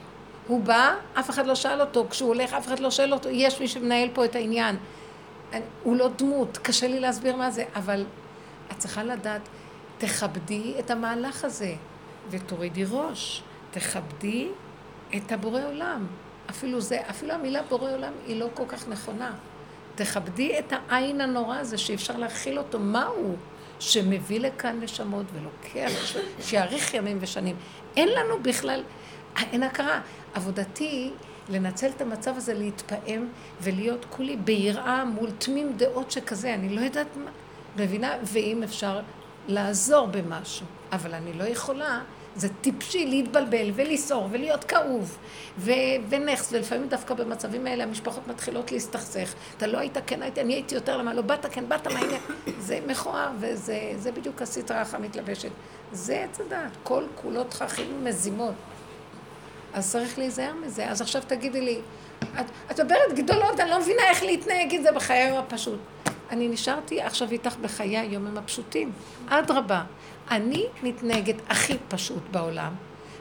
הוא 0.46 0.60
בא, 0.60 0.94
אף 1.18 1.30
אחד 1.30 1.46
לא 1.46 1.54
שאל 1.54 1.80
אותו, 1.80 2.06
כשהוא 2.10 2.28
הולך 2.28 2.52
אף 2.52 2.66
אחד 2.66 2.78
לא 2.78 2.90
שואל 2.90 3.12
אותו, 3.12 3.28
יש 3.28 3.60
מי 3.60 3.68
שמנהל 3.68 4.08
פה 4.14 4.24
את 4.24 4.36
העניין. 4.36 4.76
הוא 5.82 5.96
לא 5.96 6.08
דמות, 6.08 6.58
קשה 6.58 6.88
לי 6.88 7.00
להסביר 7.00 7.36
מה 7.36 7.50
זה, 7.50 7.64
אבל 7.74 8.04
את 8.72 8.78
צריכה 8.78 9.04
לדעת, 9.04 9.42
תכבדי 9.98 10.74
את 10.78 10.90
המהלך 10.90 11.44
הזה, 11.44 11.74
ותורידי 12.30 12.84
ראש, 12.90 13.42
תכבדי 13.70 14.48
את 15.16 15.32
הבורא 15.32 15.60
עולם. 15.66 16.06
אפילו 16.50 16.80
זה, 16.80 17.00
אפילו 17.10 17.32
המילה 17.32 17.62
בורא 17.62 17.92
עולם 17.92 18.12
היא 18.26 18.40
לא 18.40 18.48
כל 18.54 18.64
כך 18.68 18.88
נכונה. 18.88 19.32
תכבדי 19.98 20.58
את 20.58 20.72
העין 20.72 21.20
הנורא 21.20 21.56
הזה 21.56 21.78
שאי 21.78 21.94
אפשר 21.94 22.16
להכיל 22.16 22.58
אותו, 22.58 22.78
מה 22.78 23.04
הוא? 23.06 23.36
שמביא 23.80 24.40
לכאן 24.40 24.80
נשמות 24.80 25.26
ולוקח, 25.34 25.92
שיאריך 26.40 26.94
ימים 26.94 27.18
ושנים. 27.20 27.56
אין 27.96 28.08
לנו 28.08 28.42
בכלל, 28.42 28.82
אין 29.36 29.62
הכרה. 29.62 30.00
עבודתי 30.34 31.10
לנצל 31.48 31.88
את 31.96 32.00
המצב 32.00 32.36
הזה, 32.36 32.54
להתפעם 32.54 33.28
ולהיות 33.60 34.06
כולי 34.10 34.36
ביראה 34.36 35.04
מול 35.04 35.30
תמים 35.38 35.72
דעות 35.76 36.10
שכזה, 36.10 36.54
אני 36.54 36.68
לא 36.68 36.80
יודעת 36.80 37.16
מה, 37.16 37.30
מבינה? 37.76 38.12
ואם 38.22 38.62
אפשר 38.62 39.00
לעזור 39.48 40.06
במשהו, 40.06 40.66
אבל 40.92 41.14
אני 41.14 41.32
לא 41.32 41.44
יכולה, 41.44 42.00
זה 42.38 42.48
טיפשי 42.60 43.06
להתבלבל 43.06 43.70
ולסעור 43.74 44.28
ולהיות 44.30 44.64
כאוב 44.64 45.18
ו- 45.58 45.72
ונכס, 46.08 46.52
ולפעמים 46.52 46.88
דווקא 46.88 47.14
במצבים 47.14 47.66
האלה 47.66 47.84
המשפחות 47.84 48.28
מתחילות 48.28 48.72
להסתכסך. 48.72 49.34
אתה 49.56 49.66
לא 49.66 49.78
היית 49.78 49.96
כן, 50.06 50.22
הייתי, 50.22 50.40
אני 50.40 50.54
הייתי 50.54 50.74
יותר, 50.74 50.96
למה 50.96 51.14
לא 51.14 51.22
באת 51.22 51.46
כן, 51.46 51.68
באת, 51.68 51.86
מה 51.86 51.98
העניין? 51.98 52.20
זה 52.58 52.78
מכוער, 52.86 53.28
וזה 53.40 53.92
זה 53.98 54.12
בדיוק 54.12 54.42
הסטרה 54.42 54.82
המתלבשת. 54.92 55.50
זה 55.92 56.24
עץ 56.24 56.40
הדעת, 56.40 56.72
כל 56.82 57.04
כולו 57.14 57.44
תככים 57.44 58.04
מזימות. 58.04 58.54
אז 59.74 59.92
צריך 59.92 60.18
להיזהר 60.18 60.54
מזה. 60.54 60.90
אז 60.90 61.00
עכשיו 61.00 61.22
תגידי 61.26 61.60
לי, 61.60 61.80
את, 62.22 62.46
את 62.70 62.80
מדברת 62.80 63.12
גדולות, 63.14 63.60
אני 63.60 63.70
לא 63.70 63.80
מבינה 63.80 64.02
איך 64.02 64.22
להתנהג 64.22 64.74
עם 64.74 64.82
זה 64.82 64.92
בחיי 64.92 65.16
היום 65.16 65.38
הפשוט. 65.38 65.80
אני 66.30 66.48
נשארתי 66.48 67.00
עכשיו 67.00 67.30
איתך 67.30 67.56
בחיי 67.56 67.98
היום 67.98 68.36
הפשוטים. 68.36 68.92
אדרבה, 69.28 69.82
אני 70.30 70.66
מתנהגת 70.82 71.36
הכי 71.48 71.76
פשוט 71.88 72.22
בעולם, 72.30 72.72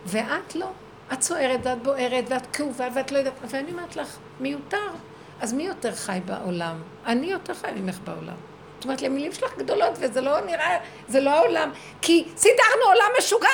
ואת 0.05 0.55
לא. 0.55 0.67
את 1.13 1.21
סוערת 1.21 1.59
ואת 1.63 1.83
בוערת 1.83 2.23
ואת 2.27 2.47
כאובה 2.53 2.87
ואת 2.95 3.11
לא 3.11 3.17
יודעת, 3.17 3.33
ואני 3.49 3.71
אומרת 3.71 3.95
לך, 3.95 4.17
מיותר. 4.39 4.87
אז 5.41 5.53
מי 5.53 5.63
יותר 5.63 5.95
חי 5.95 6.19
בעולם? 6.25 6.81
אני 7.05 7.31
יותר 7.31 7.53
חי 7.53 7.71
ממך 7.75 7.99
בעולם. 8.03 8.35
זאת 8.75 8.83
אומרת, 8.83 9.01
למילים 9.01 9.33
שלך 9.33 9.57
גדולות, 9.57 9.91
וזה 9.99 10.21
לא 10.21 10.39
נראה, 10.39 10.77
זה 11.07 11.21
לא 11.21 11.29
העולם, 11.29 11.71
כי 12.01 12.27
סידרנו 12.35 12.85
עולם 12.85 13.09
משוגע! 13.17 13.47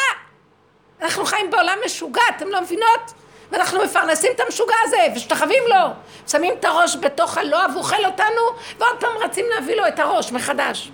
אנחנו 1.01 1.25
חיים 1.25 1.51
בעולם 1.51 1.77
משוגע, 1.85 2.21
אתם 2.37 2.47
לא 2.47 2.61
מבינות? 2.61 3.13
ואנחנו 3.51 3.83
מפרנסים 3.83 4.31
את 4.35 4.39
המשוגע 4.39 4.75
הזה, 4.83 4.97
ושתחווים 5.15 5.63
לו. 5.67 5.93
שמים 6.27 6.53
את 6.59 6.65
הראש 6.65 6.95
בתוך 6.95 7.37
הלא, 7.37 7.57
והוא 7.69 7.77
אוכל 7.77 8.05
אותנו, 8.05 8.41
ועוד 8.77 8.99
פעם 8.99 9.11
רצים 9.23 9.45
להביא 9.55 9.75
לו 9.75 9.87
את 9.87 9.99
הראש 9.99 10.31
מחדש. 10.31 10.91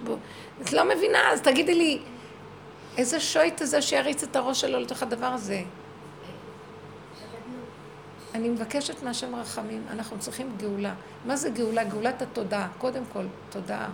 את 0.61 0.73
לא 0.73 0.83
מבינה, 0.83 1.31
אז 1.31 1.41
תגידי 1.41 1.73
לי, 1.73 1.99
איזה 2.99 3.19
שויט 3.19 3.61
הזה 3.61 3.81
שיריץ 3.81 4.23
את 4.23 4.35
הראש 4.35 4.61
שלו 4.61 4.79
לתוך 4.79 5.03
הדבר 5.03 5.25
הזה? 5.25 5.61
אני 8.35 8.49
מבקשת 8.49 9.03
מהשם 9.03 9.35
רחמים, 9.35 9.83
אנחנו 9.91 10.19
צריכים 10.19 10.51
גאולה. 10.57 10.93
מה 11.25 11.35
זה 11.35 11.49
גאולה? 11.49 11.83
גאולת 11.83 12.21
התודעה. 12.21 12.67
קודם 12.77 13.03
כל, 13.13 13.25
תודעה. 13.49 13.89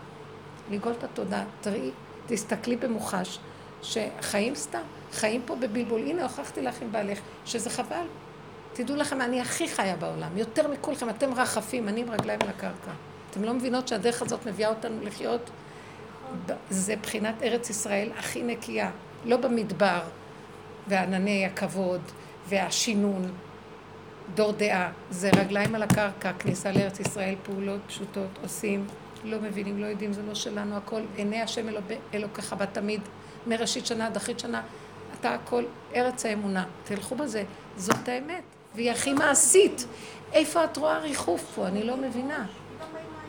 לגאול 0.71 0.93
את 0.97 1.03
התודעה. 1.03 1.43
תראי, 1.61 1.91
תסתכלי 2.27 2.75
במוחש, 2.75 3.39
שחיים 3.81 4.55
סתם, 4.55 4.81
חיים 5.11 5.41
פה 5.45 5.55
בבלבול. 5.55 6.01
הנה, 6.01 6.23
הוכחתי 6.23 6.61
לך 6.61 6.81
עם 6.81 6.91
בעלך, 6.91 7.19
שזה 7.45 7.69
חבל. 7.69 8.05
תדעו 8.73 8.95
לכם, 8.95 9.21
אני 9.21 9.41
הכי 9.41 9.67
חיה 9.67 9.95
בעולם, 9.95 10.37
יותר 10.37 10.67
מכולכם, 10.67 11.09
אתם 11.09 11.33
רחפים, 11.33 11.87
אני 11.87 12.01
עם 12.01 12.11
רגליים 12.11 12.39
על 12.41 12.49
הקרקע. 12.49 12.91
אתם 13.31 13.43
לא 13.43 13.53
מבינות 13.53 13.87
שהדרך 13.87 14.21
הזאת 14.21 14.45
מביאה 14.45 14.69
אותנו 14.69 15.01
לחיות? 15.01 15.49
זה 16.69 16.95
בחינת 16.95 17.43
ארץ 17.43 17.69
ישראל 17.69 18.09
הכי 18.17 18.43
נקייה, 18.43 18.91
לא 19.25 19.37
במדבר, 19.37 20.01
וענני 20.87 21.45
הכבוד, 21.45 22.01
והשינון, 22.49 23.31
דור 24.35 24.51
דעה, 24.51 24.91
זה 25.09 25.29
רגליים 25.35 25.75
על 25.75 25.83
הקרקע, 25.83 26.33
כניסה 26.33 26.71
לארץ 26.71 26.99
ישראל, 26.99 27.35
פעולות 27.43 27.81
פשוטות, 27.87 28.39
עושים, 28.43 28.87
לא 29.23 29.37
מבינים, 29.41 29.79
לא 29.79 29.85
יודעים, 29.85 30.13
זה 30.13 30.21
לא 30.27 30.35
שלנו, 30.35 30.77
הכל 30.77 31.01
עיני 31.15 31.41
השם 31.41 31.65
אלוקיך 32.13 32.53
בתמיד, 32.53 33.01
מראשית 33.47 33.85
שנה 33.85 34.07
עד 34.07 34.15
אחרית 34.15 34.39
שנה, 34.39 34.61
אתה 35.19 35.33
הכל 35.33 35.63
ארץ 35.95 36.25
האמונה, 36.25 36.65
תלכו 36.83 37.15
בזה, 37.15 37.43
זאת 37.77 38.07
האמת, 38.07 38.43
והיא 38.75 38.91
הכי 38.91 39.13
מעשית. 39.13 39.85
איפה 40.33 40.63
את 40.63 40.77
רואה 40.77 40.99
ריחוף 40.99 41.51
פה? 41.55 41.67
אני 41.67 41.83
לא 41.83 41.97
מבינה. 41.97 42.45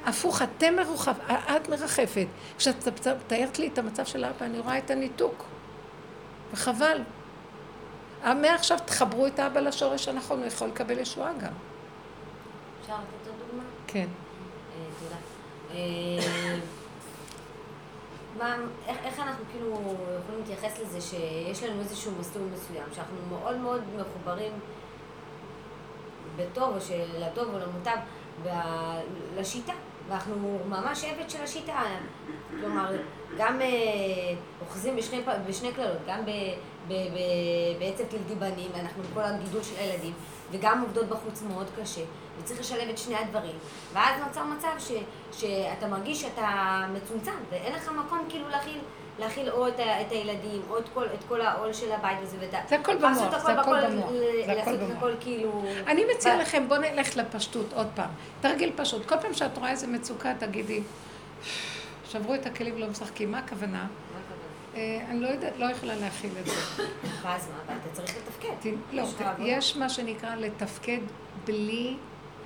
הפוך, 0.07 0.43
אתם 0.43 0.77
מרוחב, 0.77 1.15
את 1.29 1.69
מרחפת. 1.69 2.27
כשאת 2.59 2.89
מתארת 3.09 3.59
לי 3.59 3.69
את 3.69 3.79
המצב 3.79 4.05
של 4.05 4.25
אבא, 4.25 4.47
אני 4.47 4.59
רואה 4.59 4.79
את 4.79 4.91
הניתוק. 4.91 5.45
וחבל. 6.53 7.01
מעכשיו 8.25 8.79
תחברו 8.85 9.27
את 9.27 9.39
האבא 9.39 9.61
לשורש 9.61 10.09
הנכון, 10.09 10.39
הוא 10.39 10.47
יכול 10.47 10.69
לקבל 10.69 10.99
ישועה 10.99 11.33
גם. 11.33 11.53
אפשר 12.83 12.95
לתת 12.95 13.27
עוד 13.27 13.37
דוגמה? 13.47 13.63
כן. 13.87 14.07
אה, 14.75 14.85
תודה. 15.01 15.17
אה, 15.71 16.59
מה, 18.39 18.57
איך, 18.87 18.99
איך 19.05 19.21
אנחנו 19.21 19.45
כאילו 19.53 19.71
יכולים 20.23 20.41
להתייחס 20.41 20.81
לזה 20.81 21.01
שיש 21.01 21.63
לנו 21.63 21.81
איזשהו 21.81 22.13
מסלול 22.21 22.49
מסוים, 22.55 22.85
שאנחנו 22.95 23.17
מאוד 23.29 23.57
מאוד 23.57 23.83
מחוברים 23.97 24.53
בטוב 26.37 26.75
או 26.75 26.81
של 26.81 27.23
הטוב 27.23 27.49
או 27.55 27.59
למוטב 27.59 27.97
לשיטה, 29.37 29.73
ואנחנו 30.09 30.59
ממש 30.69 31.05
עבד 31.05 31.31
של 31.31 31.43
השיטה, 31.43 31.83
כלומר, 32.61 32.91
גם 33.39 33.61
אה, 33.61 33.67
אוחזים 34.61 34.97
בשני, 34.97 35.21
בשני 35.49 35.73
קללות, 35.73 35.99
גם 36.07 36.27
ב, 36.27 36.31
ב, 36.89 36.93
ב, 36.93 37.19
בעצם 37.79 38.05
כלדיבנים, 38.11 38.71
אנחנו 38.81 39.03
בכל 39.03 39.21
הגידול 39.21 39.63
של 39.63 39.77
הילדים, 39.79 40.13
וגם 40.51 40.83
עובדות 40.83 41.09
בחוץ 41.09 41.43
מאוד 41.43 41.67
קשה, 41.81 42.01
וצריך 42.39 42.61
לשלב 42.61 42.89
את 42.89 42.99
שני 42.99 43.17
הדברים. 43.17 43.55
ואז 43.93 44.21
נוצר 44.27 44.45
מצב 44.45 44.73
ש, 44.79 44.93
שאתה 45.41 45.87
מרגיש 45.87 46.21
שאתה 46.23 46.81
מצומצם, 46.93 47.37
ואין 47.51 47.75
לך 47.75 47.89
מקום 47.89 48.27
כאילו 48.29 48.49
להכיל, 48.49 48.79
להכיל 49.19 49.51
או 49.51 49.69
את, 49.69 49.81
ה, 49.81 50.01
את 50.01 50.13
הילדים, 50.13 50.63
או 50.71 50.79
את 50.79 50.85
כל, 50.95 51.05
את 51.05 51.25
כל 51.29 51.41
העול 51.41 51.73
של 51.73 51.93
הבית 51.93 52.19
הזה, 52.23 52.37
ואתה... 52.41 52.59
זה 52.69 52.77
הכל 52.77 52.97
במוח, 52.97 53.39
זה 53.47 53.53
הכל 53.61 53.87
במוח. 53.87 54.11
זה 54.47 54.53
הכל 54.63 54.77
במוח. 54.77 54.97
הכל 54.97 55.13
כאילו... 55.21 55.65
אני 55.87 56.05
מציעה 56.15 56.37
לכם, 56.37 56.69
בואו 56.69 56.81
נלך 56.81 57.17
לפשטות 57.17 57.73
עוד 57.73 57.87
פעם. 57.95 58.11
תרגיל 58.41 58.73
פשוט. 58.77 59.07
כל 59.07 59.17
פעם 59.23 59.35
שאת 59.35 59.59
רואה 59.59 59.71
איזה 59.71 59.87
מצוקה, 59.87 60.33
תגידי, 60.39 60.83
שברו 62.09 62.35
את 62.35 62.47
הכלים 62.47 62.75
ולא 62.75 62.87
משחקים. 62.87 63.31
מה 63.33 63.39
הכוונה? 63.39 63.87
אני 64.75 65.21
לא 65.21 65.29
יודעת, 65.29 65.53
לא 65.59 65.65
יכולה 65.65 65.95
להכיל 65.95 66.31
את 66.41 66.47
זה. 66.47 66.83
ואז 67.23 67.49
מה? 67.49 67.75
אתה 67.75 67.89
צריך 67.93 68.15
לתפקד. 68.17 68.71
לא, 68.93 69.05
יש 69.39 69.77
מה 69.77 69.89
שנקרא 69.89 70.35
לתפקד 70.35 71.01
בלי 71.45 71.97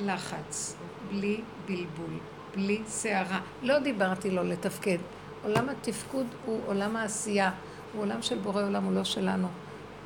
לחץ, 0.01 0.77
בלי 1.09 1.41
בלבול, 1.67 2.19
בלי 2.55 2.83
סערה. 2.87 3.41
לא 3.63 3.79
דיברתי 3.79 4.31
לו 4.31 4.43
לתפקד. 4.43 4.99
עולם 5.45 5.69
התפקוד 5.69 6.27
הוא 6.47 6.61
עולם 6.67 6.97
העשייה, 6.97 7.51
הוא 7.93 8.03
עולם 8.03 8.23
של 8.23 8.39
בורא 8.39 8.63
עולם, 8.63 8.85
הוא 8.85 8.93
לא 8.93 9.05
שלנו. 9.05 9.49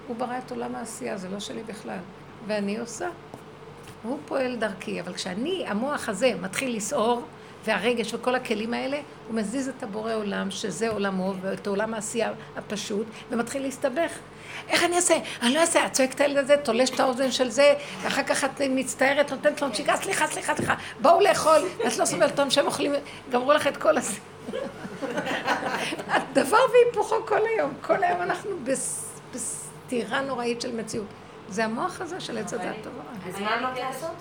הוא 0.06 0.16
ברא 0.16 0.38
את 0.38 0.50
עולם 0.50 0.74
העשייה, 0.74 1.16
זה 1.16 1.28
לא 1.28 1.40
שלי 1.40 1.62
בכלל. 1.62 1.98
ואני 2.46 2.78
עושה. 2.78 3.08
הוא 4.02 4.18
פועל 4.26 4.56
דרכי, 4.56 5.00
אבל 5.00 5.14
כשאני, 5.14 5.64
המוח 5.66 6.08
הזה, 6.08 6.32
מתחיל 6.40 6.76
לסעור, 6.76 7.22
והרגש 7.64 8.14
וכל 8.14 8.34
הכלים 8.34 8.74
האלה, 8.74 9.00
הוא 9.28 9.36
מזיז 9.36 9.68
את 9.68 9.82
הבורא 9.82 10.14
עולם, 10.14 10.50
שזה 10.50 10.88
עולמו, 10.88 11.34
ואת 11.40 11.66
עולם 11.66 11.94
העשייה 11.94 12.32
הפשוט, 12.56 13.06
ומתחיל 13.30 13.62
להסתבך. 13.62 14.12
איך 14.68 14.84
אני 14.84 14.96
אעשה? 14.96 15.14
אני 15.42 15.54
לא 15.54 15.60
אעשה. 15.60 15.86
את 15.86 15.92
צועקת 15.92 16.20
על 16.20 16.46
זה, 16.46 16.56
תולש 16.56 16.90
את 16.90 17.00
האוזן 17.00 17.30
של 17.30 17.50
זה, 17.50 17.74
ואחר 18.02 18.22
כך 18.22 18.44
את 18.44 18.60
מצטערת, 18.70 19.30
נותנת 19.30 19.62
לו 19.62 19.68
נשיקה, 19.68 19.96
סליחה, 19.96 20.26
סליחה, 20.26 20.56
סליחה, 20.56 20.74
בואו 21.02 21.20
לאכול, 21.20 21.62
את 21.86 21.98
לא 21.98 22.04
סובלת 22.04 22.30
אותם 22.30 22.50
שהם 22.50 22.66
אוכלים, 22.66 22.92
גמרו 23.30 23.52
לך 23.52 23.66
את 23.66 23.76
כל 23.76 23.98
הזה. 23.98 24.18
דבר 26.32 26.58
והיפוכו 26.72 27.16
כל 27.26 27.46
היום. 27.46 27.72
כל 27.80 28.04
היום 28.04 28.22
אנחנו 28.22 28.50
בסתירה 29.32 30.20
נוראית 30.20 30.60
של 30.60 30.76
מציאות. 30.76 31.06
זה 31.48 31.64
המוח 31.64 32.00
הזה 32.00 32.20
של 32.20 32.38
עץ 32.38 32.52
הדת 32.52 32.74
טוב 32.82 32.92
אז 33.28 33.40
מה 33.40 33.58
אמרת 33.58 33.78
לעשות? 33.78 34.16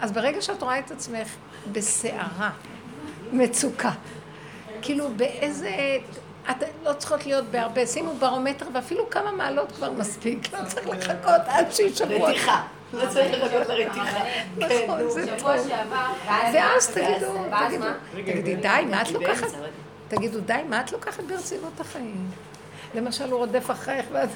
אז 0.00 0.12
ברגע 0.12 0.42
שאת 0.42 0.62
רואה 0.62 0.78
את 0.78 0.90
עצמך 0.90 1.28
בסערה, 1.72 2.50
מצוקה, 3.32 3.90
כאילו 4.82 5.08
באיזה... 5.16 5.98
את 6.50 6.56
לא 6.84 6.92
צריכות 6.92 7.26
להיות 7.26 7.44
בהרבה, 7.44 7.86
שימו 7.86 8.14
ברומטר 8.14 8.66
ואפילו 8.74 9.10
כמה 9.10 9.32
מעלות 9.32 9.72
כבר 9.72 9.92
מספיק, 9.92 10.52
לא 10.52 10.58
צריך 10.66 10.88
לחכות 10.88 11.40
עד 11.46 11.72
שישברו. 11.72 12.24
רתיחה. 12.24 12.62
לא 12.92 13.08
צריך 13.08 13.44
לחכות 13.44 13.66
לרתיחה. 13.68 14.20
נכון, 14.58 15.10
זה 15.10 15.26
טוב. 15.38 15.50
ואז 16.52 16.88
תגידו, 16.88 17.34
תגידי, 18.12 18.56
די, 18.56 18.84
מה 18.90 19.02
את 19.02 19.10
לוקחת? 19.10 19.48
תגידו, 20.08 20.40
די, 20.40 20.60
מה 20.68 20.80
את 20.80 20.92
לוקחת 20.92 21.24
ברצינות 21.24 21.80
החיים? 21.80 22.30
למשל, 22.94 23.30
הוא 23.30 23.38
רודף 23.38 23.70
אחרייך 23.70 24.06
ואת... 24.12 24.28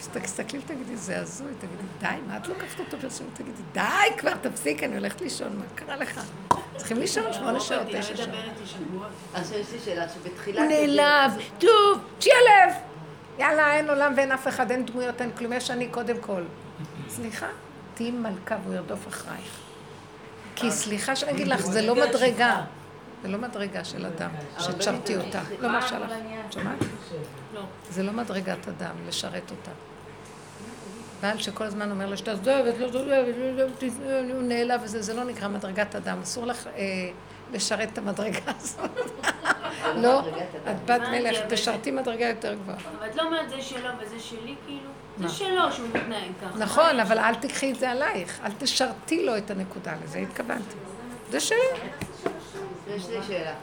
אז 0.00 0.08
תסתכלי 0.12 0.58
ותגידי, 0.58 0.96
זה 0.96 1.20
הזוי, 1.20 1.52
תגידי, 1.58 1.82
די, 2.00 2.20
מה 2.28 2.36
את 2.36 2.48
לוקחת 2.48 2.80
אותו 2.80 2.96
ברצינות? 2.96 3.34
תגידי, 3.34 3.62
די 3.72 4.18
כבר, 4.18 4.34
תפסיק, 4.40 4.82
אני 4.82 4.96
הולכת 4.96 5.20
לישון, 5.20 5.56
מה 5.58 5.64
קרה 5.74 5.96
לך? 5.96 6.20
צריכים 6.76 6.98
לישון 6.98 7.32
שמונה 7.32 7.60
שעות, 7.60 7.86
תשע 7.86 8.16
שעות. 8.16 8.28
עכשיו 9.34 9.58
יש 9.58 9.72
לי 9.72 9.78
שאלה, 9.84 10.08
שבתחילת... 10.08 10.58
הוא 10.58 10.66
נעלב, 10.66 11.32
טוב, 11.58 12.00
שיהיה 12.20 12.36
לב! 12.40 12.74
יאללה, 13.38 13.74
אין 13.74 13.90
עולם 13.90 14.12
ואין 14.16 14.32
אף 14.32 14.48
אחד, 14.48 14.70
אין 14.70 14.86
דמויות, 14.86 15.20
אין 15.20 15.30
כלום, 15.38 15.52
יש 15.52 15.70
אני 15.70 15.88
קודם 15.88 16.16
כל. 16.20 16.42
סליחה, 17.08 17.46
תהיי 17.94 18.10
מלכה 18.10 18.56
והוא 18.64 18.74
ירדוף 18.74 19.08
אחרייך. 19.08 19.58
כי 20.56 20.70
סליחה 20.70 21.16
שאני 21.16 21.32
אגיד 21.32 21.48
לך, 21.48 21.60
זה 21.60 21.82
לא 21.82 21.94
מדרגה. 21.94 22.60
זה 23.22 23.28
לא 23.28 23.38
מדרגה 23.38 23.84
של 23.84 24.06
אדם, 24.06 24.30
שתשרתי 24.58 25.16
אותה. 25.16 25.42
לא 25.60 25.68
מרשה 25.68 25.98
לך. 25.98 26.10
שמעת? 26.50 26.78
לא. 27.54 27.60
זה 27.90 28.02
לא 28.02 28.12
מדרגת 28.12 28.68
אדם, 28.68 28.94
לשרת 29.08 29.50
אותה. 29.50 29.70
בעל 31.20 31.38
שכל 31.38 31.64
הזמן 31.64 31.90
אומר 31.90 32.06
לה, 32.06 32.16
שאתה 32.16 32.36
זוהבת, 32.36 32.78
לא 32.78 32.92
זוהבת, 32.92 33.82
הוא 34.32 34.42
נעלב 34.42 34.80
וזה, 34.84 35.02
זה 35.02 35.14
לא 35.14 35.24
נקרא 35.24 35.48
מדרגת 35.48 35.94
אדם. 35.94 36.20
אסור 36.22 36.46
לך 36.46 36.68
לשרת 37.52 37.88
את 37.92 37.98
המדרגה 37.98 38.40
הזאת. 38.46 38.90
לא, 40.02 40.20
את 40.70 40.84
בת 40.84 41.00
מלך, 41.10 41.38
תשרתי 41.48 41.90
מדרגה 41.90 42.28
יותר 42.28 42.54
גבוהה. 42.54 42.78
אבל 42.98 43.06
את 43.10 43.16
לא 43.16 43.22
אומרת 43.22 43.50
זה 43.50 43.62
שלו 43.62 43.90
וזה 44.00 44.20
שלי, 44.20 44.54
כאילו? 44.66 44.90
זה 45.18 45.28
שלו 45.28 45.72
שהוא 45.72 45.88
מתנהג 45.88 46.30
ככה. 46.42 46.58
נכון, 46.58 47.00
אבל 47.00 47.18
אל 47.18 47.34
תקחי 47.34 47.72
את 47.72 47.78
זה 47.78 47.90
עלייך. 47.90 48.40
אל 48.44 48.50
תשרתי 48.58 49.26
לו 49.26 49.36
את 49.36 49.50
הנקודה, 49.50 49.92
לזה 50.04 50.18
התכוונתי. 50.18 50.76
זה 51.30 51.40
שלי. 51.40 51.56
יש 52.88 53.08
לי 53.08 53.16
שאלה. 53.26 53.54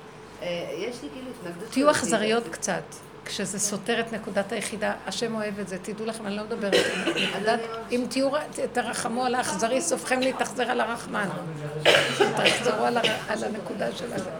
יש 0.78 1.04
לי 1.04 1.10
כאילו 1.14 1.30
התנגדות... 1.40 1.70
תהיו 1.72 1.92
אכזריות 1.92 2.48
קצת. 2.52 2.84
כשזה 3.26 3.60
סותר 3.60 4.00
את 4.00 4.14
נקודת 4.14 4.52
היחידה, 4.52 4.94
השם 5.08 5.36
אוהב 5.36 5.60
את 5.60 5.68
זה, 5.68 5.78
תדעו 5.82 6.06
לכם, 6.06 6.28
אני 6.28 6.38
לא 6.38 6.44
מדברת. 6.44 6.74
אם 7.92 8.06
תהיו, 8.10 8.30
תרחמו 8.72 9.26
על 9.26 9.36
האכזרי, 9.36 9.82
סופכם 9.82 10.20
להתאכזר 10.20 10.72
על 10.72 10.82
הרחמן. 10.82 11.30
תחזרו 12.36 12.86
על 13.30 13.44
הנקודה 13.44 13.92
שלכם. 13.92 14.32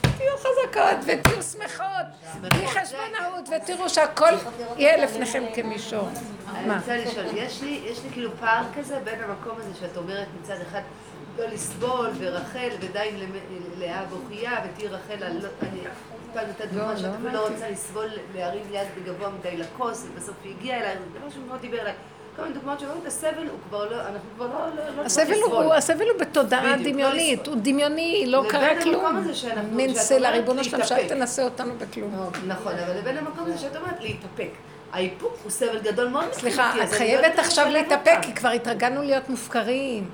תהיו 0.00 0.36
חזקות 0.38 0.98
ותהיו 1.06 1.42
שמחות, 1.42 2.06
בלי 2.40 2.66
חשבונאות, 2.66 3.48
ותראו 3.56 3.88
שהכל 3.88 4.32
יהיה 4.76 4.96
לפניכם 4.96 5.44
כמישור. 5.54 6.08
אני 6.54 6.74
רוצה 6.76 6.96
לשאול, 6.96 7.26
יש 7.36 7.62
לי 7.62 8.10
כאילו 8.12 8.30
פער 8.40 8.64
כזה 8.76 8.98
בין 9.04 9.18
המקום 9.22 9.56
הזה 9.58 9.70
שאת 9.80 9.96
אומרת 9.96 10.26
מצד 10.40 10.56
אחד 10.68 10.80
לא 11.38 11.44
לסבול, 11.46 12.10
ורחל, 12.18 12.68
ודי 12.80 13.10
לאה 13.78 14.04
בוכייה, 14.04 14.52
ותהי 14.64 14.88
רחל, 14.88 15.24
אני 15.24 15.38
פעם 16.34 16.44
נתת 16.50 16.64
דוגמה 16.72 16.96
שאת 16.96 17.10
לא 17.32 17.48
רוצה 17.48 17.70
לסבול, 17.70 18.06
להרים 18.34 18.62
יד 18.72 18.86
בגבוה 18.98 19.28
מדי 19.40 19.56
לכוס, 19.56 20.06
ובסוף 20.12 20.34
היא 20.44 20.54
הגיעה 20.60 20.78
אליי, 20.80 20.94
זה 20.94 21.18
דבר 21.18 21.46
מאוד 21.48 21.60
דיבר 21.60 21.80
אליי. 21.80 21.92
כל 22.36 22.42
מיני 22.42 22.54
דוגמאות 22.54 22.80
שאומרים, 22.80 23.00
הסבל 23.06 23.42
הוא 23.50 23.58
כבר 23.68 23.90
לא, 23.90 24.00
אנחנו 24.00 24.28
כבר 24.36 24.46
לא, 24.46 24.66
לא, 24.76 24.96
לא 24.96 25.02
הסבל 25.02 25.34
הוא. 25.34 25.74
הסבל 25.74 26.04
הוא 26.08 26.18
בתודעה 26.20 26.76
לא 26.76 26.82
דמיונית. 26.84 27.46
הוא 27.46 27.56
דמיוני, 27.62 28.24
לא 28.26 28.44
קרה 28.48 28.82
כלום. 28.82 29.16
הזה 29.16 29.34
שאנחנו- 29.34 29.76
מין 29.76 29.90
שאת 29.94 29.98
סלע, 30.02 30.16
אומרת 30.28 30.34
ריבונו 30.40 30.64
שלם, 30.64 30.84
שאל. 30.84 31.08
תנסה 31.08 31.42
אותנו 31.44 31.72
בכלום. 31.78 32.30
נכון, 32.46 32.72
אבל 32.72 32.98
לבין 32.98 33.16
המקום 33.18 33.44
הזה 33.44 33.58
שאת 33.58 33.76
אומרת 33.76 34.00
להתאפק. 34.00 34.50
האיפוק 34.92 35.36
הוא 35.42 35.50
סבל 35.50 35.78
גדול 35.78 36.08
מאוד 36.08 36.32
סליחה, 36.32 36.72
את 36.84 36.92
לא 36.92 36.96
חייבת 36.96 37.38
עכשיו 37.38 37.66
להתאפק. 37.68 38.18
כי 38.22 38.34
כבר 38.34 38.48
התרגלנו 38.48 39.02
להיות 39.02 39.28
מופקרים. 39.28 40.10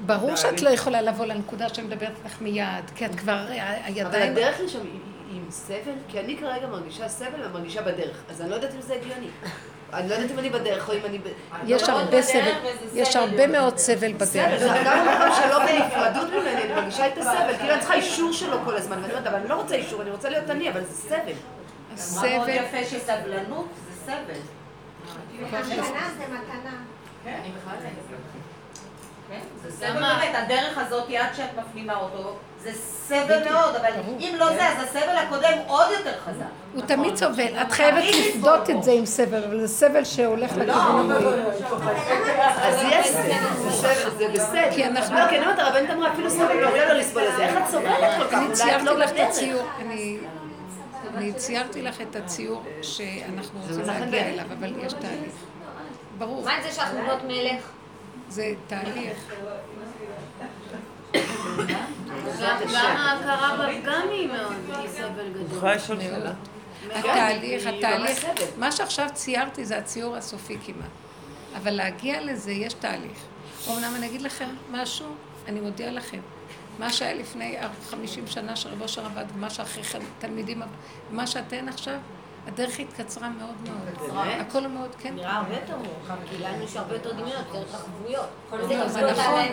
ברור 0.00 0.36
שאת 0.36 0.62
לא 0.62 0.68
יכולה 0.68 1.02
לבוא 1.02 1.26
לנקודה 1.26 1.68
שמדברת 1.68 2.12
לך 2.24 2.40
מיד, 2.40 2.90
כי 2.94 3.06
את 3.06 3.14
כבר, 3.14 3.44
אבל 3.46 3.52
הידיים... 3.84 4.32
הדרך 4.32 4.60
לשם 4.60 4.80
היא 4.82 5.00
עם 5.40 5.50
סבל, 5.50 5.92
כי 6.08 6.20
אני 6.20 6.36
כרגע 6.36 6.66
מרגישה 6.66 7.08
סבל 7.08 7.46
ומרגישה 7.46 7.82
בדרך, 7.82 8.16
אז 8.30 8.40
אני 8.40 8.50
לא 8.50 8.54
יודעת 8.54 8.74
אם 8.74 8.80
זה 8.80 8.94
הגיוני. 8.94 9.28
אני 9.92 10.08
לא 10.08 10.14
יודעת 10.14 10.30
אם 10.30 10.38
אני 10.38 10.50
בדרך 10.50 10.88
או 10.88 10.94
אם 10.94 11.00
אני... 11.04 11.18
יש 11.66 11.82
לא 11.82 11.98
הרבה 11.98 12.22
סבל, 12.22 12.52
יש 12.94 13.16
הרבה 13.16 13.46
מאוד 13.46 13.78
סבל 13.78 14.12
בדרך. 14.12 14.58
זה 14.58 14.82
גם 14.84 15.06
במקום 15.06 15.36
שלא 15.36 15.58
בנפרדות 15.66 16.30
ממני, 16.30 16.62
אני 16.62 16.74
מרגישה 16.74 17.06
את 17.06 17.18
הסבל, 17.18 17.56
כאילו 17.56 17.72
אני 17.72 17.80
צריכה 17.80 17.94
אישור 17.94 18.32
שלו 18.32 18.56
כל 18.64 18.76
הזמן, 18.76 18.96
ואני 19.02 19.12
אומרת, 19.12 19.26
אבל 19.26 19.36
אני 19.36 19.48
לא 19.48 19.54
רוצה 19.54 19.74
אישור, 19.74 20.02
אני 20.02 20.10
רוצה 20.10 20.28
להיות 20.28 20.50
אני, 20.50 20.70
אבל 20.70 20.84
זה 20.84 20.94
סבל. 20.94 21.32
מה 22.14 22.36
מאוד 22.36 22.48
יפה 22.48 22.84
שסבלנות 22.84 23.68
זה 23.88 24.00
סבל. 24.04 24.40
מתנה 25.40 26.10
זה 26.18 26.24
מתנה. 26.24 26.76
כן, 27.24 27.38
אני 27.40 27.50
בכלל 27.50 27.76
כן, 27.82 27.88
זה 29.62 29.70
סבל 29.72 29.92
באמת, 29.92 30.34
הדרך 30.34 30.78
הזאת, 30.78 31.10
עד 31.18 31.34
שאת 31.36 31.48
מפנימה 31.58 31.94
אותו, 31.96 32.36
זה 32.62 32.70
סבל 32.74 33.48
מאוד, 33.50 33.76
אבל 33.76 33.88
אם 34.20 34.34
לא 34.38 34.48
זה, 34.48 34.68
אז 34.68 34.82
הסבל 34.88 35.16
הקודם 35.16 35.58
עוד 35.66 35.86
יותר 35.98 36.12
חזק. 36.24 36.44
הוא 36.74 36.82
תמיד 36.82 37.16
סובל, 37.16 37.60
את 37.62 37.72
חייבת 37.72 38.04
לפדות 38.14 38.70
את 38.70 38.82
זה 38.82 38.92
עם 38.92 39.06
סבל, 39.06 39.44
אבל 39.44 39.60
זה 39.60 39.68
סבל 39.68 40.04
שהולך 40.04 40.50
לכיוון 40.56 40.70
המועיל. 40.70 41.42
אז 42.62 42.76
יש 42.90 43.06
סבל, 43.06 43.22
זה 43.62 43.70
סבל, 43.70 44.10
זה 44.18 44.28
בסדר. 44.32 44.70
כי 44.74 44.84
אנחנו- 44.84 45.18
לא, 45.18 45.28
כי 45.28 45.36
אני 45.36 45.44
אומרת, 45.46 45.58
הרבנית 45.58 45.90
אמרה, 45.90 46.12
אפילו 46.12 46.30
סבל 46.30 46.54
לא 46.54 46.68
עולה 46.70 46.92
לו 46.92 46.98
לסבול 47.00 47.22
את 47.22 47.36
זה. 47.36 47.44
איך 47.44 47.56
את 47.56 47.70
סובלת 47.70 48.18
כל 48.18 48.24
כך? 48.28 48.34
אני 48.34 48.46
את 48.46 48.52
ציירתי 48.52 48.84
לא 48.84 48.98
לך 48.98 49.10
את. 49.10 49.16
הציור, 49.28 49.62
אני- 49.80 50.18
אני 51.16 51.32
ציירתי 51.32 51.82
לך 51.82 52.00
את 52.00 52.16
הציור 52.16 52.62
שאנחנו 52.82 53.60
רוצים 53.60 53.86
להגיע. 53.86 54.20
אליו, 54.26 54.44
אבל 54.58 54.72
יש 54.86 54.92
תהליך. 54.92 55.34
ברור. 56.18 56.44
מה 56.44 56.52
זה 56.62 56.72
שאנחנו 56.72 56.98
בנות 56.98 57.22
מלך? 57.26 57.64
זה 58.34 58.54
תהליך. 58.66 59.32
גם 62.74 62.96
ההכרה 62.96 63.56
בפגם 63.56 64.08
היא 64.10 64.28
מאוד, 64.28 64.52
היא 64.68 64.88
סבל 64.88 65.28
גדול. 65.30 65.56
יכולה 65.56 65.74
לשאול 65.74 66.00
שאלה? 66.00 66.32
התהליך, 66.90 67.66
התהליך. 67.66 68.26
מה 68.58 68.72
שעכשיו 68.72 69.08
ציירתי 69.14 69.64
זה 69.64 69.78
הציור 69.78 70.16
הסופי 70.16 70.58
כמעט. 70.66 70.88
אבל 71.56 71.70
להגיע 71.70 72.20
לזה 72.20 72.52
יש 72.52 72.74
תהליך. 72.74 73.18
אומנם 73.66 73.92
אני 73.96 74.06
אגיד 74.06 74.22
לכם 74.22 74.48
משהו, 74.70 75.06
אני 75.48 75.60
מודיעה 75.60 75.90
לכם. 75.90 76.20
מה 76.78 76.92
שהיה 76.92 77.14
לפני 77.14 77.56
50 77.90 78.26
שנה 78.26 78.56
שרב 78.56 78.82
אושר 78.82 79.06
עבד, 79.06 79.24
ומה 79.34 79.50
שאחרי 79.50 79.82
כן 79.82 80.00
תלמידים, 80.18 80.62
מה 81.10 81.26
שאתן 81.26 81.68
עכשיו, 81.68 81.98
הדרך 82.46 82.78
התקצרה 82.78 83.28
מאוד 83.28 83.54
מאוד. 83.64 84.10
באמת? 84.14 84.46
הכל 84.48 84.66
מאוד, 84.66 84.94
כן. 84.98 85.14
נראה 85.14 85.36
הרבה 85.36 85.54
יותר 85.54 85.76
מורכב, 85.76 86.14
כי 86.30 86.38
לנו 86.38 86.64
יש 86.64 86.76
הרבה 86.76 86.94
יותר 86.94 87.12
דמיונות, 87.12 87.46
יותר 87.48 87.62
תחבויות. 87.72 88.26
לא, 88.52 88.88
זה 88.88 89.02
לא 89.02 89.10
נכון. 89.10 89.44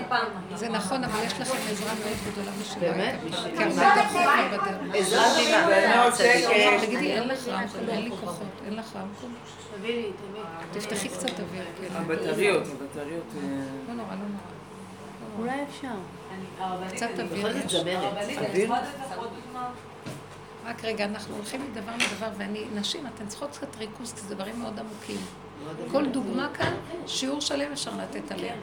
זה 0.56 0.70
נכון, 0.70 1.04
אבל 1.04 1.24
יש 1.24 1.34
לכם 1.34 1.58
עזרה 1.72 1.94
מאוד 1.94 2.18
גדולה 2.32 2.52
בשבילה. 2.62 2.92
באמת? 2.92 3.16
כי 3.58 3.64
הרבה 3.64 3.84
יותר 3.84 4.04
חוקים 4.08 4.52
בדרך. 4.52 4.96
עזרה 4.96 5.24
ממה? 5.42 5.96
מאוד 5.96 6.14
שקט. 6.16 6.86
תגידי, 6.86 7.12
אין 7.12 7.28
לך 7.28 7.48
רמקול, 7.48 7.90
אין 7.90 8.04
לי 8.04 8.12
כוחות, 8.20 8.48
אין 8.66 8.76
לך 8.76 8.96
רמקול? 8.96 9.30
תביא 9.78 9.96
לי, 9.96 10.12
תביא. 10.12 10.82
תפתחי 10.82 11.10
קצת 11.10 11.40
אוויר, 11.40 11.66
כן. 11.82 11.96
הבטריות, 11.96 12.64
הבטריות... 12.64 13.24
אה, 13.36 13.50
לא 13.88 13.94
נורא, 13.94 14.10
לא 14.10 14.16
נורא. 14.16 14.62
אולי 15.40 15.64
אפשר. 15.70 15.88
קצת 16.96 17.20
אוויר. 17.20 17.48
הרבנית, 17.48 18.38
אני? 18.38 18.58
יכולה 18.60 18.82
לתת 18.82 19.00
לך 19.00 19.18
עוד 19.18 19.30
דוגמה? 19.46 19.70
רק 20.72 20.86
רגע, 20.86 21.06
אנחנו 21.06 21.36
הולכים 21.36 21.62
מדבר 21.72 21.92
לדבר, 21.96 22.30
ואני, 22.38 22.66
נשים, 22.76 23.08
אתן 23.08 23.28
צריכות 23.28 23.50
קצת 23.50 23.76
ריכוז, 23.78 24.14
כי 24.14 24.22
זה 24.22 24.36
דברים 24.36 24.60
מאוד 24.60 24.80
עמוקים. 24.80 25.18
כל 25.92 26.06
דוגמה 26.06 26.50
כאן, 26.54 26.74
שיעור 27.08 27.42
שלם 27.42 27.72
אפשר 27.72 27.92
לתת 27.98 28.32
עליה. 28.32 28.54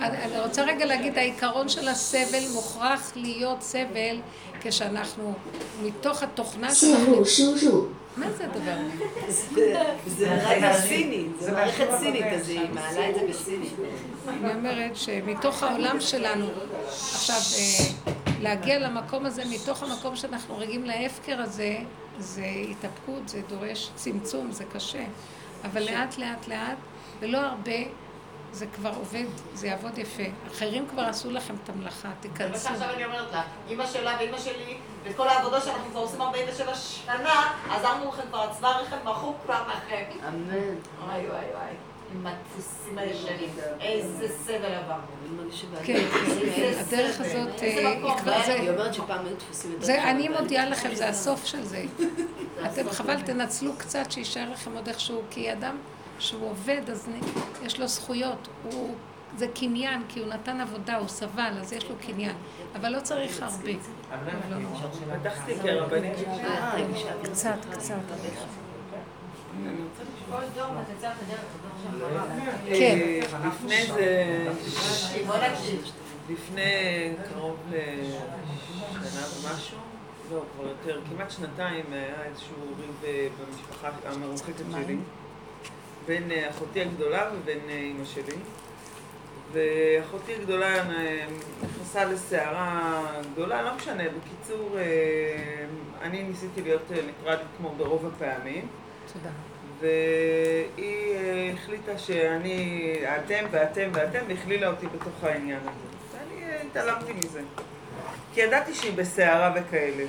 אני 0.00 0.40
רוצה 0.40 0.64
רגע 0.64 0.84
להגיד, 0.84 1.18
העיקרון 1.18 1.68
של 1.68 1.88
הסבל 1.88 2.42
מוכרח 2.54 3.12
להיות 3.16 3.62
סבל 3.62 4.20
כשאנחנו, 4.60 5.34
מתוך 5.82 6.22
התוכנה 6.22 6.74
שלנו... 6.74 7.26
שו, 7.26 7.58
שו, 7.58 7.86
מה 8.16 8.30
זה 8.30 8.44
הדבר 8.44 8.76
הזה? 9.28 9.76
זה 10.06 10.30
מערכת 10.30 10.80
סינית, 10.88 11.30
זה 11.40 11.52
מערכת 11.52 11.88
סינית, 11.98 12.24
אז 12.24 12.48
היא 12.48 12.60
מעלה 12.74 13.10
את 13.10 13.14
זה 13.14 13.20
בסינית. 13.28 13.72
אני 14.28 14.54
אומרת 14.54 14.96
שמתוך 14.96 15.62
העולם 15.62 16.00
שלנו, 16.00 16.46
עכשיו, 16.88 17.36
אה, 17.36 18.14
להגיע 18.40 18.78
למקום 18.78 19.26
הזה, 19.26 19.42
מתוך 19.50 19.82
המקום 19.82 20.16
שאנחנו 20.16 20.58
רגעים 20.58 20.84
להפקר 20.84 21.40
הזה, 21.40 21.76
זה 22.18 22.46
התאפקות, 22.70 23.28
זה 23.28 23.40
דורש 23.48 23.90
צמצום, 23.94 24.52
זה 24.52 24.64
קשה. 24.72 25.04
אבל 25.64 25.82
לאט, 25.82 26.18
לאט, 26.18 26.48
לאט, 26.48 26.78
ולא 27.20 27.38
הרבה. 27.38 27.80
זה 28.52 28.66
כבר 28.66 28.92
עובד, 28.98 29.24
זה 29.54 29.66
יעבוד 29.66 29.98
יפה. 29.98 30.22
אחרים 30.52 30.86
כבר 30.88 31.02
עשו 31.02 31.30
לכם 31.30 31.54
את 31.64 31.68
המלאכה, 31.68 32.00
זה 32.02 32.08
מה 32.08 32.14
תיכנסו. 32.20 32.68
שעכשיו 32.68 32.90
אני 32.94 33.04
אומרת 33.04 33.32
לה, 33.32 33.42
אימא 33.68 33.86
שלה 33.86 34.16
ואימא 34.18 34.38
שלי, 34.38 34.76
וכל 35.04 35.28
העבודה 35.28 35.60
שאנחנו 35.60 35.90
כבר 35.90 36.00
עושים 36.00 36.20
47 36.22 36.74
שנה, 36.74 37.52
עזרנו 37.70 38.08
לכם 38.08 38.22
כבר, 38.28 38.42
הצבא 38.50 38.68
רכב 38.68 38.96
מחוק 39.04 39.36
כבר 39.44 39.62
לכם. 39.68 40.04
אמן. 40.28 40.74
וואי 41.04 41.26
וואי 41.26 41.44
וואי. 41.54 41.74
עם 42.14 42.26
הדפוסים 42.26 42.98
הישנים. 42.98 43.50
איזה 43.80 44.28
סבל 44.44 44.74
עברנו. 44.74 45.02
כן, 45.84 46.06
כן, 46.56 46.72
הדרך 46.80 47.20
הזאת, 47.20 47.60
היא 47.60 48.14
כבר 48.16 48.42
זה... 48.46 48.54
היא 48.54 48.70
אומרת 48.70 48.94
שפעם 48.94 49.26
היו 49.26 49.36
דפוסים 49.36 49.72
יותר 49.72 49.84
זה, 49.84 50.10
אני. 50.10 50.28
מודיעה 50.28 50.66
לכם, 50.66 50.94
זה 50.94 51.08
הסוף 51.08 51.44
של 51.44 51.64
זה. 51.64 51.84
אתם 52.66 52.90
חבל, 52.90 53.20
תנצלו 53.22 53.72
קצת, 53.78 54.10
שיישאר 54.10 54.50
לכם 54.50 54.72
עוד 54.74 54.88
איכשהו, 54.88 55.22
כי 55.30 55.52
אדם 55.52 55.76
שהוא 56.20 56.50
עובד, 56.50 56.90
אז 56.90 57.08
יש 57.62 57.80
לו 57.80 57.88
זכויות. 57.88 58.48
הוא, 58.62 58.94
זה 59.36 59.46
קניין, 59.48 60.02
כי 60.08 60.20
הוא 60.20 60.28
נתן 60.28 60.60
עבודה, 60.60 60.96
הוא 60.96 61.08
סבל, 61.08 61.52
אז 61.60 61.72
יש 61.72 61.90
לו 61.90 61.94
קניין. 62.06 62.36
אבל 62.76 62.88
לא 62.88 63.00
צריך 63.00 63.42
הרבה. 63.42 63.72
אבל 64.10 64.34
לא. 64.50 64.58
קצת, 67.22 67.58
קצת. 67.72 67.94
כן. 72.68 72.98
לפני 73.46 73.86
זה... 73.86 74.46
לפני 76.30 76.62
קרוב 77.28 77.56
לשנה 77.70 79.26
ומשהו, 79.50 79.78
לא, 80.30 80.42
כבר 80.54 80.68
יותר, 80.68 81.00
כמעט 81.10 81.30
שנתיים 81.30 81.84
היה 81.92 82.24
איזשהו 82.24 82.56
ריב 82.80 83.04
אה, 83.04 83.28
במשפחה 83.40 83.88
המרוחקת 84.04 84.64
שלי, 84.72 84.96
בין 86.10 86.30
אה, 86.30 86.50
אחותי 86.50 86.80
הגדולה 86.80 87.30
ובין 87.34 87.58
אה, 87.68 87.74
אימא 87.74 88.04
שלי. 88.04 88.36
ואחותי 89.52 90.34
הגדולה 90.34 90.74
אה, 90.76 91.26
נכנסה 91.62 92.04
לסערה 92.04 93.06
גדולה, 93.32 93.62
לא 93.62 93.74
משנה, 93.74 94.02
בקיצור, 94.02 94.78
אה, 94.78 95.64
אני 96.02 96.22
ניסיתי 96.22 96.62
להיות 96.62 96.82
אה, 96.92 96.96
ניטרלית 97.06 97.46
כמו 97.56 97.74
ברוב 97.76 98.06
הפעמים. 98.06 98.68
תודה. 99.12 99.30
והיא 99.80 101.16
אה, 101.16 101.52
החליטה 101.54 101.98
שאני, 101.98 102.94
אתם 103.04 103.44
ואתם 103.50 103.88
ואתם, 103.92 104.20
והכלילה 104.28 104.68
אותי 104.68 104.86
בתוך 104.86 105.24
העניין 105.24 105.60
הזה. 105.60 105.70
ואני 106.12 106.44
אה, 106.44 106.62
התעלמתי 106.62 107.12
מזה. 107.12 107.40
כי 108.34 108.40
ידעתי 108.40 108.74
שהיא 108.74 108.92
בסערה 108.92 109.54
וכאלה. 109.56 110.04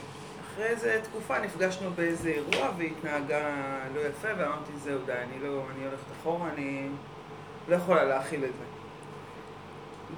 אחרי 0.53 0.65
איזה 0.65 0.99
תקופה 1.03 1.39
נפגשנו 1.39 1.91
באיזה 1.91 2.29
אירוע 2.29 2.71
והיא 2.77 2.91
התנהגה 2.97 3.55
לא 3.95 3.99
יפה, 3.99 4.27
ואמרתי, 4.37 4.71
זהו, 4.83 4.99
די, 5.05 5.13
אני 5.13 5.39
לא, 5.43 5.63
אני 5.75 5.85
הולכת 5.85 6.03
אחורה, 6.21 6.49
אני 6.53 6.89
לא 7.67 7.75
יכולה 7.75 8.03
להכיל 8.03 8.45
את 8.45 8.51
זה. 8.57 8.63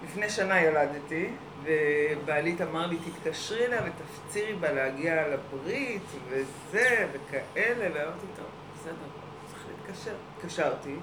לפני 0.03 0.29
שנה 0.29 0.61
ילדתי, 0.61 1.29
ובעלית 1.63 2.61
אמר 2.61 2.87
לי, 2.87 2.97
תתקשרי 2.97 3.65
אליה 3.65 3.81
ותפצירי 3.85 4.53
בה 4.53 4.71
להגיע 4.71 5.27
לברית, 5.27 6.01
וזה, 6.29 7.07
וכאלה, 7.13 7.87
ואמרתי, 7.93 8.25
טוב, 8.35 8.45
בסדר, 8.75 8.93
צריך 9.47 9.65
להתקשר. 9.67 10.15
התקשרתי. 10.37 10.95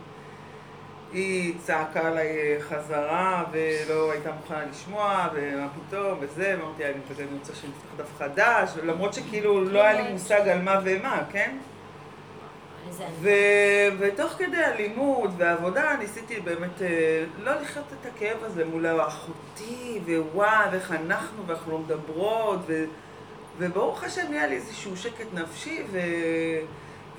היא 1.12 1.55
צעקה 1.62 2.09
עליי 2.09 2.57
חזרה, 2.61 3.45
ולא 3.53 4.12
הייתה 4.12 4.32
מוכנה 4.32 4.65
לשמוע, 4.70 5.28
ומה 5.35 5.69
פתאום, 5.69 6.19
וזה, 6.20 6.55
אמרתי, 6.55 6.85
אני 6.85 6.95
כזה, 7.11 7.23
אני 7.23 7.39
רוצה 7.39 7.55
שנפתח 7.55 7.95
דף 7.97 8.19
חדש, 8.19 8.70
למרות 8.85 9.15
שכאילו 9.15 9.65
לא 9.65 9.82
היה 9.82 10.03
לי 10.03 10.12
מושג 10.12 10.49
על 10.49 10.62
מה 10.62 10.81
ומה, 10.85 11.23
כן? 11.32 11.57
ו- 13.20 13.89
ותוך 13.99 14.32
כדי 14.32 14.57
הלימוד 14.57 15.35
והעבודה 15.37 15.97
ניסיתי 15.99 16.41
באמת 16.41 16.82
אה, 16.82 17.24
לא 17.43 17.53
לחיות 17.55 17.85
את 18.01 18.07
הכאב 18.07 18.45
הזה 18.45 18.65
מול 18.65 19.01
אחותי, 19.01 20.01
ווואי, 20.07 20.69
ואיך 20.73 20.93
אנחנו, 20.93 21.47
ואנחנו 21.47 21.73
לא 21.73 21.78
מדברות, 21.78 22.59
ו- 22.66 22.85
וברוך 23.59 24.05
השם 24.05 24.27
נהיה 24.31 24.47
לי 24.47 24.55
איזשהו 24.55 24.97
שקט 24.97 25.27
נפשי, 25.35 25.82
ו- 25.93 25.99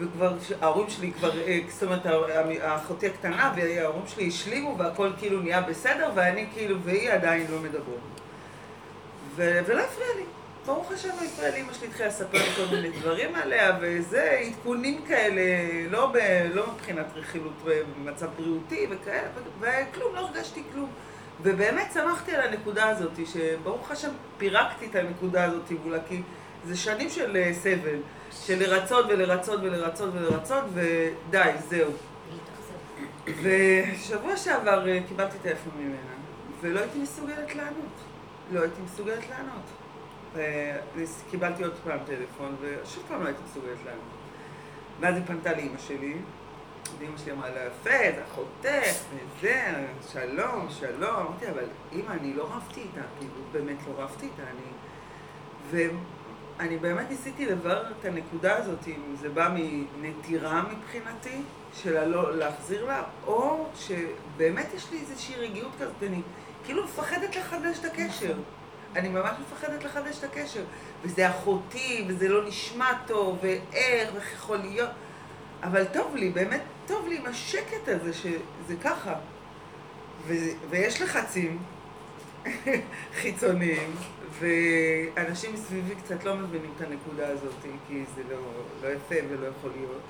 וכבר, 0.01 0.33
ההורים 0.61 0.89
שלי 0.89 1.11
כבר, 1.11 1.41
אה, 1.41 1.59
זאת 1.69 1.83
אומרת, 1.83 2.05
אחותי 2.61 3.07
הקטנה 3.07 3.53
וההורים 3.55 4.07
שלי 4.07 4.27
השלימו 4.27 4.77
והכל 4.77 5.09
כאילו 5.17 5.41
נהיה 5.41 5.61
בסדר, 5.61 6.09
ואני 6.15 6.45
כאילו, 6.53 6.81
והיא 6.81 7.11
עדיין 7.11 7.47
לא 7.51 7.59
מדברת. 7.59 8.21
ו- 9.35 9.59
ולא 9.65 9.81
הפריע 9.81 10.07
לי. 10.15 10.23
ברוך 10.65 10.91
השם 10.91 11.09
לא 11.09 11.25
הפריע 11.25 11.51
לי, 11.51 11.61
אמא 11.61 11.73
שלי 11.73 11.87
התחילה 11.87 12.09
לספר 12.09 12.39
כל 12.55 12.75
מיני 12.75 12.89
דברים 12.89 13.35
עליה, 13.35 13.77
וזה 13.81 14.31
עדכונים 14.31 15.01
כאלה, 15.07 15.41
לא, 15.89 16.11
ב, 16.13 16.17
לא 16.53 16.71
מבחינת 16.73 17.05
רכילות 17.15 17.53
במצב 17.65 18.27
בריאותי 18.37 18.87
וכאלה, 18.89 19.27
ו- 19.35 19.65
וכלום, 19.91 20.15
לא 20.15 20.19
הרגשתי 20.19 20.63
כלום. 20.73 20.89
ובאמת 21.43 21.91
שמחתי 21.93 22.31
על 22.31 22.41
הנקודה 22.41 22.89
הזאת, 22.89 23.11
שברוך 23.25 23.91
השם 23.91 24.09
פירקתי 24.37 24.85
את 24.85 24.95
הנקודה 24.95 25.43
הזאת 25.43 25.71
מולה, 25.83 25.99
כי 26.09 26.21
זה 26.65 26.77
שנים 26.77 27.09
של 27.09 27.37
אה, 27.37 27.51
סבל, 27.53 27.97
של 28.31 28.59
לרצות 28.59 29.05
ולרצות 29.09 29.59
ולרצות 29.63 30.09
ולרצות, 30.13 30.63
ודי, 30.73 31.51
זהו. 31.69 31.91
ושבוע 33.25 34.37
שעבר 34.37 34.89
אה, 34.89 34.99
קיבלתי 35.07 35.37
טלפון 35.41 35.73
ממנה, 35.79 35.97
ולא 36.61 36.79
הייתי 36.79 36.99
מסוגלת 36.99 37.55
לענות. 37.55 37.95
לא 38.51 38.61
הייתי 38.61 38.81
מסוגלת 38.81 39.23
לענות. 39.29 39.63
וקיבלתי 40.95 41.63
עוד 41.63 41.73
פעם 41.83 41.99
טלפון, 42.05 42.55
ושוב 42.61 43.03
פעם 43.07 43.21
לא 43.21 43.27
הייתי 43.27 43.41
מסוגלת 43.49 43.77
לענות. 43.85 44.21
ואז 44.99 45.15
היא 45.15 45.23
פנתה 45.25 45.51
לאימא 45.51 45.77
שלי, 45.77 46.15
ואימא 46.99 47.17
שלי 47.17 47.31
אמרה 47.31 47.49
לה, 47.49 47.65
יפה, 47.65 47.89
זה 48.15 48.23
אחותך, 48.31 48.97
וזה, 49.39 49.87
שלום, 50.11 50.67
שלום. 50.69 51.15
אמרתי, 51.15 51.49
אבל 51.49 51.65
אימא, 51.91 52.11
אני 52.11 52.33
לא 52.33 52.43
רבתי 52.43 52.81
איתה, 52.81 53.01
כאילו, 53.19 53.33
באמת 53.51 53.77
לא 53.87 54.03
רבתי 54.03 54.25
איתה, 54.25 54.43
אני... 54.43 54.71
ואני 56.61 56.77
באמת 56.77 57.09
ניסיתי 57.09 57.45
לברר 57.45 57.91
את 57.99 58.05
הנקודה 58.05 58.57
הזאת, 58.57 58.87
אם 58.87 59.15
זה 59.21 59.29
בא 59.29 59.55
מנטירה 60.01 60.63
מבחינתי, 60.63 61.41
של 61.73 61.97
הלא 61.97 62.37
להחזיר 62.37 62.85
לה, 62.85 63.03
או 63.27 63.67
שבאמת 63.75 64.67
יש 64.75 64.91
לי 64.91 64.99
איזושהי 64.99 65.35
רגיעות 65.35 65.71
כזאת, 65.79 66.03
אני 66.03 66.21
כאילו 66.65 66.83
מפחדת 66.83 67.35
לחדש 67.35 67.79
את 67.79 67.85
הקשר. 67.85 68.33
אני 68.95 69.09
ממש 69.09 69.31
מפחדת 69.41 69.83
לחדש 69.83 70.19
את 70.19 70.23
הקשר. 70.23 70.63
וזה 71.03 71.29
אחותי, 71.29 72.05
וזה 72.07 72.29
לא 72.29 72.47
נשמע 72.47 72.91
טוב, 73.07 73.37
ואיך, 73.41 74.09
ואיך 74.13 74.33
יכול 74.33 74.57
להיות. 74.57 74.89
אבל 75.63 75.85
טוב 75.85 76.15
לי, 76.15 76.29
באמת 76.29 76.61
טוב 76.87 77.07
לי 77.07 77.17
עם 77.17 77.25
השקט 77.25 77.87
הזה, 77.87 78.13
שזה 78.13 78.75
ככה. 78.83 79.13
ו- 80.27 80.69
ויש 80.69 81.01
לחצים 81.01 81.59
חיצוניים, 83.21 83.95
ואנשים 84.39 85.53
מסביבי 85.53 85.95
קצת 85.95 86.23
לא 86.23 86.35
מבינים 86.35 86.71
את 86.75 86.81
הנקודה 86.81 87.27
הזאת, 87.27 87.53
כי 87.87 88.03
זה 88.15 88.21
לא, 88.29 88.37
לא 88.83 88.87
יפה 88.87 89.15
ולא 89.29 89.47
יכול 89.47 89.71
להיות. 89.75 90.01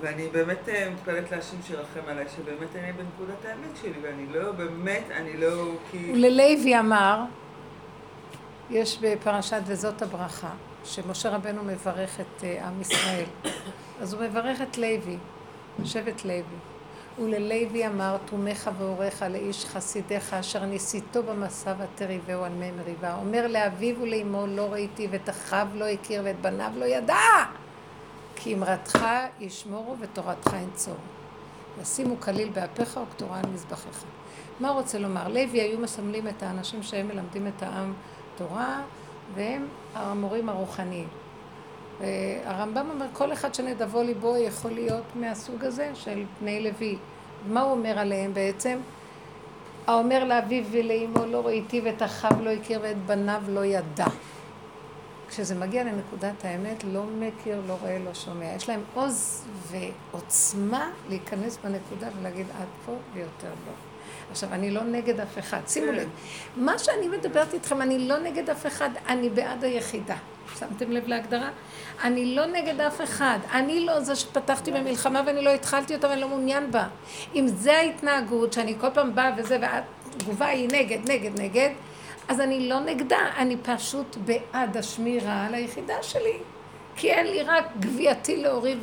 ואני 0.00 0.28
באמת 0.28 0.68
אה, 0.68 0.90
מתפלאת 0.90 1.30
להשם 1.30 1.56
שירחם 1.66 2.00
עליי, 2.06 2.24
שבאמת 2.36 2.76
אני 2.76 2.92
בנקודת 2.92 3.44
האמת 3.44 3.76
שלי, 3.82 3.92
ואני 4.02 4.26
לא, 4.32 4.52
באמת, 4.52 5.04
אני 5.10 5.36
לא, 5.36 5.72
כי... 5.90 6.12
וללוי 6.12 6.78
אמר, 6.78 7.20
יש 8.70 8.98
בפרשת 9.02 9.60
וזאת 9.66 10.02
הברכה, 10.02 10.50
שמשה 10.84 11.30
רבנו 11.30 11.62
מברך 11.64 12.20
את 12.20 12.44
אה, 12.44 12.68
עם 12.68 12.80
ישראל. 12.80 13.26
אז 14.00 14.14
הוא 14.14 14.22
מברך 14.22 14.60
את 14.62 14.78
לוי, 14.78 15.16
שבט 15.84 16.24
לוי. 16.24 16.71
וללוי 17.18 17.86
אמר, 17.86 18.16
תומך 18.24 18.70
והוריך 18.78 19.24
לאיש 19.30 19.64
חסידיך, 19.64 20.34
אשר 20.34 20.64
ניסיתו 20.64 21.22
במסע 21.22 21.74
ותריבהו 21.78 22.44
על 22.44 22.52
מי 22.52 22.70
מריבה. 22.70 23.16
אומר 23.16 23.46
לאביו 23.46 24.00
ולאמו 24.00 24.46
לא 24.46 24.72
ראיתי, 24.72 25.08
ואת 25.10 25.28
אחיו 25.28 25.68
לא 25.74 25.84
הכיר, 25.84 26.22
ואת 26.24 26.40
בניו 26.40 26.70
לא 26.76 26.84
ידע. 26.84 27.16
כי 28.36 28.54
אמרתך 28.54 28.98
ישמורו 29.40 29.96
ותורתך 30.00 30.52
ינצורו. 30.62 30.96
ישימו 31.82 32.20
כליל 32.20 32.50
באפיך 32.50 33.00
וכתורה 33.02 33.38
על 33.38 33.46
מזבחיך. 33.54 34.04
מה 34.60 34.70
רוצה 34.70 34.98
לומר? 34.98 35.28
לוי 35.28 35.60
היו 35.60 35.78
מסמלים 35.78 36.28
את 36.28 36.42
האנשים 36.42 36.82
שהם 36.82 37.08
מלמדים 37.08 37.46
את 37.46 37.62
העם 37.62 37.92
תורה, 38.36 38.80
והם 39.34 39.66
המורים 39.94 40.48
הרוחניים. 40.48 41.08
הרמב"ם 42.44 42.90
אומר, 42.90 43.06
כל 43.12 43.32
אחד 43.32 43.54
שנדבו 43.54 44.02
ליבו 44.02 44.36
יכול 44.36 44.70
להיות 44.70 45.04
מהסוג 45.14 45.64
הזה 45.64 45.90
של 45.94 46.24
בני 46.40 46.60
לוי. 46.60 46.96
מה 47.48 47.60
הוא 47.60 47.70
אומר 47.70 47.98
עליהם 47.98 48.34
בעצם? 48.34 48.78
האומר 49.86 50.24
לאביו 50.24 50.64
ולאמו 50.70 51.26
לא 51.26 51.46
ראיתי 51.46 51.80
ואת 51.84 52.02
אחיו 52.02 52.30
לא 52.42 52.50
הכיר 52.50 52.80
ואת 52.82 52.96
בניו 53.06 53.42
לא 53.48 53.64
ידע. 53.64 54.06
כשזה 55.28 55.54
מגיע 55.54 55.84
לנקודת 55.84 56.44
האמת, 56.44 56.84
לא 56.84 57.02
מכיר, 57.18 57.60
לא 57.68 57.76
רואה, 57.80 57.98
לא 57.98 58.14
שומע. 58.14 58.44
יש 58.56 58.68
להם 58.68 58.80
עוז 58.94 59.44
ועוצמה 59.70 60.90
להיכנס 61.08 61.58
בנקודה 61.64 62.08
ולהגיד 62.20 62.46
עד 62.60 62.66
פה 62.86 62.92
ויותר 63.14 63.48
לא. 63.66 63.72
עכשיו, 64.30 64.52
אני 64.52 64.70
לא 64.70 64.84
נגד 64.84 65.20
אף 65.20 65.38
אחד. 65.38 65.60
שימו 65.66 65.92
לב, 65.92 66.08
מה 66.56 66.78
שאני 66.78 67.08
מדברת 67.08 67.54
איתכם, 67.54 67.82
אני 67.82 67.98
לא 68.08 68.18
נגד 68.18 68.50
אף 68.50 68.66
אחד, 68.66 68.90
אני 69.08 69.30
בעד 69.30 69.64
היחידה. 69.64 70.16
שמתם 70.58 70.90
לב 70.92 71.08
להגדרה? 71.08 71.50
אני 72.04 72.34
לא 72.34 72.46
נגד 72.46 72.80
אף 72.80 73.00
אחד. 73.02 73.38
אני 73.52 73.86
לא 73.86 74.00
זה 74.00 74.16
שפתחתי 74.16 74.72
במלחמה 74.72 75.22
ואני 75.26 75.42
לא 75.42 75.50
התחלתי 75.50 75.94
אותה 75.94 76.08
ואני 76.08 76.20
לא 76.20 76.28
מעוניין 76.28 76.70
בה. 76.70 76.86
אם 77.34 77.46
זה 77.48 77.72
ההתנהגות, 77.76 78.52
שאני 78.52 78.74
כל 78.80 78.90
פעם 78.94 79.14
באה 79.14 79.30
וזה, 79.36 79.58
והתגובה 79.60 80.46
היא 80.46 80.68
נגד, 80.72 81.10
נגד, 81.10 81.40
נגד, 81.40 81.70
אז 82.28 82.40
אני 82.40 82.68
לא 82.68 82.80
נגדה, 82.80 83.18
אני 83.36 83.56
פשוט 83.56 84.16
בעד 84.16 84.76
השמירה 84.76 85.46
על 85.46 85.54
היחידה 85.54 86.02
שלי. 86.02 86.38
כי 86.96 87.10
אין 87.10 87.26
לי 87.26 87.42
רק 87.42 87.64
גבייתי 87.80 88.42
לאורי 88.42 88.76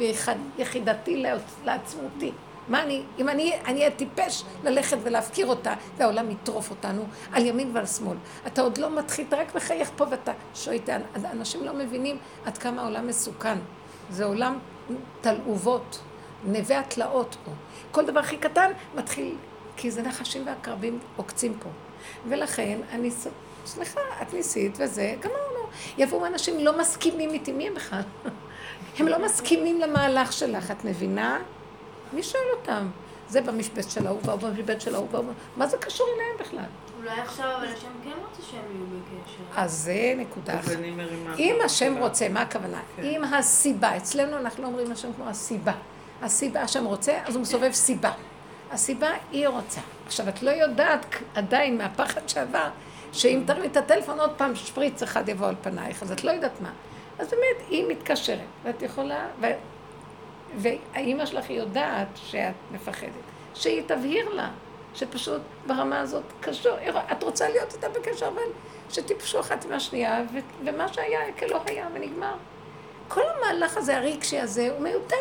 ויחידתי 0.57 1.23
לעצמותי. 1.65 2.31
מה 2.69 2.83
אני, 2.83 3.01
אם 3.19 3.29
אני 3.29 3.53
אהיה 3.67 3.91
טיפש 3.91 4.43
ללכת 4.63 4.97
ולהפקיר 5.03 5.47
אותה, 5.47 5.73
והעולם 5.97 6.31
יטרוף 6.31 6.69
אותנו 6.69 7.05
על 7.31 7.45
ימין 7.45 7.71
ועל 7.73 7.85
שמאל. 7.85 8.17
אתה 8.47 8.61
עוד 8.61 8.77
לא 8.77 8.99
מתחיל, 8.99 9.25
אתה 9.27 9.35
רק 9.35 9.55
מחייך 9.55 9.91
פה 9.95 10.05
ואתה 10.09 10.31
שואט, 10.55 10.89
אנשים 11.31 11.63
לא 11.63 11.73
מבינים 11.73 12.17
עד 12.45 12.57
כמה 12.57 12.81
העולם 12.81 13.07
מסוכן. 13.07 13.57
זה 14.09 14.25
עולם 14.25 14.57
תלעובות, 15.21 15.99
נווה 16.45 16.79
התלאות 16.79 17.35
פה. 17.45 17.51
כל 17.91 18.05
דבר 18.05 18.19
הכי 18.19 18.37
קטן 18.37 18.71
מתחיל, 18.95 19.35
כי 19.77 19.91
זה 19.91 20.01
נחשים 20.01 20.47
ועקרבים 20.47 20.99
עוקצים 21.15 21.53
פה. 21.59 21.69
ולכן 22.29 22.79
אני, 22.91 23.09
סליחה, 23.65 24.01
את 24.21 24.33
ניסית 24.33 24.77
וזה, 24.79 25.15
גמרנו. 25.19 25.69
יבואו 25.97 26.25
אנשים 26.25 26.59
לא 26.59 26.79
מסכימים 26.79 27.29
איתי, 27.29 27.51
מי 27.51 27.67
הם 27.67 27.73
בכלל? 27.73 28.01
הם 28.99 29.07
לא 29.07 29.25
מסכימים 29.25 29.79
למהלך 29.81 30.33
שלך, 30.33 30.71
את 30.71 30.85
מבינה? 30.85 31.39
מי 32.14 32.23
שואל 32.23 32.44
אותם? 32.60 32.90
זה 33.30 33.41
במשבצת 33.41 33.91
של 33.91 34.07
ההוא, 34.07 34.19
והוא 34.23 34.40
במשבצת 34.40 34.81
של 34.81 34.95
ההוא, 34.95 35.07
והוא... 35.11 35.26
מה 35.57 35.68
זה 35.68 35.77
קשור 35.77 36.07
אליהם 36.15 36.38
בכלל? 36.40 36.69
אולי 36.99 37.22
עכשיו 37.22 37.45
אבל 37.57 37.68
השם 37.68 37.88
כן 38.03 38.10
רוצה 38.30 38.41
שהם 38.52 38.61
יהיו 38.76 38.86
בקשר. 38.86 39.61
אז 39.61 39.73
זה 39.73 40.14
נקודה 40.18 40.60
אחת. 40.60 40.72
אם 41.40 41.56
השם 41.65 41.98
רוצה, 41.98 42.30
מה 42.30 42.41
הכוונה? 42.41 42.80
אם 42.99 43.23
הסיבה, 43.23 43.98
אצלנו 43.98 44.38
אנחנו 44.38 44.64
לא 44.64 44.68
אומרים 44.68 44.91
השם 44.91 45.14
כמו 45.14 45.30
הסיבה. 45.30 45.73
הסיבה, 46.22 46.61
השם 46.61 46.86
רוצה, 46.86 47.19
אז 47.26 47.36
הוא 47.36 47.41
מסובב 47.41 47.72
סיבה. 47.72 48.11
הסיבה 48.72 49.10
היא 49.31 49.48
רוצה. 49.48 49.81
עכשיו, 50.06 50.30
את 50.30 50.44
לא 50.44 50.52
יודעת 50.52 51.06
עדיין 51.36 51.77
מהפחד 51.77 52.30
שעבר, 52.30 52.69
שאם 53.11 53.44
תרימי 53.45 53.68
את 53.68 53.77
הטלפון 53.77 54.19
עוד 54.19 54.31
פעם, 54.38 54.56
שפריץ 54.56 55.03
אחד 55.03 55.30
יבוא 55.30 55.48
על 55.48 55.56
פנייך, 55.61 56.03
אז 56.03 56.11
את 56.11 56.23
לא 56.23 56.31
יודעת 56.31 56.61
מה. 56.61 56.72
אז 57.19 57.27
באמת, 57.30 57.69
היא 57.69 57.86
מתקשרת, 57.88 58.40
ואת 58.64 58.81
יכולה. 58.81 59.27
והאימא 60.57 61.26
שלך 61.26 61.49
יודעת 61.49 62.07
שאת 62.15 62.53
מפחדת, 62.71 63.09
שהיא 63.53 63.84
תבהיר 63.88 64.30
לה, 64.30 64.49
שפשוט 64.93 65.41
ברמה 65.67 65.99
הזאת 65.99 66.23
קשור, 66.41 66.77
את 67.11 67.23
רוצה 67.23 67.49
להיות 67.49 67.73
איתה 67.73 67.89
בקשר, 67.89 68.27
אבל 68.27 68.41
שתיפשו 68.89 69.39
אחת 69.39 69.65
עם 69.65 69.73
השנייה, 69.73 70.23
ו... 70.34 70.38
ומה 70.65 70.93
שהיה 70.93 71.19
כלא 71.39 71.61
היה 71.65 71.88
ונגמר. 71.93 72.35
כל 73.07 73.21
המהלך 73.38 73.77
הזה, 73.77 73.97
הרגשי 73.97 74.39
הזה, 74.39 74.69
הוא 74.71 74.81
מיותר. 74.81 75.15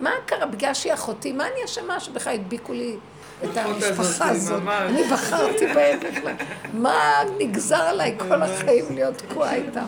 מה 0.00 0.10
קרה? 0.26 0.46
בגלל 0.46 0.74
שהיא 0.74 0.94
אחותי, 0.94 1.32
מה 1.32 1.46
אני 1.46 1.64
אשמה 1.64 2.00
שבכלל 2.00 2.34
הדביקו 2.34 2.72
לי 2.72 2.96
את 3.44 3.56
המשפחה 3.56 4.28
הזאת? 4.28 4.62
אני 4.68 5.02
בחרתי 5.04 5.66
בהם 5.66 5.98
בכלל. 6.00 6.32
מה 6.74 7.22
נגזר 7.38 7.82
עליי 7.82 8.14
כל 8.18 8.42
החיים 8.42 8.84
להיות 8.90 9.16
תקועה 9.16 9.54
איתם? 9.54 9.84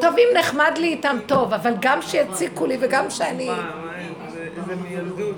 טוב, 0.00 0.14
אם 0.18 0.38
נחמד 0.38 0.72
לי 0.76 0.88
איתם 0.88 1.16
טוב, 1.26 1.54
אבל 1.54 1.74
גם 1.80 2.02
שיציקו 2.02 2.66
לי 2.66 2.76
וגם 2.80 3.10
שאני... 3.10 3.50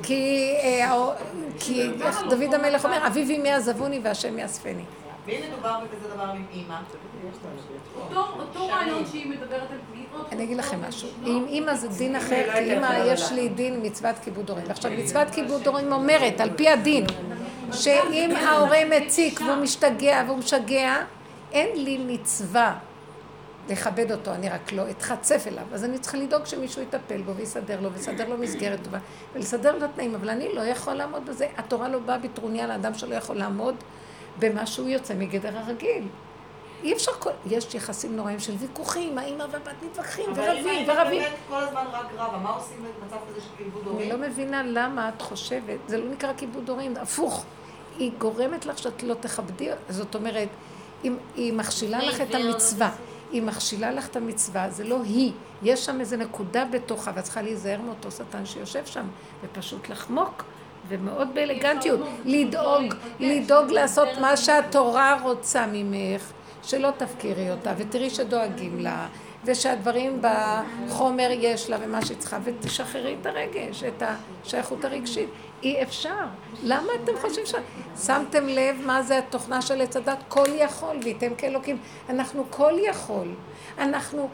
כי 0.02 1.90
איך 2.02 2.22
דוד 2.30 2.54
המלך 2.54 2.84
אומר, 2.84 3.06
אביו 3.06 3.36
אמי 3.40 3.52
עזבוני 3.52 4.00
והשם 4.02 4.38
יאספני. 4.38 4.84
ואם 5.26 5.40
מדובר 5.48 5.78
בכזה 5.84 6.14
דבר 6.14 6.24
עם 6.24 6.44
אימא? 6.52 6.76
אותו 8.38 8.68
רעיון 8.68 9.06
שהיא 9.10 9.30
מדברת 9.30 9.70
על. 9.70 9.93
אני 10.32 10.44
אגיד 10.44 10.56
לכם 10.56 10.78
משהו. 10.88 11.08
עם 11.24 11.44
אימא 11.48 11.74
זה 11.74 11.88
דין 11.88 12.16
אחר, 12.16 12.44
כי 12.52 12.58
אימא 12.58 13.04
יש 13.06 13.32
לי 13.32 13.48
דין 13.48 13.80
מצוות 13.82 14.16
כיבוד 14.22 14.50
הורים. 14.50 14.70
עכשיו, 14.70 14.90
מצוות 14.90 15.30
כיבוד 15.30 15.66
הורים 15.68 15.92
אומרת, 15.92 16.40
על 16.40 16.50
פי 16.56 16.68
הדין, 16.68 17.06
שאם 17.72 18.36
ההורה 18.36 18.78
מציק 18.90 19.40
והוא 19.40 19.56
משתגע 19.56 20.22
והוא 20.26 20.38
משגע, 20.38 20.96
אין 21.52 21.68
לי 21.84 21.98
מצווה 22.06 22.74
לכבד 23.68 24.12
אותו, 24.12 24.32
אני 24.32 24.48
רק 24.48 24.72
לא 24.72 24.90
אתחצף 24.90 25.44
אליו. 25.46 25.64
אז 25.72 25.84
אני 25.84 25.98
צריכה 25.98 26.18
לדאוג 26.18 26.46
שמישהו 26.46 26.82
יטפל 26.82 27.22
בו 27.22 27.34
ויסדר 27.34 27.80
לו, 27.80 27.92
ויסדר 27.92 28.28
לו 28.28 28.38
מסגרת 28.38 28.78
טובה, 28.84 28.98
ולסדר 29.34 29.78
לו 29.78 29.86
תנאים, 29.94 30.14
אבל 30.14 30.30
אני 30.30 30.54
לא 30.54 30.60
יכול 30.60 30.94
לעמוד 30.94 31.26
בזה. 31.26 31.46
התורה 31.56 31.88
לא 31.88 31.98
באה 31.98 32.18
בטרוניה 32.18 32.66
לאדם 32.66 32.94
שלא 32.94 33.14
יכול 33.14 33.36
לעמוד 33.36 33.74
במה 34.38 34.66
שהוא 34.66 34.88
יוצא 34.88 35.14
מגדר 35.14 35.58
הרגיל. 35.58 36.04
אי 36.84 36.92
אפשר 36.92 37.12
כל... 37.12 37.30
יש 37.46 37.74
יחסים 37.74 38.16
נוראים 38.16 38.40
של 38.40 38.52
ויכוחים, 38.52 39.18
האמא 39.18 39.44
והבת 39.50 39.82
מתווכחים 39.82 40.30
אבל 40.30 40.42
ורבים 40.42 40.68
אם 40.68 40.88
ורבים. 40.88 41.20
היית 41.20 41.22
באמת 41.22 41.38
כל 41.48 41.56
הזמן 41.56 41.84
רק 41.92 42.06
רבה, 42.16 42.38
מה 42.38 42.50
עושים 42.50 42.76
במצב 42.76 43.16
כזה 43.30 43.40
של 43.40 43.48
כיבוד 43.58 43.82
אני 43.82 43.92
הורים? 43.92 44.10
לא 44.10 44.28
מבינה 44.28 44.62
למה 44.62 45.08
את 45.08 45.22
חושבת, 45.22 45.78
זה 45.86 45.98
לא 45.98 46.10
נקרא 46.10 46.32
כיבוד 46.36 46.68
הורים, 46.68 46.94
הפוך. 46.96 47.44
היא 47.98 48.10
גורמת 48.18 48.66
לך 48.66 48.78
שאת 48.78 49.02
לא 49.02 49.14
תכבדי, 49.14 49.68
זאת 49.88 50.14
אומרת, 50.14 50.48
היא, 51.02 51.12
היא 51.36 51.52
מכשילה 51.52 51.98
לך 51.98 52.20
את 52.20 52.34
המצווה. 52.34 52.90
היא 53.32 53.42
מכשילה 53.42 53.92
לך 53.92 54.08
את 54.08 54.16
המצווה, 54.16 54.70
זה 54.70 54.84
לא 54.84 54.98
היא. 55.04 55.32
יש 55.62 55.86
שם 55.86 56.00
איזו 56.00 56.16
נקודה 56.16 56.64
בתוכה, 56.64 57.10
ואת 57.14 57.24
צריכה 57.24 57.42
להיזהר 57.42 57.80
מאותו 57.80 58.10
שטן 58.10 58.46
שיושב 58.46 58.86
שם, 58.86 59.06
ופשוט 59.44 59.88
לחמוק, 59.88 60.44
ומאוד 60.88 61.28
באלגנטיות, 61.34 62.00
לדאוג, 62.24 62.94
לדאוג 63.20 63.70
לעשות 63.70 64.08
מה 64.20 64.36
שהתורה 64.36 65.18
רוצה 65.22 65.66
ממך, 65.72 66.32
שלא 66.66 66.88
תפקירי 66.98 67.50
אותה, 67.50 67.72
ותראי 67.78 68.10
שדואגים 68.10 68.78
לה, 68.78 69.06
ושהדברים 69.44 70.22
בחומר 70.22 71.28
יש 71.30 71.70
לה 71.70 71.76
ומה 71.80 72.06
שהיא 72.06 72.18
צריכה, 72.18 72.38
ותשחררי 72.44 73.16
את 73.20 73.26
הרגש, 73.26 73.84
את 73.84 74.02
השייכות 74.44 74.84
הרגשית. 74.84 75.28
אי 75.62 75.82
אפשר. 75.82 76.24
למה 76.62 76.88
אתם 77.04 77.12
חושבים 77.20 77.46
ש... 77.46 77.54
שמתם 78.06 78.46
לב 78.46 78.76
מה 78.86 79.02
זה 79.02 79.18
התוכנה 79.18 79.62
של 79.62 79.80
עץ 79.80 79.96
הדת? 79.96 80.18
כל 80.28 80.48
יכול, 80.54 80.96
וייתם 81.02 81.34
כאלוקים. 81.34 81.78
אנחנו 82.08 82.44
כל 82.50 82.72
יכול. 82.78 83.28
אנחנו 83.78 84.28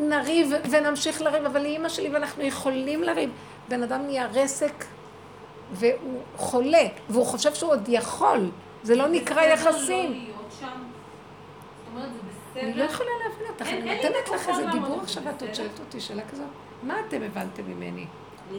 נריב 0.00 0.52
ונמשיך 0.70 1.22
לריב, 1.22 1.44
אבל 1.44 1.64
היא 1.64 1.72
אימא 1.72 1.88
שלי 1.88 2.08
ואנחנו 2.08 2.42
יכולים 2.42 3.02
לריב. 3.02 3.30
בן 3.68 3.82
אדם 3.82 4.02
נהיה 4.06 4.26
רסק 4.26 4.84
והוא 5.72 6.20
חולה, 6.36 6.86
והוא 7.10 7.26
חושב 7.26 7.54
שהוא 7.54 7.70
עוד 7.70 7.88
יכול. 7.88 8.50
זה 8.82 8.96
לא 8.96 9.08
נקרא 9.08 9.42
יחסים. 9.42 10.30
אני 12.56 12.74
לא 12.74 12.84
יכולה 12.84 13.10
להבין 13.24 13.46
אותך, 13.48 13.66
אני 13.68 13.94
נותנת 13.94 14.28
לך 14.34 14.48
איזה 14.48 14.66
דיבור 14.72 15.00
עכשיו, 15.02 15.22
ואת 15.24 15.42
עוד 15.42 15.50
בסדר? 15.50 15.54
שואלת 15.54 15.80
אותי 15.80 16.00
שאלה 16.00 16.22
כזאת? 16.32 16.46
מה 16.82 16.94
אתם 17.08 17.22
הבנתם 17.22 17.62
ממני? 17.66 18.06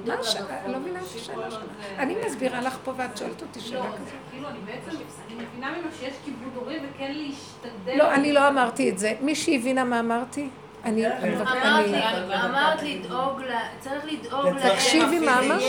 מה 0.06 0.14
הש- 0.14 0.36
לה 0.36 0.64
אני 0.66 0.74
לא 0.74 0.80
מבינה 0.80 1.00
את 1.00 1.06
השאלה 1.06 1.52
שלך. 1.52 1.62
זה- 1.62 2.02
אני 2.02 2.16
מסבירה 2.26 2.62
לך 2.62 2.78
פה 2.84 2.94
ואת 2.98 3.18
שואלת 3.18 3.42
אותי 3.42 3.60
לא, 3.60 3.66
שאלה 3.66 3.82
זה 3.92 3.98
כזאת. 3.98 4.08
כאילו, 4.32 4.48
אני 4.50 4.58
בעצם, 4.66 4.90
אני 5.28 5.36
מבינה 5.46 5.72
ממנו 5.72 5.88
שיש 6.00 6.14
כיבוד 6.26 6.52
הורים 6.56 6.84
וכן 6.96 7.12
להשתדל. 7.16 7.98
לא, 7.98 8.14
אני 8.14 8.34
לא 8.34 8.48
אמרתי 8.48 8.90
את 8.90 9.00
זה. 9.00 9.14
מישהי 9.22 9.58
הבינה 9.58 9.84
מה 9.84 10.00
אמרתי? 10.00 10.50
אני... 10.86 11.08
אני- 11.08 11.36
אמרת 11.36 11.88
לי, 11.88 12.04
אני- 12.04 12.46
אמרת 12.46 12.82
לדאוג 12.84 13.42
צריך 13.80 14.06
לדאוג 14.06 14.46
להם. 14.46 14.76
תקשיבי, 14.76 15.20
מה 15.20 15.40
אמרת? 15.40 15.62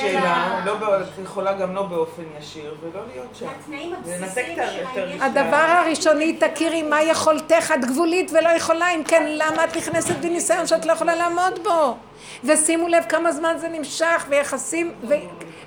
לא 0.64 0.74
בא- 0.74 1.00
את 1.02 1.24
יכולה 1.24 1.52
גם 1.52 1.74
לא 1.74 1.82
באופן 1.82 2.22
ישיר, 2.38 2.74
ולא 2.80 3.00
להיות 3.12 3.28
שם. 3.34 3.46
התנאים 3.48 3.92
לנתק 3.92 4.04
הבסיסיים 4.08 4.56
של. 4.94 5.22
הדבר 5.22 5.56
הראשוני, 5.56 6.32
תכירי 6.38 6.82
מה 6.82 7.02
יכולתך, 7.02 7.72
את 7.74 7.84
גבולית 7.84 8.30
ולא 8.30 8.48
יכולה, 8.48 8.90
אם 8.94 9.02
כן, 9.04 9.22
למה 9.28 9.64
את 9.64 9.76
נכנסת 9.76 10.16
בניסיון 10.16 10.66
שאת 10.66 10.86
לא 10.86 10.92
יכולה 10.92 11.14
לעמוד 11.16 11.58
בו? 11.64 11.96
ושימו 12.44 12.88
לב 12.88 13.04
כמה 13.08 13.32
זמן 13.32 13.54
זה 13.58 13.68
נמשך, 13.68 14.26
ויחסים, 14.28 14.92
ו... 15.08 15.14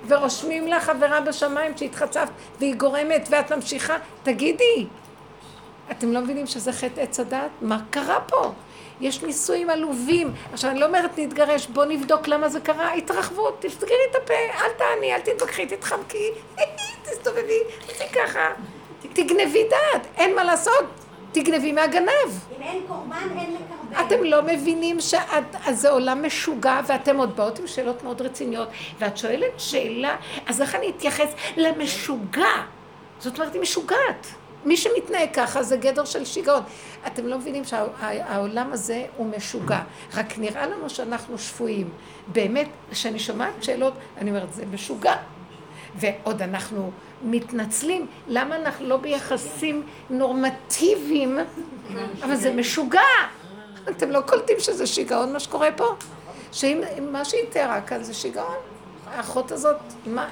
ורושמים 0.07 0.67
לך 0.67 0.83
חברה 0.83 1.21
בשמיים 1.21 1.71
שהתחצפת, 1.77 2.29
והיא 2.59 2.75
גורמת, 2.75 3.27
ואת 3.31 3.51
ממשיכה, 3.51 3.93
תגידי, 4.23 4.85
אתם 5.91 6.11
לא 6.13 6.19
מבינים 6.21 6.47
שזה 6.47 6.73
חטא 6.73 7.01
עץ 7.01 7.19
הדת? 7.19 7.37
מה 7.61 7.77
קרה 7.89 8.19
פה? 8.19 8.51
יש 9.01 9.23
נישואים 9.23 9.69
עלובים. 9.69 10.33
עכשיו, 10.53 10.71
אני 10.71 10.79
לא 10.79 10.85
אומרת 10.85 11.19
נתגרש, 11.19 11.67
בוא 11.67 11.85
נבדוק 11.85 12.27
למה 12.27 12.49
זה 12.49 12.59
קרה. 12.59 12.93
התרחבות, 12.93 13.57
תסגרי 13.59 13.95
את 14.11 14.15
הפה, 14.15 14.33
אל 14.33 14.69
תעני, 14.77 15.15
אל 15.15 15.19
תתווכחי, 15.19 15.65
תתחמקי, 15.65 16.29
תסתובבי, 17.03 17.59
תעשי 17.87 18.09
ככה. 18.13 18.49
תגנבי 19.13 19.63
דעת, 19.69 20.07
אין 20.17 20.35
מה 20.35 20.43
לעשות, 20.43 20.85
תגנבי 21.31 21.71
מהגנב. 21.71 22.09
אם 22.57 22.61
אין 22.61 22.81
קורבן, 22.87 23.37
אין 23.39 23.55
לקרבן. 23.55 24.05
אתם 24.05 24.23
לא 24.23 24.41
מבינים 24.41 24.97
שזה 24.99 25.89
עולם 25.89 26.25
משוגע 26.25 26.79
ואתם 26.87 27.17
עוד 27.17 27.35
באות 27.35 27.59
עם 27.59 27.67
שאלות 27.67 28.03
מאוד 28.03 28.21
רציניות 28.21 28.67
ואת 28.99 29.17
שואלת 29.17 29.51
שאלה, 29.57 30.15
אז 30.45 30.61
איך 30.61 30.75
אני 30.75 30.89
אתייחס 30.89 31.29
למשוגע? 31.57 32.49
זאת 33.19 33.39
אומרת, 33.39 33.53
היא 33.53 33.61
משוגעת. 33.61 34.27
מי 34.65 34.77
שמתנהג 34.77 35.29
ככה 35.33 35.63
זה 35.63 35.77
גדר 35.77 36.05
של 36.05 36.25
שיגעון. 36.25 36.63
אתם 37.07 37.27
לא 37.27 37.37
מבינים 37.37 37.63
שהעולם 37.63 38.73
הזה 38.73 39.05
הוא 39.17 39.27
משוגע. 39.37 39.79
רק 40.13 40.37
נראה 40.37 40.67
לנו 40.67 40.89
שאנחנו 40.89 41.37
שפויים. 41.37 41.89
באמת, 42.27 42.67
כשאני 42.91 43.19
שומעת 43.19 43.53
שאלות, 43.63 43.93
אני 44.17 44.29
אומרת, 44.29 44.53
זה 44.53 44.65
משוגע. 44.65 45.15
ועוד 45.95 46.41
אנחנו 46.41 46.91
מתנצלים, 47.23 48.07
למה 48.27 48.55
אנחנו 48.55 48.87
לא 48.87 48.97
ביחסים 48.97 49.83
נורמטיביים, 50.09 51.39
אבל 52.23 52.35
זה 52.35 52.53
משוגע. 52.53 52.99
אתם 53.89 54.11
לא 54.11 54.21
קולטים 54.21 54.59
שזה 54.59 54.87
שיגעון 54.87 55.33
מה 55.33 55.39
שקורה 55.39 55.69
פה? 55.77 55.95
שאם 56.51 56.81
מה 57.11 57.25
שהיא 57.25 57.43
תיארה 57.49 57.81
כאן 57.81 58.03
זה 58.03 58.13
שיגעון. 58.13 58.55
האחות 59.07 59.51
הזאת, 59.51 59.77
מה? 60.05 60.29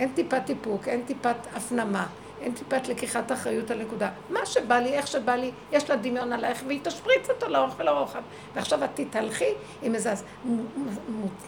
אין 0.00 0.08
טיפת 0.14 0.50
איפוק, 0.50 0.88
אין 0.88 1.02
טיפת 1.06 1.36
הפנמה, 1.56 2.06
אין 2.40 2.52
טיפת 2.54 2.88
לקיחת 2.88 3.32
אחריות 3.32 3.70
על 3.70 3.82
נקודה. 3.82 4.10
מה 4.30 4.46
שבא 4.46 4.74
לי, 4.78 4.92
איך 4.92 5.06
שבא 5.06 5.34
לי, 5.34 5.50
יש 5.72 5.90
לה 5.90 5.96
דמיון 5.96 6.32
עלייך 6.32 6.62
והיא 6.66 6.80
תשפריץ 6.82 7.30
אותו 7.30 7.48
לאורך 7.48 7.74
ולרוחב. 7.78 8.22
ועכשיו 8.54 8.84
את 8.84 8.90
תתהלכי 8.94 9.52
עם 9.82 9.94
איזה 9.94 10.12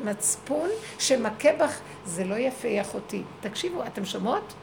מצפון 0.05 0.69
שמכה 0.98 1.52
בך, 1.52 1.81
זה 2.05 2.24
לא 2.24 2.35
יפה, 2.35 2.81
אחותי. 2.81 3.23
תקשיבו, 3.40 3.82
אתם 3.86 4.05
שומעות? 4.05 4.55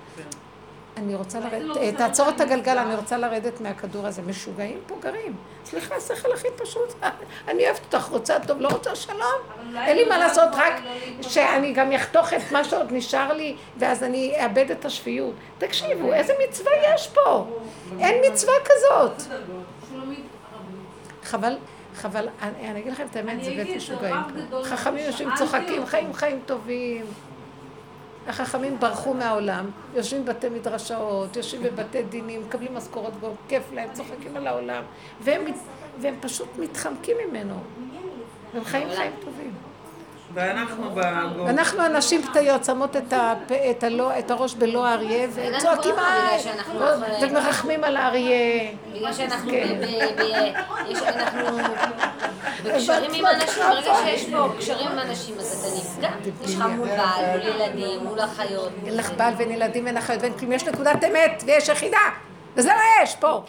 אני 1.00 1.16
רוצה 1.16 1.42
זה 1.42 1.46
לא 1.46 1.58
לרדת, 1.58 1.70
בסדר 1.70 1.92
תעצור 1.98 2.30
את 2.30 2.42
הגלגל. 2.42 2.78
אני 2.78 2.96
רוצה 2.96 3.18
לרדת 3.18 3.62
מהכדור 3.62 4.08
הזה. 4.08 4.22
משוגעים 4.22 4.80
פה 4.88 4.96
גרים. 5.02 5.36
סליחה, 5.66 5.96
השכל 5.96 6.32
הכי 6.34 6.48
פשוט. 6.56 6.94
אני 7.50 7.66
אוהבת 7.66 7.94
אותך, 7.94 8.08
רוצה 8.10 8.40
טוב, 8.48 8.62
לא 8.62 8.68
רוצה 8.68 8.96
שלום. 8.96 9.42
אין 9.76 9.98
לי 9.98 10.06
מה 10.06 10.18
לא 10.18 10.24
לעשות, 10.24 10.44
לעבור, 10.44 10.60
רק 10.60 10.74
לא. 11.18 11.30
שאני 11.30 11.74
גם 11.74 11.92
אחתוך 11.92 12.34
את 12.34 12.52
מה 12.52 12.64
שעוד 12.64 12.92
נשאר 12.92 13.34
לי, 13.34 13.56
ואז 13.78 14.04
אני 14.04 14.34
אאבד 14.44 14.72
את 14.72 14.86
השפיות. 14.86 15.34
תקשיבו, 15.58 16.14
איזה 16.14 16.34
מצווה 16.48 16.72
יש 16.94 17.08
פה? 17.08 17.48
אין 18.00 18.32
מצווה 18.32 18.54
כזאת. 18.66 19.22
חבל, 21.24 21.58
חבל, 21.96 22.28
אני 22.42 22.70
אני 22.70 22.80
אגיד 22.80 22.92
לכם 22.92 23.06
את 23.12 23.16
האמת, 23.16 23.44
זה 23.44 23.52
בית 23.52 23.76
משוגעים 23.76 24.16
חכמים 24.64 25.06
יושבים 25.06 25.30
צוחקים. 25.38 25.86
חיים 25.86 26.14
חיים 26.14 26.40
טובים. 26.46 27.06
החכמים 28.30 28.80
ברחו 28.80 29.14
מהעולם, 29.14 29.66
יושבים 29.96 30.26
בבתי 30.26 30.50
מדרשאות, 30.50 31.36
יושבים 31.36 31.64
בבתי 31.64 32.04
דינים, 32.04 32.42
מקבלים 32.48 32.76
משכורות 32.76 33.14
גבוהות, 33.14 33.36
כיף 33.48 33.64
להם, 33.74 33.90
צוחקים 33.94 34.38
על 34.38 34.48
העולם, 34.48 34.84
והם, 35.22 35.42
והם 36.02 36.16
פשוט 36.22 36.48
מתחמקים 36.58 37.18
ממנו. 37.30 37.56
והם 38.54 38.64
חיים 38.64 38.88
חיים 38.96 39.12
טובים. 39.26 39.54
ואנחנו. 40.34 40.96
אנחנו 41.50 41.82
הנשים 41.82 42.24
פתיות, 42.24 42.66
שמות 42.66 42.96
את, 42.96 43.14
הפ... 43.14 43.52
את, 43.52 43.84
הלא... 43.84 44.20
את 44.20 44.32
הראש 44.32 44.54
בלא 44.56 44.88
האריה 44.88 45.28
וצועקים 45.34 45.96
שאנחנו- 46.40 46.80
ומרחמים 47.22 47.84
על 47.84 47.98
האריה. 47.98 48.72
בגלל 48.94 49.14
שאנחנו 49.14 49.52
בקשרים 52.64 53.12
עם 53.14 53.26
אנשים, 53.26 53.64
ברגע 53.70 53.94
שיש 54.04 54.30
פה 54.30 54.48
קשרים 54.58 54.88
עם 54.88 55.00
אנשים 55.00 55.36
אז 55.40 55.66
אתה 55.66 55.78
נפגע. 55.78 56.10
יש 56.44 56.56
לך 56.56 56.62
מול 56.62 56.88
בעל, 56.88 57.26
מול 57.38 57.48
ילדים, 57.48 58.00
מול 58.04 58.20
אחיות. 58.24 58.70
אין 58.86 58.98
לך 58.98 59.12
בעל 59.18 59.34
ואין 59.38 59.52
ילדים 59.52 59.86
ואין 59.86 59.98
אחיות 59.98 60.22
ואין 60.22 60.38
כלום, 60.38 60.52
יש 60.52 60.64
נקודת 60.64 61.04
אמת 61.04 61.44
ויש 61.46 61.70
יחידה. 61.70 61.98
וזה 62.56 62.70
מה 62.70 63.04
יש 63.04 63.16
פה. 63.16 63.42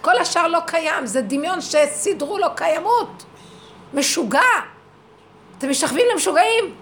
כל 0.00 0.18
השאר 0.18 0.46
לא 0.48 0.58
קיים, 0.66 1.06
זה 1.06 1.22
דמיון 1.22 1.60
שסידרו 1.60 2.38
לו 2.38 2.46
קיימות. 2.56 3.24
משוגע. 3.94 4.40
אתם 5.58 5.70
משתחווים 5.70 6.06
למשוגעים? 6.12 6.74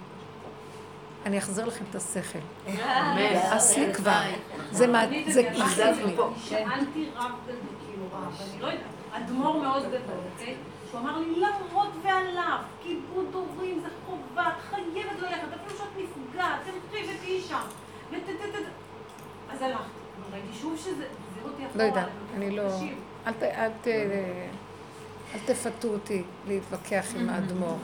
אני 1.27 1.39
אחזיר 1.39 1.65
לכם 1.67 1.85
את 1.91 1.95
השכל. 1.95 2.39
נמאס 3.17 3.77
לי 3.77 3.95
כבר. 3.95 4.21
זה 4.73 4.87
מה- 4.87 5.05
זה 5.29 5.43
מכאיב 5.43 6.07
לי. 6.07 6.17
שאלתי 6.49 7.09
רב 7.17 7.31
גדול, 7.47 7.57
כאילו 7.87 8.05
רב, 8.13 8.41
אני 8.53 8.61
לא 8.63 8.67
יודעת, 8.67 8.81
אדמו"ר 9.13 9.63
מאוד 9.63 9.83
גדול, 9.83 10.01
אוקיי? 10.33 10.55
שהוא 10.95 11.03
אמר 11.03 11.19
לי 11.19 11.41
למרות 11.41 11.89
ועליו, 12.03 12.59
כיבוד 12.83 13.27
הורים 13.33 13.81
זה 13.81 13.89
חובה, 14.07 14.49
את 14.49 14.61
חייבת 14.71 15.19
ללכת, 15.21 15.49
אפילו 15.55 15.79
שאת 15.79 15.89
נפגעת, 15.99 16.61
תלכי 16.65 17.05
ותהיי 17.05 17.41
שם. 17.41 17.61
אז 19.51 19.63
הלכתי, 19.63 19.85
ראיתי 20.33 20.53
שוב 20.53 20.77
שזה, 20.77 20.91
החזיר 20.91 21.45
אותי 21.45 21.67
אחורה. 21.67 21.85
לא 21.85 21.89
יודעת, 21.89 22.09
אני 22.35 22.57
לא... 22.57 22.63
אל 23.27 23.33
ת... 23.83 23.89
אל 25.35 25.39
תפתו 25.45 25.89
אותי 25.89 26.23
להתווכח 26.49 27.05
עם 27.21 27.29
האדמו"ר. 27.29 27.79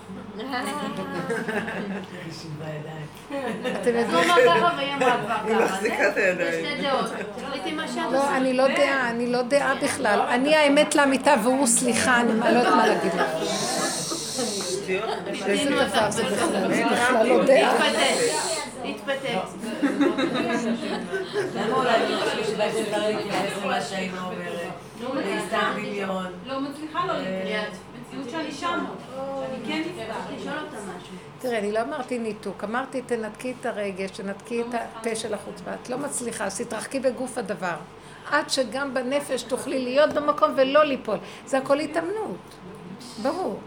אתם 3.80 3.94
יודעים... 3.94 4.30
היא. 4.78 5.56
מחזיקה 5.56 6.08
את 6.08 6.16
הידיים. 6.16 6.64
יש 6.64 6.72
שתי 6.74 6.82
דעות. 6.82 7.10
ראיתי 7.50 7.72
מה 7.72 7.88
שאת 7.88 8.12
לא. 8.12 8.36
אני 8.36 8.52
לא 8.54 8.68
דעה, 8.68 9.10
אני 9.10 9.26
לא 9.26 9.42
דעה 9.42 9.74
בכלל. 9.74 10.20
אני 10.20 10.56
האמת 10.56 10.94
לאמיתה 10.94 11.34
והוא 11.42 11.66
סליחה, 11.66 12.20
אני 12.20 12.40
לא 12.40 12.44
יודעת 12.44 12.74
מה 12.74 12.86
להגיד 12.86 13.12
לך. 13.14 13.30
איזה 15.46 15.70
דבר 15.70 16.10
זה 16.10 16.24
בכלל, 16.24 16.74
זה 16.74 16.84
בכלל 16.92 17.26
לא 17.26 17.44
דעה. 17.44 17.74
להתפתק. 18.92 19.34
להתפתק. 19.98 20.10
למה 21.54 21.76
אולי 21.76 21.94
אני 21.94 22.16
חושבת 22.16 22.46
שבאמת 22.46 22.74
אפשר 22.74 23.08
להתייחס 23.08 23.64
למה 23.64 23.80
שהאימא 23.80 24.18
אומרת? 24.18 24.70
להסתם 25.26 25.72
דמיון. 25.76 26.26
לא 26.46 26.60
מצליחה 26.60 27.06
לא 27.06 27.12
להתייעץ. 27.12 27.72
מציאות 28.08 28.30
שאני 28.30 28.52
שם. 28.52 28.84
שאני 29.16 29.66
כן 29.66 29.82
נפגעת. 29.88 30.16
לשאול 30.36 30.54
אותה 30.58 30.76
משהו. 30.76 31.14
תראה, 31.38 31.58
אני 31.58 31.72
לא 31.72 31.82
אמרתי 31.82 32.18
ניתוק, 32.18 32.64
אמרתי 32.64 33.02
תנתקי 33.02 33.54
את 33.60 33.66
הרגש, 33.66 34.10
תנתקי 34.10 34.60
את 34.60 34.66
הפה 34.74 35.16
של 35.16 35.34
החוצפה. 35.34 35.70
את 35.82 35.90
לא 35.90 35.98
מצליחה, 35.98 36.44
אז 36.44 36.60
תתרחקי 36.60 37.00
בגוף 37.00 37.38
הדבר. 37.38 37.74
עד 38.30 38.50
שגם 38.50 38.94
בנפש 38.94 39.42
תוכלי 39.42 39.84
להיות 39.84 40.12
במקום 40.12 40.50
ולא 40.56 40.84
ליפול. 40.84 41.18
זה 41.46 41.58
הכל 41.58 41.80
התאמנות. 41.80 42.38
ברור. 43.22 43.58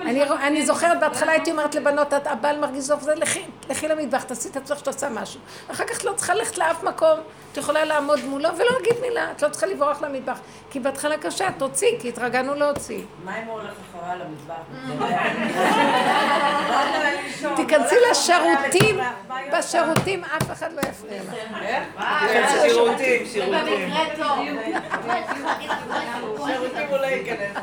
אני, 0.00 0.24
רוא- 0.24 0.36
אני 0.46 0.66
זוכרת 0.66 1.00
בהתחלה 1.00 1.32
הייתי 1.32 1.50
אומרת 1.50 1.74
לבנות, 1.74 2.12
"את- 2.14 2.26
הבעל 2.26 2.58
מרגיז 2.58 2.92
אוף, 2.92 3.02
זה 3.02 3.14
לכי, 3.14 3.40
לכי 3.70 3.88
למטבח, 3.88 4.22
תעשי 4.22 4.48
את 4.48 4.56
עצמך 4.56 4.78
שאת 4.78 4.86
עושה 4.88 5.08
משהו. 5.08 5.40
אחר 5.70 5.84
כך 5.84 5.96
את 5.98 6.04
לא 6.04 6.12
צריכה 6.12 6.34
ללכת 6.34 6.58
לאף 6.58 6.82
מקום, 6.82 7.18
את 7.52 7.56
יכולה 7.56 7.84
לעמוד 7.84 8.24
מולו 8.24 8.48
ולא 8.56 8.70
להגיד 8.78 9.00
מילה, 9.00 9.30
את 9.36 9.42
לא 9.42 9.48
צריכה 9.48 9.66
לברוח 9.66 10.02
למטבח. 10.02 10.38
כי 10.70 10.80
בהתחלה 10.80 11.16
קשה, 11.18 11.46
תוציאי, 11.58 11.96
כי 12.00 12.08
התרגלנו 12.08 12.54
להוציא. 12.54 13.02
מה 13.24 13.38
אם 13.38 13.46
הוא 13.46 13.60
הולך 13.60 13.72
אחריה 14.00 14.14
למטבח? 14.16 14.54
תיכנסי 17.56 17.94
לשירותים, 18.10 18.98
בשירותים 19.52 20.24
אף 20.24 20.50
אחד 20.52 20.72
לא 20.72 20.80
יפריע 20.80 21.20
לך. 21.22 21.34
כן, 22.28 22.44
שירותים, 22.62 23.26
שירותים. 23.26 23.90
שירותים 26.46 26.88
הוא 26.88 26.98
לא 26.98 27.06
ייכנס. 27.06 27.56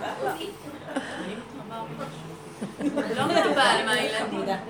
לא 3.18 3.26
מדובר 3.26 3.86
מהילדים. 3.86 4.64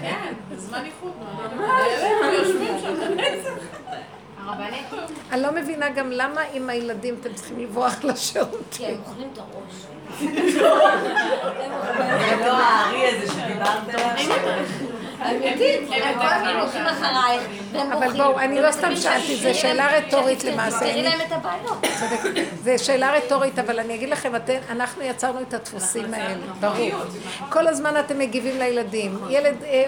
כן, 0.00 0.32
בזמן 0.50 0.84
איחוד. 0.84 1.12
באמת, 1.58 2.32
יושבים 2.32 2.78
שם. 2.82 2.94
הרבנית. 4.46 4.86
אני 5.32 5.42
לא 5.42 5.52
מבינה 5.52 5.90
גם 5.90 6.10
למה 6.10 6.40
עם 6.52 6.70
הילדים 6.70 7.16
אתם 7.20 7.34
צריכים 7.34 7.58
לברוח 7.58 7.94
כי 7.94 8.06
הם 8.06 8.12
לשירותים. 8.12 9.00
אוכלים 9.06 9.28
את 9.32 9.38
הראש. 9.38 9.86
זה 12.28 12.46
לא 12.46 12.56
הארי 12.56 13.06
הזה 13.06 13.32
שדיברת 13.32 13.94
עליו. 13.94 14.64
אמיתית, 15.30 15.80
הם 15.92 16.18
כל 16.18 16.26
הזמן 16.26 16.56
הולכים 16.60 16.86
אחרייך, 16.86 17.42
והם 17.72 17.92
אבל. 17.92 18.12
בואו, 18.16 18.38
אני 18.38 18.62
לא 18.62 18.72
סתם 18.72 18.96
שאלתי, 18.96 19.36
זו 19.36 19.42
תראי 19.42 19.54
שאלה 19.54 19.88
רטורית 19.96 20.44
למעשה. 20.44 20.76
תפתרי 20.76 20.92
אני- 20.92 21.02
להם 21.02 21.20
את 21.20 21.32
הבעיות. 21.32 21.86
זו 22.64 22.84
שאלה 22.84 23.12
רטורית, 23.12 23.58
אבל 23.58 23.78
אני 23.80 23.94
אגיד 23.94 24.08
לכם, 24.08 24.32
אנחנו 24.70 25.02
יצרנו 25.02 25.40
את 25.40 25.54
הדפוסים 25.54 26.14
האלה, 26.14 26.34
ברור. 26.60 26.90
כל 27.48 27.66
הזמן 27.66 28.00
אתם 28.00 28.18
מגיבים 28.18 28.58
לילדים. 28.58 29.18
ילד 29.30 29.54
אה, 29.64 29.84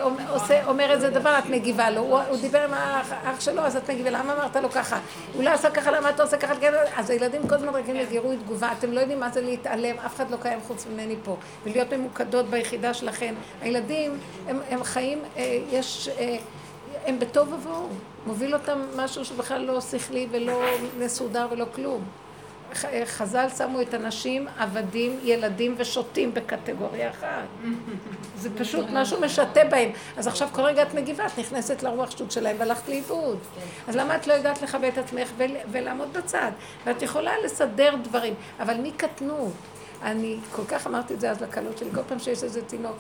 אומר 0.67 0.91
איזה 0.91 1.11
דבר, 1.11 1.39
את 1.39 1.47
מגיבה 1.47 1.91
לו. 1.91 2.01
הוא, 2.01 2.37
דיבר 2.41 2.65
עם 2.65 2.71
האח 2.75 3.41
שלו, 3.41 3.63
אז 3.63 3.77
את 3.77 3.91
מגיבה, 3.91 4.11
למה 4.11 4.33
אמרת 4.33 4.57
לו 4.57 4.71
ככה? 4.71 4.99
הוא 5.35 5.43
לא 5.45 5.51
עשה 5.51 5.71
ככה, 5.71 5.91
למה 5.91 6.11
אתה 6.11 6.23
עושה 6.23 6.37
ככה? 6.37 6.53
אז 6.97 7.11
הילדים 7.11 7.49
כל 7.49 7.55
הזמן 7.55 7.75
רגילים 7.75 8.03
לגירוי 8.03 8.37
תגובה. 8.37 8.69
אתם 8.79 8.93
לא 8.93 9.01
יודעים 9.01 9.21
מה 9.21 9.31
זה 9.31 9.41
להתעלם, 9.41 9.97
אף 10.07 10.17
אחד 10.17 10.31
לא 10.31 10.37
קיים 10.43 10.59
חוץ 10.67 10.87
ממני 10.93 11.15
פה. 11.25 11.37
ולהיות 11.65 11.93
ממוקדות 11.93 12.47
ביחידה 12.51 12.95
שלכם. 12.95 13.35
הילדים, 13.63 14.19
הם 14.71 14.85
חיים, 14.85 15.18
אה, 15.37 15.43
יש... 15.71 16.09
אה, 16.19 16.37
הם 17.07 17.19
בטוב 17.19 17.53
ובוהו, 17.53 17.89
מוביל 18.27 18.55
אותם 18.55 18.79
משהו 18.97 19.25
שבכלל 19.25 19.63
לא 19.65 19.81
שכלי 19.81 20.27
ולא 20.31 20.63
מסודר 20.99 21.47
ולא 21.51 21.67
כלום. 21.75 22.05
ח- 22.75 22.85
חז"ל 23.05 23.47
שמו 23.59 23.81
את 23.81 23.95
הנשים, 23.95 24.47
עבדים, 24.59 25.19
ילדים 25.23 25.75
ושוטים 25.79 26.35
בקטגוריה 26.35 27.11
אחת. 27.11 27.45
זה 28.39 28.51
פשוט 28.59 28.87
משהו 28.93 29.21
משתה 29.21 29.65
בהם. 29.71 29.91
אז 30.17 30.27
עכשיו 30.27 30.49
כל 30.53 30.63
רגע 30.63 30.83
את 30.83 30.95
מגיבה, 30.95 31.27
את 31.27 31.39
נכנסת 31.39 31.83
לרוח 31.83 32.11
שטות 32.11 32.33
שלהם 32.33 32.57
והלכת 32.59 32.89
לאיבוד. 32.89 33.39
אז 33.89 33.97
למה 33.97 34.17
את 34.17 34.27
לא 34.27 34.33
יודעת 34.33 34.63
לכבד 34.63 34.85
את 34.93 34.99
עצמך 34.99 35.29
ול- 35.37 35.57
ולעמוד 35.71 36.13
בצד? 36.13 36.51
ואת 36.87 37.03
יכולה 37.03 37.33
לסדר 37.45 37.95
דברים, 38.03 38.35
אבל 38.61 38.75
מקטנות. 38.83 39.53
אני 40.03 40.37
כל 40.53 40.63
כך 40.69 40.87
אמרתי 40.87 41.15
את 41.15 41.21
זה 41.21 41.31
אז 41.31 41.43
לקלות 41.43 41.79
שלי, 41.79 41.89
כל 41.95 42.01
פעם 42.09 42.19
שיש 42.19 42.43
איזה 42.43 42.63
תינוק, 42.63 42.97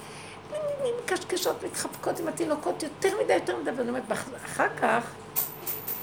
מקשקשות, 1.04 1.64
מתחבקות 1.64 2.20
עם 2.20 2.28
התינוקות 2.28 2.82
יותר 2.82 3.08
מדי, 3.24 3.32
יותר 3.34 3.56
מדי, 3.56 3.70
ואני 3.76 3.88
אומרת, 3.88 4.08
"בח- 4.08 4.24
אחר 4.46 4.66
כך, 4.82 5.04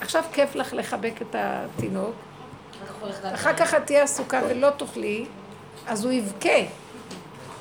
עכשיו 0.02 0.24
כיף 0.34 0.56
לך 0.56 0.74
לחבק 0.74 1.14
את 1.22 1.36
התינוק, 1.40 2.16
אחר 3.34 3.54
כך 3.54 3.74
את 3.74 3.86
תהיה 3.86 4.04
עסוקה 4.04 4.42
ולא 4.50 4.70
תאכלי, 4.70 5.26
אז 5.88 6.06
הוא 6.06 6.12
יבכה. 6.14 6.60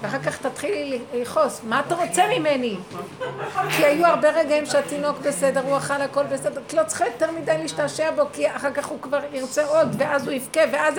ואחר 0.04 0.18
כך 0.18 0.38
תתחילי 0.38 0.98
לכעוס, 1.14 1.60
מה 1.68 1.80
אתה 1.80 1.94
רוצה 1.94 2.22
ממני? 2.38 2.76
כי 3.76 3.84
היו 3.84 4.06
הרבה 4.06 4.30
רגעים 4.30 4.66
שהתינוק 4.66 5.18
בסדר, 5.18 5.60
הוא 5.60 5.76
אכל 5.76 6.02
הכל 6.02 6.22
בסדר, 6.22 6.60
את 6.66 6.74
לא 6.74 6.82
צריכה 6.86 7.06
יותר 7.06 7.30
מדי 7.30 7.58
להשתעשע 7.58 8.10
בו, 8.10 8.22
כי 8.32 8.56
אחר 8.56 8.72
כך 8.72 8.86
הוא 8.86 8.98
כבר 9.02 9.20
ירצה 9.32 9.66
עוד, 9.66 9.88
ואז 9.98 10.26
הוא 10.26 10.32
יבכה, 10.32 10.60
ואז... 10.72 10.94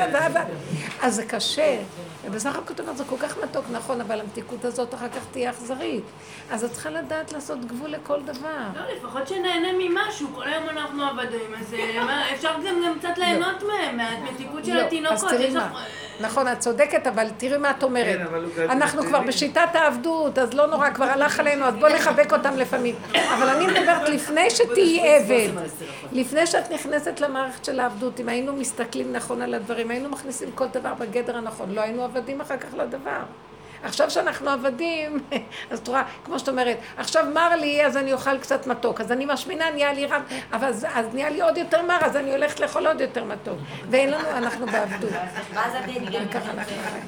אז 1.01 1.15
זה 1.15 1.25
קשה. 1.25 1.77
ובסך 2.25 2.55
הכל 2.55 2.73
אומרת, 2.79 2.97
זה 2.97 3.03
כל 3.09 3.15
כך 3.19 3.37
מתוק, 3.43 3.65
נכון, 3.71 4.01
אבל 4.01 4.19
המתיקות 4.19 4.65
הזאת 4.65 4.93
אחר 4.93 5.09
כך 5.09 5.21
תהיה 5.31 5.49
אכזרית. 5.49 6.03
אז 6.51 6.63
את 6.63 6.71
צריכה 6.71 6.89
לדעת 6.89 7.33
לעשות 7.33 7.65
גבול 7.65 7.89
לכל 7.89 8.21
דבר. 8.21 8.49
לא, 8.75 8.95
לפחות 8.95 9.27
שנהנה 9.27 9.67
ממשהו, 9.77 10.27
כל 10.35 10.43
היום 10.43 10.69
אנחנו 10.69 11.03
עבדים, 11.05 11.53
אז 11.59 11.73
אה, 11.73 12.33
אפשר 12.33 12.53
גם 12.67 12.75
גם 12.85 12.99
קצת 12.99 13.17
ליהנות 13.17 13.63
מהם, 13.63 13.97
מהמתיקות 13.97 14.65
של 14.65 14.73
לא, 14.73 14.81
אז 14.81 15.23
התינוקות. 15.23 15.31
נכון, 16.19 16.47
את 16.47 16.59
צודקת, 16.59 17.07
אבל 17.07 17.27
תראי 17.37 17.57
מה 17.57 17.71
את 17.71 17.83
אומרת. 17.83 18.19
אנחנו 18.95 19.09
כבר. 19.09 19.21
בשיטת 19.21 19.69
העבדות, 19.73 20.37
אז 20.37 20.53
לא 20.53 20.67
נורא, 20.67 20.89
כבר 20.89 21.05
הלך 21.05 21.39
עלינו, 21.39 21.65
אז 21.65 21.73
בוא 21.75 21.89
נחבק 21.89 22.33
אותם 22.33 22.55
לפעמים. 22.57 22.95
אבל 23.11 23.49
אני 23.49 23.67
מדברת 23.67 24.09
לפני 24.09 24.49
שתהיי 24.49 25.15
עבד, 25.15 25.49
לפני 26.11 26.47
שאת 26.47 26.71
נכנסת 26.71 27.19
למערכת 27.19 27.65
של 27.65 27.79
העבדות, 27.79 28.19
אם 28.19 28.29
היינו 28.29 28.53
מסתכלים 28.53 29.13
נכון 29.13 29.41
על 29.41 29.53
הדברים, 29.53 29.91
היינו 29.91 30.09
מכניסים 30.09 30.51
כל 30.55 30.67
דבר 30.73 30.93
בגדר 30.93 31.37
הנכון, 31.37 31.71
לא 31.71 31.81
היינו 31.81 32.03
עבדים 32.03 32.41
אחר 32.41 32.57
כך 32.57 32.73
לדבר. 32.73 33.19
עכשיו 33.85 34.11
שאנחנו 34.11 34.49
עבדים, 34.49 35.19
אז 35.71 35.79
את 35.79 35.87
רואה, 35.87 36.03
כמו 36.23 36.39
שאת 36.39 36.49
אומרת, 36.49 36.77
עכשיו 36.97 37.25
מר 37.33 37.55
לי, 37.55 37.85
אז 37.85 37.97
אני 37.97 38.13
אוכל 38.13 38.37
קצת 38.37 38.67
מתוק, 38.67 39.01
אז 39.01 39.11
אני 39.11 39.25
משמינה, 39.25 39.71
נהיה 39.71 39.93
לי 39.93 40.05
רב, 40.05 40.21
אבל 40.53 40.67
אז, 40.67 40.87
אז 40.93 41.05
נהיה 41.13 41.29
לי 41.29 41.41
עוד 41.41 41.57
יותר 41.57 41.81
מר, 41.81 41.97
אז 42.01 42.15
אני 42.15 42.31
הולכת 42.31 42.59
לאכול 42.59 42.87
עוד 42.87 43.01
יותר 43.01 43.23
מתוק. 43.23 43.57
ואין 43.89 44.11
לנו, 44.11 44.29
אנחנו 44.29 44.65
בעבדות. 44.65 45.09
ככה 45.55 45.77
אנחנו 46.51 46.63
חיים. 46.63 47.07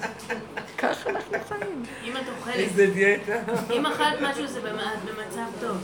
ככה 0.77 1.09
אנחנו 1.09 1.37
חיים. 1.47 1.83
אם 2.03 2.17
את 2.17 2.21
אוכלת, 2.37 2.55
איזה 2.55 2.87
דיאטה. 2.87 3.33
אם 3.73 3.85
אכלת 3.85 4.21
משהו 4.21 4.47
זה 4.47 4.61
במצב 4.61 5.45
טוב. 5.61 5.77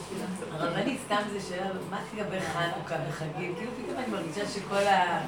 הרבנית, 0.52 1.00
סתם 1.06 1.22
זה 1.34 1.40
שאלה, 1.50 1.70
מה 1.90 1.98
לגבי 2.14 2.40
חנוכה 2.40 2.96
וחגים? 3.10 3.56
כאילו 3.56 3.72
פתאום 3.84 3.98
אני 3.98 4.08
מרגישה 4.12 4.46
שכל 4.48 4.76
ה... 4.76 5.20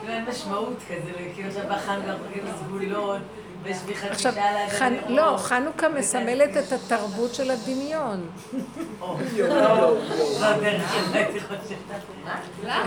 כאילו 0.00 0.14
אין 0.14 0.24
משמעות 0.24 0.76
כזה, 0.88 1.12
כאילו 1.34 1.48
עכשיו 1.48 1.62
בא 1.68 1.78
חנוכה, 1.78 2.14
חוגגים 2.18 2.44
סגולות, 2.64 3.20
חצי 3.70 4.06
עכשיו, 4.10 4.32
שעה. 4.78 4.88
לא, 5.08 5.36
חנוכה 5.38 5.88
מסמלת 5.88 6.56
את 6.56 6.72
התרבות 6.72 7.34
של 7.34 7.50
הדמיון. 7.50 8.26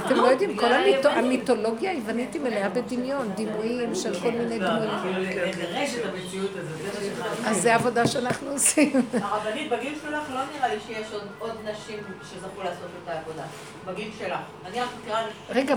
אתם 0.06 0.16
לא 0.16 0.28
יודעים, 0.28 0.58
כל 0.58 0.74
המיתו- 0.74 1.10
המיתולוגיה 1.10 1.92
היוונית 1.92 2.34
היא 2.34 2.42
מלאה 2.42 2.70
בדמיון, 2.70 3.32
דימויים 3.36 3.96
של 3.96 4.20
כל 4.20 4.32
מיני 4.32 4.60
לא, 4.60 4.70
דמויים. 4.70 4.92
כאילו 5.02 5.22
לגרש 5.22 5.96
את 5.96 6.06
המציאות 6.14 6.52
הזאת, 6.52 6.78
זה 6.78 7.10
מה 7.20 7.26
שחנוכה. 7.26 7.50
אז 7.50 7.62
זה 7.62 7.76
עבודה 7.76 8.08
שאנחנו 8.08 8.52
עושים. 8.52 9.02
הרבנית, 9.22 9.70
בגיל 9.72 9.94
שלך 10.02 10.24
לא 10.34 10.40
נראה 10.58 10.68
לי 10.68 10.80
שיש 10.88 11.08
עוד, 11.40 11.52
נשים 11.64 12.00
שזכו 12.24 12.64
לעשות 12.64 12.88
את 13.04 13.10
העבודה. 13.10 13.44
בגיל 13.88 14.10
שלך. 14.20 14.40
אני 14.66 14.82
רק 14.82 14.88
מכירה... 15.02 15.22
רגע, 15.50 15.76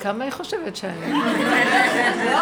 כמה 0.00 0.24
היא 0.24 0.32
חושבת 0.32 0.76
שאני? 0.76 1.12
לא? 2.24 2.40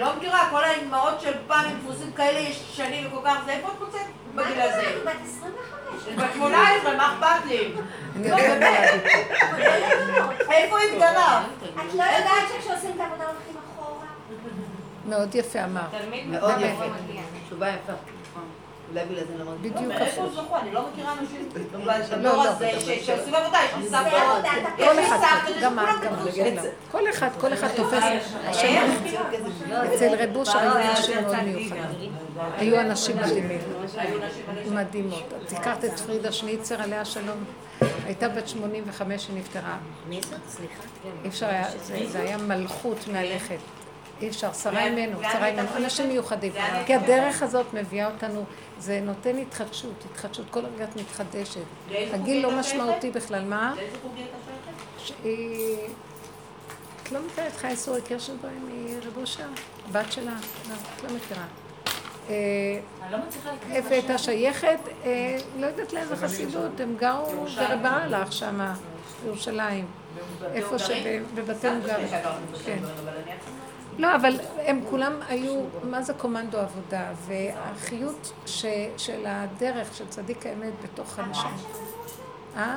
לא 0.00 0.16
מכירה, 0.16 0.48
כל 0.52 0.64
האימהות 0.64 1.20
של 1.20 1.32
פעם 1.46 1.64
עם 1.70 1.78
דפוסים 1.78 2.12
כאלה 2.12 2.38
ישנים 2.38 3.06
וכל 3.06 3.20
כך, 3.24 3.38
זה 3.44 3.52
איפה 3.52 3.68
את 3.68 3.80
מוצאת 3.80 4.00
בגיל 4.34 4.60
הזה? 4.60 4.82
בת 5.04 5.12
25. 5.24 6.16
בת 6.16 6.34
18, 6.34 6.96
מה 6.96 7.14
אכפת 7.14 7.46
לי? 7.46 7.72
אני 8.16 8.28
יודעת 8.28 8.60
מה 8.60 8.70
להגיד. 8.70 9.02
איפה 10.50 10.76
התגלה? 10.80 11.42
את 11.74 11.94
לא 11.94 12.02
יודעת 12.02 12.48
שכשעושים 12.48 12.90
את 12.94 13.00
העבודה 13.00 13.24
הולכים 13.24 13.56
אחורה? 13.74 14.06
מאוד 15.08 15.34
יפה 15.34 15.64
אמרת. 15.64 15.84
תלמיד 15.90 16.26
מאוד. 16.26 16.54
יפה. 16.60 16.84
תשובה 17.46 17.68
יפה. 17.68 17.92
אולי 18.92 19.04
בגלל 19.04 19.24
זה 19.24 19.44
למדתי. 19.44 19.70
בדיוק 19.70 19.92
לא. 20.18 20.28
זכו? 20.34 20.56
אני 20.56 20.72
לא 20.72 20.86
מכירה 20.92 21.14
אנשים 21.20 21.48
לא, 21.54 22.16
בדור 22.16 22.34
לא. 22.34 22.48
הזה 22.48 22.70
שעושים 23.02 23.34
עבודה, 23.34 23.58
יש 23.64 23.76
לי 23.76 23.88
סבתות, 23.88 24.44
יש 24.78 24.86
כל 24.88 24.92
לי 24.92 25.06
אחד, 25.06 25.16
סבתות, 25.16 25.62
גם 25.62 25.78
את, 25.78 25.84
גם 26.04 26.14
את, 26.46 26.70
כל 26.90 27.10
אחד, 27.10 27.28
כל 27.40 27.52
אחד 27.52 27.68
תופס. 27.76 28.04
אצל 29.94 30.14
רב 30.18 30.36
אושר 30.36 30.58
היו 30.58 30.90
אנשים 30.90 31.22
מאוד 31.22 31.42
מיוחדים. 31.42 32.12
היו 32.56 32.80
אנשים 32.80 33.16
מדהימים. 33.16 33.60
מדהימות. 34.70 35.32
את 35.46 35.52
הכרת 35.52 35.84
את 35.84 36.00
פרידה 36.00 36.32
שניצר 36.32 36.82
עליה 36.82 37.04
שלום? 37.04 37.44
הייתה 38.04 38.28
בת 38.28 38.48
85 38.48 39.26
שנפטרה. 39.26 39.76
מי 40.08 40.20
זאת? 40.22 40.40
סליחה. 40.48 40.82
אי 41.24 41.28
אפשר 41.28 41.46
היה, 41.46 41.64
זה, 41.82 41.98
זה 42.08 42.20
היה 42.20 42.36
מלכות 42.36 43.08
מהלכת. 43.12 43.58
אי 44.20 44.28
אפשר, 44.28 44.52
שרה 44.52 44.90
ממנו, 44.90 45.18
שרה 45.32 45.52
ממנו, 45.52 45.68
אנשים 45.76 46.08
מיוחדים. 46.08 46.52
כי 46.86 46.94
הדרך 46.94 47.42
הזאת 47.42 47.66
מביאה 47.74 48.10
אותנו, 48.10 48.44
זה 48.78 49.00
נותן 49.00 49.38
התחדשות, 49.38 50.04
התחדשות, 50.10 50.46
כל 50.50 50.60
רגע 50.74 50.84
את 50.84 50.96
מתחדשת. 50.96 51.60
הגיל 52.12 52.42
לא 52.42 52.58
משמעותי 52.58 53.10
בכלל, 53.10 53.44
מה? 53.44 53.74
שהיא... 54.98 55.76
את 57.02 57.12
לא 57.12 57.20
מכירה 57.26 57.46
את 57.48 57.56
חיה 57.56 57.76
סורי 57.76 58.02
קירשנבוים 58.02 58.68
מרב 58.86 59.16
אושר? 59.16 59.46
הבת 59.88 60.12
שלה? 60.12 60.32
לא, 60.68 60.74
את 60.74 61.02
לא 61.02 61.16
מכירה. 61.16 61.44
אה, 62.30 62.34
לא 63.10 63.18
איפה 63.70 63.94
הייתה 63.94 64.18
שייכת? 64.18 64.78
אה, 65.04 65.36
לא 65.58 65.66
יודעת 65.66 65.92
לאיזה 65.92 66.16
חסידות, 66.16 66.80
הם 66.80 66.96
גרו 66.98 67.46
ברב 67.56 67.86
אהלך 67.86 68.32
שם, 68.32 68.60
בירושלים. 69.24 69.86
איפה 70.54 70.78
שבבתי 70.78 71.70
מוגרים. 71.70 72.08
לא, 73.98 74.16
אבל 74.16 74.40
הם 74.66 74.80
כולם 74.90 75.12
היו, 75.28 75.60
מה 75.82 76.02
זה 76.02 76.14
קומנדו 76.14 76.58
עבודה, 76.58 77.04
והחיות 77.26 78.32
ש, 78.46 78.64
של 78.96 79.22
הדרך 79.26 79.94
של 79.94 80.08
צדיק 80.08 80.46
האמת 80.46 80.72
בתוך 80.82 81.18
אנשים. 81.18 81.50
אה? 82.56 82.76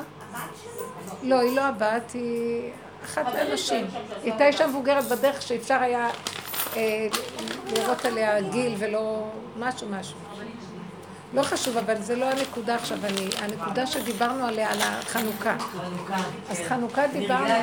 לא, 1.24 1.40
היא 1.40 1.56
לא 1.56 1.62
הבת, 1.62 2.12
היא 2.14 2.72
אחת 3.06 3.26
מהנשים. 3.36 3.86
היא 4.24 4.32
הייתה 4.32 4.48
אישה 4.48 4.68
מבוגרת 4.68 5.04
בדרך 5.04 5.42
שאפשר 5.42 5.78
היה 5.82 6.10
אה, 6.76 7.08
לראות 7.76 8.06
עליה 8.06 8.42
גיל 8.42 8.76
ולא 8.78 9.30
משהו 9.60 9.88
משהו. 9.90 10.18
לא 11.34 11.44
חשוב, 11.44 11.78
אבל 11.78 12.02
זה 12.02 12.16
לא 12.16 12.26
הנקודה 12.26 12.76
עכשיו, 12.76 12.98
אני, 13.04 13.30
הנקודה 13.42 13.88
שדיברנו 13.88 14.46
עליה, 14.46 14.72
על 14.72 14.80
החנוכה. 14.82 15.56
חנוכה. 15.60 16.18
אז 16.50 16.58
כן. 16.58 16.70
חנוכה 16.70 17.08
דיברנו... 17.08 17.54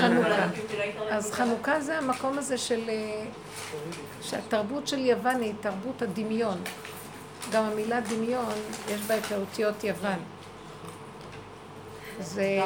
חנוכה. 0.00 0.46
אז 1.10 1.32
חנוכה 1.32 1.80
זה 1.80 1.98
המקום 1.98 2.38
הזה 2.38 2.58
של... 2.58 2.88
אה, 2.88 3.24
שהתרבות 4.22 4.88
של 4.88 4.98
יוון 4.98 5.40
היא 5.40 5.54
תרבות 5.60 6.02
הדמיון. 6.02 6.58
גם 7.52 7.64
המילה 7.64 8.00
דמיון, 8.00 8.54
יש 8.88 9.00
בה 9.00 9.18
את 9.18 9.32
האותיות 9.32 9.84
יוון. 9.84 10.18
זה, 12.20 12.60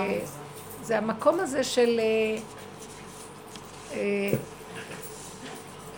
זה 0.82 0.98
המקום 0.98 1.40
הזה 1.40 1.64
של 1.64 2.00
אה, 2.00 2.38
אה, 3.92 4.38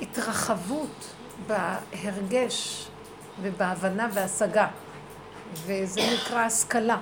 התרחבות 0.00 1.14
בהרגש 1.46 2.88
ובהבנה 3.42 4.08
והשגה. 4.12 4.66
וזה 5.66 6.00
נקרא 6.14 6.38
השכלה. 6.38 6.98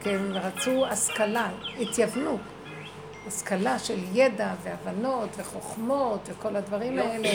כי 0.00 0.10
הם 0.10 0.32
רצו 0.32 0.86
השכלה, 0.86 1.48
התייוונו. 1.80 2.38
השכלה 3.26 3.78
של 3.78 3.98
ידע 4.12 4.54
והבנות 4.62 5.28
וחוכמות 5.36 6.28
וכל 6.28 6.56
הדברים 6.56 6.98
האלה. 6.98 7.28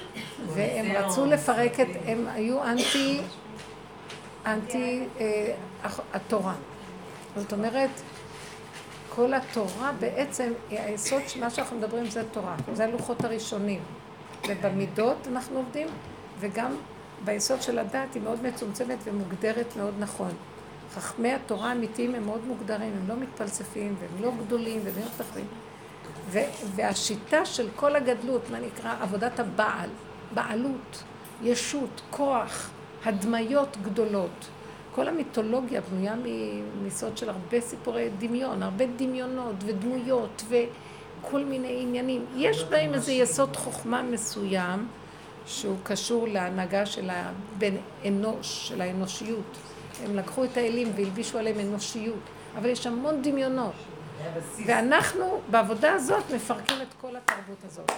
והם 0.54 0.96
רצו 0.96 1.26
לפרק 1.26 1.80
את, 1.80 1.86
הם 2.06 2.26
היו 2.28 2.64
אנטי, 2.64 3.20
אנטי 4.46 5.04
אה, 5.20 5.54
התורה. 6.12 6.54
זאת 7.36 7.52
אומרת, 7.52 7.90
כל 9.14 9.34
התורה 9.34 9.92
בעצם, 9.98 10.52
היסוד 10.70 11.22
של 11.28 11.40
מה 11.40 11.50
שאנחנו 11.50 11.76
מדברים 11.76 12.06
זה 12.06 12.22
תורה. 12.32 12.56
זה 12.74 12.84
הלוחות 12.84 13.24
הראשונים. 13.24 13.80
ובמידות 14.48 15.26
אנחנו 15.26 15.56
עובדים, 15.56 15.88
וגם 16.40 16.76
ביסוד 17.24 17.62
של 17.62 17.78
הדת 17.78 18.14
היא 18.14 18.22
מאוד 18.22 18.42
מצומצמת 18.42 18.98
ומוגדרת 19.04 19.76
מאוד 19.76 19.94
נכון. 19.98 20.30
חכמי 20.94 21.32
התורה 21.32 21.68
האמיתיים 21.68 22.14
הם 22.14 22.26
מאוד 22.26 22.40
מוגדרים, 22.46 22.92
הם 22.92 23.08
לא 23.08 23.16
מתפלספים 23.16 23.96
והם 24.00 24.22
לא 24.22 24.32
גדולים 24.46 24.80
והם 24.84 24.94
לא. 24.96 25.44
ו- 26.28 26.50
והשיטה 26.74 27.44
של 27.44 27.68
כל 27.76 27.96
הגדלות, 27.96 28.42
מה 28.50 28.60
נקרא 28.60 28.94
עבודת 29.00 29.40
הבעל, 29.40 29.90
בעלות, 30.34 31.02
ישות, 31.42 32.00
כוח, 32.10 32.70
הדמיות 33.04 33.76
גדולות. 33.82 34.48
כל 34.94 35.08
המיתולוגיה 35.08 35.80
בנויה 35.80 36.14
מיסוד 36.82 37.16
של 37.16 37.28
הרבה 37.28 37.60
סיפורי 37.60 38.08
דמיון, 38.18 38.62
הרבה 38.62 38.84
דמיונות 38.96 39.54
ודמויות 39.66 40.42
וכל 40.48 41.44
מיני 41.44 41.82
עניינים. 41.82 42.24
יש 42.36 42.64
בהם 42.64 42.94
איזה 42.94 43.12
יסוד 43.12 43.56
חוכמה 43.56 44.02
מסוים 44.02 44.88
שהוא 45.46 45.76
קשור 45.82 46.28
להנהגה 46.28 46.86
של 46.86 47.10
הבן 47.10 47.74
אנוש, 48.06 48.68
של 48.68 48.80
האנושיות. 48.80 49.56
הם 50.04 50.16
לקחו 50.16 50.44
את 50.44 50.56
האלים 50.56 50.92
והלבישו 50.96 51.38
עליהם 51.38 51.60
אנושיות, 51.60 52.20
אבל 52.56 52.68
יש 52.68 52.86
המון 52.86 53.22
דמיונות. 53.22 53.74
ואנחנו 54.66 55.40
בעבודה 55.50 55.92
הזאת 55.92 56.24
מפרקים 56.34 56.82
את 56.82 56.94
כל 57.00 57.16
התרבות 57.16 57.64
הזאת. 57.66 57.92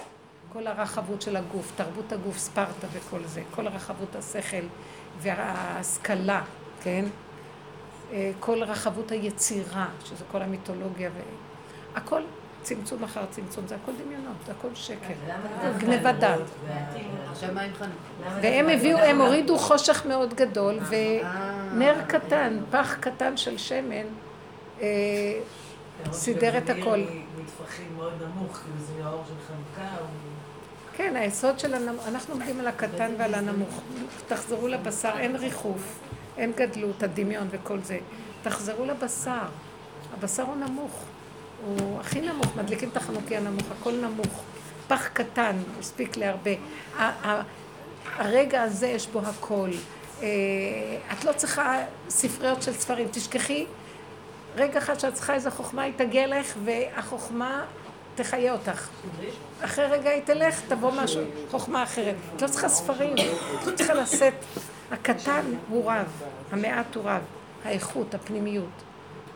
כל 0.53 0.67
הרחבות 0.67 1.21
של 1.21 1.35
הגוף, 1.35 1.71
תרבות 1.75 2.11
הגוף, 2.11 2.37
ספרטה 2.37 2.87
וכל 2.93 3.19
זה, 3.25 3.41
כל 3.55 3.67
הרחבות 3.67 4.15
השכל 4.15 4.65
וההשכלה, 5.19 6.41
כן? 6.83 7.05
אה, 8.11 8.31
כל 8.39 8.63
רחבות 8.63 9.11
היצירה, 9.11 9.87
שזה 10.05 10.23
כל 10.31 10.41
המיתולוגיה 10.41 11.09
ו... 11.15 11.19
צמצום 12.63 13.03
אחר 13.03 13.25
צמצום, 13.29 13.67
זה 13.67 13.75
הכל 13.75 13.91
דמיונות, 14.05 14.35
זה 14.45 14.51
הכל 14.51 14.67
שקר. 14.73 15.13
גנבת 15.77 16.15
דעת. 16.15 16.39
והם 18.41 18.69
הביאו, 18.69 18.97
הם 18.97 19.21
הורידו 19.21 19.57
חושך 19.57 20.05
מאוד 20.05 20.33
גדול, 20.33 20.79
ונר 20.89 21.95
קטן, 22.07 22.59
פח 22.71 22.97
קטן 22.99 23.37
של 23.37 23.57
שמן, 23.57 24.05
אה, 24.81 24.87
סידר 26.11 26.57
את 26.57 26.69
הכל. 26.69 26.99
מטפחים 27.43 27.87
מאוד 27.97 28.13
נמוך, 28.21 28.57
כאילו 28.57 28.75
זה 28.79 29.05
האור 29.05 29.23
של 29.27 29.33
חנוכה, 29.47 29.95
הוא... 29.99 30.07
כן, 30.97 31.15
היסוד 31.15 31.59
של 31.59 31.73
הנמוך, 31.73 32.07
אנחנו 32.07 32.33
עומדים 32.33 32.59
על 32.59 32.67
הקטן 32.67 33.11
ועל 33.17 33.33
הנמוך. 33.33 33.81
תחזרו 34.27 34.67
לבשר, 34.67 35.11
אין 35.19 35.35
ריחוף, 35.35 35.99
אין 36.37 36.51
גדלות, 36.55 37.03
הדמיון 37.03 37.47
וכל 37.51 37.79
זה. 37.83 37.97
תחזרו 38.43 38.85
לבשר. 38.85 39.45
הבשר 40.13 40.43
הוא 40.43 40.55
נמוך. 40.55 41.05
הוא 41.65 41.99
הכי 41.99 42.21
נמוך, 42.21 42.55
מדליקים 42.55 42.89
את 42.89 42.97
החנוכי 42.97 43.37
הנמוך, 43.37 43.65
הכל 43.79 43.91
נמוך. 43.91 44.43
פח 44.87 45.07
קטן, 45.07 45.55
מספיק 45.79 46.17
להרבה. 46.17 46.51
הרגע 48.15 48.61
הזה 48.61 48.87
יש 48.87 49.07
בו 49.07 49.19
הכל. 49.19 49.69
אה, 50.21 50.27
את 51.13 51.25
לא 51.25 51.31
צריכה 51.33 51.77
ספריות 52.09 52.61
של 52.61 52.73
ספרים, 52.73 53.07
תשכחי 53.11 53.65
רגע 54.55 54.79
אחד 54.79 54.99
שאת 54.99 55.13
צריכה 55.13 55.33
איזה 55.33 55.51
חוכמה, 55.51 55.81
היא 55.81 55.93
תגיע 55.95 56.27
לך, 56.27 56.53
והחוכמה 56.63 57.65
תחיה 58.15 58.53
אותך. 58.53 58.87
אחרי 59.61 59.85
רגע 59.85 60.09
היא 60.09 60.21
תלך, 60.25 60.61
תבוא 60.67 60.91
משהו, 60.91 61.21
חוכמה 61.51 61.83
אחרת. 61.83 62.15
את 62.35 62.41
לא 62.41 62.47
צריכה 62.47 62.69
ספרים, 62.69 63.15
את 63.63 63.75
צריכה 63.75 63.93
לשאת. 63.93 64.33
הקטן 64.91 65.45
הוא 65.69 65.91
רב, 65.91 66.21
המעט 66.51 66.95
הוא 66.95 67.03
רב, 67.03 67.21
האיכות, 67.65 68.13
הפנימיות. 68.13 68.83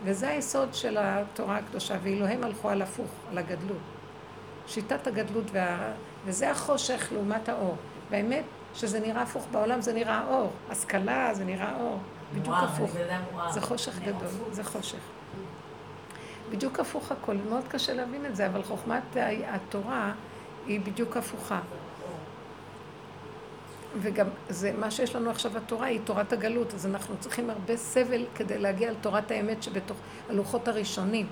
וזה 0.04 0.30
היסוד 0.30 0.74
של 0.74 0.98
התורה 1.00 1.58
הקדושה, 1.58 1.98
ואלוהים 2.04 2.44
הלכו 2.44 2.70
על 2.70 2.82
הפוך, 2.82 3.10
על 3.32 3.38
הגדלות. 3.38 3.78
שיטת 4.68 5.08
הגדלות, 5.08 5.46
וה... 5.52 5.92
וזה 6.26 6.52
החושך 6.52 7.08
לעומת 7.12 7.50
האור. 7.50 7.76
באמת, 8.10 8.44
שזה 8.74 9.00
נראה 9.00 9.22
הפוך 9.22 9.46
בעולם, 9.52 9.82
זה 9.82 9.94
נראה 9.94 10.28
אור. 10.28 10.52
השכלה, 10.70 11.34
זה 11.34 11.46
נראה 11.46 11.74
אור. 11.80 12.00
בדיוק 12.32 12.48
וואו, 12.48 12.66
הפוך. 12.66 12.92
זה. 12.92 13.18
זה 13.50 13.62
חושך 13.62 14.00
גדול, 14.00 14.28
זה 14.52 14.64
חושך. 14.64 15.00
בדיוק 16.52 16.80
הפוך 16.80 17.12
הכל, 17.12 17.36
מאוד 17.50 17.64
קשה 17.68 17.94
להבין 17.94 18.26
את 18.26 18.36
זה, 18.36 18.48
אבל 18.48 18.64
חוכמת 18.64 19.18
התורה 19.48 20.12
היא 20.68 20.82
בדיוק 20.82 21.18
הפוכה. 21.18 21.60
וגם 24.02 24.28
זה, 24.50 24.72
מה 24.80 24.92
שיש 24.92 25.16
לנו 25.16 25.30
עכשיו 25.30 25.58
התורה 25.58 25.88
היא 25.88 26.00
תורת 26.04 26.34
הגלות, 26.34 26.74
אז 26.74 26.86
אנחנו 26.86 27.16
צריכים 27.20 27.50
הרבה 27.50 27.78
סבל 27.78 28.26
כדי 28.36 28.58
להגיע 28.58 28.92
לתורת 28.92 29.32
האמת 29.32 29.64
שבתוך 29.64 29.98
הלוחות 30.30 30.68
הראשונים. 30.68 31.28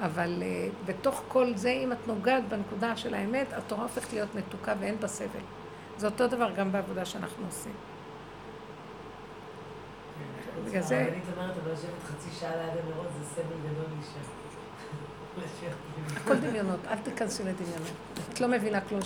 אבל 0.00 0.42
uh, 0.42 0.88
בתוך 0.88 1.22
כל 1.28 1.56
זה, 1.56 1.70
אם 1.70 1.92
את 1.92 2.06
נוגעת 2.06 2.48
בנקודה 2.48 2.96
של 2.96 3.14
האמת, 3.14 3.52
התורה 3.52 3.82
הופכת 3.82 4.12
להיות 4.12 4.34
מתוקה 4.34 4.74
ואין 4.80 5.00
בה 5.00 5.08
סבל. 5.08 5.44
זה 5.96 6.06
אותו 6.06 6.28
דבר 6.28 6.50
גם 6.50 6.72
בעבודה 6.72 7.04
שאנחנו 7.04 7.46
עושים. 7.46 7.72
בגלל 10.64 10.82
זה... 10.82 11.00
הרבנית 11.00 11.24
אומרת, 11.36 11.56
אבל 11.64 11.72
לשבת 11.72 12.02
חצי 12.04 12.30
שעה 12.40 12.56
ליד 12.56 12.84
הנרות 12.84 13.06
זה 13.18 13.24
סבל 13.34 13.56
גדול 13.64 13.84
לאישה. 13.94 14.37
הכל 16.16 16.36
דמיונות, 16.36 16.80
אל 16.90 16.96
תיכנסי 16.96 17.42
לדמיונות. 17.42 17.92
את 18.32 18.40
לא 18.40 18.48
מבינה 18.48 18.80
כלום, 18.80 19.00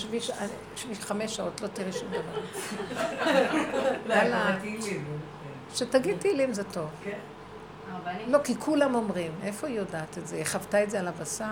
שבי 0.77 0.95
חמש 1.01 1.37
שעות, 1.37 1.61
לא 1.61 1.67
תראי 1.67 1.93
שום 1.93 2.09
דבר. 2.09 2.41
יאללה. 4.17 4.57
שתגיד 5.75 6.19
תהילים 6.19 6.53
זה 6.53 6.65
טוב. 6.65 6.89
לא, 8.27 8.39
כי 8.45 8.55
כולם 8.59 8.95
אומרים. 8.95 9.33
איפה 9.43 9.67
היא 9.67 9.77
יודעת 9.77 10.19
את 10.19 10.27
זה? 10.27 10.37
היא 10.37 10.45
חוותה 10.45 10.83
את 10.83 10.91
זה 10.91 11.01
על 11.01 11.09
הבשר. 11.09 11.45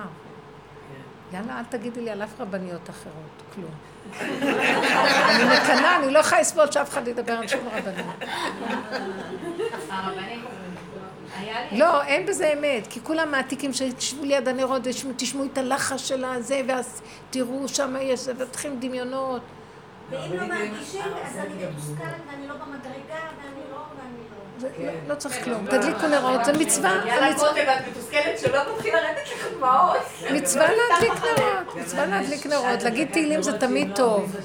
יאללה, 1.32 1.58
אל 1.58 1.64
תגידי 1.64 2.00
לי 2.00 2.10
על 2.10 2.22
אף 2.22 2.40
רבניות 2.40 2.90
אחרות, 2.90 3.42
כלום. 3.54 3.70
אני 5.30 5.44
מקנאה, 5.44 5.96
אני 5.96 6.10
לא 6.10 6.18
יכולה 6.18 6.40
לסבול 6.40 6.70
שאף 6.70 6.90
אחד 6.90 7.08
ידבר 7.08 7.32
על 7.32 7.48
שום 7.48 7.68
רבנית. 7.68 8.06
הרבנים. 9.90 10.44
לא, 11.72 12.02
אין 12.02 12.26
בזה 12.26 12.52
אמת, 12.58 12.86
כי 12.90 13.00
כולם 13.02 13.30
מעתיקים 13.30 13.72
שתשבו 13.72 14.24
ליד 14.24 14.48
הנרות, 14.48 14.82
תשמעו 15.16 15.44
את 15.52 15.58
הלחש 15.58 16.08
של 16.08 16.24
הזה, 16.24 16.60
ואז 16.68 17.02
תראו 17.30 17.68
שם 17.68 17.94
יש, 18.00 18.20
ומתחילים 18.26 18.80
דמיונות. 18.80 19.42
ואם 20.10 20.32
לא 20.36 20.46
מרגישים, 20.46 21.02
אז 21.24 21.36
אני 21.38 21.48
מתוסכלת 21.70 21.98
ואני 22.30 22.48
לא 22.48 22.54
במדרגה 22.54 22.90
ואני 23.38 23.60
לא 23.72 23.76
ואני 23.76 24.18
לא. 24.30 24.60
זה- 24.60 24.68
לא- 24.86 25.08
לא 25.08 25.14
צריך 25.14 25.44
כלום, 25.44 25.66
תדליקו 25.66 26.06
נרות, 26.08 26.44
זה 26.44 26.52
מצווה, 26.52 26.90
יאללה. 27.06 27.34
כותב, 27.38 27.56
את 27.58 27.88
מתוסכלת 27.88 28.38
שלא 28.38 28.60
תתחיל 28.76 28.94
לרדת 28.94 29.28
לך 29.34 29.46
דמעות. 29.56 29.96
מצווה 30.32 30.66
להדליק 30.68 31.12
נרות, 31.12 31.76
מצווה 31.76 32.06
להדליק 32.06 32.46
נרות, 32.46 32.82
להגיד 32.82 33.08
תהילים 33.12 33.42
זה 33.42 33.58
תמיד 33.58 33.90
טוב. 33.96 34.36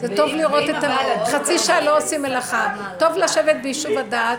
זה 0.00 0.16
טוב 0.16 0.30
לראות 0.30 0.64
את 0.70 0.84
ה... 0.84 1.26
חצי 1.26 1.58
שעה 1.58 1.80
לא 1.80 1.96
עושים 1.98 2.22
מלאכה. 2.22 2.68
טוב 2.98 3.16
לשבת 3.16 3.56
ביישוב 3.62 3.98
הדעת, 3.98 4.38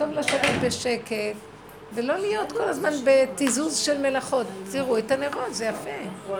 טוב 0.00 0.10
לשבת 0.12 0.60
בשקט, 0.64 1.36
ולא 1.94 2.16
להיות 2.16 2.52
כל 2.52 2.68
הזמן 2.68 2.90
בתיזוז 3.04 3.76
של 3.76 3.98
מלאכות. 3.98 4.46
תראו 4.72 4.98
את 4.98 5.10
הנרות, 5.10 5.54
זה 5.54 5.64
יפה. 5.64 6.34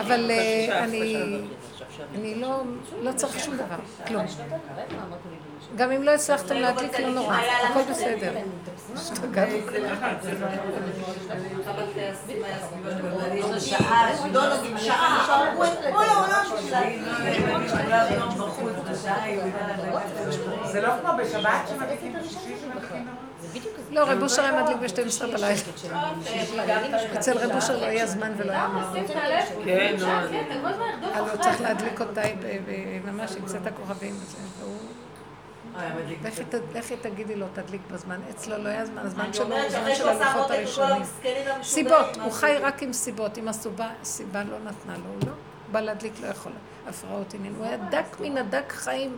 אבל 0.00 0.30
אה, 0.30 0.84
אני... 0.84 2.34
לא, 2.36 2.62
לא 3.02 3.12
צריך 3.12 3.40
שום 3.40 3.54
דבר, 3.54 3.76
כלום. 4.06 4.24
גם 5.76 5.90
אם 5.92 6.02
לא 6.02 6.10
הצלחתם 6.10 6.54
להדליק, 6.54 7.00
לא 7.00 7.08
נורא, 7.08 7.36
הכל 7.70 7.80
בסדר. 7.90 8.32
השתגענו. 8.94 9.56
זה 20.64 20.80
לא 20.80 20.88
כמו 21.00 21.10
בשבת 21.18 21.68
שמדליקים 21.68 22.12
בשישי 22.20 22.54
שמדליקים 22.60 23.06
לא, 23.90 24.04
רב 24.04 24.22
אושר 24.22 24.42
היה 24.42 24.62
מדליק 24.62 24.76
ב-12 24.76 25.22
בלילה. 25.26 25.54
אצל 27.18 27.38
רב 27.38 27.50
אושר 27.54 27.80
לא 27.80 27.86
היה 27.86 28.06
זמן 28.06 28.32
ולא 28.36 28.52
היה 28.52 28.68
מזמן. 28.68 29.02
כן, 29.64 29.96
נו. 29.98 30.06
הוא 31.18 31.40
צריך 31.40 31.60
להדליק 31.60 32.00
אותה 32.00 32.20
ב- 32.40 33.06
ממש 33.10 33.30
עם 33.36 33.44
קצת 33.44 33.66
הכוכבים 33.66 34.14
לכי 36.24 36.44
ת- 36.44 36.76
לכי 36.76 36.96
תגידי 36.96 37.36
לו, 37.36 37.46
תדליק 37.54 37.80
בזמן. 37.90 38.20
אצלו 38.30 38.58
לא 38.58 38.68
היה 38.68 38.86
זמן, 38.86 38.98
הזמן 38.98 39.32
שלו 39.32 39.46
הוא 39.56 39.70
שאחרי 39.70 39.94
של 39.94 40.08
הלוחות 40.08 40.50
הראשונים. 40.50 41.02
סיבות, 41.62 42.16
הוא? 42.22 42.32
חי 42.32 42.56
רק 42.60 42.82
עם 42.82 42.92
סיבות. 42.92 43.38
אם 43.38 43.48
הסיבה 43.48 43.90
לא 44.44 44.58
נתנה 44.58 44.94
לו, 44.96 45.04
הוא 45.14 45.26
לא 45.26 45.32
בא 45.72 45.80
להדליק, 45.80 46.12
לא 46.22 46.26
יכול. 46.26 46.52
הפרעות 46.88 47.34
עניין. 47.34 47.54
הוא 47.58 47.64
היה 47.66 47.76
דק 47.76 48.20
מן 48.20 48.38
הדק 48.38 48.72
חיים 48.72 49.16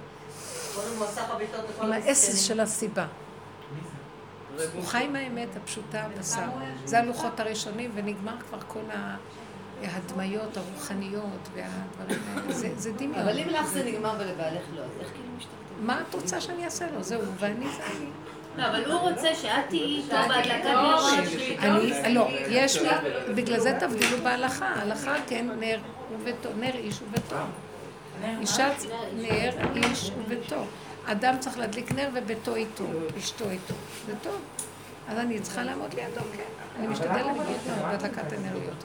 עם 1.83 1.93
האסס. 1.93 2.41
של 2.47 2.61
הסיבה. 2.61 3.07
הוא 4.75 4.85
חי 4.85 5.05
עם 5.05 5.17
האמת 5.17 5.49
הפשוטה 5.57 6.05
בשר. 6.21 6.41
זה 6.85 6.99
הלוחות 6.99 7.41
הראשונים, 7.41 7.91
ונגמר 7.95 8.35
כבר 8.49 8.59
כל 8.69 8.81
ההדמיות 9.85 10.57
הרוחניות 10.57 11.49
והדברים 11.55 12.23
האלה. 12.37 12.53
זה- 12.53 12.71
זה 12.77 12.93
דמיון. 12.93 13.15
אבל 13.15 13.39
אם 13.39 13.49
לך 13.49 13.67
זה 13.67 13.85
נגמר 13.85 14.15
ולבעלך 14.19 14.63
לא, 14.77 14.81
אז 14.83 14.91
איך 15.01 15.09
כאילו 15.09 15.29
משתתפים? 15.37 15.87
מה 15.87 16.01
את 16.09 16.15
רוצה 16.15 16.41
שאני 16.41 16.65
אעשה 16.65 16.87
לו? 16.95 17.03
זהו, 17.03 17.21
ואני 17.39 17.67
זה 17.77 17.83
אני. 17.97 18.07
לא, 18.57 18.67
אבל 18.69 18.91
הוא 18.93 19.01
רוצה 19.01 19.35
שאת 19.35 19.53
תהיי 19.69 19.81
איתו 19.83 20.17
בהדלקת 20.29 20.65
נרות. 20.65 21.03
אני, 21.59 22.15
לא, 22.15 22.29
יש 22.49 22.77
לי, 22.83 22.89
בגלל 23.35 23.61
זה 23.61 23.77
תבדילו 23.81 24.17
בהלכה. 24.23 24.67
ההלכה 24.67 25.15
כן, 25.27 25.49
נר 25.61 25.79
וביתו, 26.15 26.49
נר 26.61 26.75
איש 26.75 26.99
וביתו. 27.03 27.37
אישה, 28.41 28.69
נר 29.15 29.51
איש 29.77 30.11
וביתו. 30.19 30.65
אדם 31.07 31.35
צריך 31.41 31.59
להדליק 31.59 31.93
נר 31.93 32.09
וביתו 32.15 32.55
איתו, 32.55 32.85
אשתו 33.19 33.51
איתו. 33.51 33.75
זה 34.07 34.13
טוב. 34.23 34.41
אז 35.09 35.19
אני 35.19 35.41
צריכה 35.41 35.63
לעמוד 35.63 35.95
לידו, 35.95 36.21
כן. 36.37 36.62
אני 36.79 36.87
משתדלת 36.87 37.17
להיות 37.17 37.37
מאוד 37.37 37.83
בהדלקת 37.83 38.33
אנרגיות. 38.33 38.85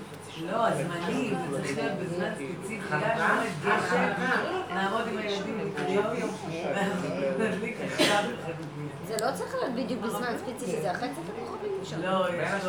לא, 0.51 0.67
הזמנים, 0.67 1.37
זה 1.51 1.61
צריך 1.63 1.77
להיות 1.77 1.97
בזמן 1.99 2.29
ספציפי, 2.33 2.79
אם 2.93 2.99
יש 3.43 3.51
גשם, 3.65 4.11
נעמוד 4.73 5.07
עם 5.07 5.17
הילדים 5.17 5.71
לקרוא 5.77 6.13
יום, 6.13 6.29
נדליק 7.39 7.77
עכשיו 7.91 8.23
זה 9.07 9.15
לא 9.25 9.31
צריך 9.35 9.55
להיות 9.55 9.73
בדיוק 9.75 10.01
בזמן 10.01 10.37
ספציפי, 10.37 10.81
זה 10.81 10.91
אחרי 10.91 11.09
קצת 11.09 11.21
הכוכבים 11.35 11.71
שם. 11.83 12.01
לא, 12.01 12.25
יש. 12.29 12.65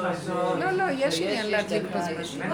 לא, 0.72 0.84
יש 0.90 1.20
עניין 1.20 1.46
להדליק 1.46 1.82
בזמן. 1.82 2.50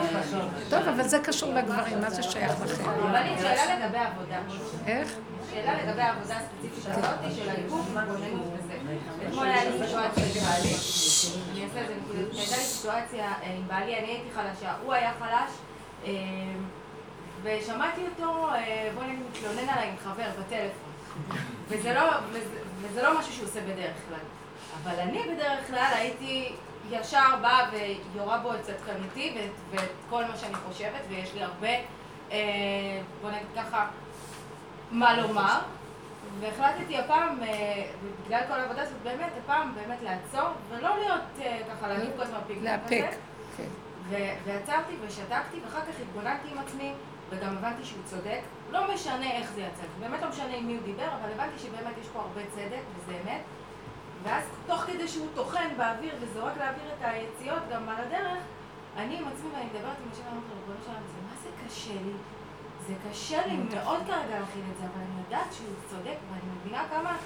טוב, 0.70 0.88
אבל 0.88 1.08
זה 1.08 1.18
קשור 1.18 1.54
לגברים, 1.54 2.00
מה 2.00 2.10
זה 2.10 2.22
שייך 2.22 2.52
לכם? 2.62 2.90
רבנית, 2.90 3.38
שאלה 3.38 3.76
לגבי 3.76 3.98
עבודה. 3.98 4.38
איך? 4.86 5.14
שאלה 5.50 5.82
לגבי 5.82 6.02
העבודה 6.02 6.36
הספציפית 6.36 6.96
הזאת 6.96 7.36
של 7.36 7.48
העיכוב, 7.48 7.90
מהגוננות 7.94 8.46
וזה. 8.54 8.63
אתמול 9.28 9.46
היה 9.46 9.64
לי 9.64 9.86
סיטואציה 9.86 10.24
עם 10.24 10.32
בעלי, 10.34 10.74
אני 11.52 11.64
אעשה 11.64 11.82
את 11.82 11.88
זה 11.88 11.94
נקודתית, 11.94 12.38
הייתה 12.38 12.56
לי 12.56 12.62
סיטואציה 12.62 13.32
אה, 13.42 13.54
עם 13.56 13.68
בעלי, 13.68 13.98
אני 13.98 14.06
הייתי 14.06 14.28
חלשה, 14.34 14.74
הוא 14.84 14.92
היה 14.92 15.12
חלש, 15.18 15.50
אה, 16.04 16.10
ושמעתי 17.42 18.00
אותו, 18.00 18.48
אה, 18.48 18.90
בוא 18.94 19.04
נגיד, 19.04 19.18
מתלונן 19.30 19.68
עליי 19.68 19.88
עם 19.88 19.96
חבר 20.04 20.28
בטלפון. 20.40 20.94
וזה 21.68 21.94
לא, 21.94 22.02
וזה, 22.32 22.58
וזה 22.80 23.02
לא 23.02 23.18
משהו 23.18 23.32
שהוא 23.32 23.48
עושה 23.48 23.60
בדרך 23.60 23.96
כלל. 24.08 24.18
אבל 24.82 25.00
אני 25.00 25.22
בדרך 25.34 25.66
כלל 25.66 25.90
הייתי 25.94 26.52
ישר 26.90 27.36
באה 27.42 27.70
ויורה 28.14 28.38
בו 28.38 28.54
את 28.54 28.62
צדקניתי 28.62 29.32
ואת, 29.36 29.50
ואת 29.70 29.90
כל 30.10 30.24
מה 30.24 30.36
שאני 30.36 30.54
חושבת, 30.54 31.00
ויש 31.08 31.34
לי 31.34 31.42
הרבה, 31.42 31.68
אה, 32.32 33.00
בוא 33.22 33.30
נגיד 33.30 33.46
ככה, 33.56 33.86
מה 34.90 35.16
לומר. 35.16 35.58
והחלטתי 36.40 36.98
הפעם, 36.98 37.42
אה, 37.42 37.84
בגלל 38.26 38.40
כל 38.48 38.54
העבודה 38.54 38.82
הזאת, 38.82 39.02
באמת, 39.02 39.32
הפעם 39.44 39.74
באמת 39.74 39.98
לעצור, 40.02 40.48
ולא 40.68 40.98
להיות 40.98 41.22
אה, 41.40 41.60
ככה, 41.70 41.88
להגיד 41.88 42.10
כל 42.16 42.22
הזמן 42.22 42.38
פינג 42.46 42.62
לאפק. 42.62 43.04
כן. 43.56 43.68
ו- 44.08 44.34
ועצרתי 44.44 44.92
ושתקתי, 45.06 45.60
ואחר 45.64 45.80
כך 45.80 46.00
התבוננתי 46.00 46.48
עם 46.52 46.58
עצמי, 46.58 46.92
וגם 47.30 47.56
הבנתי 47.56 47.84
שהוא 47.84 48.02
צודק. 48.04 48.40
לא 48.70 48.94
משנה 48.94 49.30
איך 49.30 49.52
זה 49.52 49.60
יצא, 49.60 49.82
באמת 50.00 50.22
לא 50.22 50.28
משנה 50.28 50.54
עם 50.56 50.66
מי 50.66 50.74
הוא 50.74 50.82
דיבר, 50.82 51.08
אבל 51.20 51.32
הבנתי 51.32 51.58
שבאמת 51.58 51.94
יש 52.00 52.08
פה 52.12 52.20
הרבה 52.20 52.40
צדק, 52.54 52.80
וזה 52.96 53.12
אמת. 53.24 53.40
ואז 54.22 54.44
תוך 54.66 54.80
כדי 54.80 55.08
שהוא 55.08 55.28
טוחן 55.34 55.68
באוויר 55.76 56.14
וזורק 56.20 56.52
לאוויר 56.56 56.92
את 56.98 57.04
היציאות 57.04 57.62
גם 57.72 57.88
על 57.88 57.96
הדרך, 58.06 58.42
אני 58.96 59.18
עם 59.18 59.24
עצמי 59.28 59.48
ואני 59.52 59.64
מדברת 59.64 59.96
עם 60.04 60.08
השם, 60.12 60.22
אני 60.22 60.30
אומרת 60.30 60.44
לו, 60.50 60.56
ריבונו 60.60 60.84
של 60.84 60.90
עולם, 60.90 61.02
זה 61.06 61.20
מה 61.28 61.34
זה 61.42 61.48
קשה 61.66 61.92
לי? 62.04 62.12
זה 62.86 62.94
קשה 63.10 63.46
לי 63.46 63.56
מאוד 63.56 63.98
כרגע 64.06 64.38
להכין 64.40 64.62
את 64.72 64.76
זה, 64.80 64.84
אבל 64.84 65.02
אני 65.02 65.22
יודעת 65.24 65.52
שהוא 65.52 65.74
צודק, 65.90 66.16
ואני 66.30 66.42
מבינה 66.60 66.84
כמה, 66.90 67.16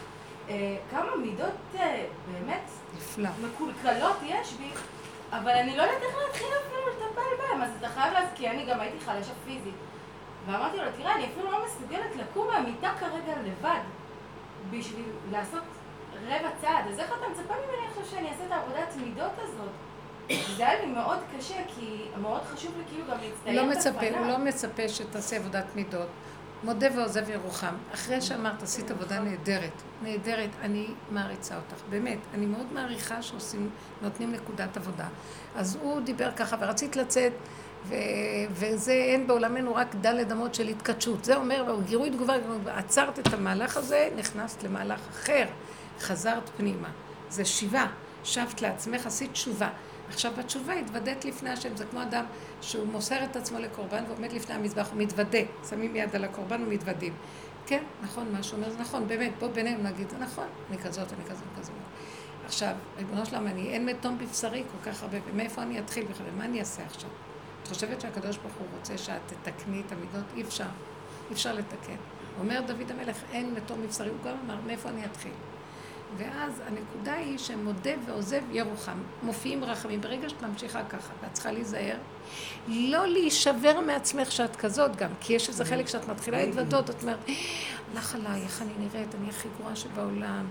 אה, 0.48 0.76
כמה 0.90 1.16
מידות 1.16 1.54
אה, 1.74 2.06
באמת 2.32 2.70
נפלא. 2.96 3.28
מקולקלות 3.42 4.16
יש 4.26 4.52
בי, 4.52 4.70
אבל 5.32 5.50
אני 5.50 5.76
לא 5.76 5.82
יודעת 5.82 6.02
איך 6.02 6.16
להתחיל 6.26 6.46
אפילו 6.66 6.80
לטפל 6.88 7.42
בהם, 7.42 7.62
אז 7.62 7.70
אתה 7.78 7.88
חייב 7.88 8.12
להזכיר, 8.12 8.36
כי 8.36 8.50
אני 8.50 8.66
גם 8.66 8.80
הייתי 8.80 9.00
חלשה 9.00 9.32
פיזית. 9.44 9.74
ואמרתי 10.46 10.76
לו, 10.76 10.84
תראה, 10.96 11.14
אני 11.14 11.26
אפילו 11.26 11.50
לא 11.50 11.64
מסוגלת 11.66 12.16
לקום 12.16 12.46
מהמיטה 12.46 12.92
כרגע 13.00 13.32
לבד, 13.44 13.80
בשביל 14.70 15.06
לעשות 15.30 15.62
רבע 16.26 16.48
צעד, 16.60 16.86
אז 16.88 16.98
איך 16.98 17.12
אתה 17.12 17.28
מצפה 17.28 17.54
ממני 17.54 17.88
עכשיו 17.88 18.04
שאני 18.04 18.28
אעשה 18.28 18.46
את 18.46 18.52
העבודת 18.52 18.96
מידות 18.96 19.32
הזאת? 19.38 19.70
זה 20.28 20.68
היה 20.68 20.84
לי 20.84 20.92
מאוד 20.92 21.18
קשה, 21.38 21.54
כי 21.74 22.04
מאוד 22.22 22.40
חשוב 22.42 22.72
לי 22.78 22.82
כאילו 22.90 23.04
גם 23.10 23.16
להצטיין 23.22 23.56
לא 23.56 23.66
מצפה, 23.70 23.90
בפניו. 23.90 24.18
הוא 24.18 24.26
לא 24.26 24.38
מצפה 24.38 24.88
שתעשי 24.88 25.36
עבודת 25.36 25.64
מידות. 25.74 26.08
מודה 26.64 26.86
ועוזב 26.96 27.30
ירוחם. 27.30 27.74
אחרי 27.94 28.20
שאמרת, 28.20 28.62
עשית 28.62 28.90
עבודה 28.90 29.20
נהדרת, 29.20 29.82
נהדרת, 30.02 30.50
אני 30.62 30.86
מעריצה 31.10 31.56
אותך, 31.56 31.82
באמת. 31.90 32.18
אני 32.34 32.46
מאוד 32.46 32.72
מעריכה 32.72 33.22
שעושים, 33.22 33.70
נותנים 34.02 34.32
נקודת 34.32 34.76
עבודה. 34.76 35.06
אז 35.56 35.78
הוא 35.82 36.00
דיבר 36.00 36.32
ככה, 36.32 36.56
ורצית 36.60 36.96
לצאת, 36.96 37.32
ו- 37.84 37.94
וזה, 38.50 38.92
אין 38.92 39.26
בעולמנו 39.26 39.74
רק 39.74 39.94
דלת 39.94 40.32
אמות 40.32 40.54
של 40.54 40.68
התכתשות. 40.68 41.24
זה 41.24 41.36
אומר, 41.36 41.76
גירוי 41.86 42.10
תגובה, 42.10 42.34
עצרת 42.66 43.18
את 43.18 43.34
המהלך 43.34 43.76
הזה, 43.76 44.08
נכנסת 44.16 44.62
למהלך 44.62 45.00
אחר, 45.10 45.44
חזרת 46.00 46.50
פנימה. 46.56 46.88
זה 47.28 47.44
שיבה, 47.44 47.86
שבת 48.24 48.62
לעצמך, 48.62 49.06
עשית 49.06 49.32
תשובה. 49.32 49.68
עכשיו 50.08 50.32
בתשובה 50.38 50.72
התוודית 50.72 51.24
לפני 51.24 51.50
השם, 51.50 51.76
זה 51.76 51.84
כמו 51.84 52.02
אדם 52.02 52.24
שהוא 52.60 52.86
מוסר 52.86 53.24
את 53.24 53.36
עצמו 53.36 53.58
לקורבן 53.58 54.04
ועומד 54.08 54.32
לפני 54.32 54.54
המזבח, 54.54 54.88
הוא 54.92 55.02
מתוודה, 55.02 55.38
שמים 55.70 55.96
יד 55.96 56.16
על 56.16 56.24
הקורבן 56.24 56.62
ומתוודים. 56.62 57.14
כן, 57.66 57.82
נכון, 58.02 58.32
מה 58.32 58.42
שהוא 58.42 58.58
אומר 58.58 58.70
זה 58.70 58.78
נכון, 58.78 59.08
באמת, 59.08 59.32
בוא 59.38 59.48
בינינו 59.48 59.82
נגיד, 59.82 60.10
זה 60.10 60.18
נכון, 60.18 60.46
אני 60.70 60.78
כזאת, 60.78 61.12
אני 61.12 61.24
כזאת, 61.24 61.42
אני 61.42 61.62
כזאת. 61.62 61.74
עכשיו, 62.46 62.74
ריבונו 62.98 63.26
שלם, 63.26 63.46
אני 63.46 63.68
אין 63.68 63.86
מתום 63.86 64.18
בבשרי 64.18 64.62
כל 64.72 64.90
כך 64.90 65.02
הרבה, 65.02 65.18
ומאיפה 65.30 65.62
אני 65.62 65.78
אתחיל 65.78 66.04
בכלל? 66.04 66.26
מה 66.36 66.44
אני 66.44 66.60
אעשה 66.60 66.82
עכשיו? 66.86 67.10
את 67.62 67.68
חושבת 67.68 68.00
שהקדוש 68.00 68.36
ברוך 68.36 68.54
הוא 68.54 68.66
רוצה 68.78 68.98
שאת 68.98 69.20
תתקני 69.26 69.82
את 69.86 69.92
המידות? 69.92 70.24
אי 70.36 70.42
אפשר. 70.42 70.64
אי 71.28 71.34
אפשר 71.34 71.52
לתקן. 71.54 71.96
אומר 72.40 72.60
דוד 72.66 72.90
המלך, 72.90 73.16
אין 73.32 73.54
מתום 73.54 73.82
מבשרי, 73.82 74.08
הוא 74.08 74.18
גם 74.24 74.36
אמר, 74.44 74.56
מאיפה 74.66 74.88
אני 74.88 75.04
אתחיל? 75.04 75.32
ואז 76.16 76.62
הנקודה 76.66 77.14
היא 77.14 77.38
שמודה 77.38 77.90
ועוזב 78.06 78.42
ירוחם, 78.50 78.98
מופיעים 79.22 79.64
רחמים. 79.64 80.00
ברגע 80.00 80.28
שאת 80.28 80.42
ממשיכה 80.42 80.84
ככה, 80.84 81.12
ואת 81.22 81.32
צריכה 81.32 81.52
להיזהר, 81.52 81.96
לא 82.68 83.06
להישבר 83.06 83.80
מעצמך 83.80 84.32
שאת 84.32 84.56
כזאת 84.56 84.96
גם, 84.96 85.10
כי 85.20 85.32
יש 85.32 85.48
איזה 85.48 85.64
חלק 85.64 85.88
שאת 85.88 86.08
מתחילה 86.08 86.44
להתוודות, 86.44 86.90
את 86.90 87.02
אומרת, 87.02 87.18
הלך 87.92 88.14
עליי, 88.14 88.42
איך 88.42 88.62
אני 88.62 88.70
נראית, 88.78 89.14
אני 89.14 89.28
הכי 89.28 89.48
גרועה 89.58 89.76
שבעולם. 89.76 90.46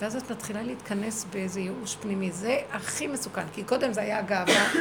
ואז 0.00 0.16
את 0.16 0.30
מתחילה 0.30 0.62
להתכנס 0.62 1.26
באיזה 1.32 1.60
ייאוש 1.60 1.96
פנימי. 1.96 2.32
זה 2.32 2.58
הכי 2.72 3.06
מסוכן, 3.06 3.42
כי 3.52 3.64
קודם 3.64 3.92
זה 3.92 4.00
היה 4.00 4.22
גאווה 4.22 4.64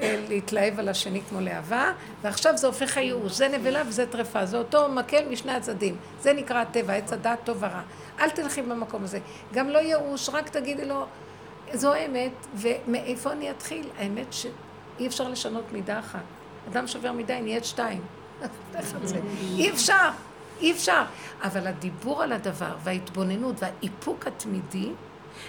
אה, 0.00 0.24
להתלהב 0.28 0.78
על 0.78 0.88
השני 0.88 1.20
כמו 1.28 1.40
להבה, 1.40 1.92
ועכשיו 2.22 2.56
זה 2.56 2.66
הופך 2.66 2.96
הייאוש. 2.96 3.32
זה 3.32 3.48
נבלה 3.48 3.82
וזה 3.88 4.06
טרפה, 4.06 4.46
זה 4.46 4.56
אותו 4.58 4.88
מקל 4.88 5.28
משני 5.30 5.52
הצדדים. 5.52 5.96
זה 6.20 6.32
נקרא 6.32 6.60
הטבע, 6.60 6.94
עץ 6.94 7.12
הדעת 7.12 7.38
טוב 7.44 7.56
ורע. 7.60 7.82
אל 8.20 8.30
תלכי 8.30 8.62
במקום 8.62 9.04
הזה. 9.04 9.18
גם 9.52 9.68
לא 9.68 9.78
ייאוש, 9.78 10.28
רק 10.28 10.48
תגידי 10.48 10.84
לו, 10.84 11.06
זו 11.72 11.94
האמת, 11.94 12.32
ומאיפה 12.54 13.32
אני 13.32 13.50
אתחיל? 13.50 13.88
האמת 13.98 14.32
שאי 14.32 15.06
אפשר 15.06 15.28
לשנות 15.28 15.64
מידה 15.72 15.98
אחת. 15.98 16.22
אדם 16.72 16.86
שובר 16.86 17.12
מידה, 17.12 17.40
נהיית 17.40 17.64
שתיים. 17.64 18.00
אי 19.56 19.70
אפשר. 19.70 20.10
אי 20.60 20.72
אפשר. 20.72 21.02
אבל 21.42 21.66
הדיבור 21.66 22.22
על 22.22 22.32
הדבר 22.32 22.76
וההתבוננות 22.84 23.54
והאיפוק 23.58 24.26
התמידי, 24.26 24.88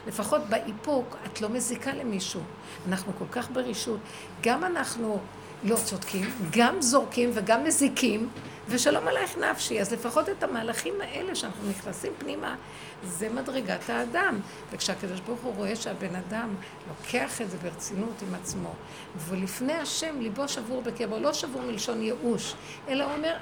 לפחות 0.07 0.41
באיפוק 0.49 1.18
את 1.26 1.41
לא 1.41 1.49
מזיקה 1.49 1.94
למישהו. 1.94 2.41
אנחנו 2.88 3.14
כל 3.19 3.26
כך 3.31 3.49
ברישות. 3.52 3.99
גם 4.41 4.64
אנחנו 4.64 5.19
לא 5.64 5.76
צודקים, 5.76 6.30
גם 6.52 6.81
זורקים 6.81 7.31
וגם 7.34 7.64
מזיקים, 7.64 8.30
ושלום 8.69 9.07
עלייך 9.07 9.38
נפשי. 9.38 9.81
אז 9.81 9.94
לפחות 9.94 10.30
את 10.30 10.44
המהלכים 10.44 10.94
האלה 11.02 11.36
שאנחנו 11.36 11.69
נכנסים 11.69 12.11
פנימה, 12.18 12.56
זה 13.03 13.30
מדרגת 13.30 13.90
האדם. 13.90 14.40
וכשהקדוש 14.72 15.19
ברוך 15.19 15.41
הוא 15.41 15.53
רואה 15.56 15.76
שהבן 15.76 16.15
אדם 16.15 16.56
לוקח 16.88 17.41
את 17.41 17.49
זה 17.49 17.57
ברצינות 17.57 18.22
עם 18.27 18.36
עצמו, 18.36 18.73
ולפני 19.18 19.73
השם 19.73 20.22
ליבו 20.22 20.48
שבור 20.48 20.81
בקרבו, 20.81 21.19
לא 21.19 21.34
שבור 21.34 21.61
מלשון 21.61 22.02
ייאוש, 22.02 22.53
אלא 22.88 23.03
הוא 23.03 23.14
אומר, 23.14 23.36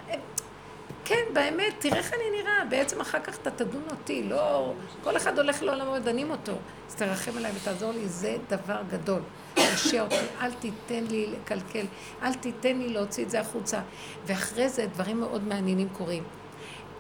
כן, 1.07 1.23
באמת, 1.33 1.73
תראה 1.79 1.97
איך 1.97 2.13
אני 2.13 2.41
נראה, 2.41 2.65
בעצם 2.69 3.01
אחר 3.01 3.19
כך 3.19 3.37
אתה 3.41 3.51
תדון 3.51 3.83
אותי, 3.91 4.23
לא... 4.23 4.73
כל 5.03 5.17
אחד 5.17 5.37
הולך 5.39 5.63
לעולמו 5.63 5.91
ודנים 5.91 6.31
אותו. 6.31 6.51
אז 6.89 6.95
תרחם 6.95 7.37
עליי 7.37 7.51
ותעזור 7.55 7.91
לי, 7.91 8.07
זה 8.07 8.37
דבר 8.49 8.81
גדול. 8.89 9.21
תרשיע 9.53 10.03
אותי, 10.03 10.15
אל 10.41 10.51
תיתן 10.51 11.03
לי 11.09 11.27
לקלקל, 11.27 11.85
אל 12.23 12.33
תיתן 12.33 12.77
לי 12.77 12.89
להוציא 12.89 13.23
את 13.25 13.29
זה 13.29 13.39
החוצה. 13.39 13.79
ואחרי 14.25 14.69
זה 14.69 14.85
דברים 14.85 15.19
מאוד 15.19 15.47
מעניינים 15.47 15.89
קורים. 15.89 16.23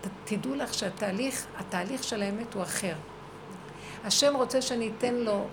ת, 0.01 0.07
תדעו 0.23 0.55
לך 0.55 0.73
שהתהליך, 0.73 1.45
התהליך 1.57 2.03
של 2.03 2.21
האמת 2.21 2.53
הוא 2.53 2.63
אחר. 2.63 2.93
השם 4.05 4.35
רוצה 4.35 4.61
שאני 4.61 4.91
אתן 4.97 5.15
לו 5.15 5.47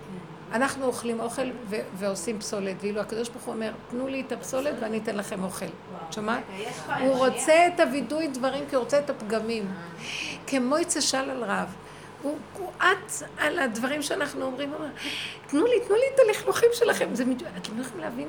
אנחנו 0.54 0.86
אוכלים 0.86 1.20
אוכל 1.20 1.50
ו- 1.70 1.76
ועושים 1.94 2.38
פסולת, 2.38 2.76
ואילו 2.80 3.00
הקדוש 3.00 3.28
ברוך 3.28 3.44
הוא 3.44 3.54
אומר, 3.54 3.72
תנו 3.90 4.08
לי 4.08 4.20
את 4.26 4.32
הפסולת 4.32 4.74
ואני 4.80 4.98
אתן 4.98 5.16
לכם 5.16 5.44
אוכל. 5.44 5.66
שומעת? 6.10 6.42
הוא 7.00 7.16
רוצה 7.26 7.66
את 7.66 7.80
הווידוי 7.80 8.28
דברים 8.28 8.64
כי 8.70 8.76
הוא 8.76 8.84
רוצה 8.84 8.98
את 8.98 9.10
הפגמים. 9.10 9.72
כמו 10.46 10.78
יצא 10.78 11.00
של 11.00 11.30
על 11.30 11.44
רב. 11.44 11.74
הוא 12.22 12.38
קועט 12.52 13.12
על 13.38 13.58
הדברים 13.58 14.02
שאנחנו 14.02 14.44
אומרים, 14.44 14.68
הוא 14.68 14.76
אומר, 14.76 14.88
תנו 15.46 15.66
לי, 15.66 15.80
תנו 15.86 15.94
לי 15.94 16.02
את 16.14 16.20
הלכלוכים 16.28 16.68
שלכם. 16.72 17.14
זה 17.14 17.24
מדויק, 17.24 17.52
אתם 17.62 17.78
לא 17.78 17.82
יכולים 17.82 18.04
להבין? 18.04 18.28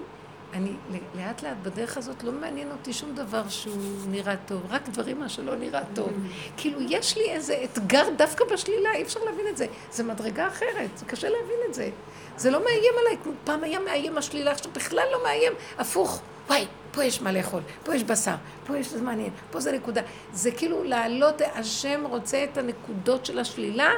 אני 0.55 0.71
לאט 1.15 1.43
לאט 1.43 1.57
בדרך 1.63 1.97
הזאת 1.97 2.23
לא 2.23 2.31
מעניין 2.31 2.71
אותי 2.71 2.93
שום 2.93 3.15
דבר 3.15 3.49
שהוא 3.49 3.75
נראה 4.07 4.35
טוב, 4.45 4.61
רק 4.69 4.89
דברים 4.89 5.19
מה 5.19 5.29
שלא 5.29 5.55
נראה 5.55 5.81
טוב. 5.93 6.09
כאילו 6.57 6.79
יש 6.81 7.17
לי 7.17 7.31
איזה 7.31 7.63
אתגר 7.63 8.03
דווקא 8.17 8.45
בשלילה, 8.53 8.93
אי 8.93 9.03
אפשר 9.03 9.19
להבין 9.19 9.47
את 9.49 9.57
זה. 9.57 9.65
זה 9.91 10.03
מדרגה 10.03 10.47
אחרת, 10.47 10.97
זה 10.97 11.05
קשה 11.05 11.29
להבין 11.29 11.57
את 11.69 11.73
זה. 11.73 11.89
זה 12.37 12.51
לא 12.51 12.63
מאיים 12.63 12.93
עליי, 13.01 13.17
כמו 13.23 13.31
פעם 13.43 13.63
היה 13.63 13.79
מאיים 13.79 14.17
השלילה, 14.17 14.51
עכשיו 14.51 14.71
בכלל 14.71 15.07
לא 15.11 15.23
מאיים, 15.23 15.53
הפוך. 15.77 16.21
וואי, 16.47 16.65
פה 16.91 17.03
יש 17.03 17.21
מה 17.21 17.31
לאכול, 17.31 17.61
פה 17.83 17.95
יש 17.95 18.03
בשר, 18.03 18.35
פה 18.67 18.77
יש 18.77 18.93
מעניין, 18.93 19.29
פה 19.51 19.59
זה 19.59 19.71
נקודה. 19.71 20.01
זה 20.33 20.51
כאילו 20.51 20.83
להעלות, 20.83 21.41
השם 21.55 22.03
רוצה 22.05 22.43
את 22.43 22.57
הנקודות 22.57 23.25
של 23.25 23.39
השלילה, 23.39 23.89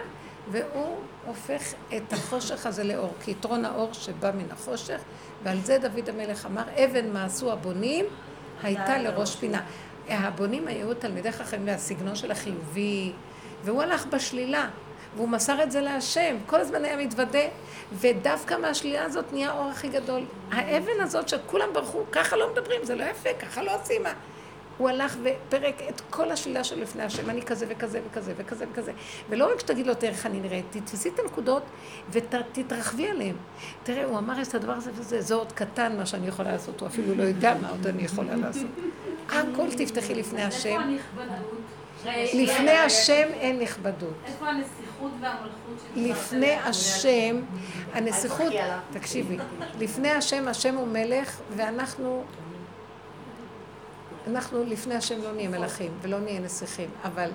והוא 0.51 0.97
הופך 1.25 1.73
את 1.97 2.13
החושך 2.13 2.65
הזה 2.65 2.83
לאור, 2.83 3.13
כי 3.23 3.31
יתרון 3.31 3.65
האור 3.65 3.93
שבא 3.93 4.31
מן 4.31 4.51
החושך, 4.51 4.99
ועל 5.47 5.57
זה 5.63 5.77
דוד 5.77 6.09
המלך 6.09 6.45
אמר, 6.45 6.61
אבן 6.83 7.13
מעשו 7.13 7.51
הבונים, 7.51 8.05
הייתה 8.63 8.97
לראש 8.97 9.35
פינה. 9.35 9.61
הבונים 10.09 10.67
היו 10.67 10.93
תלמידי 10.93 11.31
חכמים 11.31 11.65
מהסגנון 11.65 12.15
של 12.15 12.31
החיובי, 12.31 13.11
והוא 13.63 13.81
הלך 13.81 14.05
בשלילה. 14.05 14.69
והוא 15.15 15.29
מסר 15.29 15.63
את 15.63 15.71
זה 15.71 15.81
להשם, 15.81 16.35
כל 16.45 16.59
הזמן 16.59 16.85
היה 16.85 16.97
מתוודה, 16.97 17.39
ודווקא 17.93 18.57
מהשלילה 18.61 19.03
הזאת 19.03 19.25
נהיה 19.33 19.51
האור 19.51 19.69
הכי 19.69 19.87
גדול. 19.87 20.21
האבן 20.51 21.01
הזאת 21.01 21.29
שכולם 21.29 21.69
ברחו, 21.73 21.99
ככה 22.11 22.35
לא 22.37 22.51
מדברים, 22.51 22.83
זה 22.83 22.95
לא 22.95 23.03
יפה, 23.03 23.29
ככה 23.39 23.63
לא 23.63 23.81
עושים. 23.81 24.01
הוא 24.77 24.89
הלך 24.89 25.17
ופרק 25.23 25.75
את 25.89 26.01
כל 26.09 26.31
השלילה 26.31 26.63
של 26.63 26.81
לפני 26.81 27.03
השם, 27.03 27.29
אני 27.29 27.41
כזה 27.41 27.65
וכזה 27.69 27.99
וכזה 28.09 28.33
וכזה 28.37 28.65
וכזה. 28.71 28.91
ולא 29.29 29.51
רק 29.53 29.59
שתגיד 29.59 29.87
לו, 29.87 29.93
תראה 29.93 30.11
איך 30.11 30.25
אני 30.25 30.39
נראית, 30.39 30.65
תתפסי 30.71 31.09
את 31.09 31.19
הנקודות 31.19 31.63
ותתרחבי 32.11 33.09
עליהן. 33.09 33.35
תראה, 33.83 34.05
הוא 34.05 34.17
אמר 34.17 34.41
את 34.41 34.55
הדבר 34.55 34.73
הזה 34.73 34.91
וזה, 34.95 35.21
זה 35.21 35.35
עוד 35.35 35.51
קטן 35.51 35.97
מה 35.97 36.05
שאני 36.05 36.27
יכולה 36.27 36.51
לעשות, 36.51 36.81
הוא 36.81 36.87
אפילו 36.87 37.15
לא 37.15 37.23
יודע 37.23 37.55
מה 37.61 37.69
עוד 37.69 37.87
אני 37.87 38.03
יכולה 38.03 38.35
לעשות. 38.35 38.67
הכל 39.29 39.67
תפתחי 39.77 40.15
לפני 40.15 40.43
השם. 40.43 40.95
לפני 42.33 42.71
השם 42.71 43.27
אין 43.33 43.59
נכבדות. 43.59 44.13
איפה 44.25 44.45
הנסיכות 44.47 45.11
והמלכות 45.21 45.83
לפני 45.95 46.53
השם, 46.53 47.41
הנסיכות, 47.93 48.53
תקשיבי, 48.91 49.37
לפני 49.79 50.09
השם, 50.11 50.47
השם 50.47 50.75
הוא 50.75 50.87
מלך, 50.87 51.37
ואנחנו, 51.55 52.23
אנחנו 54.27 54.63
לפני 54.63 54.95
השם 54.95 55.21
לא 55.21 55.33
נהיה 55.33 55.49
מלכים 55.49 55.91
ולא 56.01 56.19
נהיה 56.19 56.39
נסיכים, 56.39 56.89
אבל 57.03 57.29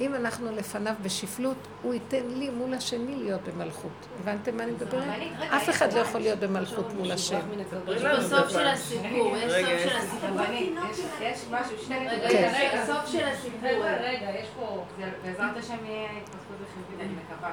אם 0.00 0.14
אנחנו 0.14 0.52
לפניו 0.52 0.94
בשפלות, 1.02 1.56
הוא 1.82 1.94
ייתן 1.94 2.26
לי 2.26 2.50
מול 2.50 2.74
השני 2.74 3.16
להיות 3.16 3.40
במלכות. 3.48 4.06
הבנתם 4.20 4.56
מה 4.56 4.62
אני 4.62 4.72
מדברת? 4.72 5.04
אף 5.48 5.70
אחד 5.70 5.92
לא 5.92 5.98
יכול 5.98 6.20
להיות 6.20 6.38
במלכות 6.38 6.92
מול 6.92 7.12
השם. 7.12 7.40
יש 7.88 8.02
בסוף 8.02 8.48
של 8.48 8.66
הסיפור, 8.66 9.36
יש 9.36 9.52
סוף 9.52 9.90
של 9.90 9.96
הסיפור. 9.96 10.40
יש 11.20 11.44
משהו, 11.50 11.76
שני. 11.86 12.08
רגע, 12.08 12.52
רגע, 12.58 12.86
סוף 12.86 13.06
של 13.06 13.24
הסיפור. 13.24 13.84
רגע, 14.00 14.30
יש 14.40 14.48
פה, 14.56 14.84
בעזרת 15.24 15.56
השם 15.56 15.76
יהיה 15.84 16.08
התפתחות 16.10 16.56
בחיובית, 16.62 17.00
אני 17.00 17.14
מקווה. 17.24 17.52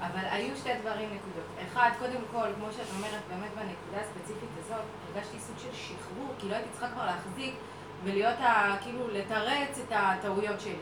אבל 0.00 0.24
היו 0.30 0.56
שתי 0.56 0.70
דברים 0.80 1.08
נקודות. 1.14 1.46
אחד, 1.66 1.90
קודם 1.98 2.20
כל, 2.32 2.48
כמו 2.56 2.72
שאת 2.72 2.86
אומרת, 2.96 3.22
באמת 3.28 3.50
בנקודה 3.54 4.00
הספציפית 4.00 4.48
הזאת, 4.58 4.84
הרגשתי 5.06 5.38
סוג 5.38 5.58
של 5.58 5.74
שחרור, 5.74 6.34
כי 6.38 6.48
לא 6.48 6.54
הייתי 6.54 6.68
צריכה 6.70 6.88
כבר 6.88 7.06
להחזיק 7.06 7.54
ולהיות, 8.04 8.38
כאילו, 8.80 9.08
לתרץ 9.08 9.78
את 9.78 9.92
הטעויות 9.92 10.60
שלי. 10.60 10.74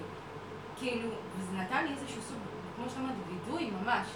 כאילו, 0.77 1.11
וזה 1.39 1.57
נתן 1.57 1.85
לי 1.85 1.93
איזשהו 1.93 2.23
סוג, 2.23 2.39
כמו 2.77 2.85
שאתה 2.89 3.01
אומרת, 3.01 3.15
וידוי 3.29 3.71
ממש. 3.71 4.07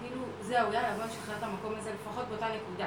כאילו, 0.00 0.22
זהו, 0.40 0.72
יאללה, 0.72 0.94
בוא 0.96 1.04
נשחרר 1.04 1.36
את 1.38 1.42
המקום 1.42 1.74
הזה 1.78 1.92
לפחות 1.94 2.28
באותה 2.28 2.46
נקודה. 2.56 2.86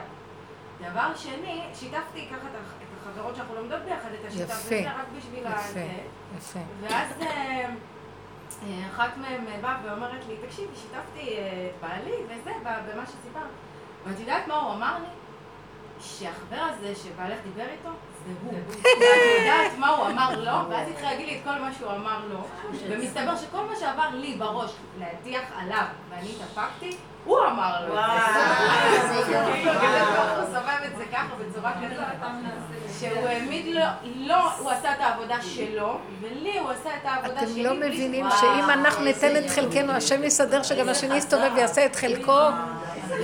דבר 0.79 1.15
שני, 1.15 1.61
שיתפתי 1.73 2.27
ככה 2.31 2.47
את 2.47 2.87
החברות 3.01 3.35
שאנחנו 3.35 3.55
לומדות 3.55 3.81
ביחד, 3.81 4.09
את 4.19 4.25
השיטה, 4.27 4.53
וזה 4.53 4.91
רק 4.91 5.05
בשביל 5.17 5.47
ה... 5.47 5.49
יפה, 5.49 5.79
יפה. 6.37 6.59
ואז 6.81 7.21
אה, 7.21 7.69
אחת 8.91 9.17
מהן 9.17 9.61
באה 9.61 9.77
ואומרת 9.85 10.25
לי, 10.27 10.35
תקשיבי, 10.47 10.75
שיתפתי 10.75 11.37
אה, 11.37 11.69
את 11.69 11.81
בעלי 11.81 12.15
וזה, 12.25 12.51
במה 12.63 13.05
שסיפרת. 13.05 13.43
ואת 14.05 14.19
יודעת 14.19 14.47
מה 14.47 14.55
הוא 14.55 14.73
אמר 14.73 14.97
לי? 14.99 15.07
שהחבר 15.99 16.59
הזה 16.59 16.95
שבעלך 16.95 17.39
דיבר 17.43 17.69
איתו, 17.71 17.89
זה 18.27 18.33
הוא. 18.43 18.53
ואת 18.53 19.39
יודעת 19.39 19.77
מה 19.77 19.89
הוא 19.89 20.07
אמר 20.07 20.39
לו, 20.39 20.69
ואז 20.69 20.89
התחיל 20.89 21.05
להגיד 21.05 21.27
לי 21.27 21.37
את 21.37 21.43
כל 21.43 21.59
מה 21.59 21.73
שהוא 21.73 21.91
אמר 21.91 22.19
לו, 22.29 22.39
ומסתבר 22.89 23.35
שכל 23.35 23.61
מה 23.65 23.75
שעבר 23.75 24.09
לי 24.13 24.35
בראש 24.35 24.71
להטיח 24.99 25.43
עליו, 25.57 25.85
ואני 26.09 26.29
התאפקתי, 26.35 26.97
הוא 27.25 27.37
אמר 27.47 27.87
לו 27.87 27.97
את 27.97 28.03
זה. 29.25 29.39
הוא 29.39 30.45
סובב 30.45 30.79
את 30.85 30.97
זה 30.97 31.03
ככה 31.11 31.35
בצורה 31.39 31.71
כזאת, 31.73 32.05
שהוא 32.99 33.27
העמיד 33.27 33.75
לו, 33.75 33.81
לא, 34.15 34.51
הוא 34.59 34.71
עשה 34.71 34.91
את 34.91 34.99
העבודה 34.99 35.35
שלו, 35.41 35.97
ולי 36.21 36.59
הוא 36.59 36.69
עשה 36.69 36.89
את 37.01 37.05
העבודה 37.05 37.39
אתם 37.39 37.47
שלי. 37.47 37.63
לא 37.63 37.73
מבינים 37.73 38.25
שאם 38.39 38.69
אנחנו 38.69 39.03
ניתן 39.03 39.37
את 39.37 39.49
חלקנו, 39.49 39.91
השם 39.91 40.23
יסדר 40.23 40.63
שגם 40.63 40.89
השני 40.89 41.15
יסתובב 41.15 41.51
ויעשה 41.55 41.85
את 41.85 41.95
חלקו? 41.95 42.41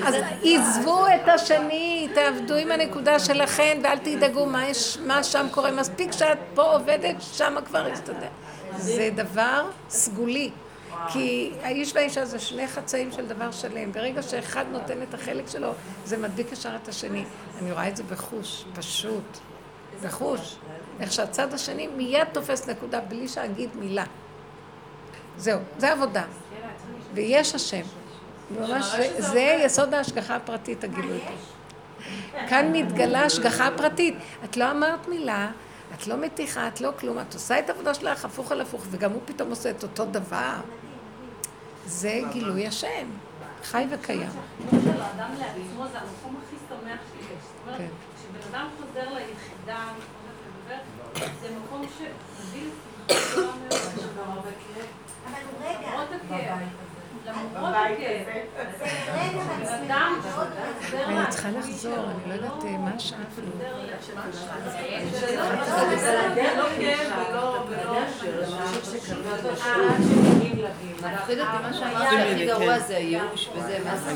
אז 0.06 0.16
עזבו 0.44 1.08
את 1.08 1.30
השני, 1.30 2.08
תעבדו 2.14 2.56
עם 2.56 2.72
הנקודה 2.72 3.20
שלכם 3.20 3.78
ואל 3.84 3.98
תדאגו 3.98 4.46
מה, 4.46 4.68
יש, 4.68 4.98
מה 5.06 5.24
שם 5.24 5.48
קורה. 5.52 5.72
מספיק 5.72 6.12
שאת 6.12 6.38
פה 6.56 6.62
עובדת, 6.62 7.16
שם 7.20 7.56
כבר 7.66 7.88
יסתדר. 7.88 8.28
זה 8.78 9.10
דבר 9.16 9.66
סגולי. 9.90 10.52
כי 11.10 11.52
האיש 11.64 11.96
והאישה 11.96 12.26
זה 12.26 12.40
שני 12.40 12.68
חצאים 12.68 13.12
של 13.12 13.28
דבר 13.28 13.52
שלם. 13.52 13.92
ברגע 13.92 14.22
שאחד 14.22 14.66
נותן 14.72 15.02
את 15.04 15.14
החלק 15.14 15.48
שלו, 15.48 15.72
זה 16.06 16.18
מדביק 16.18 16.52
ישר 16.52 16.76
את 16.84 16.88
השני. 16.88 17.26
אני 17.62 17.72
רואה 17.72 17.88
את 17.88 17.98
זה 17.98 18.04
בחוש, 18.04 18.66
פשוט. 18.74 19.38
בחוש. 20.04 20.56
איך 21.00 21.12
שהצד 21.12 21.54
השני 21.54 21.88
מיד 21.88 22.28
תופס 22.32 22.70
נקודה 22.70 23.00
בלי 23.00 23.28
שאגיד 23.28 23.70
מילה. 23.76 24.04
זהו, 25.38 25.60
זה 25.78 25.92
עבודה. 25.92 26.24
ויש 27.14 27.56
השם. 27.56 27.82
ממש, 28.60 28.86
זה, 28.86 29.16
זה 29.18 29.58
יסוד 29.66 29.94
ההשגחה 29.94 30.36
הפרטית, 30.36 30.84
הגילוי. 30.84 31.20
כאן 32.50 32.72
מתגלה 32.72 33.22
השגחה 33.22 33.70
פרטית. 33.78 34.16
את 34.44 34.58
לא 34.58 34.72
אמרת 34.72 35.08
מילה, 35.08 35.52
את 35.96 36.08
לא 36.08 36.18
מתיחה, 36.18 36.68
את 36.68 36.82
לא 36.82 36.92
כלום, 37.00 37.20
את 37.20 37.34
עושה 37.34 37.60
את 37.60 37.70
העבודה 37.70 37.94
שלך 37.94 38.26
הפוך 38.26 38.52
על 38.52 38.62
הפוך, 38.62 38.86
וגם 38.92 39.12
הוא 39.12 39.22
פתאום 39.26 39.50
עושה 39.50 39.70
את 39.70 39.84
אותו 39.84 40.06
דבר. 40.06 40.56
זה 41.86 42.22
גילוי 42.32 42.68
השם, 42.68 43.08
חי 43.64 43.88
וקיים. 43.92 44.30
האדם 44.72 45.30
לעצמו 45.40 45.86
זה 45.92 46.00
המקום 46.00 46.42
הכי 46.46 46.56
שמח 46.70 47.00
שיש. 47.14 47.28
זאת 47.28 47.68
אומרת, 47.68 47.78
כן. 47.78 47.88
כשבן 48.16 48.56
אדם 48.56 48.68
חוזר 48.78 49.14
ליחידה, 49.14 49.88
זה 51.42 51.48
מקום 51.66 51.86
שמביא 51.98 52.70
לשמחה 53.10 53.42
גדולה 53.94 54.26
מאוד. 54.28 54.44
אבל 55.26 55.42
הוא 55.52 56.38
רגע. 56.38 56.58
אני 61.08 61.28
צריכה 61.30 61.50
לחזור, 61.50 61.76
שלו, 61.76 61.94
אני 61.94 62.30
לא 62.30 62.34
יודעת 62.34 62.64
אה, 62.66 62.78
מה 62.78 62.92
השעה 62.96 63.20
אפילו. 63.34 63.48
לא 66.58 66.66
כאב 66.78 67.66
ולא... 67.70 68.00
מפחיד 71.14 71.40
אותי 71.40 71.58
מה 71.64 71.74
שהיה, 71.74 72.34
הכי 72.34 72.46
גרוע 72.46 72.80
זה 72.80 72.98
הייאוש 72.98 73.50
וזה, 73.56 73.78
מה 73.86 73.96
זה? 73.96 74.12